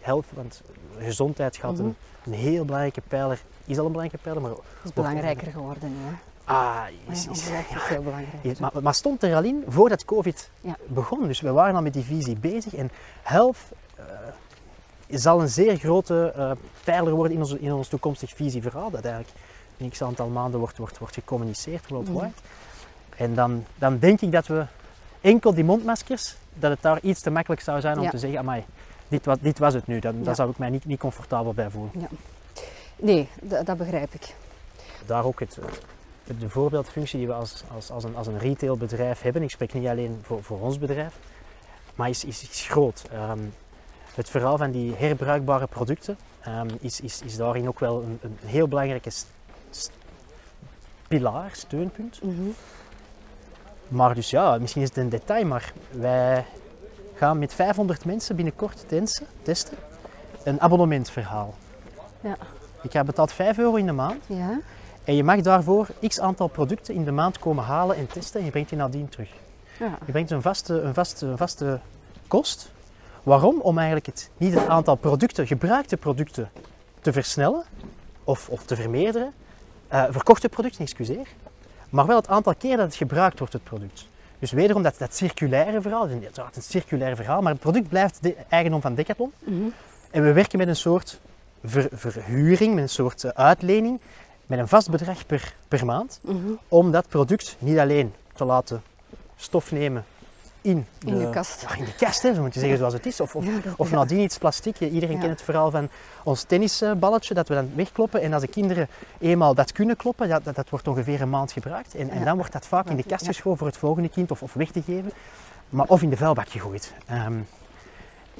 health, 0.00 0.24
want 0.34 0.62
gezondheid 0.98 1.56
gaat 1.56 1.72
Mhm. 1.72 1.82
een, 1.84 1.96
een 2.24 2.32
heel 2.32 2.64
belangrijke 2.64 3.00
pijler, 3.08 3.42
is 3.64 3.78
al 3.78 3.86
een 3.86 3.92
belangrijke 3.92 4.22
pijler, 4.24 4.42
maar 4.42 4.50
Dat 4.50 4.62
is 4.84 4.92
belangrijker 4.92 5.52
geworden 5.52 5.90
nu. 5.90 6.16
Ah, 6.48 6.84
Ja, 7.06 7.12
is, 7.12 7.18
is, 7.20 7.28
ongelooflijk 7.28 7.80
veel 7.80 8.02
belangrijker. 8.02 8.50
is- 8.50 8.58
maar, 8.58 8.70
maar 8.82 8.94
stond 8.94 9.22
er 9.22 9.34
al 9.34 9.42
in 9.44 9.64
voordat 9.68 10.04
COVID 10.04 10.50
Ja. 10.60 10.76
begon. 10.86 11.26
Dus 11.26 11.40
we 11.40 11.50
waren 11.52 11.74
al 11.74 11.82
met 11.82 11.92
die 11.92 12.04
visie 12.04 12.36
bezig. 12.36 12.74
En 12.74 12.90
health 13.22 13.56
eh, 13.96 14.04
zal 15.08 15.40
een 15.40 15.48
zeer 15.48 15.76
grote 15.76 16.32
eh, 16.36 16.50
pijler 16.84 17.12
worden 17.12 17.32
in, 17.32 17.38
onze, 17.42 17.60
in 17.60 17.72
ons 17.72 17.88
toekomstig 17.88 18.30
visieverhaal. 18.34 18.90
Dat 18.90 19.04
eigenlijk 19.04 19.34
in 19.76 19.90
x 19.90 20.02
aantal 20.02 20.28
maanden 20.28 20.60
wordt, 20.60 20.76
wordt, 20.78 20.98
wordt 20.98 21.14
gecommuniceerd 21.14 21.88
worldwide. 21.88 22.18
Mhm. 22.20 23.22
En 23.22 23.34
dan, 23.34 23.64
dan 23.74 23.98
denk 23.98 24.20
ik 24.20 24.32
dat 24.32 24.46
we 24.46 24.64
enkel 25.20 25.54
die 25.54 25.64
mondmaskers, 25.64 26.36
dat 26.54 26.70
het 26.70 26.82
daar 26.82 27.00
iets 27.02 27.20
te 27.20 27.30
makkelijk 27.30 27.60
zou 27.62 27.80
zijn 27.80 27.96
om 27.96 28.02
Ja. 28.04 28.10
te 28.10 28.18
zeggen, 28.18 28.38
amai, 28.38 28.64
dit 29.08 29.24
was, 29.24 29.36
dit 29.40 29.58
was 29.58 29.74
het 29.74 29.86
nu. 29.86 29.98
Dan, 29.98 30.18
Ja. 30.18 30.24
Daar 30.24 30.34
zou 30.34 30.50
ik 30.50 30.58
mij 30.58 30.70
niet, 30.70 30.84
niet 30.84 30.98
comfortabel 31.00 31.54
bij 31.54 31.70
voelen. 31.70 32.08
Nee, 32.96 33.28
dat, 33.64 33.76
begrijp 33.76 34.14
ik. 34.14 34.34
daar 35.06 35.24
ook 35.24 35.40
het, 35.40 35.54
het- 35.60 35.80
de 36.38 36.48
voorbeeldfunctie 36.48 37.18
die 37.18 37.26
we 37.26 37.32
als, 37.32 37.64
als, 37.74 37.90
als, 37.90 38.04
een, 38.04 38.16
als 38.16 38.26
een 38.26 38.38
retailbedrijf 38.38 39.22
hebben. 39.22 39.42
Ik 39.42 39.50
spreek 39.50 39.74
niet 39.74 39.86
alleen 39.86 40.18
voor, 40.22 40.42
voor 40.42 40.60
ons 40.60 40.78
bedrijf, 40.78 41.18
maar 41.94 42.08
is, 42.08 42.24
is, 42.24 42.42
is 42.42 42.66
groot. 42.68 43.04
Ehm, 43.12 43.38
het 44.14 44.30
verhaal 44.30 44.58
van 44.58 44.70
die 44.70 44.94
herbruikbare 44.94 45.66
producten 45.66 46.18
ehm, 46.40 46.68
is, 46.80 47.00
is, 47.00 47.22
is 47.22 47.36
daarin 47.36 47.68
ook 47.68 47.80
wel 47.80 48.02
een, 48.02 48.18
een 48.22 48.38
heel 48.44 48.68
belangrijke 48.68 49.10
pilaar, 51.08 51.50
steunpunt. 51.52 52.22
Mhm. 52.22 52.48
Maar 53.88 54.14
dus 54.14 54.30
ja, 54.30 54.58
misschien 54.58 54.82
is 54.82 54.88
het 54.88 54.96
een 54.96 55.08
detail, 55.08 55.46
maar 55.46 55.72
wij 55.90 56.44
gaan 57.14 57.38
met 57.38 57.54
500 57.54 58.04
mensen 58.04 58.36
binnenkort 58.36 58.84
testen 59.42 59.76
een 60.44 60.60
abonnementverhaal. 60.60 61.54
Ja. 62.20 62.36
Ik 62.82 62.92
heb 62.92 63.06
betaald 63.06 63.32
5 63.32 63.58
euro 63.58 63.74
in 63.74 63.86
de 63.86 63.92
maand. 63.92 64.24
Ja, 64.26 64.60
En 65.08 65.14
je 65.14 65.24
mag 65.24 65.40
daarvoor 65.40 65.88
x 66.06 66.20
aantal 66.20 66.48
producten 66.48 66.94
in 66.94 67.04
de 67.04 67.10
maand 67.10 67.38
komen 67.38 67.64
halen 67.64 67.96
en 67.96 68.06
testen 68.06 68.38
en 68.38 68.44
je 68.44 68.50
brengt 68.50 68.68
die 68.68 68.78
nadien 68.78 69.08
terug. 69.08 69.30
ja. 69.78 69.98
Je 70.06 70.12
brengt 70.12 70.30
een 70.30 70.42
vaste, 70.42 70.80
een 70.80 70.94
vaste, 70.94 71.26
een 71.26 71.36
vaste 71.36 71.80
kost. 72.26 72.70
Waarom? 73.22 73.60
Om 73.60 73.76
eigenlijk 73.76 74.06
het, 74.06 74.30
niet 74.36 74.54
het 74.54 74.66
aantal 74.66 74.94
producten, 74.94 75.46
gebruikte 75.46 75.96
producten, 75.96 76.50
te 77.00 77.12
versnellen 77.12 77.64
of, 78.24 78.48
of 78.48 78.64
te 78.64 78.76
vermeerderen. 78.76 79.32
Eh, 79.88 80.04
verkochte 80.10 80.48
producten, 80.48 80.80
excuseer. 80.80 81.26
Maar 81.90 82.06
wel 82.06 82.16
het 82.16 82.28
aantal 82.28 82.54
keer 82.54 82.76
dat 82.76 82.86
het 82.86 82.96
gebruikt 82.96 83.38
wordt, 83.38 83.52
het 83.52 83.64
product. 83.64 84.06
Dus 84.38 84.50
wederom 84.50 84.82
dat, 84.82 84.98
dat 84.98 85.14
circulaire 85.14 85.80
verhaal, 85.80 86.02
het 86.02 86.10
is 86.10 86.16
inderdaad 86.16 86.56
een 86.56 86.62
circulair 86.62 87.16
verhaal, 87.16 87.42
maar 87.42 87.52
het 87.52 87.60
product 87.60 87.88
blijft 87.88 88.22
de 88.22 88.36
eigendom 88.48 88.80
van 88.80 88.94
Decathlon. 88.94 89.32
Mhm. 89.38 89.68
En 90.10 90.22
we 90.22 90.32
werken 90.32 90.58
met 90.58 90.68
een 90.68 90.76
soort 90.76 91.20
ver- 91.64 91.88
verhuring, 91.92 92.74
met 92.74 92.82
een 92.82 92.88
soort 92.88 93.24
eh, 93.24 93.30
uitlening, 93.34 94.00
met 94.48 94.58
een 94.58 94.68
vast 94.68 94.90
bedrag 94.90 95.26
per, 95.26 95.54
per 95.68 95.84
maand, 95.84 96.18
Mhm. 96.22 96.36
om 96.68 96.90
dat 96.90 97.08
product 97.08 97.56
niet 97.58 97.78
alleen 97.78 98.14
te 98.34 98.44
laten 98.44 98.82
stof 99.36 99.72
nemen 99.72 100.04
in 100.60 100.86
de, 100.98 101.06
In 101.06 101.18
de 101.18 101.30
kast. 101.30 101.66
In 101.78 101.84
de 101.84 101.94
kast, 101.94 102.22
hè, 102.22 102.34
zo 102.34 102.42
moet 102.42 102.54
je 102.54 102.60
zeggen 102.60 102.78
zoals 102.78 102.92
het 102.92 103.06
is. 103.06 103.20
Of, 103.20 103.36
of, 103.36 103.44
Ja, 103.44 103.58
dat- 103.64 103.74
of 103.76 103.90
ja. 103.90 103.96
nadien 103.96 104.18
iets 104.20 104.38
plastic. 104.38 104.80
Iedereen 104.80 105.14
Ja. 105.14 105.18
kent 105.20 105.30
het 105.32 105.42
verhaal 105.42 105.70
van 105.70 105.88
ons 106.22 106.42
tennisballetje 106.42 107.34
dat 107.34 107.48
we 107.48 107.54
dan 107.54 107.70
wegkloppen. 107.74 108.20
En 108.22 108.32
als 108.32 108.42
de 108.42 108.48
kinderen 108.48 108.88
eenmaal 109.18 109.54
dat 109.54 109.72
kunnen 109.72 109.96
kloppen, 109.96 110.28
ja, 110.28 110.40
dat, 110.40 110.54
dat 110.54 110.70
wordt 110.70 110.88
ongeveer 110.88 111.20
een 111.20 111.30
maand 111.30 111.52
gebruikt. 111.52 111.94
En, 111.94 112.10
en 112.10 112.24
dan 112.24 112.36
wordt 112.36 112.52
dat 112.52 112.66
vaak 112.66 112.88
in 112.88 112.96
de 112.96 113.02
kast 113.02 113.26
geschoven 113.26 113.58
voor 113.58 113.66
het 113.66 113.76
volgende 113.76 114.08
kind 114.08 114.30
of, 114.30 114.42
of 114.42 114.52
weg 114.54 114.70
te 114.70 114.82
geven. 114.82 115.10
Maar, 115.68 115.86
of 115.88 116.02
in 116.02 116.10
de 116.10 116.16
vuilbak 116.16 116.48
gegooid. 116.48 116.92
Ehm, 117.06 117.38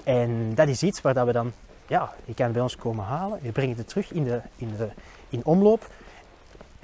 en 0.05 0.55
dat 0.55 0.68
is 0.68 0.82
iets 0.82 1.01
waar 1.01 1.14
dat 1.14 1.26
we 1.26 1.32
dan, 1.32 1.52
ja, 1.86 2.12
je 2.24 2.35
kan 2.35 2.52
bij 2.52 2.62
ons 2.62 2.76
komen 2.76 3.05
halen. 3.05 3.39
Je 3.43 3.52
brengt 3.52 3.78
het 3.78 3.89
terug 3.89 4.12
in, 4.12 4.24
de, 4.24 4.40
in, 4.56 4.74
de, 4.76 4.89
in 5.28 5.44
omloop. 5.44 5.90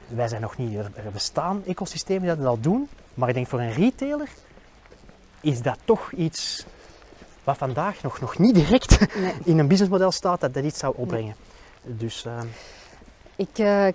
Wij 0.09 0.29
zijn 0.29 0.41
nog 0.41 0.57
niet, 0.57 0.77
er 0.77 1.11
bestaan 1.13 1.63
ecosystemen 1.67 2.23
die 2.23 2.37
dat 2.37 2.47
al 2.47 2.61
doen. 2.61 2.89
Maar 3.15 3.29
ik 3.29 3.35
denk 3.35 3.47
voor 3.47 3.61
een 3.61 3.73
retailer 3.73 4.29
is 5.41 5.63
dat 5.63 5.79
toch 5.85 6.13
iets 6.13 6.65
wat 7.45 7.57
vandaag 7.57 8.03
nog, 8.03 8.21
nog 8.21 8.39
niet 8.39 8.55
direct 8.55 9.15
Nee. 9.17 9.33
in 9.45 9.59
een 9.59 9.69
businessmodel 9.69 10.11
staat 10.11 10.41
dat 10.41 10.55
dat 10.55 10.65
iets 10.65 10.79
zou 10.79 10.95
opbrengen. 10.97 11.35
Dus 11.83 12.25
ehm, 12.25 12.47
Ik 13.37 13.59
eh, 13.59 13.87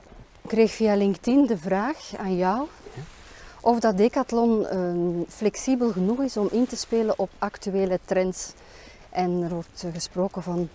kreeg 0.47 0.71
via 0.71 0.95
LinkedIn 0.95 1.45
de 1.45 1.57
vraag 1.57 1.97
aan 2.17 2.35
jou 2.35 2.67
of 3.61 3.79
dat 3.79 3.97
Decathlon 3.97 4.67
eh, 4.67 4.91
flexibel 5.27 5.91
genoeg 5.91 6.19
is 6.19 6.37
om 6.37 6.47
in 6.51 6.67
te 6.67 6.75
spelen 6.75 7.19
op 7.19 7.29
actuele 7.37 7.99
trends. 8.05 8.53
En 9.09 9.41
er 9.43 9.49
wordt 9.49 9.83
eh, 9.85 9.93
gesproken 9.93 10.43
van, 10.43 10.69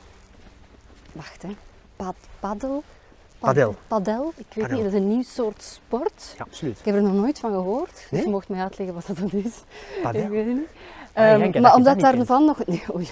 wacht 1.13 1.43
hè, 1.43 1.57
pad, 1.97 2.15
paddel? 2.41 2.83
Pad- 3.45 3.55
Padel. 3.55 3.75
Padel, 3.89 4.33
ik 4.37 4.47
weet 4.55 4.65
Padel. 4.65 4.75
niet, 4.77 4.85
dat 4.85 4.95
is 4.95 5.01
een 5.01 5.09
nieuw 5.09 5.23
soort 5.23 5.63
sport. 5.63 6.35
ja, 6.39 6.45
absoluut. 6.45 6.79
Ik 6.79 6.85
heb 6.85 6.95
er 6.95 7.03
nog 7.03 7.13
nooit 7.15 7.39
van 7.39 7.51
gehoord, 7.51 8.07
dus 8.11 8.23
je 8.23 8.29
mocht 8.31 8.49
mij 8.49 8.61
uitleggen 8.61 8.95
wat 8.95 9.07
dat 9.07 9.33
is. 9.33 9.63
Padel. 10.03 10.23
Ik 10.23 10.29
weet 10.29 10.47
het 10.47 10.55
niet. 10.55 10.69
Ah, 11.13 11.43
Ehm, 11.43 11.61
maar 11.63 11.75
omdat 11.75 12.01
daarvan 12.01 12.45
nog... 12.45 12.59
Nee, 12.67 12.83
oei, 12.95 13.09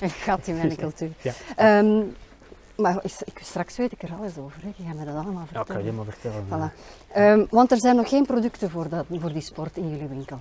een 0.00 0.10
gat 0.10 0.46
in 0.46 0.56
mijn 0.56 0.76
cultuur. 0.84 1.10
Ja. 1.22 1.32
Ehm, 1.56 2.02
maar 2.76 2.98
ik, 3.24 3.38
straks 3.42 3.76
weet 3.76 3.92
ik 3.92 4.02
er 4.02 4.10
alles 4.18 4.38
over, 4.38 4.60
hè. 4.62 4.68
je 4.76 4.84
gaat 4.86 4.94
me 4.96 5.04
dat 5.04 5.14
allemaal 5.14 5.44
Ja, 5.52 5.62
kan 5.64 5.76
je 5.76 5.82
vertellen. 5.82 5.82
helemaal 5.82 6.04
vertellen. 6.04 6.70
Voilà. 6.72 6.74
Ehm, 7.12 7.44
want 7.50 7.70
er 7.72 7.78
zijn 7.80 7.96
nog 7.96 8.08
geen 8.08 8.26
producten 8.26 8.70
voor, 8.70 8.88
dat, 8.88 9.04
voor 9.20 9.32
die 9.32 9.42
sport 9.42 9.76
in 9.76 9.90
jullie 9.90 10.06
winkel. 10.08 10.38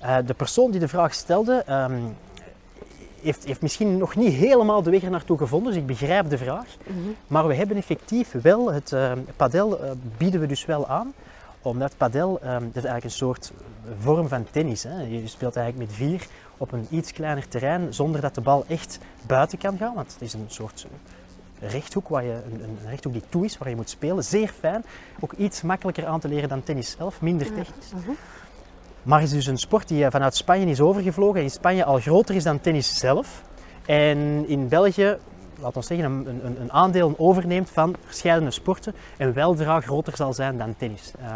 Eh, 0.00 0.16
de 0.26 0.34
persoon 0.34 0.70
die 0.70 0.80
de 0.80 0.88
vraag 0.88 1.14
stelde, 1.14 1.62
heeft, 3.22 3.44
heeft 3.44 3.62
misschien 3.62 3.96
nog 3.96 4.16
niet 4.16 4.32
helemaal 4.32 4.82
de 4.82 4.90
weg 4.90 5.02
er 5.02 5.10
naartoe 5.10 5.38
gevonden, 5.38 5.72
dus 5.72 5.80
ik 5.80 5.86
begrijp 5.86 6.30
de 6.30 6.38
vraag. 6.38 6.66
Mhm. 6.86 6.98
Maar 7.26 7.46
we 7.46 7.54
hebben 7.54 7.76
effectief 7.76 8.32
wel, 8.42 8.72
het 8.72 8.92
eh, 8.92 9.12
padel 9.36 9.80
eh, 9.80 9.90
bieden 10.16 10.40
we 10.40 10.46
dus 10.46 10.64
wel 10.64 10.88
aan. 10.88 11.12
Omdat 11.62 11.96
padel, 11.96 12.40
ehm, 12.40 12.50
dat 12.52 12.60
is 12.60 12.74
eigenlijk 12.74 13.04
een 13.04 13.10
soort 13.10 13.52
vorm 13.98 14.28
van 14.28 14.46
tennis. 14.50 14.82
Hè. 14.82 15.02
Je 15.02 15.26
speelt 15.26 15.56
eigenlijk 15.56 15.88
met 15.88 15.96
vier 15.96 16.26
op 16.56 16.72
een 16.72 16.86
iets 16.90 17.12
kleiner 17.12 17.48
terrein 17.48 17.94
zonder 17.94 18.20
dat 18.20 18.34
de 18.34 18.40
bal 18.40 18.64
echt 18.68 18.98
buiten 19.26 19.58
kan 19.58 19.76
gaan. 19.76 19.94
Want 19.94 20.12
het 20.12 20.22
is 20.22 20.32
een 20.32 20.44
soort 20.46 20.86
rechthoek, 21.60 22.08
waar 22.08 22.24
je, 22.24 22.40
een, 22.52 22.62
een 22.62 22.78
rechthoek 22.88 23.12
die 23.12 23.22
toe 23.28 23.44
is, 23.44 23.58
waar 23.58 23.68
je 23.68 23.76
moet 23.76 23.90
spelen. 23.90 24.24
Zeer 24.24 24.48
fijn. 24.58 24.84
Ook 25.20 25.32
iets 25.32 25.62
makkelijker 25.62 26.06
aan 26.06 26.20
te 26.20 26.28
leren 26.28 26.48
dan 26.48 26.62
tennis 26.62 26.90
zelf, 26.98 27.20
minder 27.20 27.46
technisch. 27.46 27.92
Mhm. 27.94 28.10
Maar 29.02 29.20
het 29.20 29.28
is 29.28 29.34
dus 29.34 29.46
een 29.46 29.58
sport 29.58 29.88
die 29.88 30.04
eh, 30.04 30.10
vanuit 30.10 30.36
Spanje 30.36 30.66
is 30.66 30.80
overgevlogen 30.80 31.36
en 31.36 31.42
in 31.42 31.50
Spanje 31.50 31.84
al 31.84 31.98
groter 31.98 32.34
is 32.34 32.44
dan 32.44 32.60
tennis 32.60 32.98
zelf. 32.98 33.42
En 33.86 34.44
in 34.48 34.68
België, 34.68 35.16
laten 35.58 35.80
we 35.80 35.86
zeggen, 35.86 36.12
een, 36.12 36.40
een, 36.44 36.60
een 36.60 36.72
aandeel 36.72 37.14
overneemt 37.16 37.70
van 37.70 37.96
verschillende 38.04 38.50
sporten 38.50 38.94
en 39.16 39.32
weldra 39.32 39.80
groter 39.80 40.16
zal 40.16 40.32
zijn 40.32 40.58
dan 40.58 40.74
tennis. 40.76 41.12
Eh, 41.18 41.26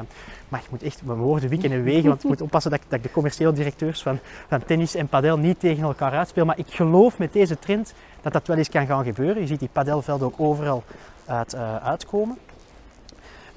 maar 0.49 0.61
ik 0.61 0.71
moet 0.71 0.83
echt 0.83 1.03
mijn 1.05 1.19
woorden 1.19 1.49
wikken 1.49 1.73
en 1.73 1.83
wegen, 1.83 2.09
want 2.09 2.23
ik 2.23 2.29
moet 2.29 2.41
oppassen 2.41 2.71
dat 2.71 2.81
ik, 2.81 2.91
dat 2.91 3.03
de 3.03 3.11
commerciële 3.11 3.53
directeurs 3.53 4.03
van, 4.03 4.19
van 4.49 4.65
tennis 4.65 4.95
en 4.95 5.09
padel 5.09 5.39
niet 5.39 5.61
tegen 5.61 5.83
elkaar 5.83 6.13
uitspeel. 6.13 6.45
Maar 6.45 6.59
ik 6.59 6.69
geloof 6.69 7.19
met 7.19 7.33
deze 7.33 7.59
trend 7.59 7.95
dat 8.23 8.33
dat 8.33 8.47
wel 8.47 8.57
eens 8.57 8.69
kan 8.69 8.87
gaan 8.87 9.05
gebeuren. 9.05 9.41
Je 9.43 9.47
ziet 9.47 9.59
die 9.59 9.69
padelvelden 9.73 10.27
ook 10.27 10.41
overal 10.41 10.83
uit, 11.27 11.53
eh, 11.53 11.77
uitkomen. 11.77 12.39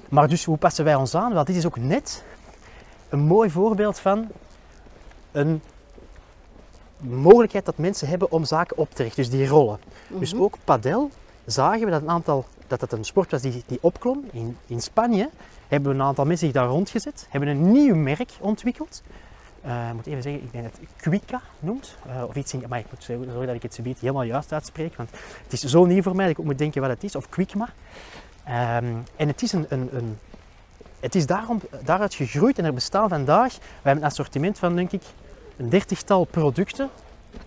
Maar 0.09 0.27
dus 0.27 0.45
hoe 0.45 0.57
passen 0.57 0.85
wij 0.85 0.95
ons 0.95 1.15
aan? 1.15 1.33
Wel, 1.33 1.45
dit 1.45 1.55
is 1.55 1.65
ook 1.65 1.77
net 1.77 2.23
een 3.09 3.19
mooi 3.19 3.49
voorbeeld 3.49 3.99
van 3.99 4.27
een 5.31 5.61
mogelijkheid 6.97 7.65
dat 7.65 7.77
mensen 7.77 8.07
hebben 8.07 8.31
om 8.31 8.45
zaken 8.45 8.77
op 8.77 8.89
te 8.93 9.03
richten, 9.03 9.23
dus 9.23 9.31
die 9.31 9.47
rollen. 9.47 9.79
Dus 10.07 10.35
ook 10.35 10.57
padel 10.63 11.09
zagen 11.45 11.85
we 11.85 11.91
dat 11.91 12.01
een 12.01 12.09
aantal 12.09 12.45
dat 12.67 12.81
het 12.81 12.91
een 12.91 13.03
sport 13.03 13.31
was 13.31 13.41
die, 13.41 13.63
die 13.67 13.77
opklom. 13.81 14.25
In, 14.31 14.57
in 14.67 14.81
Spanje 14.81 15.29
hebben 15.67 15.89
we 15.89 15.95
een 15.95 16.03
aantal 16.05 16.25
mensen 16.25 16.47
zich 16.47 16.55
daar 16.55 16.67
rondgezet, 16.67 17.27
hebben 17.29 17.49
een 17.49 17.71
nieuw 17.71 17.95
merk 17.95 18.31
ontwikkeld. 18.39 19.03
Eh, 19.61 19.87
ik 19.87 19.93
moet 19.93 20.05
even 20.05 20.21
zeggen, 20.21 20.43
ik 20.43 20.51
denk 20.51 20.63
dat 20.63 20.73
het 20.79 20.89
Quica 20.95 21.41
noemt. 21.59 21.95
eh, 22.07 22.23
of 22.27 22.35
iets 22.35 22.53
in, 22.53 22.63
maar 22.69 22.79
ik 22.79 22.85
moet 22.89 23.03
zorgen 23.03 23.45
dat 23.45 23.55
ik 23.55 23.61
het 23.61 23.73
zo 23.73 23.81
helemaal 23.83 24.23
juist 24.23 24.53
uitspreek, 24.53 24.95
want 24.95 25.09
het 25.43 25.53
is 25.53 25.61
zo 25.61 25.85
nieuw 25.85 26.01
voor 26.01 26.15
mij 26.15 26.25
dat 26.25 26.33
ik 26.33 26.39
ook 26.39 26.45
moet 26.45 26.57
denken 26.57 26.81
wat 26.81 26.89
het 26.89 27.03
is. 27.03 27.15
Of 27.15 27.29
Quickma. 27.29 27.69
Ehm, 28.43 28.85
en 29.15 29.27
het 29.27 29.41
is 29.41 29.51
een, 29.51 29.65
een, 29.69 29.89
een 29.95 30.17
het 30.99 31.15
is 31.15 31.25
daarom, 31.25 31.61
daaruit 31.83 32.13
gegroeid 32.13 32.59
en 32.59 32.65
er 32.65 32.73
bestaan 32.73 33.09
vandaag, 33.09 33.53
we 33.53 33.61
hebben 33.81 34.03
een 34.03 34.09
assortiment 34.09 34.59
van 34.59 34.75
denk 34.75 34.91
ik 34.91 35.03
een 35.57 35.69
dertigtal 35.69 36.23
producten 36.23 36.89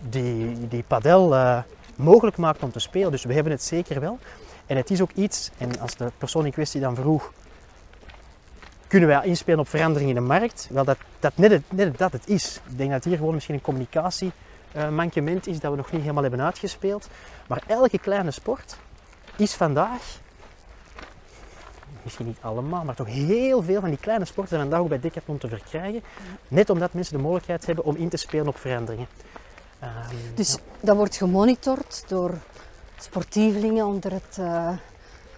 die, 0.08 0.68
die 0.68 0.82
padel 0.82 1.34
eh, 1.34 1.58
mogelijk 1.96 2.36
maakt 2.36 2.62
om 2.62 2.72
te 2.72 2.78
spelen. 2.78 3.10
Dus 3.10 3.24
we 3.24 3.34
hebben 3.34 3.52
het 3.52 3.62
zeker 3.62 4.00
wel. 4.00 4.18
En 4.66 4.76
het 4.76 4.90
is 4.90 5.00
ook 5.00 5.12
iets, 5.14 5.50
en 5.58 5.80
als 5.80 5.96
de 5.96 6.12
persoon 6.18 6.44
in 6.44 6.52
kwestie 6.52 6.80
dan 6.80 6.94
vroeg, 6.94 7.32
kunnen 8.86 9.08
wij 9.08 9.24
inspelen 9.24 9.60
op 9.60 9.68
veranderingen 9.68 10.16
in 10.16 10.22
de 10.22 10.28
markt? 10.28 10.68
Wel, 10.70 10.84
dat, 10.84 10.96
dat 11.20 11.32
net, 11.34 11.50
het, 11.50 11.62
net 11.68 11.98
dat 11.98 12.12
het 12.12 12.28
is. 12.28 12.60
Ik 12.70 12.78
denk 12.78 12.90
dat 12.90 13.04
hier 13.04 13.16
gewoon 13.16 13.34
misschien 13.34 13.54
een 13.54 13.60
communicatiemankement 13.60 15.46
is 15.46 15.60
dat 15.60 15.70
we 15.70 15.76
nog 15.76 15.92
niet 15.92 16.00
helemaal 16.00 16.22
hebben 16.22 16.42
uitgespeeld. 16.42 17.08
Maar 17.46 17.62
elke 17.66 17.98
kleine 17.98 18.30
sport 18.30 18.76
is 19.36 19.54
vandaag 19.54 20.18
misschien 22.08 22.26
niet 22.26 22.38
allemaal, 22.40 22.84
maar 22.84 22.94
toch 22.94 23.06
heel 23.06 23.62
veel 23.62 23.80
van 23.80 23.88
die 23.88 23.98
kleine 23.98 24.24
sporten 24.24 24.48
zijn 24.48 24.60
vandaag 24.60 24.80
ook 24.80 24.88
bij 24.88 25.00
Decathlon 25.00 25.38
te 25.38 25.48
verkrijgen. 25.48 26.02
Net 26.48 26.70
omdat 26.70 26.92
mensen 26.92 27.16
de 27.16 27.22
mogelijkheid 27.22 27.66
hebben 27.66 27.84
om 27.84 27.96
in 27.96 28.08
te 28.08 28.16
spelen 28.16 28.48
op 28.48 28.58
veranderingen. 28.58 29.06
Ehm, 29.78 29.90
Dus 30.34 30.52
ja. 30.52 30.58
dat 30.80 30.96
wordt 30.96 31.16
gemonitord 31.16 32.04
door 32.06 32.34
sportievelingen 32.98 33.86
onder, 33.86 34.12
het, 34.12 34.38
eh, 34.38 34.70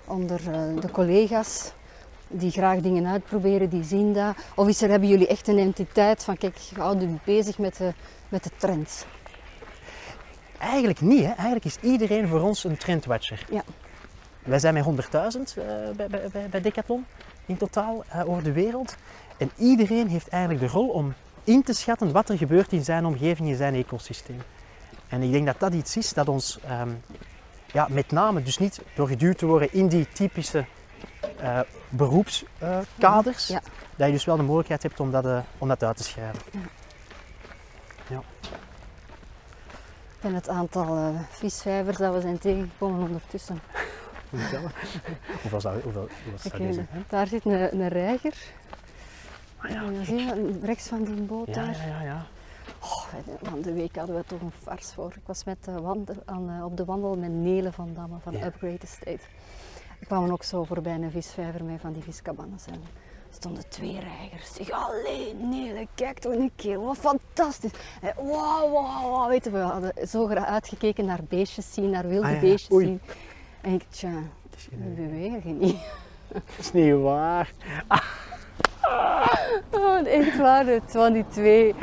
onder 0.05 0.41
eh, 0.51 0.81
de 0.81 0.91
collega's 0.91 1.73
die 2.29 2.51
graag 2.51 2.81
dingen 2.81 3.07
uitproberen, 3.07 3.69
die 3.69 3.85
zien 3.85 4.13
dat. 4.13 4.35
Of 4.55 4.69
is 4.69 4.83
er, 4.83 4.91
hebben 4.91 5.09
jullie 5.09 5.27
echt 5.27 5.49
een 5.49 5.59
entiteit 5.59 6.25
van 6.25 6.37
kijk, 6.37 6.57
houden 6.77 7.03
jullie 7.03 7.21
bezig 7.25 7.59
met 7.59 7.77
de, 7.77 7.93
met 8.29 8.45
de 8.45 8.51
trends? 8.57 9.05
Eigenlijk 10.59 11.01
niet, 11.01 11.25
hè. 11.25 11.31
eigenlijk 11.31 11.65
is 11.65 11.77
iedereen 11.81 12.29
voor 12.29 12.41
ons 12.41 12.65
een 12.65 12.77
trendwatcher. 12.77 13.47
Ja. 13.51 13.63
Wij 14.45 14.59
zijn 14.59 14.75
met 14.75 14.85
100.000 14.85 14.91
eh, 14.91 15.65
bij, 15.97 16.09
bij, 16.09 16.49
bij, 16.51 16.61
Decathlon 16.61 17.07
in 17.47 17.57
totaal 17.57 18.05
eh, 18.09 18.29
over 18.29 18.43
de 18.43 18.53
wereld. 18.53 18.97
En 19.37 19.51
iedereen 19.57 20.09
heeft 20.09 20.29
eigenlijk 20.29 20.63
de 20.63 20.69
rol 20.69 20.89
om 20.89 21.15
in 21.45 21.63
te 21.63 21.73
schatten 21.73 22.13
wat 22.13 22.29
er 22.29 22.37
gebeurt 22.37 22.73
in 22.73 22.85
zijn 22.85 23.05
omgeving, 23.07 23.49
in 23.49 23.57
zijn 23.57 23.75
ecosysteem. 23.75 24.43
En 25.09 25.23
ik 25.23 25.33
denk 25.33 25.47
dat 25.47 25.61
dat 25.61 25.75
iets 25.75 25.97
is 25.97 26.13
dat 26.13 26.29
ons 26.29 26.59
ehm, 26.61 26.91
ja, 27.73 27.87
met 27.91 28.11
name 28.11 28.43
dus 28.43 28.59
niet 28.59 28.81
door 28.95 29.09
geduwd 29.09 29.39
te 29.39 29.47
worden 29.47 29.73
in 29.73 29.89
die 29.89 30.09
typische 30.09 30.65
eh, 31.39 31.61
beroepskaders, 31.89 33.47
Ja. 33.47 33.61
dat 33.97 34.07
je 34.07 34.13
dus 34.13 34.25
wel 34.25 34.37
de 34.37 34.43
mogelijkheid 34.43 34.83
hebt 34.83 35.01
om 35.01 35.11
dat, 35.11 35.45
om 35.59 35.69
dat 35.69 35.83
uit 35.83 35.97
te 35.97 36.03
schrijven. 36.03 36.41
En 40.21 40.35
het 40.35 40.49
aantal 40.49 41.15
visvijvers 41.31 41.97
dat 41.97 42.15
we 42.15 42.21
zijn 42.21 42.39
tegengekomen 42.39 43.03
ondertussen. 43.03 43.61
Hoeveel 44.31 45.61
zou, 45.61 45.81
hoeveel, 45.83 46.09
hoeveel 46.25 46.73
zijn? 46.73 46.89
Daar 47.09 47.27
zit 47.27 47.45
een, 47.45 47.81
een 47.81 47.89
reiger. 47.89 48.35
Ah, 49.57 49.71
ja, 49.71 49.83
En 49.83 50.05
zie 50.05 50.17
je 50.19 50.59
rechts 50.63 50.89
van 50.89 51.05
die 51.05 51.15
boot 51.15 51.47
ja, 51.47 51.53
daar. 51.53 51.77
ja, 51.77 51.87
ja, 51.87 52.03
ja. 52.03 52.27
Oh, 52.83 53.05
van 53.43 53.61
de 53.63 53.73
week 53.73 53.97
hadden 53.97 54.17
we 54.17 54.25
toch 54.27 54.41
een 54.41 54.53
fars 54.63 54.93
voor. 54.93 55.13
Ik 55.17 55.23
was 55.27 55.45
met 55.45 55.65
de 55.65 55.81
wandel, 55.81 56.15
aan, 56.25 56.51
eh, 56.51 56.65
op 56.65 56.77
de 56.77 56.85
wandel 56.85 57.17
met 57.17 57.31
Nele 57.31 57.73
van 57.73 57.95
Damme 57.95 58.17
van 58.23 58.33
Ja. 58.33 58.45
Upgrade 58.47 58.79
Estate. 58.83 59.19
We 59.99 60.07
kwamen 60.07 60.31
ook 60.33 60.43
zo 60.43 60.65
voorbij 60.65 60.95
een 60.95 61.11
visvijver 61.11 61.65
met 61.65 61.81
van 61.81 61.93
die 61.93 62.03
viskabannen 62.03 62.59
zijn. 62.61 62.81
Er 63.29 63.37
stonden 63.37 63.69
twee 63.69 63.99
reigers. 64.01 64.55
Zeg, 64.55 64.71
allee 64.71 65.35
Nele, 65.35 65.87
kijk 65.95 66.19
toch 66.19 66.33
een 66.33 66.51
keer, 66.57 66.81
wat 66.81 66.97
fantastisch. 66.97 67.71
Wauw, 68.17 68.71
wauw, 68.71 69.11
wauw. 69.11 69.29
Weet 69.29 69.45
je, 69.45 69.51
we 69.51 69.59
hadden 69.59 70.09
zo 70.09 70.27
graag 70.27 70.45
uitgekeken 70.45 71.05
naar 71.05 71.21
beestjes 71.29 71.73
zien, 71.73 71.91
naar 71.91 72.09
wilde 72.09 72.27
Ah, 72.27 72.33
ja. 72.35 72.41
beestjes 72.41 72.73
Oei. 72.73 72.87
zien. 72.87 73.01
En 73.61 73.73
ik, 73.73 73.85
tja, 73.89 74.11
die 74.69 74.79
bewegen 75.09 75.59
niet. 75.59 75.77
het 76.35 76.43
is 76.59 76.73
niet 76.73 76.95
waar. 76.95 77.51
Oh, 79.71 80.07
echt 80.07 80.37
waar, 80.37 80.67
het 80.67 80.83
van 80.87 81.13
die 81.13 81.25
twee, 81.29 81.75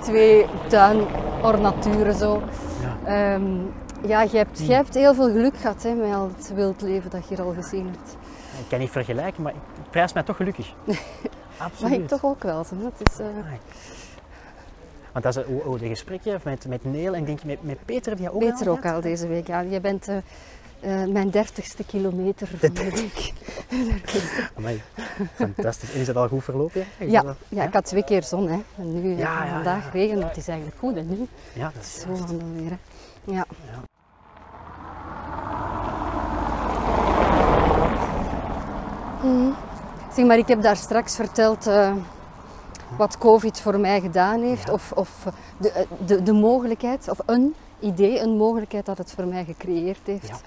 twee 0.00 0.46
tuinornaturen 0.68 2.14
zo. 2.14 2.42
Ja. 2.80 2.96
Ehm, 3.34 3.56
ja, 4.06 4.22
je 4.22 4.36
hebt, 4.36 4.58
je 4.58 4.72
hebt 4.72 4.94
heel 4.94 5.14
veel 5.14 5.30
geluk 5.30 5.56
gehad 5.56 5.82
hè, 5.82 5.94
met 5.94 6.14
al 6.14 6.30
het 6.36 6.52
wildleven 6.54 7.10
dat 7.10 7.28
je 7.28 7.34
hier 7.34 7.44
al 7.44 7.52
gezien 7.52 7.86
hebt. 7.86 8.16
Ik 8.58 8.68
kan 8.68 8.78
niet 8.78 8.90
vergelijken, 8.90 9.42
maar 9.42 9.52
ik 9.52 9.90
prijs 9.90 10.12
mij 10.12 10.22
toch 10.22 10.36
gelukkig. 10.36 10.74
Maar 10.84 10.98
Absoluut. 11.68 11.92
ik 11.92 12.08
toch 12.08 12.24
ook 12.24 12.42
wel. 12.42 12.64
Hè. 12.68 12.84
Het 12.84 13.10
is, 13.10 13.18
eh, 13.18 13.26
Amai. 13.26 13.58
Want 15.12 15.24
dat 15.24 15.36
is 15.36 15.44
een, 15.44 15.56
oh, 15.56 15.66
oh, 15.66 15.80
de 15.80 15.88
gesprekje 15.88 16.38
met, 16.44 16.66
met 16.66 16.84
Neel 16.84 17.14
en 17.14 17.24
denk 17.24 17.40
je 17.40 17.46
met, 17.46 17.62
met 17.62 17.84
Peter 17.84 18.16
die 18.16 18.32
ook 18.32 18.38
Peter 18.38 18.68
al 18.68 18.76
ook 18.76 18.84
al 18.84 19.00
deze 19.00 19.26
week. 19.26 19.46
Ja, 19.46 19.60
je 19.60 19.80
bent 19.80 20.08
eh, 20.08 20.16
eh, 20.80 21.08
mijn 21.08 21.30
dertigste 21.30 21.84
kilometer 21.84 22.48
van 22.56 22.74
de 22.74 22.90
week. 22.90 23.32
Amai, 24.56 24.82
fantastisch. 25.34 25.92
En 25.92 26.00
is 26.00 26.06
dat 26.06 26.16
al 26.16 26.28
goed 26.28 26.44
verlopen? 26.44 26.84
Ja, 26.98 27.06
Ja, 27.06 27.36
ja, 27.48 27.64
ik 27.64 27.72
had 27.72 27.84
twee 27.84 28.04
keer 28.04 28.22
zon. 28.22 28.48
Hè. 28.48 28.58
En 28.76 29.02
nu 29.02 29.12
eh, 29.12 29.18
Ja, 29.18 29.46
vandaag 29.48 29.92
regen, 29.92 30.20
dat 30.20 30.36
is 30.36 30.48
eigenlijk 30.48 30.78
goed. 30.78 30.96
En 30.96 31.08
nu 31.08 31.26
ja, 31.52 31.64
dat 31.64 31.72
het 31.72 31.82
is 31.82 32.00
zo 32.00 32.36
de 32.36 32.44
weer. 32.54 32.70
Hè. 32.70 33.32
Ja. 33.32 33.46
Mhm. 39.22 39.52
Zeg 40.14 40.26
maar, 40.26 40.38
ik 40.38 40.48
heb 40.48 40.62
daar 40.62 40.76
straks 40.76 41.14
verteld 41.14 41.66
wat 42.96 43.18
COVID 43.18 43.60
voor 43.60 43.80
mij 43.80 44.00
gedaan 44.00 44.42
heeft. 44.42 44.66
Ja. 44.66 44.72
Of, 44.72 44.92
of 44.92 45.26
de, 45.58 45.86
de, 46.06 46.22
de 46.22 46.32
mogelijkheid, 46.32 47.08
of 47.08 47.18
een 47.26 47.54
idee, 47.80 48.20
een 48.20 48.36
mogelijkheid 48.36 48.86
dat 48.86 48.98
het 48.98 49.12
voor 49.12 49.26
mij 49.26 49.44
gecreëerd 49.44 50.00
heeft. 50.04 50.28
Ja. 50.28 50.38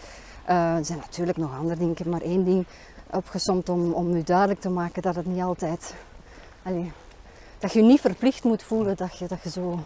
Eh, 0.46 0.78
er 0.78 0.86
zijn 0.86 1.00
natuurlijk 1.00 1.38
nog 1.38 1.58
andere 1.58 1.76
dingen. 1.76 1.92
Ik 1.92 1.98
heb 1.98 2.08
maar 2.08 2.22
één 2.22 2.44
ding 2.44 2.66
opgesomd 3.12 3.70
om, 3.70 3.94
om 3.94 4.16
u 4.16 4.24
duidelijk 4.24 4.60
te 4.62 4.70
maken 4.70 5.02
dat 5.02 5.16
het 5.16 5.26
niet 5.26 5.42
altijd... 5.42 5.94
Dat 7.60 7.74
je 7.74 7.80
je 7.80 7.86
niet 7.86 8.02
verplicht 8.02 8.44
moet 8.44 8.64
voelen 8.64 8.98
dat 8.98 9.18
je, 9.18 9.28
dat 9.28 9.44
je 9.44 9.50
zo... 9.50 9.80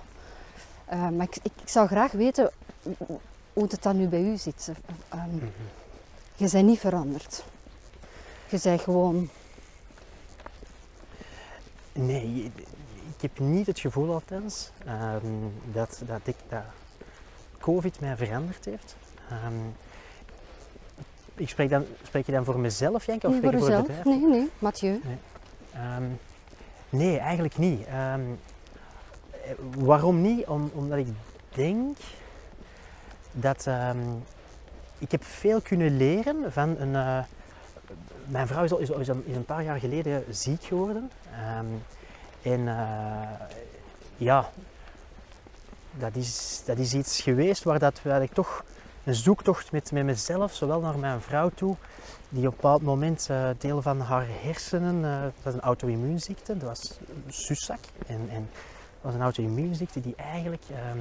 Eh, 0.85 1.09
maar 1.09 1.25
ik, 1.25 1.35
ik, 1.35 1.51
ik 1.61 1.69
zou 1.69 1.87
graag 1.87 2.11
weten 2.11 2.51
hoe 3.53 3.63
het 3.69 3.83
dan 3.83 3.97
nu 3.97 4.07
bij 4.07 4.21
u 4.21 4.37
zit. 4.37 4.69
Eh, 4.69 5.19
ehm, 5.19 5.35
Mhm. 5.35 5.45
je 6.35 6.49
bent 6.51 6.65
niet 6.65 6.79
veranderd. 6.79 7.43
Je 8.49 8.59
bent 8.63 8.81
gewoon... 8.81 9.29
Nee, 11.99 12.51
ik 13.15 13.21
heb 13.21 13.39
niet 13.39 13.67
het 13.67 13.79
gevoel 13.79 14.13
althans 14.13 14.71
ehm, 14.85 15.25
dat, 15.71 16.01
dat, 16.05 16.19
ik, 16.23 16.35
dat 16.49 16.61
COVID 17.59 17.99
mij 17.99 18.15
veranderd 18.17 18.65
heeft. 18.65 18.95
Ehm, 19.29 19.53
ik 21.35 21.49
spreek, 21.49 21.69
dan, 21.69 21.85
spreek 22.03 22.25
je 22.25 22.31
dan 22.31 22.45
voor 22.45 22.59
mezelf, 22.59 23.05
Janke, 23.05 23.27
of 23.27 23.31
Nee, 23.33 23.41
voor 23.41 23.51
je 23.51 23.57
voor 23.57 23.67
het 23.69 23.77
uzelf? 23.79 23.97
bedrijf? 23.97 24.19
Nee, 24.21 24.29
nee, 24.29 24.49
Mathieu. 24.59 25.01
Ehm, 25.73 26.03
nee, 26.89 27.17
eigenlijk 27.17 27.57
niet. 27.57 27.85
Eh, 27.85 28.13
waarom 29.77 30.21
niet? 30.21 30.45
Om, 30.45 30.71
omdat 30.73 30.97
ik 30.97 31.07
denk 31.53 31.97
dat 33.31 33.67
ik 34.97 35.11
heb 35.11 35.23
veel 35.23 35.61
kunnen 35.61 35.97
leren 35.97 36.51
van 36.51 36.75
een. 36.79 36.95
eh, 36.95 37.23
mijn 38.25 38.47
vrouw 38.47 38.63
is, 38.63 38.71
al, 38.71 38.77
is, 38.79 38.91
al- 38.91 38.99
is 38.99 39.07
een- 39.07 39.23
is 39.25 39.35
een 39.35 39.45
paar 39.45 39.63
jaar 39.63 39.79
geleden 39.79 40.23
ziek 40.29 40.63
geworden. 40.63 41.11
Ehm, 41.39 41.65
en 42.41 42.67
eh, 42.67 43.57
ja, 44.17 44.49
dat, 45.91 46.15
is, 46.15 46.61
dat 46.65 46.77
is 46.77 46.93
iets 46.93 47.21
geweest 47.21 47.63
waar, 47.63 47.79
dat, 47.79 48.01
waar 48.01 48.21
ik 48.21 48.33
toch 48.33 48.63
een 49.03 49.15
zoektocht 49.15 49.71
met, 49.71 49.91
met 49.91 50.03
mezelf, 50.05 50.53
zowel 50.53 50.79
naar 50.79 50.97
mijn 50.97 51.21
vrouw 51.21 51.49
toe, 51.49 51.75
die 52.29 52.47
op 52.47 52.53
een 52.53 52.59
bepaald 52.61 52.81
moment 52.81 53.27
eh, 53.29 53.49
deel 53.57 53.81
van 53.81 53.99
haar 53.99 54.25
hersenen, 54.41 55.05
eh, 55.05 55.21
dat 55.21 55.33
was 55.43 55.53
een 55.53 55.61
auto-immuunziekte, 55.61 56.57
dat 56.57 56.67
was 56.67 56.99
SUSAC. 57.27 57.79
En, 58.07 58.29
en 58.29 58.49
dat 58.51 59.01
was 59.01 59.13
een 59.13 59.21
auto-immuunziekte 59.21 59.99
die 60.01 60.15
eigenlijk 60.15 60.63
ehm, 60.69 60.99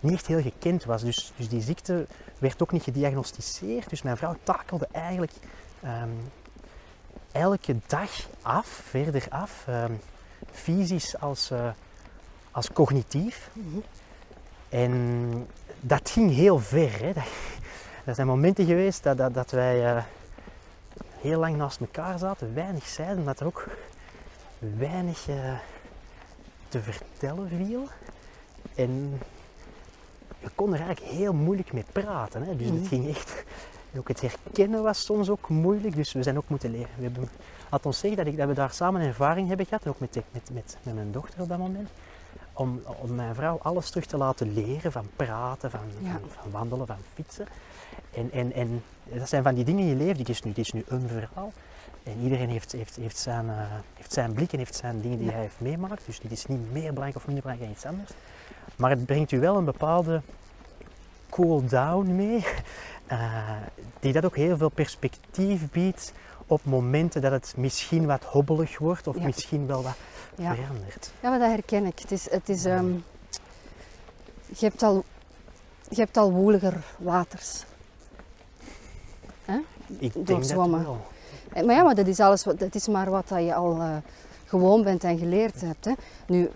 niet 0.00 0.12
echt 0.12 0.26
heel 0.26 0.42
gekend 0.42 0.84
was. 0.84 1.02
Dus, 1.02 1.32
dus 1.36 1.48
die 1.48 1.62
ziekte 1.62 2.06
werd 2.38 2.62
ook 2.62 2.72
niet 2.72 2.82
gediagnosticeerd. 2.82 3.90
Dus 3.90 4.02
mijn 4.02 4.16
vrouw 4.16 4.36
takelde 4.42 4.88
eigenlijk 4.92 5.32
ehm, 5.82 6.08
elke 7.32 7.76
dag 7.86 8.10
af, 8.42 8.66
verder 8.66 9.26
af, 9.28 9.64
ehm, 9.66 9.92
fysisch 10.50 11.20
als, 11.20 11.50
eh, 11.50 11.70
als 12.50 12.72
cognitief. 12.72 13.50
En 14.68 15.46
dat 15.80 16.10
ging 16.10 16.34
heel 16.34 16.58
ver. 16.58 16.98
Hè. 17.00 17.12
Dat, 17.12 17.24
er 18.04 18.14
zijn 18.14 18.26
momenten 18.26 18.66
geweest 18.66 19.02
dat, 19.02 19.16
dat, 19.16 19.34
dat 19.34 19.50
wij 19.50 19.94
eh, 19.94 20.02
heel 21.20 21.38
lang 21.38 21.56
naast 21.56 21.80
elkaar 21.80 22.18
zaten, 22.18 22.54
weinig 22.54 22.86
zeiden, 22.86 23.24
dat 23.24 23.40
er 23.40 23.46
ook 23.46 23.68
weinig 24.58 25.28
eh, 25.28 25.52
te 26.68 26.80
vertellen 26.80 27.48
viel. 27.48 27.88
En 28.74 29.20
we 30.40 30.50
konden 30.54 30.80
er 30.80 30.86
eigenlijk 30.86 31.16
heel 31.16 31.32
moeilijk 31.32 31.72
mee 31.72 31.84
praten. 31.92 32.42
Hè. 32.42 32.56
Dus 32.56 32.68
het 32.68 32.86
ging 32.88 33.08
echt... 33.08 33.44
en 33.92 33.98
Ook 33.98 34.08
het 34.08 34.20
herkennen 34.20 34.82
was 34.82 35.04
soms 35.04 35.30
ook 35.30 35.48
moeilijk, 35.48 35.94
dus 35.94 36.12
we 36.12 36.22
zijn 36.22 36.36
ook 36.36 36.48
moeten 36.48 36.70
leren. 36.70 36.88
We 36.96 37.02
hebben, 37.02 37.28
laat 37.70 37.86
ons 37.86 37.98
zeggen 37.98 38.24
dat, 38.24 38.32
ik, 38.32 38.38
dat 38.38 38.48
we 38.48 38.54
daar 38.54 38.70
samen 38.72 39.00
ervaring 39.00 39.48
hebben 39.48 39.66
gehad, 39.66 39.84
en 39.84 39.90
ook 39.90 40.00
met, 40.00 40.14
met, 40.14 40.50
met, 40.52 40.76
met 40.82 40.94
mijn 40.94 41.12
dochter 41.12 41.40
op 41.42 41.48
dat 41.48 41.58
moment, 41.58 41.88
om, 42.52 42.82
om 43.00 43.14
mijn 43.14 43.34
vrouw 43.34 43.58
alles 43.62 43.90
terug 43.90 44.06
te 44.06 44.16
laten 44.16 44.54
leren, 44.54 44.92
van 44.92 45.06
praten, 45.16 45.70
van, 45.70 45.80
Ja. 45.98 46.10
van, 46.10 46.20
van 46.40 46.50
wandelen, 46.50 46.86
van 46.86 46.96
fietsen. 47.14 47.46
En, 48.14 48.30
en, 48.32 48.52
en 48.52 48.82
dat 49.04 49.28
zijn 49.28 49.42
van 49.42 49.54
die 49.54 49.64
dingen 49.64 49.82
in 49.82 49.88
je 49.88 49.96
leven, 49.96 50.16
dit 50.16 50.28
is 50.28 50.42
nu, 50.42 50.52
dit 50.52 50.64
is 50.64 50.72
nu 50.72 50.84
een 50.88 51.08
verhaal. 51.08 51.52
En 52.02 52.20
iedereen 52.22 52.48
heeft, 52.48 52.72
heeft, 52.72 52.96
heeft, 52.96 53.18
zijn, 53.18 53.48
eh, 53.48 53.56
heeft 53.94 54.12
zijn 54.12 54.32
blik 54.32 54.52
en 54.52 54.58
heeft 54.58 54.74
zijn 54.74 55.00
dingen 55.00 55.18
die 55.18 55.26
Ja. 55.26 55.32
hij 55.32 55.40
heeft 55.40 55.60
meemaakt. 55.60 56.02
Dus 56.06 56.20
dit 56.20 56.32
is 56.32 56.46
niet 56.46 56.72
meer 56.72 56.88
belangrijk 56.88 57.16
of 57.16 57.26
minder 57.26 57.42
belangrijk 57.42 57.70
dan 57.70 57.78
iets 57.78 57.86
anders. 57.86 58.10
Maar 58.76 58.90
het 58.90 59.06
brengt 59.06 59.32
u 59.32 59.40
wel 59.40 59.56
een 59.56 59.64
bepaalde 59.64 60.20
cool 61.30 61.64
down 61.66 62.14
mee, 62.14 62.44
eh, 63.12 63.50
die 64.00 64.12
dat 64.12 64.24
ook 64.24 64.36
heel 64.36 64.56
veel 64.56 64.68
perspectief 64.68 65.70
biedt 65.70 66.12
op 66.46 66.64
momenten 66.64 67.22
dat 67.22 67.32
het 67.32 67.54
misschien 67.56 68.06
wat 68.06 68.24
hobbelig 68.24 68.78
wordt 68.78 69.06
of 69.06 69.16
Ja. 69.18 69.24
misschien 69.24 69.66
wel 69.66 69.82
wat 69.82 69.94
Ja. 70.36 70.54
verandert. 70.54 71.10
Ja, 71.20 71.28
maar 71.30 71.38
dat 71.38 71.48
herken 71.50 71.86
ik. 71.86 71.98
Het 71.98 72.10
is, 72.12 72.30
het 72.30 72.48
is, 72.48 72.64
ehm, 72.64 72.90
je, 74.46 74.64
hebt 74.66 74.82
al, 74.82 75.04
je 75.88 76.00
hebt 76.00 76.16
al 76.16 76.32
woeliger 76.32 76.82
waters. 76.98 77.64
Ik 79.98 79.98
denk 79.98 80.14
dat 80.14 80.26
Doorzwommen. 80.26 80.82
wel. 80.84 81.00
Eh, 81.52 81.64
Maar 81.64 81.74
ja, 81.74 81.82
maar 81.82 81.94
dat 81.94 82.06
is, 82.06 82.20
alles, 82.20 82.44
wat- 82.44 82.58
dat 82.58 82.74
is 82.74 82.88
maar 82.88 83.10
wat 83.10 83.28
dat 83.28 83.38
je 83.44 83.54
al 83.54 83.80
eh, 83.80 83.96
gewoon 84.44 84.82
bent 84.82 85.04
en 85.04 85.18
geleerd 85.18 85.60
hebt. 85.60 85.84
Hè. 85.84 85.92
Nu, 86.26 86.50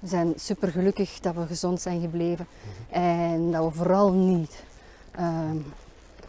we 0.00 0.08
zijn 0.08 0.32
super 0.36 0.68
gelukkig 0.70 1.20
dat 1.20 1.34
we 1.34 1.46
gezond 1.46 1.80
zijn 1.80 2.00
gebleven. 2.00 2.46
En 2.90 3.50
dat 3.50 3.64
we 3.64 3.70
vooral 3.70 4.12
niet 4.12 4.64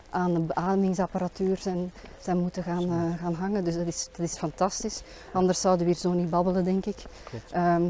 aan 0.09 0.33
de 0.33 0.39
beademingsapparatuur 0.39 1.57
zijn, 1.57 1.91
zijn 2.19 2.37
moeten 2.37 2.63
gaan, 2.63 2.83
eh, 2.83 3.21
gaan 3.21 3.33
hangen. 3.33 3.63
Dus 3.63 3.75
dat 3.75 3.87
is, 3.87 4.09
dat 4.11 4.25
is 4.25 4.37
fantastisch. 4.37 5.01
Anders 5.33 5.61
zouden 5.61 5.85
we 5.85 5.91
hier 5.91 6.01
zo 6.01 6.11
niet 6.11 6.29
babbelen, 6.29 6.63
denk 6.63 6.85
ik. 6.85 7.03
Ehm, 7.51 7.85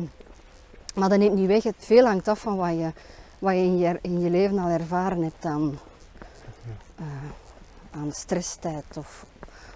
maar 0.96 1.10
dat 1.10 1.20
neemt 1.20 1.36
niet 1.36 1.48
weg. 1.48 1.64
Het 1.64 1.76
veel 1.78 2.06
hangt 2.06 2.28
af 2.28 2.40
van 2.40 2.56
wat 2.56 2.70
je, 2.70 2.92
wat 3.40 3.54
je, 3.54 3.60
in, 3.60 3.78
je 3.78 4.00
in 4.02 4.20
je 4.20 4.30
leven 4.30 4.60
al 4.60 4.70
ervaren 4.70 5.22
hebt 5.22 5.46
aan, 5.46 5.80
eh, 6.96 7.06
aan 7.92 8.12
stresstijd 8.12 8.98
of 8.98 9.26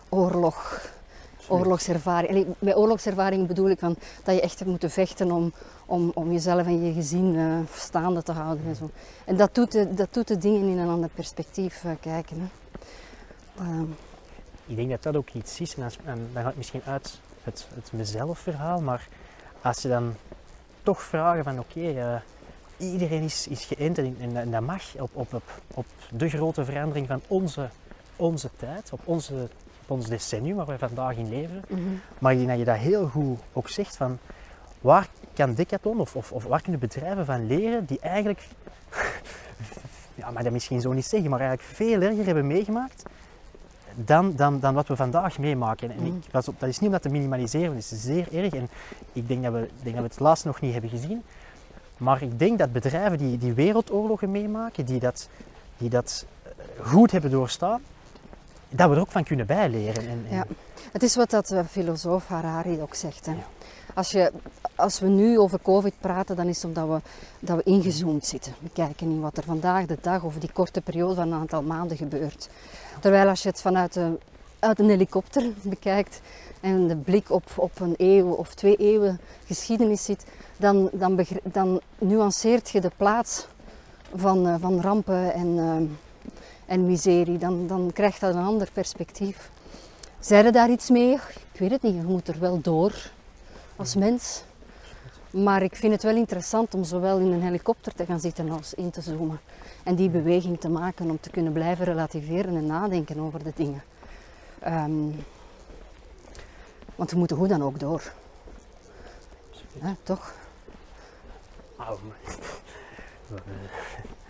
oorlog, 0.09 0.89
oorlogservaring. 1.51 2.29
Allee, 2.29 2.45
met 2.59 2.75
oorlogservaring 2.75 3.47
bedoel 3.47 3.69
ik 3.69 3.79
van 3.79 3.95
dat 4.23 4.35
je 4.35 4.41
echt 4.41 4.57
hebt 4.59 4.69
moeten 4.69 4.89
vechten 4.91 5.31
om, 5.31 5.53
om, 5.85 6.11
om 6.13 6.31
jezelf 6.31 6.65
en 6.65 6.85
je 6.85 6.93
gezin 6.93 7.35
eh, 7.37 7.75
staande 7.77 8.23
te 8.23 8.31
houden 8.31 8.65
en 8.65 8.75
zo. 8.75 8.89
En 9.25 9.37
dat 9.37 9.55
doet 9.55 9.71
de, 9.71 9.93
dat 9.93 10.13
doet 10.13 10.27
de 10.27 10.37
dingen 10.37 10.69
in 10.69 10.77
een 10.77 10.89
ander 10.89 11.09
perspectief 11.09 11.83
eh, 11.83 11.91
kijken. 12.01 12.37
Hè. 12.39 12.47
Ehm, 13.63 13.85
Ik 14.65 14.75
denk 14.75 14.89
dat 14.89 15.03
dat 15.03 15.15
ook 15.15 15.29
iets 15.29 15.59
is. 15.59 15.75
En, 15.75 15.83
als- 15.83 15.97
en 16.05 16.17
dan 16.33 16.41
gaat 16.41 16.45
het 16.45 16.57
misschien 16.57 16.81
uit 16.85 17.19
het, 17.43 17.67
het 17.73 17.91
mezelf 17.93 18.39
verhaal, 18.39 18.81
maar 18.81 19.07
als 19.61 19.81
je 19.81 19.87
dan 19.87 20.13
toch 20.83 21.01
vragen 21.01 21.43
van 21.43 21.59
oké, 21.59 21.79
eh, 21.89 22.15
iedereen 22.77 23.21
is, 23.23 23.47
is 23.47 23.65
geënt 23.65 23.97
en, 23.97 24.15
en, 24.19 24.37
en 24.37 24.51
dat 24.51 24.61
mag 24.61 24.83
op, 24.99 25.09
op, 25.13 25.33
op, 25.33 25.43
op 25.73 25.85
de 26.11 26.29
grote 26.29 26.65
verandering 26.65 27.07
van 27.07 27.21
onze, 27.27 27.69
onze 28.15 28.49
tijd, 28.57 28.89
op, 28.91 28.99
onze, 29.03 29.33
ons 29.91 30.07
decennium 30.07 30.55
waar 30.55 30.65
wij 30.65 30.77
vandaag 30.77 31.15
in 31.15 31.29
leven. 31.29 31.63
mhm. 31.67 31.81
Maar 32.19 32.31
ik 32.31 32.37
denk 32.37 32.49
dat 32.49 32.59
je 32.59 32.65
dat 32.65 32.75
heel 32.75 33.07
goed 33.07 33.39
ook 33.53 33.69
zegt 33.69 33.97
van 33.97 34.17
waar 34.81 35.07
kan 35.33 35.53
Decathlon 35.53 35.99
of, 35.99 36.15
of, 36.15 36.31
of 36.31 36.43
waar 36.43 36.61
kunnen 36.61 36.79
bedrijven 36.81 37.25
van 37.25 37.47
leren 37.47 37.85
die 37.85 37.99
eigenlijk, 37.99 38.47
ja, 40.15 40.31
maar 40.31 40.43
dat 40.43 40.51
misschien 40.51 40.81
zo 40.81 40.91
niet 40.91 41.05
zeggen, 41.05 41.29
maar 41.29 41.39
eigenlijk 41.39 41.69
veel 41.69 42.01
erger 42.01 42.25
hebben 42.25 42.47
meegemaakt 42.47 43.03
dan, 43.95 44.35
dan, 44.35 44.59
dan 44.59 44.73
wat 44.73 44.87
we 44.87 44.95
vandaag 44.95 45.39
meemaken. 45.39 45.91
En 45.91 46.05
ik, 46.05 46.47
op, 46.47 46.59
dat 46.59 46.69
is 46.69 46.79
niet 46.79 46.85
om 46.85 46.91
dat 46.91 47.01
te 47.01 47.09
minimaliseren, 47.09 47.75
het 47.75 47.91
is 47.91 48.01
zeer 48.01 48.27
erg. 48.33 48.53
En 48.53 48.69
ik 49.13 49.27
denk 49.27 49.43
dat 49.43 49.53
we, 49.53 49.69
denk 49.83 49.95
dat 49.95 50.03
we 50.03 50.09
het 50.09 50.19
laatst 50.19 50.45
nog 50.45 50.61
niet 50.61 50.71
hebben 50.71 50.89
gezien. 50.89 51.23
Maar 51.97 52.21
ik 52.21 52.39
denk 52.39 52.59
dat 52.59 52.71
bedrijven 52.71 53.17
die, 53.17 53.37
die 53.37 53.53
wereldoorlogen 53.53 54.31
meemaken, 54.31 54.85
die 54.85 54.99
dat, 54.99 55.29
die 55.77 55.89
dat 55.89 56.25
eh, 56.43 56.51
goed 56.85 57.11
hebben 57.11 57.31
doorstaan, 57.31 57.81
dat 58.71 58.89
we 58.89 58.95
er 58.95 59.01
ook 59.01 59.11
van 59.11 59.23
kunnen 59.23 59.45
bijleren. 59.45 60.03
En, 60.09 60.25
en- 60.29 60.35
Ja. 60.35 60.45
Het 60.91 61.03
is 61.03 61.15
wat 61.15 61.29
dat 61.29 61.51
eh, 61.51 61.65
filosoof 61.69 62.27
Harari 62.27 62.81
ook 62.81 62.95
zegt. 62.95 63.25
Hè. 63.25 63.31
Ja. 63.31 63.37
Als, 63.93 64.11
je, 64.11 64.31
als 64.75 64.99
we 64.99 65.07
nu 65.07 65.39
over 65.39 65.59
COVID 65.61 65.93
praten, 65.99 66.35
dan 66.35 66.47
is 66.47 66.55
het 66.55 66.65
omdat 66.65 66.87
we, 66.87 67.09
dat 67.39 67.57
we 67.57 67.63
ingezoomd 67.63 68.25
zitten. 68.25 68.53
We 68.59 68.69
kijken 68.73 69.07
niet 69.07 69.21
wat 69.21 69.37
er 69.37 69.43
vandaag 69.43 69.85
de 69.85 69.97
dag 70.01 70.23
of 70.23 70.35
die 70.35 70.51
korte 70.53 70.81
periode 70.81 71.15
van 71.15 71.31
een 71.31 71.39
aantal 71.39 71.61
maanden 71.61 71.97
gebeurt. 71.97 72.49
Terwijl 72.99 73.27
als 73.29 73.43
je 73.43 73.49
het 73.49 73.61
vanuit 73.61 73.93
de, 73.93 74.17
uit 74.59 74.79
een 74.79 74.89
helikopter 74.89 75.43
bekijkt 75.63 76.21
en 76.61 76.87
de 76.87 76.95
blik 76.95 77.31
op, 77.31 77.43
op 77.55 77.79
een 77.79 77.93
eeuw 77.97 78.29
of 78.31 78.53
twee 78.53 78.75
eeuwen 78.75 79.19
geschiedenis 79.45 80.03
ziet, 80.03 80.25
dan, 80.57 80.89
dan, 80.93 81.25
dan 81.43 81.81
nuanceert 81.97 82.69
je 82.69 82.81
de 82.81 82.91
plaats 82.97 83.47
van, 84.15 84.47
eh, 84.47 84.55
van 84.59 84.81
rampen 84.81 85.33
en, 85.33 85.57
eh, 85.57 85.89
en 86.71 86.85
miserie. 86.85 87.37
Dan, 87.37 87.67
dan 87.67 87.91
krijgt 87.93 88.19
dat 88.19 88.35
een 88.35 88.43
ander 88.43 88.71
perspectief. 88.71 89.51
Zijn 90.19 90.45
er 90.45 90.51
daar 90.51 90.69
iets 90.69 90.89
mee? 90.89 91.13
Ik 91.53 91.59
weet 91.59 91.71
het 91.71 91.81
niet. 91.81 91.95
Je 91.95 92.01
moet 92.01 92.27
er 92.27 92.39
wel 92.39 92.61
door 92.61 93.11
als 93.75 93.95
mens. 93.95 94.43
Maar 95.29 95.61
ik 95.61 95.75
vind 95.75 95.93
het 95.93 96.03
wel 96.03 96.15
interessant 96.15 96.73
om 96.73 96.83
zowel 96.83 97.19
in 97.19 97.31
een 97.31 97.41
helikopter 97.41 97.93
te 97.93 98.05
gaan 98.05 98.19
zitten 98.19 98.49
als 98.49 98.73
in 98.73 98.89
te 98.89 99.01
zoomen. 99.01 99.39
En 99.83 99.95
die 99.95 100.09
beweging 100.09 100.59
te 100.59 100.69
maken 100.69 101.09
om 101.09 101.19
te 101.19 101.29
kunnen 101.29 101.53
blijven 101.53 101.85
relativeren 101.85 102.55
en 102.55 102.65
nadenken 102.65 103.19
over 103.19 103.43
de 103.43 103.51
dingen. 103.55 103.83
Ehm, 104.59 105.09
want 106.95 107.11
we 107.11 107.17
moeten 107.17 107.37
hoe 107.37 107.47
dan 107.47 107.63
ook 107.63 107.79
door. 107.79 108.11
Hè, 109.79 109.93
toch? 110.03 110.33
Maar- 111.75 111.95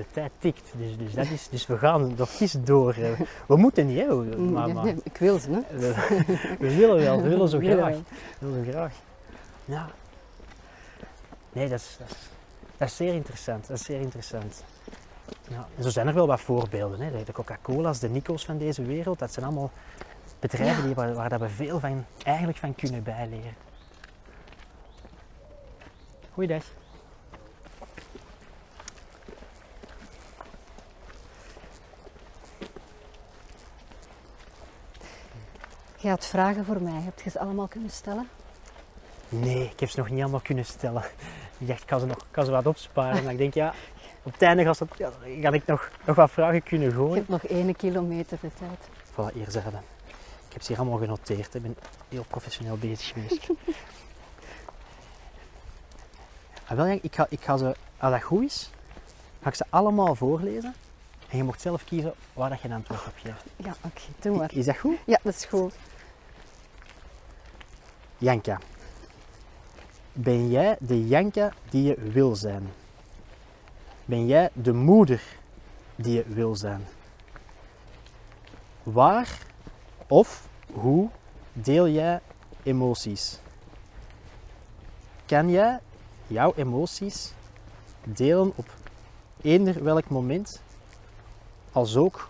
de 0.00 0.06
tijd 0.12 0.30
tikt, 0.38 0.72
dus, 0.76 0.96
dus, 0.96 1.14
dat 1.14 1.26
is, 1.26 1.48
dus 1.48 1.66
we 1.66 1.78
gaan 1.78 2.14
nog 2.16 2.40
eens 2.40 2.56
door. 2.64 2.92
eh. 2.94 3.20
We 3.46 3.56
moeten 3.56 3.86
niet, 3.86 3.98
hè? 3.98 4.14
maar 4.36 4.86
ik 4.86 5.16
wil 5.16 5.38
ze, 5.38 5.50
hè? 5.50 5.60
we, 5.78 5.94
we 6.58 6.76
willen 6.76 6.96
wel, 6.96 7.22
we 7.22 7.28
willen 7.28 7.48
zo 7.48 7.58
willen 7.58 7.76
graag. 7.78 7.96
We 8.38 8.46
willen 8.46 8.64
zo 8.64 8.70
graag. 8.70 8.92
Ja. 9.64 9.88
Nee, 11.52 11.68
dat 11.68 11.78
is, 11.80 11.96
dat, 11.98 12.08
is, 12.10 12.16
dat 12.76 12.88
is 12.88 12.96
zeer 12.96 13.14
interessant. 13.14 13.66
Dat 13.66 13.78
is 13.78 13.84
zeer 13.84 14.00
interessant. 14.00 14.64
Ja. 15.48 15.66
En 15.76 15.82
zo 15.82 15.88
zijn 15.88 16.06
er 16.08 16.14
wel 16.14 16.26
wat 16.26 16.40
voorbeelden. 16.40 17.00
Hè? 17.00 17.24
De 17.24 17.32
Coca-Cola's, 17.32 17.98
de 17.98 18.08
Nico's 18.08 18.44
van 18.44 18.58
deze 18.58 18.82
wereld, 18.82 19.18
dat 19.18 19.32
zijn 19.32 19.46
allemaal 19.46 19.70
bedrijven 20.38 20.76
Ja. 20.76 20.82
die, 20.86 20.94
waar, 20.94 21.14
waar 21.14 21.28
dat 21.28 21.40
we 21.40 21.48
veel 21.48 21.80
van, 21.80 22.04
eigenlijk 22.24 22.58
van 22.58 22.74
kunnen 22.74 23.02
bijleren. 23.02 23.54
Goeiedag. 26.34 26.64
Je 36.00 36.08
had 36.08 36.26
vragen 36.26 36.64
voor 36.64 36.82
mij. 36.82 37.00
Heb 37.00 37.20
je 37.20 37.30
ze 37.30 37.38
allemaal 37.38 37.66
kunnen 37.68 37.90
stellen? 37.90 38.28
Nee, 39.28 39.64
ik 39.64 39.80
heb 39.80 39.88
ze 39.90 39.98
nog 39.98 40.10
niet 40.10 40.20
allemaal 40.22 40.40
kunnen 40.40 40.64
stellen. 40.66 41.02
Ik 41.58 41.66
dacht, 41.66 41.80
ik 41.80 41.86
kan 41.86 42.00
ze, 42.00 42.06
nog, 42.06 42.16
kan 42.30 42.44
ze 42.44 42.50
wat 42.50 42.66
opsparen. 42.66 43.22
Maar 43.24 43.32
ik 43.32 43.38
denk, 43.38 43.54
ja, 43.54 43.74
op 44.22 44.32
het 44.32 44.42
einde 44.42 44.74
ze- 44.74 44.86
ja, 44.96 45.10
ga 45.40 45.50
ik 45.52 45.66
nog, 45.66 45.90
nog 46.06 46.16
wat 46.16 46.30
vragen 46.30 46.62
kunnen 46.62 46.88
Je 46.88 46.94
gooien. 46.94 47.14
hebt 47.14 47.28
nog 47.28 47.44
één 47.44 47.76
kilometer 47.76 48.38
de 48.40 48.50
tijd. 48.58 48.88
Voilà, 49.12 49.34
hier 49.34 49.50
zijn 49.50 49.64
ze. 49.70 49.76
Ik 50.46 50.52
heb 50.56 50.62
ze 50.62 50.68
hier 50.72 50.80
allemaal 50.80 50.98
genoteerd. 50.98 51.54
Ik 51.54 51.62
ben 51.62 51.76
heel 52.08 52.24
professioneel 52.28 52.76
bezig 52.76 53.06
geweest. 53.12 53.46
Ah, 56.66 56.76
wel, 56.76 56.86
ik, 57.02 57.14
ga, 57.14 57.26
ik 57.28 57.40
ga 57.40 57.56
ze, 57.56 57.74
als 57.98 58.12
dat 58.12 58.22
goed 58.22 58.42
is, 58.42 58.70
ga 59.42 59.48
ik 59.48 59.54
ze 59.54 59.64
allemaal 59.70 60.14
voorlezen. 60.14 60.74
En 61.28 61.36
je 61.36 61.44
mocht 61.44 61.60
zelf 61.60 61.84
kiezen 61.84 62.14
waar 62.32 62.48
dat 62.50 62.60
je 62.60 62.68
een 62.68 62.74
antwoord 62.74 63.06
op 63.06 63.12
geeft. 63.22 63.44
Ja, 63.56 63.74
oké, 63.84 64.00
doe 64.20 64.36
maar. 64.36 64.50
Is 64.54 64.64
dat 64.66 64.76
goed? 64.76 64.96
Ja, 65.06 65.18
dat 65.22 65.34
is 65.34 65.44
goed. 65.44 65.74
Janka. 68.20 68.58
Ben 70.12 70.50
jij 70.50 70.76
de 70.80 71.08
Janka 71.08 71.52
die 71.70 71.82
je 71.82 71.94
wil 71.94 72.36
zijn? 72.36 72.70
Ben 74.04 74.26
jij 74.26 74.50
de 74.52 74.72
moeder 74.72 75.22
die 75.96 76.14
je 76.14 76.24
wil 76.26 76.56
zijn? 76.56 76.86
Waar 78.82 79.38
of 80.06 80.48
hoe 80.72 81.08
deel 81.52 81.88
jij 81.88 82.20
emoties? 82.62 83.38
Kan 85.26 85.50
jij 85.50 85.78
jouw 86.26 86.52
emoties 86.56 87.32
delen 88.04 88.52
op 88.54 88.74
eender 89.42 89.84
welk 89.84 90.08
moment, 90.08 90.62
als 91.72 91.96
ook 91.96 92.28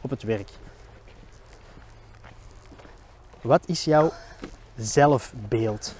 op 0.00 0.10
het 0.10 0.22
werk? 0.22 0.50
Wat 3.40 3.68
is 3.68 3.84
jouw 3.84 4.12
zelfbeeld? 4.80 5.94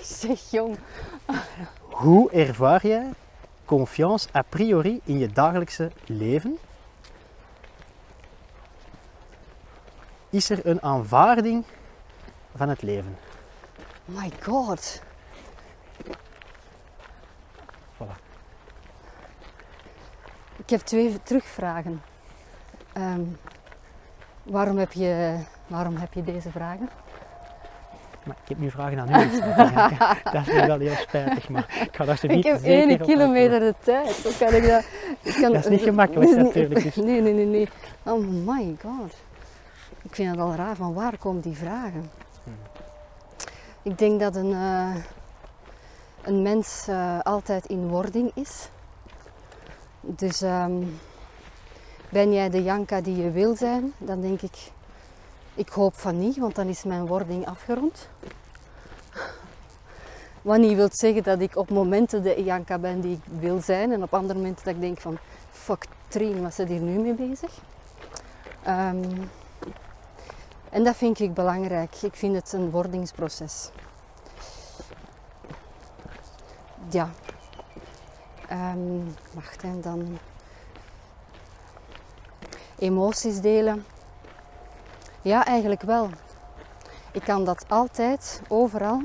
Zeg 0.00 0.50
jong. 0.50 0.78
Hoe 1.78 2.30
ervaar 2.30 2.86
jij 2.86 3.10
confiance 3.64 4.28
a 4.34 4.42
priori 4.42 5.00
in 5.04 5.18
je 5.18 5.28
dagelijkse 5.28 5.90
leven? 6.06 6.58
Is 10.30 10.50
er 10.50 10.66
een 10.66 10.82
aanvaarding 10.82 11.64
van 12.56 12.68
het 12.68 12.82
leven? 12.82 13.16
My 14.04 14.32
god. 14.42 15.02
Voilà. 17.96 18.16
Ik 20.56 20.70
heb 20.70 20.80
twee 20.80 21.22
terugvragen. 21.22 22.02
Ehm, 22.92 23.22
waarom, 24.42 24.78
heb 24.78 24.92
je, 24.92 25.38
waarom 25.66 25.96
heb 25.96 26.12
je 26.12 26.22
deze 26.22 26.50
vragen? 26.50 26.88
Maar 28.24 28.36
ik 28.42 28.48
heb 28.48 28.58
nu 28.58 28.70
vragen 28.70 28.98
aan 28.98 29.08
u. 29.08 29.12
Janke. 29.12 30.16
Dat 30.32 30.48
is 30.48 30.66
wel 30.66 30.78
heel 30.78 30.94
spijtig, 30.94 31.48
maar 31.48 31.66
ik 31.80 31.96
ga 31.96 32.04
daar 32.04 32.16
zo 32.16 32.26
Ik 32.26 32.34
niet 32.34 32.44
heb 32.44 32.62
één 32.62 32.98
kilometer 32.98 33.60
de 33.60 33.74
tijd. 33.80 34.22
Hoe 34.22 34.36
kan 34.38 34.54
ik 34.54 34.68
dat? 34.68 34.84
Ik 35.22 35.34
kan, 35.40 35.52
Dat 35.52 35.64
is 35.64 35.70
niet 35.70 35.82
gemakkelijk 35.82 36.36
natuurlijk, 36.36 36.82
dus. 36.82 36.96
Nee, 36.96 37.20
nee, 37.20 37.32
nee, 37.32 37.46
nee. 37.46 37.68
Oh 38.02 38.26
my 38.28 38.76
god. 38.82 39.14
Ik 40.02 40.14
vind 40.14 40.30
het 40.30 40.40
al 40.40 40.54
raar, 40.54 40.76
van 40.76 40.94
waar 40.94 41.18
komen 41.18 41.40
die 41.40 41.56
vragen? 41.56 42.10
Hmm. 42.44 42.54
Ik 43.82 43.98
denk 43.98 44.20
dat 44.20 44.36
een, 44.36 44.52
eh, 44.52 44.94
een 46.22 46.42
mens 46.42 46.86
eh, 46.88 47.18
altijd 47.22 47.66
in 47.66 47.88
wording 47.88 48.30
is. 48.34 48.68
Dus 50.00 50.42
ehm, 50.42 50.72
ben 52.08 52.32
jij 52.32 52.50
de 52.50 52.62
Janka 52.62 53.00
die 53.00 53.16
je 53.16 53.30
wil 53.30 53.56
zijn, 53.56 53.92
dan 53.98 54.20
denk 54.20 54.42
ik, 54.42 54.70
ik 55.54 55.68
hoop 55.68 55.96
van 55.96 56.18
niet, 56.18 56.36
want 56.36 56.54
dan 56.54 56.66
is 56.66 56.84
mijn 56.84 57.06
wording 57.06 57.46
afgerond. 57.46 58.08
Wat 60.42 60.58
niet 60.58 60.76
wil 60.76 60.88
zeggen 60.92 61.22
dat 61.22 61.40
ik 61.40 61.56
op 61.56 61.70
momenten 61.70 62.22
de 62.22 62.42
Janka 62.42 62.78
ben 62.78 63.00
die 63.00 63.12
ik 63.12 63.40
wil 63.40 63.60
zijn 63.60 63.92
en 63.92 64.02
op 64.02 64.14
andere 64.14 64.38
momenten 64.38 64.64
dat 64.64 64.74
ik 64.74 64.80
denk 64.80 65.00
van 65.00 65.18
fuck 65.50 65.86
Trien, 66.08 66.42
wat 66.42 66.54
zit 66.54 66.68
hier 66.68 66.80
nu 66.80 66.98
mee 66.98 67.14
bezig? 67.14 67.58
Ehm, 68.62 69.10
en 70.70 70.84
dat 70.84 70.96
vind 70.96 71.20
ik 71.20 71.34
belangrijk. 71.34 72.02
Ik 72.02 72.14
vind 72.14 72.34
het 72.34 72.52
een 72.52 72.70
wordingsproces. 72.70 73.70
Ja. 76.90 77.10
Ehm, 78.48 79.00
wacht, 79.32 79.62
en 79.62 79.80
dan 79.80 80.18
emoties 82.78 83.40
delen. 83.40 83.84
Ja, 85.22 85.44
eigenlijk 85.44 85.82
wel. 85.82 86.10
Ik 87.12 87.22
kan 87.22 87.44
dat 87.44 87.64
altijd, 87.68 88.42
overal 88.48 89.00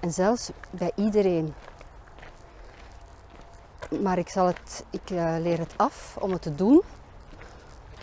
en 0.00 0.12
zelfs 0.12 0.50
bij 0.70 0.92
iedereen. 0.94 1.54
Maar 4.00 4.18
ik, 4.18 4.28
zal 4.28 4.46
het, 4.46 4.84
ik 4.90 5.10
eh, 5.10 5.34
leer 5.38 5.58
het 5.58 5.74
af 5.76 6.16
om 6.20 6.30
het 6.32 6.42
te 6.42 6.54
doen, 6.54 6.82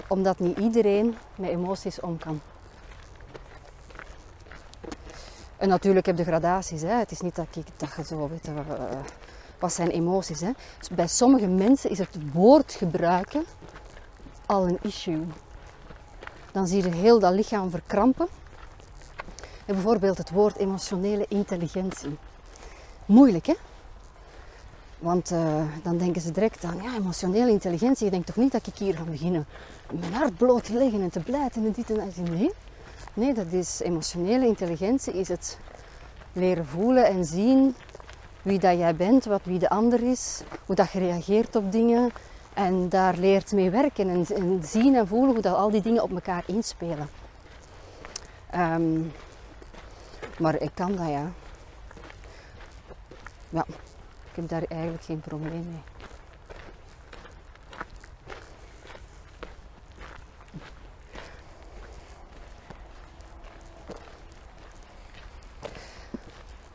omdat 0.08 0.40
niet 0.40 0.58
iedereen 0.58 1.18
met 1.36 1.50
emoties 1.50 2.00
om 2.00 2.18
kan. 2.18 2.42
En 5.58 5.70
natuurlijk 5.70 6.06
heb 6.06 6.18
je 6.18 6.24
gradaties. 6.24 6.82
Hè. 6.82 6.94
Het 6.94 7.12
is 7.12 7.22
niet 7.22 7.36
dat 7.36 7.48
ik 7.56 7.68
dat 7.78 8.08
zo 8.08 8.30
weet. 8.30 8.48
eh, 8.48 8.54
wat 9.60 9.74
zijn 9.74 9.90
emoties? 9.90 10.40
Hè. 10.42 10.52
Dus 10.80 10.90
bij 10.90 11.08
sommige 11.08 11.48
mensen 11.48 11.90
is 11.90 12.00
het 12.00 12.34
woord 12.34 12.74
gebruiken 12.74 13.46
al 14.46 14.68
een 14.68 14.80
issue. 14.82 15.28
Dan 16.54 16.68
zie 16.68 16.84
je 16.84 16.90
heel 16.90 17.20
dat 17.20 17.34
lichaam 17.34 17.70
verkrampen. 17.70 18.28
En 19.66 19.74
bijvoorbeeld 19.74 20.18
het 20.18 20.30
woord 20.32 20.58
emotionele 20.58 21.26
intelligentie. 21.30 22.18
Moeilijk 23.06 23.46
hè? 23.46 23.54
Want 25.00 25.32
eh, 25.32 25.62
dan 25.84 25.98
denken 25.98 26.22
ze 26.22 26.32
direct 26.32 26.64
aan 26.64 26.80
ja, 26.82 26.96
emotionele 26.96 27.52
intelligentie. 27.52 28.06
Je 28.06 28.12
denkt 28.12 28.28
toch 28.28 28.36
niet 28.36 28.52
dat 28.52 28.68
ik 28.68 28.78
hier 28.78 28.96
ga 28.96 29.04
beginnen 29.04 29.46
mijn 30.00 30.14
hart 30.14 30.38
bloot 30.38 30.64
te 30.64 30.74
leggen 30.74 31.02
en 31.02 31.10
te 31.10 31.20
blijten 31.20 31.66
en 31.66 31.72
dit 31.72 31.90
en 31.90 31.96
dat. 31.96 32.30
Nee, 32.30 32.52
nee, 33.14 33.34
dat 33.34 33.52
is 33.52 33.80
emotionele 33.80 34.46
intelligentie. 34.46 35.14
Is 35.14 35.28
het 35.28 35.58
leren 36.34 36.66
voelen 36.66 37.06
en 37.06 37.26
zien 37.26 37.76
wie 38.42 38.60
dat 38.60 38.78
jij 38.78 38.96
bent, 38.96 39.26
wat 39.26 39.42
wie 39.44 39.60
de 39.60 39.70
ander 39.70 40.04
is, 40.04 40.42
hoe 40.66 40.76
dat 40.76 40.92
je 40.92 41.00
reageert 41.00 41.56
op 41.56 41.72
dingen. 41.72 42.12
En 42.54 42.90
daar 42.90 43.18
leert 43.18 43.52
mee 43.52 43.70
werken 43.70 44.10
en, 44.10 44.26
en 44.36 44.64
zien 44.64 44.96
en 44.96 45.08
voelen 45.08 45.34
hoe 45.34 45.42
dat 45.42 45.56
al 45.56 45.72
die 45.72 45.82
dingen 45.82 46.04
op 46.04 46.12
elkaar 46.12 46.44
inspelen. 46.46 47.10
Ehm, 48.50 49.02
maar 50.40 50.62
ik 50.62 50.72
kan 50.74 50.96
dat 50.96 51.08
ja. 51.08 51.32
Ja, 53.50 53.66
ik 54.30 54.36
heb 54.36 54.50
daar 54.50 54.64
eigenlijk 54.68 55.04
geen 55.04 55.20
probleem 55.20 55.68
mee. 55.70 55.84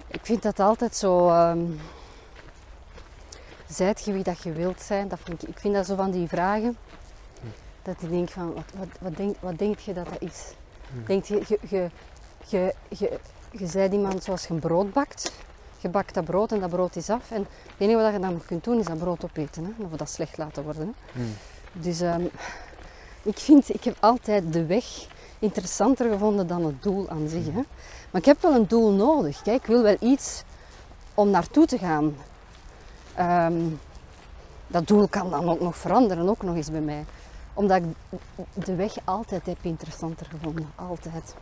Ik 0.07 0.27
vind 0.27 0.43
dat 0.43 0.61
altijd 0.61 0.97
zo. 0.97 1.29
ehm 1.29 1.71
zijt 3.69 4.05
je 4.05 4.13
wie 4.13 4.23
dat 4.23 4.43
je 4.43 4.53
wilt 4.53 4.81
zijn? 4.81 5.09
Dat 5.09 5.19
vind 5.25 5.43
ik, 5.43 5.49
ik 5.49 5.59
vind 5.59 5.75
dat 5.75 5.87
zo 5.87 5.95
van 5.95 6.11
die 6.11 6.29
vragen. 6.29 6.77
Dat 7.83 8.03
ik 8.03 8.11
denk 8.11 8.29
van, 8.29 8.55
wat, 8.55 8.65
wat, 8.77 8.89
wat, 9.01 9.17
denk, 9.17 9.37
wat 9.41 9.59
denk 9.59 9.79
je 9.79 9.93
dat 9.93 10.09
dat 10.09 10.23
is? 10.23 10.53
Denk 11.07 11.25
je, 11.25 11.43
je, 11.49 11.59
je, 11.69 12.75
je, 12.89 13.19
je, 13.51 13.89
iemand 13.91 14.25
zoals 14.25 14.47
je 14.47 14.55
een 14.55 14.61
brood 14.61 14.93
bakt. 14.93 15.33
Je 15.79 15.89
bakt 15.89 16.15
dat 16.15 16.25
brood 16.25 16.53
en 16.53 16.61
dat 16.61 16.71
brood 16.71 16.97
is 16.97 17.11
af. 17.11 17.31
En 17.31 17.41
het 17.41 17.73
enige 17.79 18.03
wat 18.03 18.13
je 18.13 18.19
dan 18.19 18.33
nog 18.33 18.45
kunt 18.45 18.65
doen 18.65 18.79
is 18.79 18.87
dat 18.87 18.99
brood 18.99 19.25
opeten. 19.25 19.65
Hè? 19.65 19.85
Of 19.85 19.91
dat 19.91 20.11
slecht 20.11 20.39
laten 20.39 20.63
worden. 20.65 20.95
Hè? 21.13 21.21
Hmm. 21.21 21.35
Dus 21.73 22.01
ehm, 22.01 22.25
ik 23.23 23.39
vind, 23.39 23.75
ik 23.75 23.85
heb 23.85 23.97
altijd 24.01 24.53
de 24.53 24.67
weg 24.67 24.85
interessanter 25.39 26.11
gevonden 26.11 26.47
dan 26.47 26.65
het 26.65 26.83
doel 26.83 27.09
aan 27.09 27.29
zich. 27.29 27.45
Hè? 27.45 27.63
Maar 28.11 28.21
ik 28.21 28.25
heb 28.25 28.43
wel 28.43 28.55
een 28.55 28.69
doel 28.69 28.91
nodig. 28.91 29.43
Kijk, 29.43 29.61
ik 29.61 29.67
wil 29.67 29.83
wel 29.83 29.97
iets 30.01 30.43
om 31.15 31.31
naartoe 31.31 31.67
te 31.67 31.79
gaan. 31.79 32.17
Ehm, 33.19 33.71
dat 34.67 34.87
doel 34.87 35.09
kan 35.09 35.31
dan 35.31 35.49
ook 35.49 35.61
nog 35.61 35.77
veranderen, 35.77 36.29
ook 36.29 36.43
nog 36.43 36.55
eens 36.55 36.71
bij 36.71 36.81
mij. 36.81 37.05
Omdat 37.55 37.83
ik 37.83 37.85
de 38.65 38.75
weg 38.75 38.97
altijd 39.05 39.47
heb 39.47 39.59
interessanter 39.61 40.27
gevonden. 40.27 40.71
Altijd. 40.75 41.35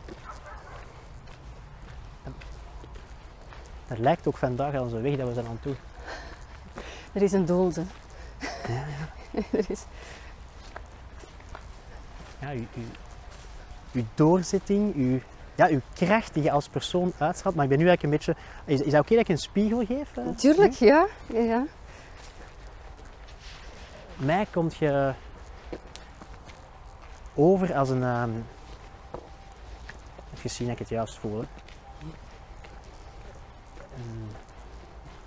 Dat 3.87 3.97
lijkt 3.97 4.27
ook 4.27 4.37
vandaag 4.37 4.73
aan 4.73 4.81
onze 4.81 5.01
weg 5.01 5.15
dat 5.15 5.27
we 5.27 5.33
zijn 5.33 5.47
aan 5.47 5.59
doen. 5.61 5.75
Er 7.13 7.21
is 7.21 7.31
een 7.31 7.45
doel, 7.45 7.71
hè. 8.71 9.41
er 9.51 9.69
is, 9.69 9.83
Ja, 12.39 12.51
uw, 12.51 12.65
uw, 12.75 12.83
uw 13.91 14.03
doorzetting, 14.15 14.95
uw, 14.95 15.19
ja, 15.57 15.67
uw 15.67 15.79
kracht 15.93 16.33
die 16.33 16.43
je 16.43 16.51
als 16.51 16.67
persoon 16.69 17.13
uitstraalt. 17.17 17.55
Maar 17.55 17.63
ik 17.63 17.69
ben 17.69 17.79
nu 17.79 17.87
eigenlijk 17.87 18.03
een 18.03 18.33
beetje... 18.33 18.41
Is, 18.65 18.81
is 18.81 18.91
dat 18.91 19.01
oké 19.01 19.13
dat 19.13 19.23
ik 19.23 19.29
een 19.29 19.37
spiegel 19.37 19.85
geef? 19.85 20.17
eh? 20.17 20.25
Natuurlijk, 20.25 20.73
ja. 20.73 21.05
ja, 21.25 21.39
ja. 21.39 21.65
Mij 24.15 24.47
komt 24.51 24.75
je 24.75 25.13
over 27.35 27.75
als 27.75 27.89
een... 27.89 28.03
ehm 28.03 28.31
even 30.37 30.49
zien 30.49 30.67
dat 30.67 30.75
ik 30.75 30.81
het 30.81 30.89
juist 30.89 31.17
voel. 31.17 31.43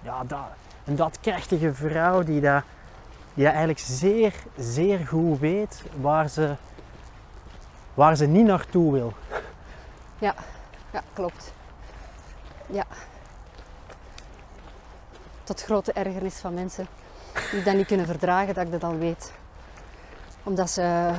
ja, 0.02 0.24
dat, 0.24 0.38
een 0.84 0.96
daadkrachtige 0.96 1.74
vrouw 1.74 2.22
die 2.22 2.40
dat, 2.40 2.62
die 3.34 3.44
dat 3.44 3.52
eigenlijk 3.52 3.78
zeer, 3.78 4.34
zeer 4.56 4.98
goed 4.98 5.38
weet 5.38 5.82
waar 6.00 6.28
ze, 6.28 6.54
waar 7.94 8.16
ze 8.16 8.26
niet 8.26 8.46
naartoe 8.46 8.92
wil. 8.92 9.12
Ja, 10.20 10.34
klopt. 11.12 11.52
Ja. 12.66 12.86
Tot 15.44 15.62
grote 15.62 15.92
ergernis 15.92 16.34
van 16.34 16.54
mensen 16.54 16.86
die 17.50 17.62
dat 17.62 17.74
niet 17.74 17.86
kunnen 17.86 18.06
verdragen 18.06 18.54
dat 18.54 18.64
ik 18.64 18.70
dat 18.70 18.84
al 18.84 18.96
weet. 18.96 19.32
Omdat 20.42 20.70
ze 20.70 21.14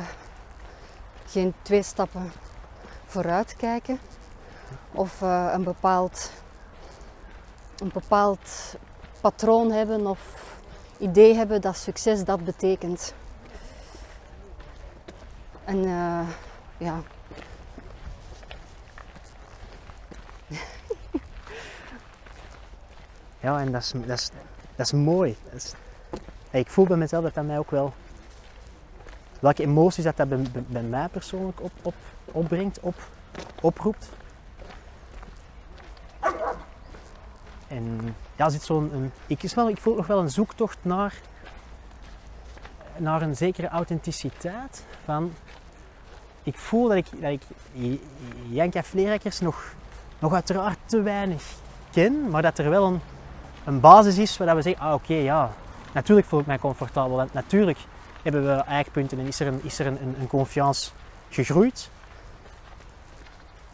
geen 1.25 1.53
twee 1.61 1.83
stappen 1.83 2.31
vooruit 3.05 3.55
kijken 3.55 3.99
of 4.91 5.21
eh, 5.21 5.49
een, 5.51 5.63
bepaald, 5.63 6.31
een 7.77 7.91
bepaald 7.93 8.75
patroon 9.21 9.71
hebben 9.71 10.07
of 10.07 10.19
idee 10.97 11.35
hebben 11.35 11.61
dat 11.61 11.77
succes 11.77 12.23
dat 12.23 12.45
betekent. 12.45 13.13
En 15.63 15.85
eh, 15.85 16.27
ja. 16.77 17.01
Ja, 23.41 23.59
en 23.59 23.71
dat 23.71 23.81
is, 23.81 23.91
dat 23.91 24.19
is, 24.19 24.29
dat 24.75 24.85
is 24.85 24.91
mooi. 24.91 25.37
Dat 25.51 25.75
ik 26.51 26.69
voel 26.69 26.85
bij 26.85 26.97
mezelf 26.97 27.23
dat 27.23 27.33
dat 27.33 27.45
mij 27.45 27.59
ook 27.59 27.71
wel... 27.71 27.93
Welke 29.39 29.63
emoties 29.63 30.03
dat, 30.03 30.17
dat 30.17 30.29
bij, 30.67 30.81
mij 30.81 31.07
persoonlijk 31.07 31.61
op, 31.61 31.71
op, 31.81 31.93
opbrengt, 32.25 32.79
op, 32.79 32.95
oproept. 33.61 34.09
En 37.67 38.15
ja, 38.35 38.49
zit 38.49 38.63
zo'n... 38.63 39.11
Ik, 39.27 39.43
is 39.43 39.53
wel, 39.53 39.69
ik 39.69 39.77
voel 39.77 39.95
nog 39.95 40.07
wel 40.07 40.19
een 40.19 40.29
zoektocht 40.29 40.77
naar, 40.81 41.15
naar 42.97 43.21
een 43.21 43.35
zekere 43.35 43.67
authenticiteit. 43.67 44.85
Van, 45.05 45.33
ik 46.43 46.57
voel 46.57 46.87
dat 46.87 46.97
ik, 46.97 47.21
dat 47.21 47.31
ik 47.31 47.41
Janka 48.49 48.83
Vleerakkers 48.83 49.39
nog, 49.39 49.73
nog 50.19 50.33
uiteraard 50.33 50.79
te 50.85 51.01
weinig 51.01 51.43
ken, 51.91 52.29
maar 52.29 52.41
dat 52.41 52.57
er 52.57 52.69
wel 52.69 52.85
een, 52.85 53.01
een 53.65 53.79
basis 53.79 54.17
is 54.17 54.37
waar 54.37 54.55
we 54.55 54.61
zeggen, 54.61 54.81
ah 54.81 54.93
oké, 54.93 55.13
ja, 55.13 55.51
natuurlijk 55.93 56.27
voel 56.27 56.39
ik 56.39 56.45
mij 56.45 56.59
comfortabel. 56.59 57.21
En 57.21 57.29
natuurlijk 57.31 57.77
hebben 58.21 58.45
we 58.45 58.63
eikpunten 58.63 59.19
en 59.19 59.25
is 59.25 59.39
er 59.39 59.47
een, 59.47 59.59
is 59.63 59.79
er 59.79 59.85
een, 59.85 60.01
een, 60.01 60.15
een 60.19 60.27
confiance 60.27 60.91
gegroeid. 61.29 61.89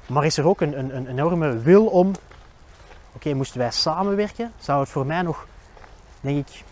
Maar 0.06 0.26
is 0.26 0.38
er 0.38 0.48
ook 0.48 0.62
een, 0.62 0.80
een, 0.80 0.96
een 0.96 1.08
enorme 1.08 1.58
wil 1.58 1.86
om, 1.86 2.12
oké, 3.12 3.34
moesten 3.34 3.60
wij 3.60 3.72
samenwerken, 3.72 4.54
zou 4.58 4.80
het 4.80 4.90
voor 4.90 5.06
mij 5.06 5.22
nog, 5.22 5.48
denk 6.22 6.48
ik, 6.48 6.64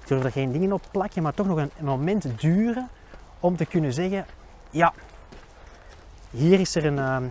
ik 0.00 0.08
durf 0.10 0.24
er 0.24 0.32
geen 0.32 0.52
dingen 0.52 0.72
op 0.72 0.82
plakken, 0.90 1.22
maar 1.22 1.34
toch 1.34 1.46
nog 1.46 1.58
een, 1.58 1.70
moment 1.78 2.40
duren 2.40 2.88
om 3.40 3.56
te 3.56 3.64
kunnen 3.64 3.92
zeggen, 3.92 4.26
ja, 4.70 4.92
hier 6.30 6.60
is 6.60 6.74
er 6.74 6.84
een, 6.84 6.98
ehm, 6.98 7.24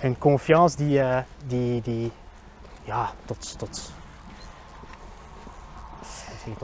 een 0.00 0.18
confiance 0.18 0.76
die, 0.76 1.00
eh, 1.00 1.18
die, 1.46 1.82
die 1.82 2.12
ja, 2.82 3.10
tot, 3.24 3.58
tot, 3.58 3.92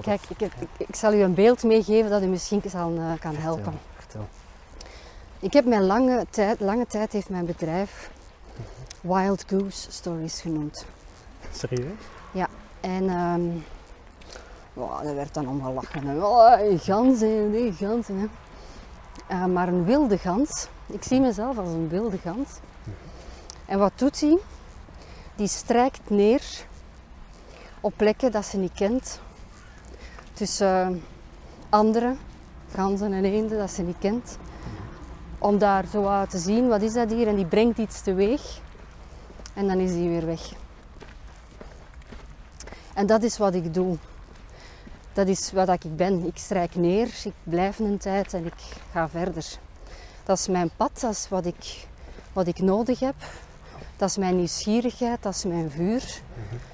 Kijk, 0.01 0.21
ik, 0.29 0.41
heb- 0.41 0.53
ik, 0.61 0.69
ik 0.89 0.95
zal 0.95 1.13
u 1.13 1.23
een 1.23 1.35
beeld 1.35 1.63
meegeven 1.63 2.11
dat 2.11 2.23
u 2.23 2.27
misschien 2.27 2.63
zal, 2.67 2.97
eh, 2.97 3.21
kan 3.21 3.35
helpen. 3.37 3.63
vertel, 3.65 3.81
vertel. 3.95 4.27
Ik 5.39 5.53
heb 5.53 5.65
mijn 5.65 5.83
lange 5.87 6.27
tijd, 6.31 6.61
lange 6.61 6.87
tijd 6.87 7.13
heeft 7.13 7.29
mijn 7.29 7.47
bedrijf 7.47 8.11
Wild 9.01 9.45
Goose 9.47 9.91
Stories 9.91 10.41
genoemd. 10.41 10.87
Serieus? 11.53 11.93
En 12.81 13.09
ehm 13.09 13.41
wow, 14.73 15.03
daar 15.05 15.15
werd 15.15 15.35
dan 15.35 15.49
om 15.49 15.63
gelachen. 15.63 16.23
Oh, 16.25 16.55
hè, 16.55 16.65
nee, 17.49 17.73
ganzen. 17.73 18.19
Hè. 18.19 18.27
Eh, 19.27 19.45
maar 19.45 19.69
een 19.69 19.85
wilde 19.85 20.19
gans, 20.19 20.69
ik 20.87 21.03
zie 21.03 21.21
mezelf 21.21 21.59
als 21.59 21.69
een 21.69 21.89
wilde 21.89 22.19
gans. 22.19 22.49
En 23.67 23.79
wat 23.79 23.93
doet 23.97 24.21
hij? 24.21 24.39
Die 25.37 25.49
strijkt 25.49 26.11
neer 26.11 26.43
op 27.81 27.93
plekken 27.97 28.33
dat 28.33 28.45
ze 28.45 28.57
niet 28.57 28.73
kent. 28.73 29.21
Tussen 30.33 30.87
eh, 30.87 31.03
andere 31.69 32.17
ganzen 32.75 33.13
en 33.13 33.25
eenden 33.25 33.59
dat 33.59 33.71
ze 33.71 33.83
niet 33.83 33.99
kent. 33.99 34.39
Om 35.39 35.59
daar 35.59 35.85
zo 35.87 36.03
wat 36.03 36.31
te 36.31 36.39
zien, 36.39 36.69
wat 36.69 36.83
is 36.83 36.93
dat 36.93 37.11
hier? 37.11 37.29
En 37.29 37.37
die 37.37 37.47
brengt 37.47 37.79
iets 37.79 38.01
teweeg. 38.01 38.61
En 39.55 39.67
dan 39.67 39.79
is 39.79 39.93
die 39.93 40.09
weer 40.09 40.27
weg. 40.27 40.53
En 42.95 43.07
dat 43.07 43.23
is 43.23 43.39
wat 43.39 43.55
ik 43.55 43.75
doe. 43.75 43.97
Dat 45.13 45.29
is 45.29 45.53
wat 45.53 45.69
ik 45.69 45.97
ben. 45.97 46.27
Ik 46.27 46.37
strijk 46.39 46.75
neer, 46.75 47.09
ik 47.25 47.35
blijf 47.43 47.79
een 47.79 47.99
tijd 47.99 48.35
en 48.35 48.47
ik 48.47 48.63
ga 48.93 49.09
verder. 49.09 49.47
Dat 50.25 50.39
is 50.39 50.49
mijn 50.49 50.71
pad, 50.77 51.01
dat 51.01 51.11
is 51.11 51.29
wat 51.29 51.47
ik, 51.47 51.87
wat 52.33 52.47
ik 52.47 52.59
nodig 52.59 53.01
heb. 53.01 53.15
Dat 53.97 54.09
is 54.09 54.17
mijn 54.17 54.37
nieuwsgierigheid, 54.37 55.23
dat 55.23 55.35
is 55.35 55.45
mijn 55.45 55.71
vuur. 55.71 56.21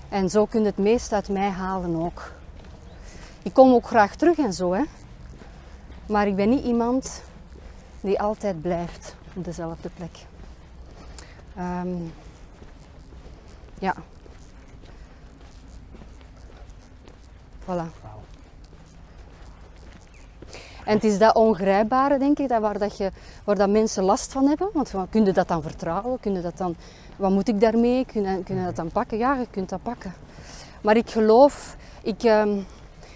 En 0.09 0.31
zo 0.31 0.47
kun 0.47 0.61
je 0.61 0.67
het 0.67 0.79
meest 0.79 1.13
uit 1.13 1.29
mij 1.29 1.49
halen 1.49 1.97
ook. 1.97 2.33
Ik 3.43 3.53
kom 3.53 3.73
ook 3.73 3.87
graag 3.87 4.17
terug 4.17 4.39
en 4.39 4.53
zo, 4.53 4.73
hè. 4.73 4.83
Maar 6.07 6.27
ik 6.27 6.37
ben 6.37 6.49
niet 6.49 6.65
iemand 6.65 7.23
die 8.01 8.21
altijd 8.21 8.63
blijft 8.63 9.15
op 9.35 9.45
dezelfde 9.45 9.91
plek. 9.97 10.19
Ehm, 11.57 11.97
ja. 13.79 13.95
Voilà. 17.65 18.03
En 20.85 20.95
het 20.95 21.05
is 21.05 21.19
dat 21.19 21.35
ongrijpbare, 21.35 22.19
denk 22.19 22.39
ik, 22.39 22.49
dat 22.49 22.61
waar, 22.61 22.79
dat 22.79 22.97
je, 22.97 23.11
waar 23.45 23.57
dat 23.57 23.69
mensen 23.69 24.05
last 24.05 24.33
van 24.33 24.47
hebben. 24.47 24.71
Want 24.73 24.95
kun 25.11 25.25
je 25.25 25.33
dat 25.33 25.49
dan 25.49 25.63
vertrouwen? 25.63 26.21
Kun 26.21 26.33
je 26.33 26.41
dat 26.41 26.59
dan, 26.59 26.77
wat 27.17 27.31
moet 27.31 27.49
ik 27.49 27.61
daarmee? 27.61 28.05
Kun 28.05 28.23
je, 28.23 28.65
dat 28.65 28.77
dan 28.77 28.91
pakken? 28.91 29.19
Ja, 29.19 29.35
je 29.35 29.47
kunt 29.51 29.69
dat 29.69 29.83
pakken. 29.83 30.15
Maar 30.81 30.97
ik 30.97 31.11
geloof, 31.11 31.77
ik, 32.03 32.23
ehm, 32.23 32.59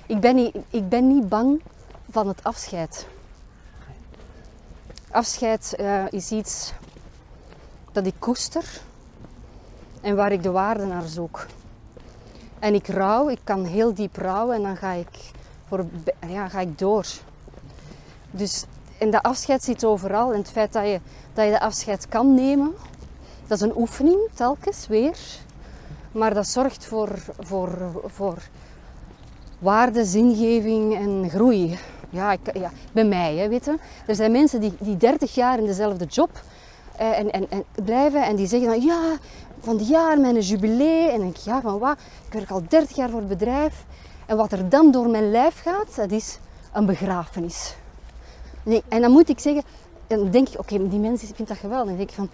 ik, 0.06 0.20
ben, 0.20 0.34
niet, 0.34 0.56
ik 0.70 0.88
ben 0.88 1.06
niet 1.08 1.28
bang 1.28 1.62
van 2.10 2.28
het 2.28 2.44
afscheid. 2.44 3.06
Afscheid 5.10 5.74
eh, 5.74 6.04
is 6.10 6.30
iets 6.30 6.72
dat 7.92 8.06
ik 8.06 8.14
koester 8.18 8.80
en 10.00 10.16
waar 10.16 10.32
ik 10.32 10.42
de 10.42 10.50
waarde 10.50 10.84
naar 10.84 11.06
zoek. 11.06 11.46
En 12.58 12.74
ik 12.74 12.86
rouw, 12.86 13.28
ik 13.28 13.40
kan 13.44 13.64
heel 13.64 13.94
diep 13.94 14.16
rouwen 14.16 14.56
en 14.56 14.62
dan 14.62 14.76
ga 14.76 14.92
ik, 14.92 15.30
voor, 15.68 15.86
ja, 16.28 16.48
ga 16.48 16.60
ik 16.60 16.78
door. 16.78 17.06
Dus, 18.30 18.64
en 18.98 19.10
dat 19.10 19.22
afscheid 19.22 19.64
zit 19.64 19.84
overal. 19.84 20.32
En 20.32 20.38
het 20.38 20.50
feit 20.50 20.72
dat 20.72 20.84
je, 20.84 21.00
dat 21.32 21.44
je 21.44 21.50
dat 21.50 21.60
afscheid 21.60 22.08
kan 22.08 22.34
nemen, 22.34 22.74
dat 23.46 23.58
is 23.58 23.60
een 23.60 23.76
oefening, 23.76 24.18
telkens 24.34 24.86
weer. 24.86 25.18
Maar 26.12 26.34
dat 26.34 26.46
zorgt 26.46 26.86
voor, 26.86 27.10
voor, 27.38 27.78
voor 28.04 28.38
waarde, 29.58 30.04
zingeving 30.04 30.94
en 30.94 31.30
groei. 31.30 31.78
Ja, 32.10 32.32
ik, 32.32 32.56
ja 32.56 32.70
bij 32.92 33.04
mij, 33.04 33.36
hè, 33.36 33.48
weet 33.48 33.64
je. 33.64 33.76
Er 34.06 34.14
zijn 34.14 34.32
mensen 34.32 34.60
die, 34.60 34.72
die 34.78 34.96
30 34.96 35.34
jaar 35.34 35.58
in 35.58 35.66
dezelfde 35.66 36.04
job 36.04 36.30
eh, 36.96 37.18
en, 37.18 37.30
en, 37.30 37.50
en 37.50 37.64
blijven 37.84 38.24
en 38.24 38.36
die 38.36 38.46
zeggen 38.46 38.68
dan, 38.68 38.82
ja, 38.82 39.16
van 39.60 39.76
die 39.76 39.86
jaar 39.86 40.20
mijn 40.20 40.40
jubilee. 40.40 41.10
En 41.10 41.20
denk 41.20 41.36
ik, 41.36 41.42
ja, 41.42 41.60
van 41.60 41.78
wat? 41.78 41.98
Ik 42.26 42.32
werk 42.32 42.50
al 42.50 42.62
30 42.68 42.96
jaar 42.96 43.10
voor 43.10 43.18
het 43.18 43.28
bedrijf. 43.28 43.84
En 44.26 44.36
wat 44.36 44.52
er 44.52 44.68
dan 44.68 44.90
door 44.90 45.08
mijn 45.08 45.30
lijf 45.30 45.60
gaat, 45.62 45.96
dat 45.96 46.10
is 46.10 46.38
een 46.72 46.86
begrafenis. 46.86 47.74
En 48.88 49.00
dan 49.00 49.10
moet 49.10 49.28
ik 49.28 49.38
zeggen, 49.38 49.62
en 50.06 50.18
dan 50.18 50.30
denk 50.30 50.48
ik, 50.48 50.58
oké, 50.58 50.88
die 50.88 50.98
mensen 50.98 51.34
vindt 51.34 51.50
dat 51.50 51.60
geweldig. 51.60 51.88
Dan 51.88 51.96
denk 51.96 52.10
van, 52.10 52.30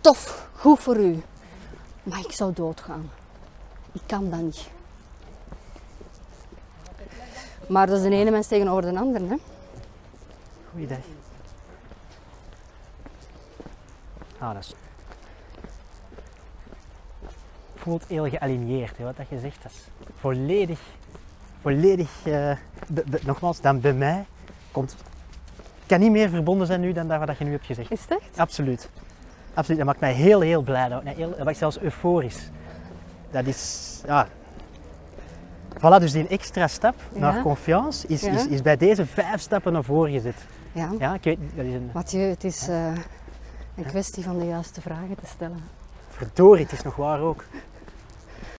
tof, 0.00 0.48
goed 0.54 0.78
voor 0.80 0.96
u. 0.96 1.22
Maar 2.02 2.18
ik 2.18 2.32
zou 2.32 2.52
doodgaan. 2.52 3.10
Ik 3.92 4.00
kan 4.06 4.30
dat 4.30 4.40
niet. 4.40 4.68
Maar 7.68 7.86
dat 7.86 7.96
is 7.96 8.02
de 8.02 8.10
ene 8.10 8.30
mens 8.30 8.46
tegenover 8.46 8.92
de 8.92 8.98
andere. 8.98 9.26
Hè? 9.26 9.36
Goeiedag. 10.70 10.98
Ah, 14.38 14.54
dat 14.54 14.62
is... 14.62 14.74
Voelt 17.74 18.04
heel 18.06 18.28
gealigneerd, 18.28 18.96
hè, 18.96 19.04
wat 19.04 19.16
dat 19.16 19.28
je 19.28 19.38
zegt. 19.38 19.62
Dat 19.62 19.72
is 19.72 19.84
volledig, 20.20 20.80
volledig, 21.60 22.10
eh, 22.24 22.56
be- 22.88 23.04
be- 23.06 23.20
nogmaals, 23.24 23.60
dan 23.60 23.80
bij 23.80 23.92
mij 23.92 24.26
komt... 24.72 24.96
kan 25.86 26.00
niet 26.00 26.10
meer 26.10 26.28
verbonden 26.28 26.66
zijn 26.66 26.80
nu 26.80 26.92
dan 26.92 27.08
dat 27.08 27.26
wat 27.26 27.38
je 27.38 27.44
nu 27.44 27.50
hebt 27.52 27.66
gezegd. 27.66 27.90
Is 27.90 28.00
het 28.00 28.10
echt? 28.10 28.38
Absoluut. 28.38 28.88
Absoluut. 29.56 29.78
Dat 29.78 29.86
maakt 29.86 30.00
mij 30.00 30.12
heel, 30.12 30.40
heel 30.40 30.62
blij. 30.62 30.88
Dat 30.88 31.04
maakt 31.04 31.16
heel, 31.16 31.34
dat 31.36 31.44
maakt 31.44 31.56
zelfs 31.58 31.78
euforisch. 31.80 32.50
Dat 33.30 33.46
is, 33.46 34.00
ja... 34.06 34.26
Voilà, 35.76 36.00
dus 36.00 36.12
die 36.12 36.26
extra 36.28 36.66
stap 36.66 36.94
naar 37.12 37.34
Ja. 37.34 37.42
confiance 37.42 38.06
is, 38.06 38.22
is, 38.22 38.46
is 38.46 38.62
bij 38.62 38.76
deze 38.76 39.06
vijf 39.06 39.40
stappen 39.40 39.72
naar 39.72 39.84
voren 39.84 40.12
gezet. 40.12 40.34
Ja. 40.72 40.90
Ja, 40.98 41.14
ik 41.14 41.22
weet, 41.24 41.38
dat 41.54 41.64
is 41.64 41.72
een... 41.74 41.90
Mathieu, 41.94 42.22
het 42.30 42.44
is 42.44 42.68
eh, 42.68 42.86
een 43.76 43.84
kwestie 43.86 44.24
van 44.24 44.38
de 44.38 44.44
juiste 44.46 44.80
vragen 44.80 45.16
te 45.20 45.26
stellen. 45.26 45.64
Verdorie, 46.08 46.62
het 46.62 46.72
is 46.72 46.82
nog 46.82 46.96
waar 46.96 47.20
ook. 47.20 47.44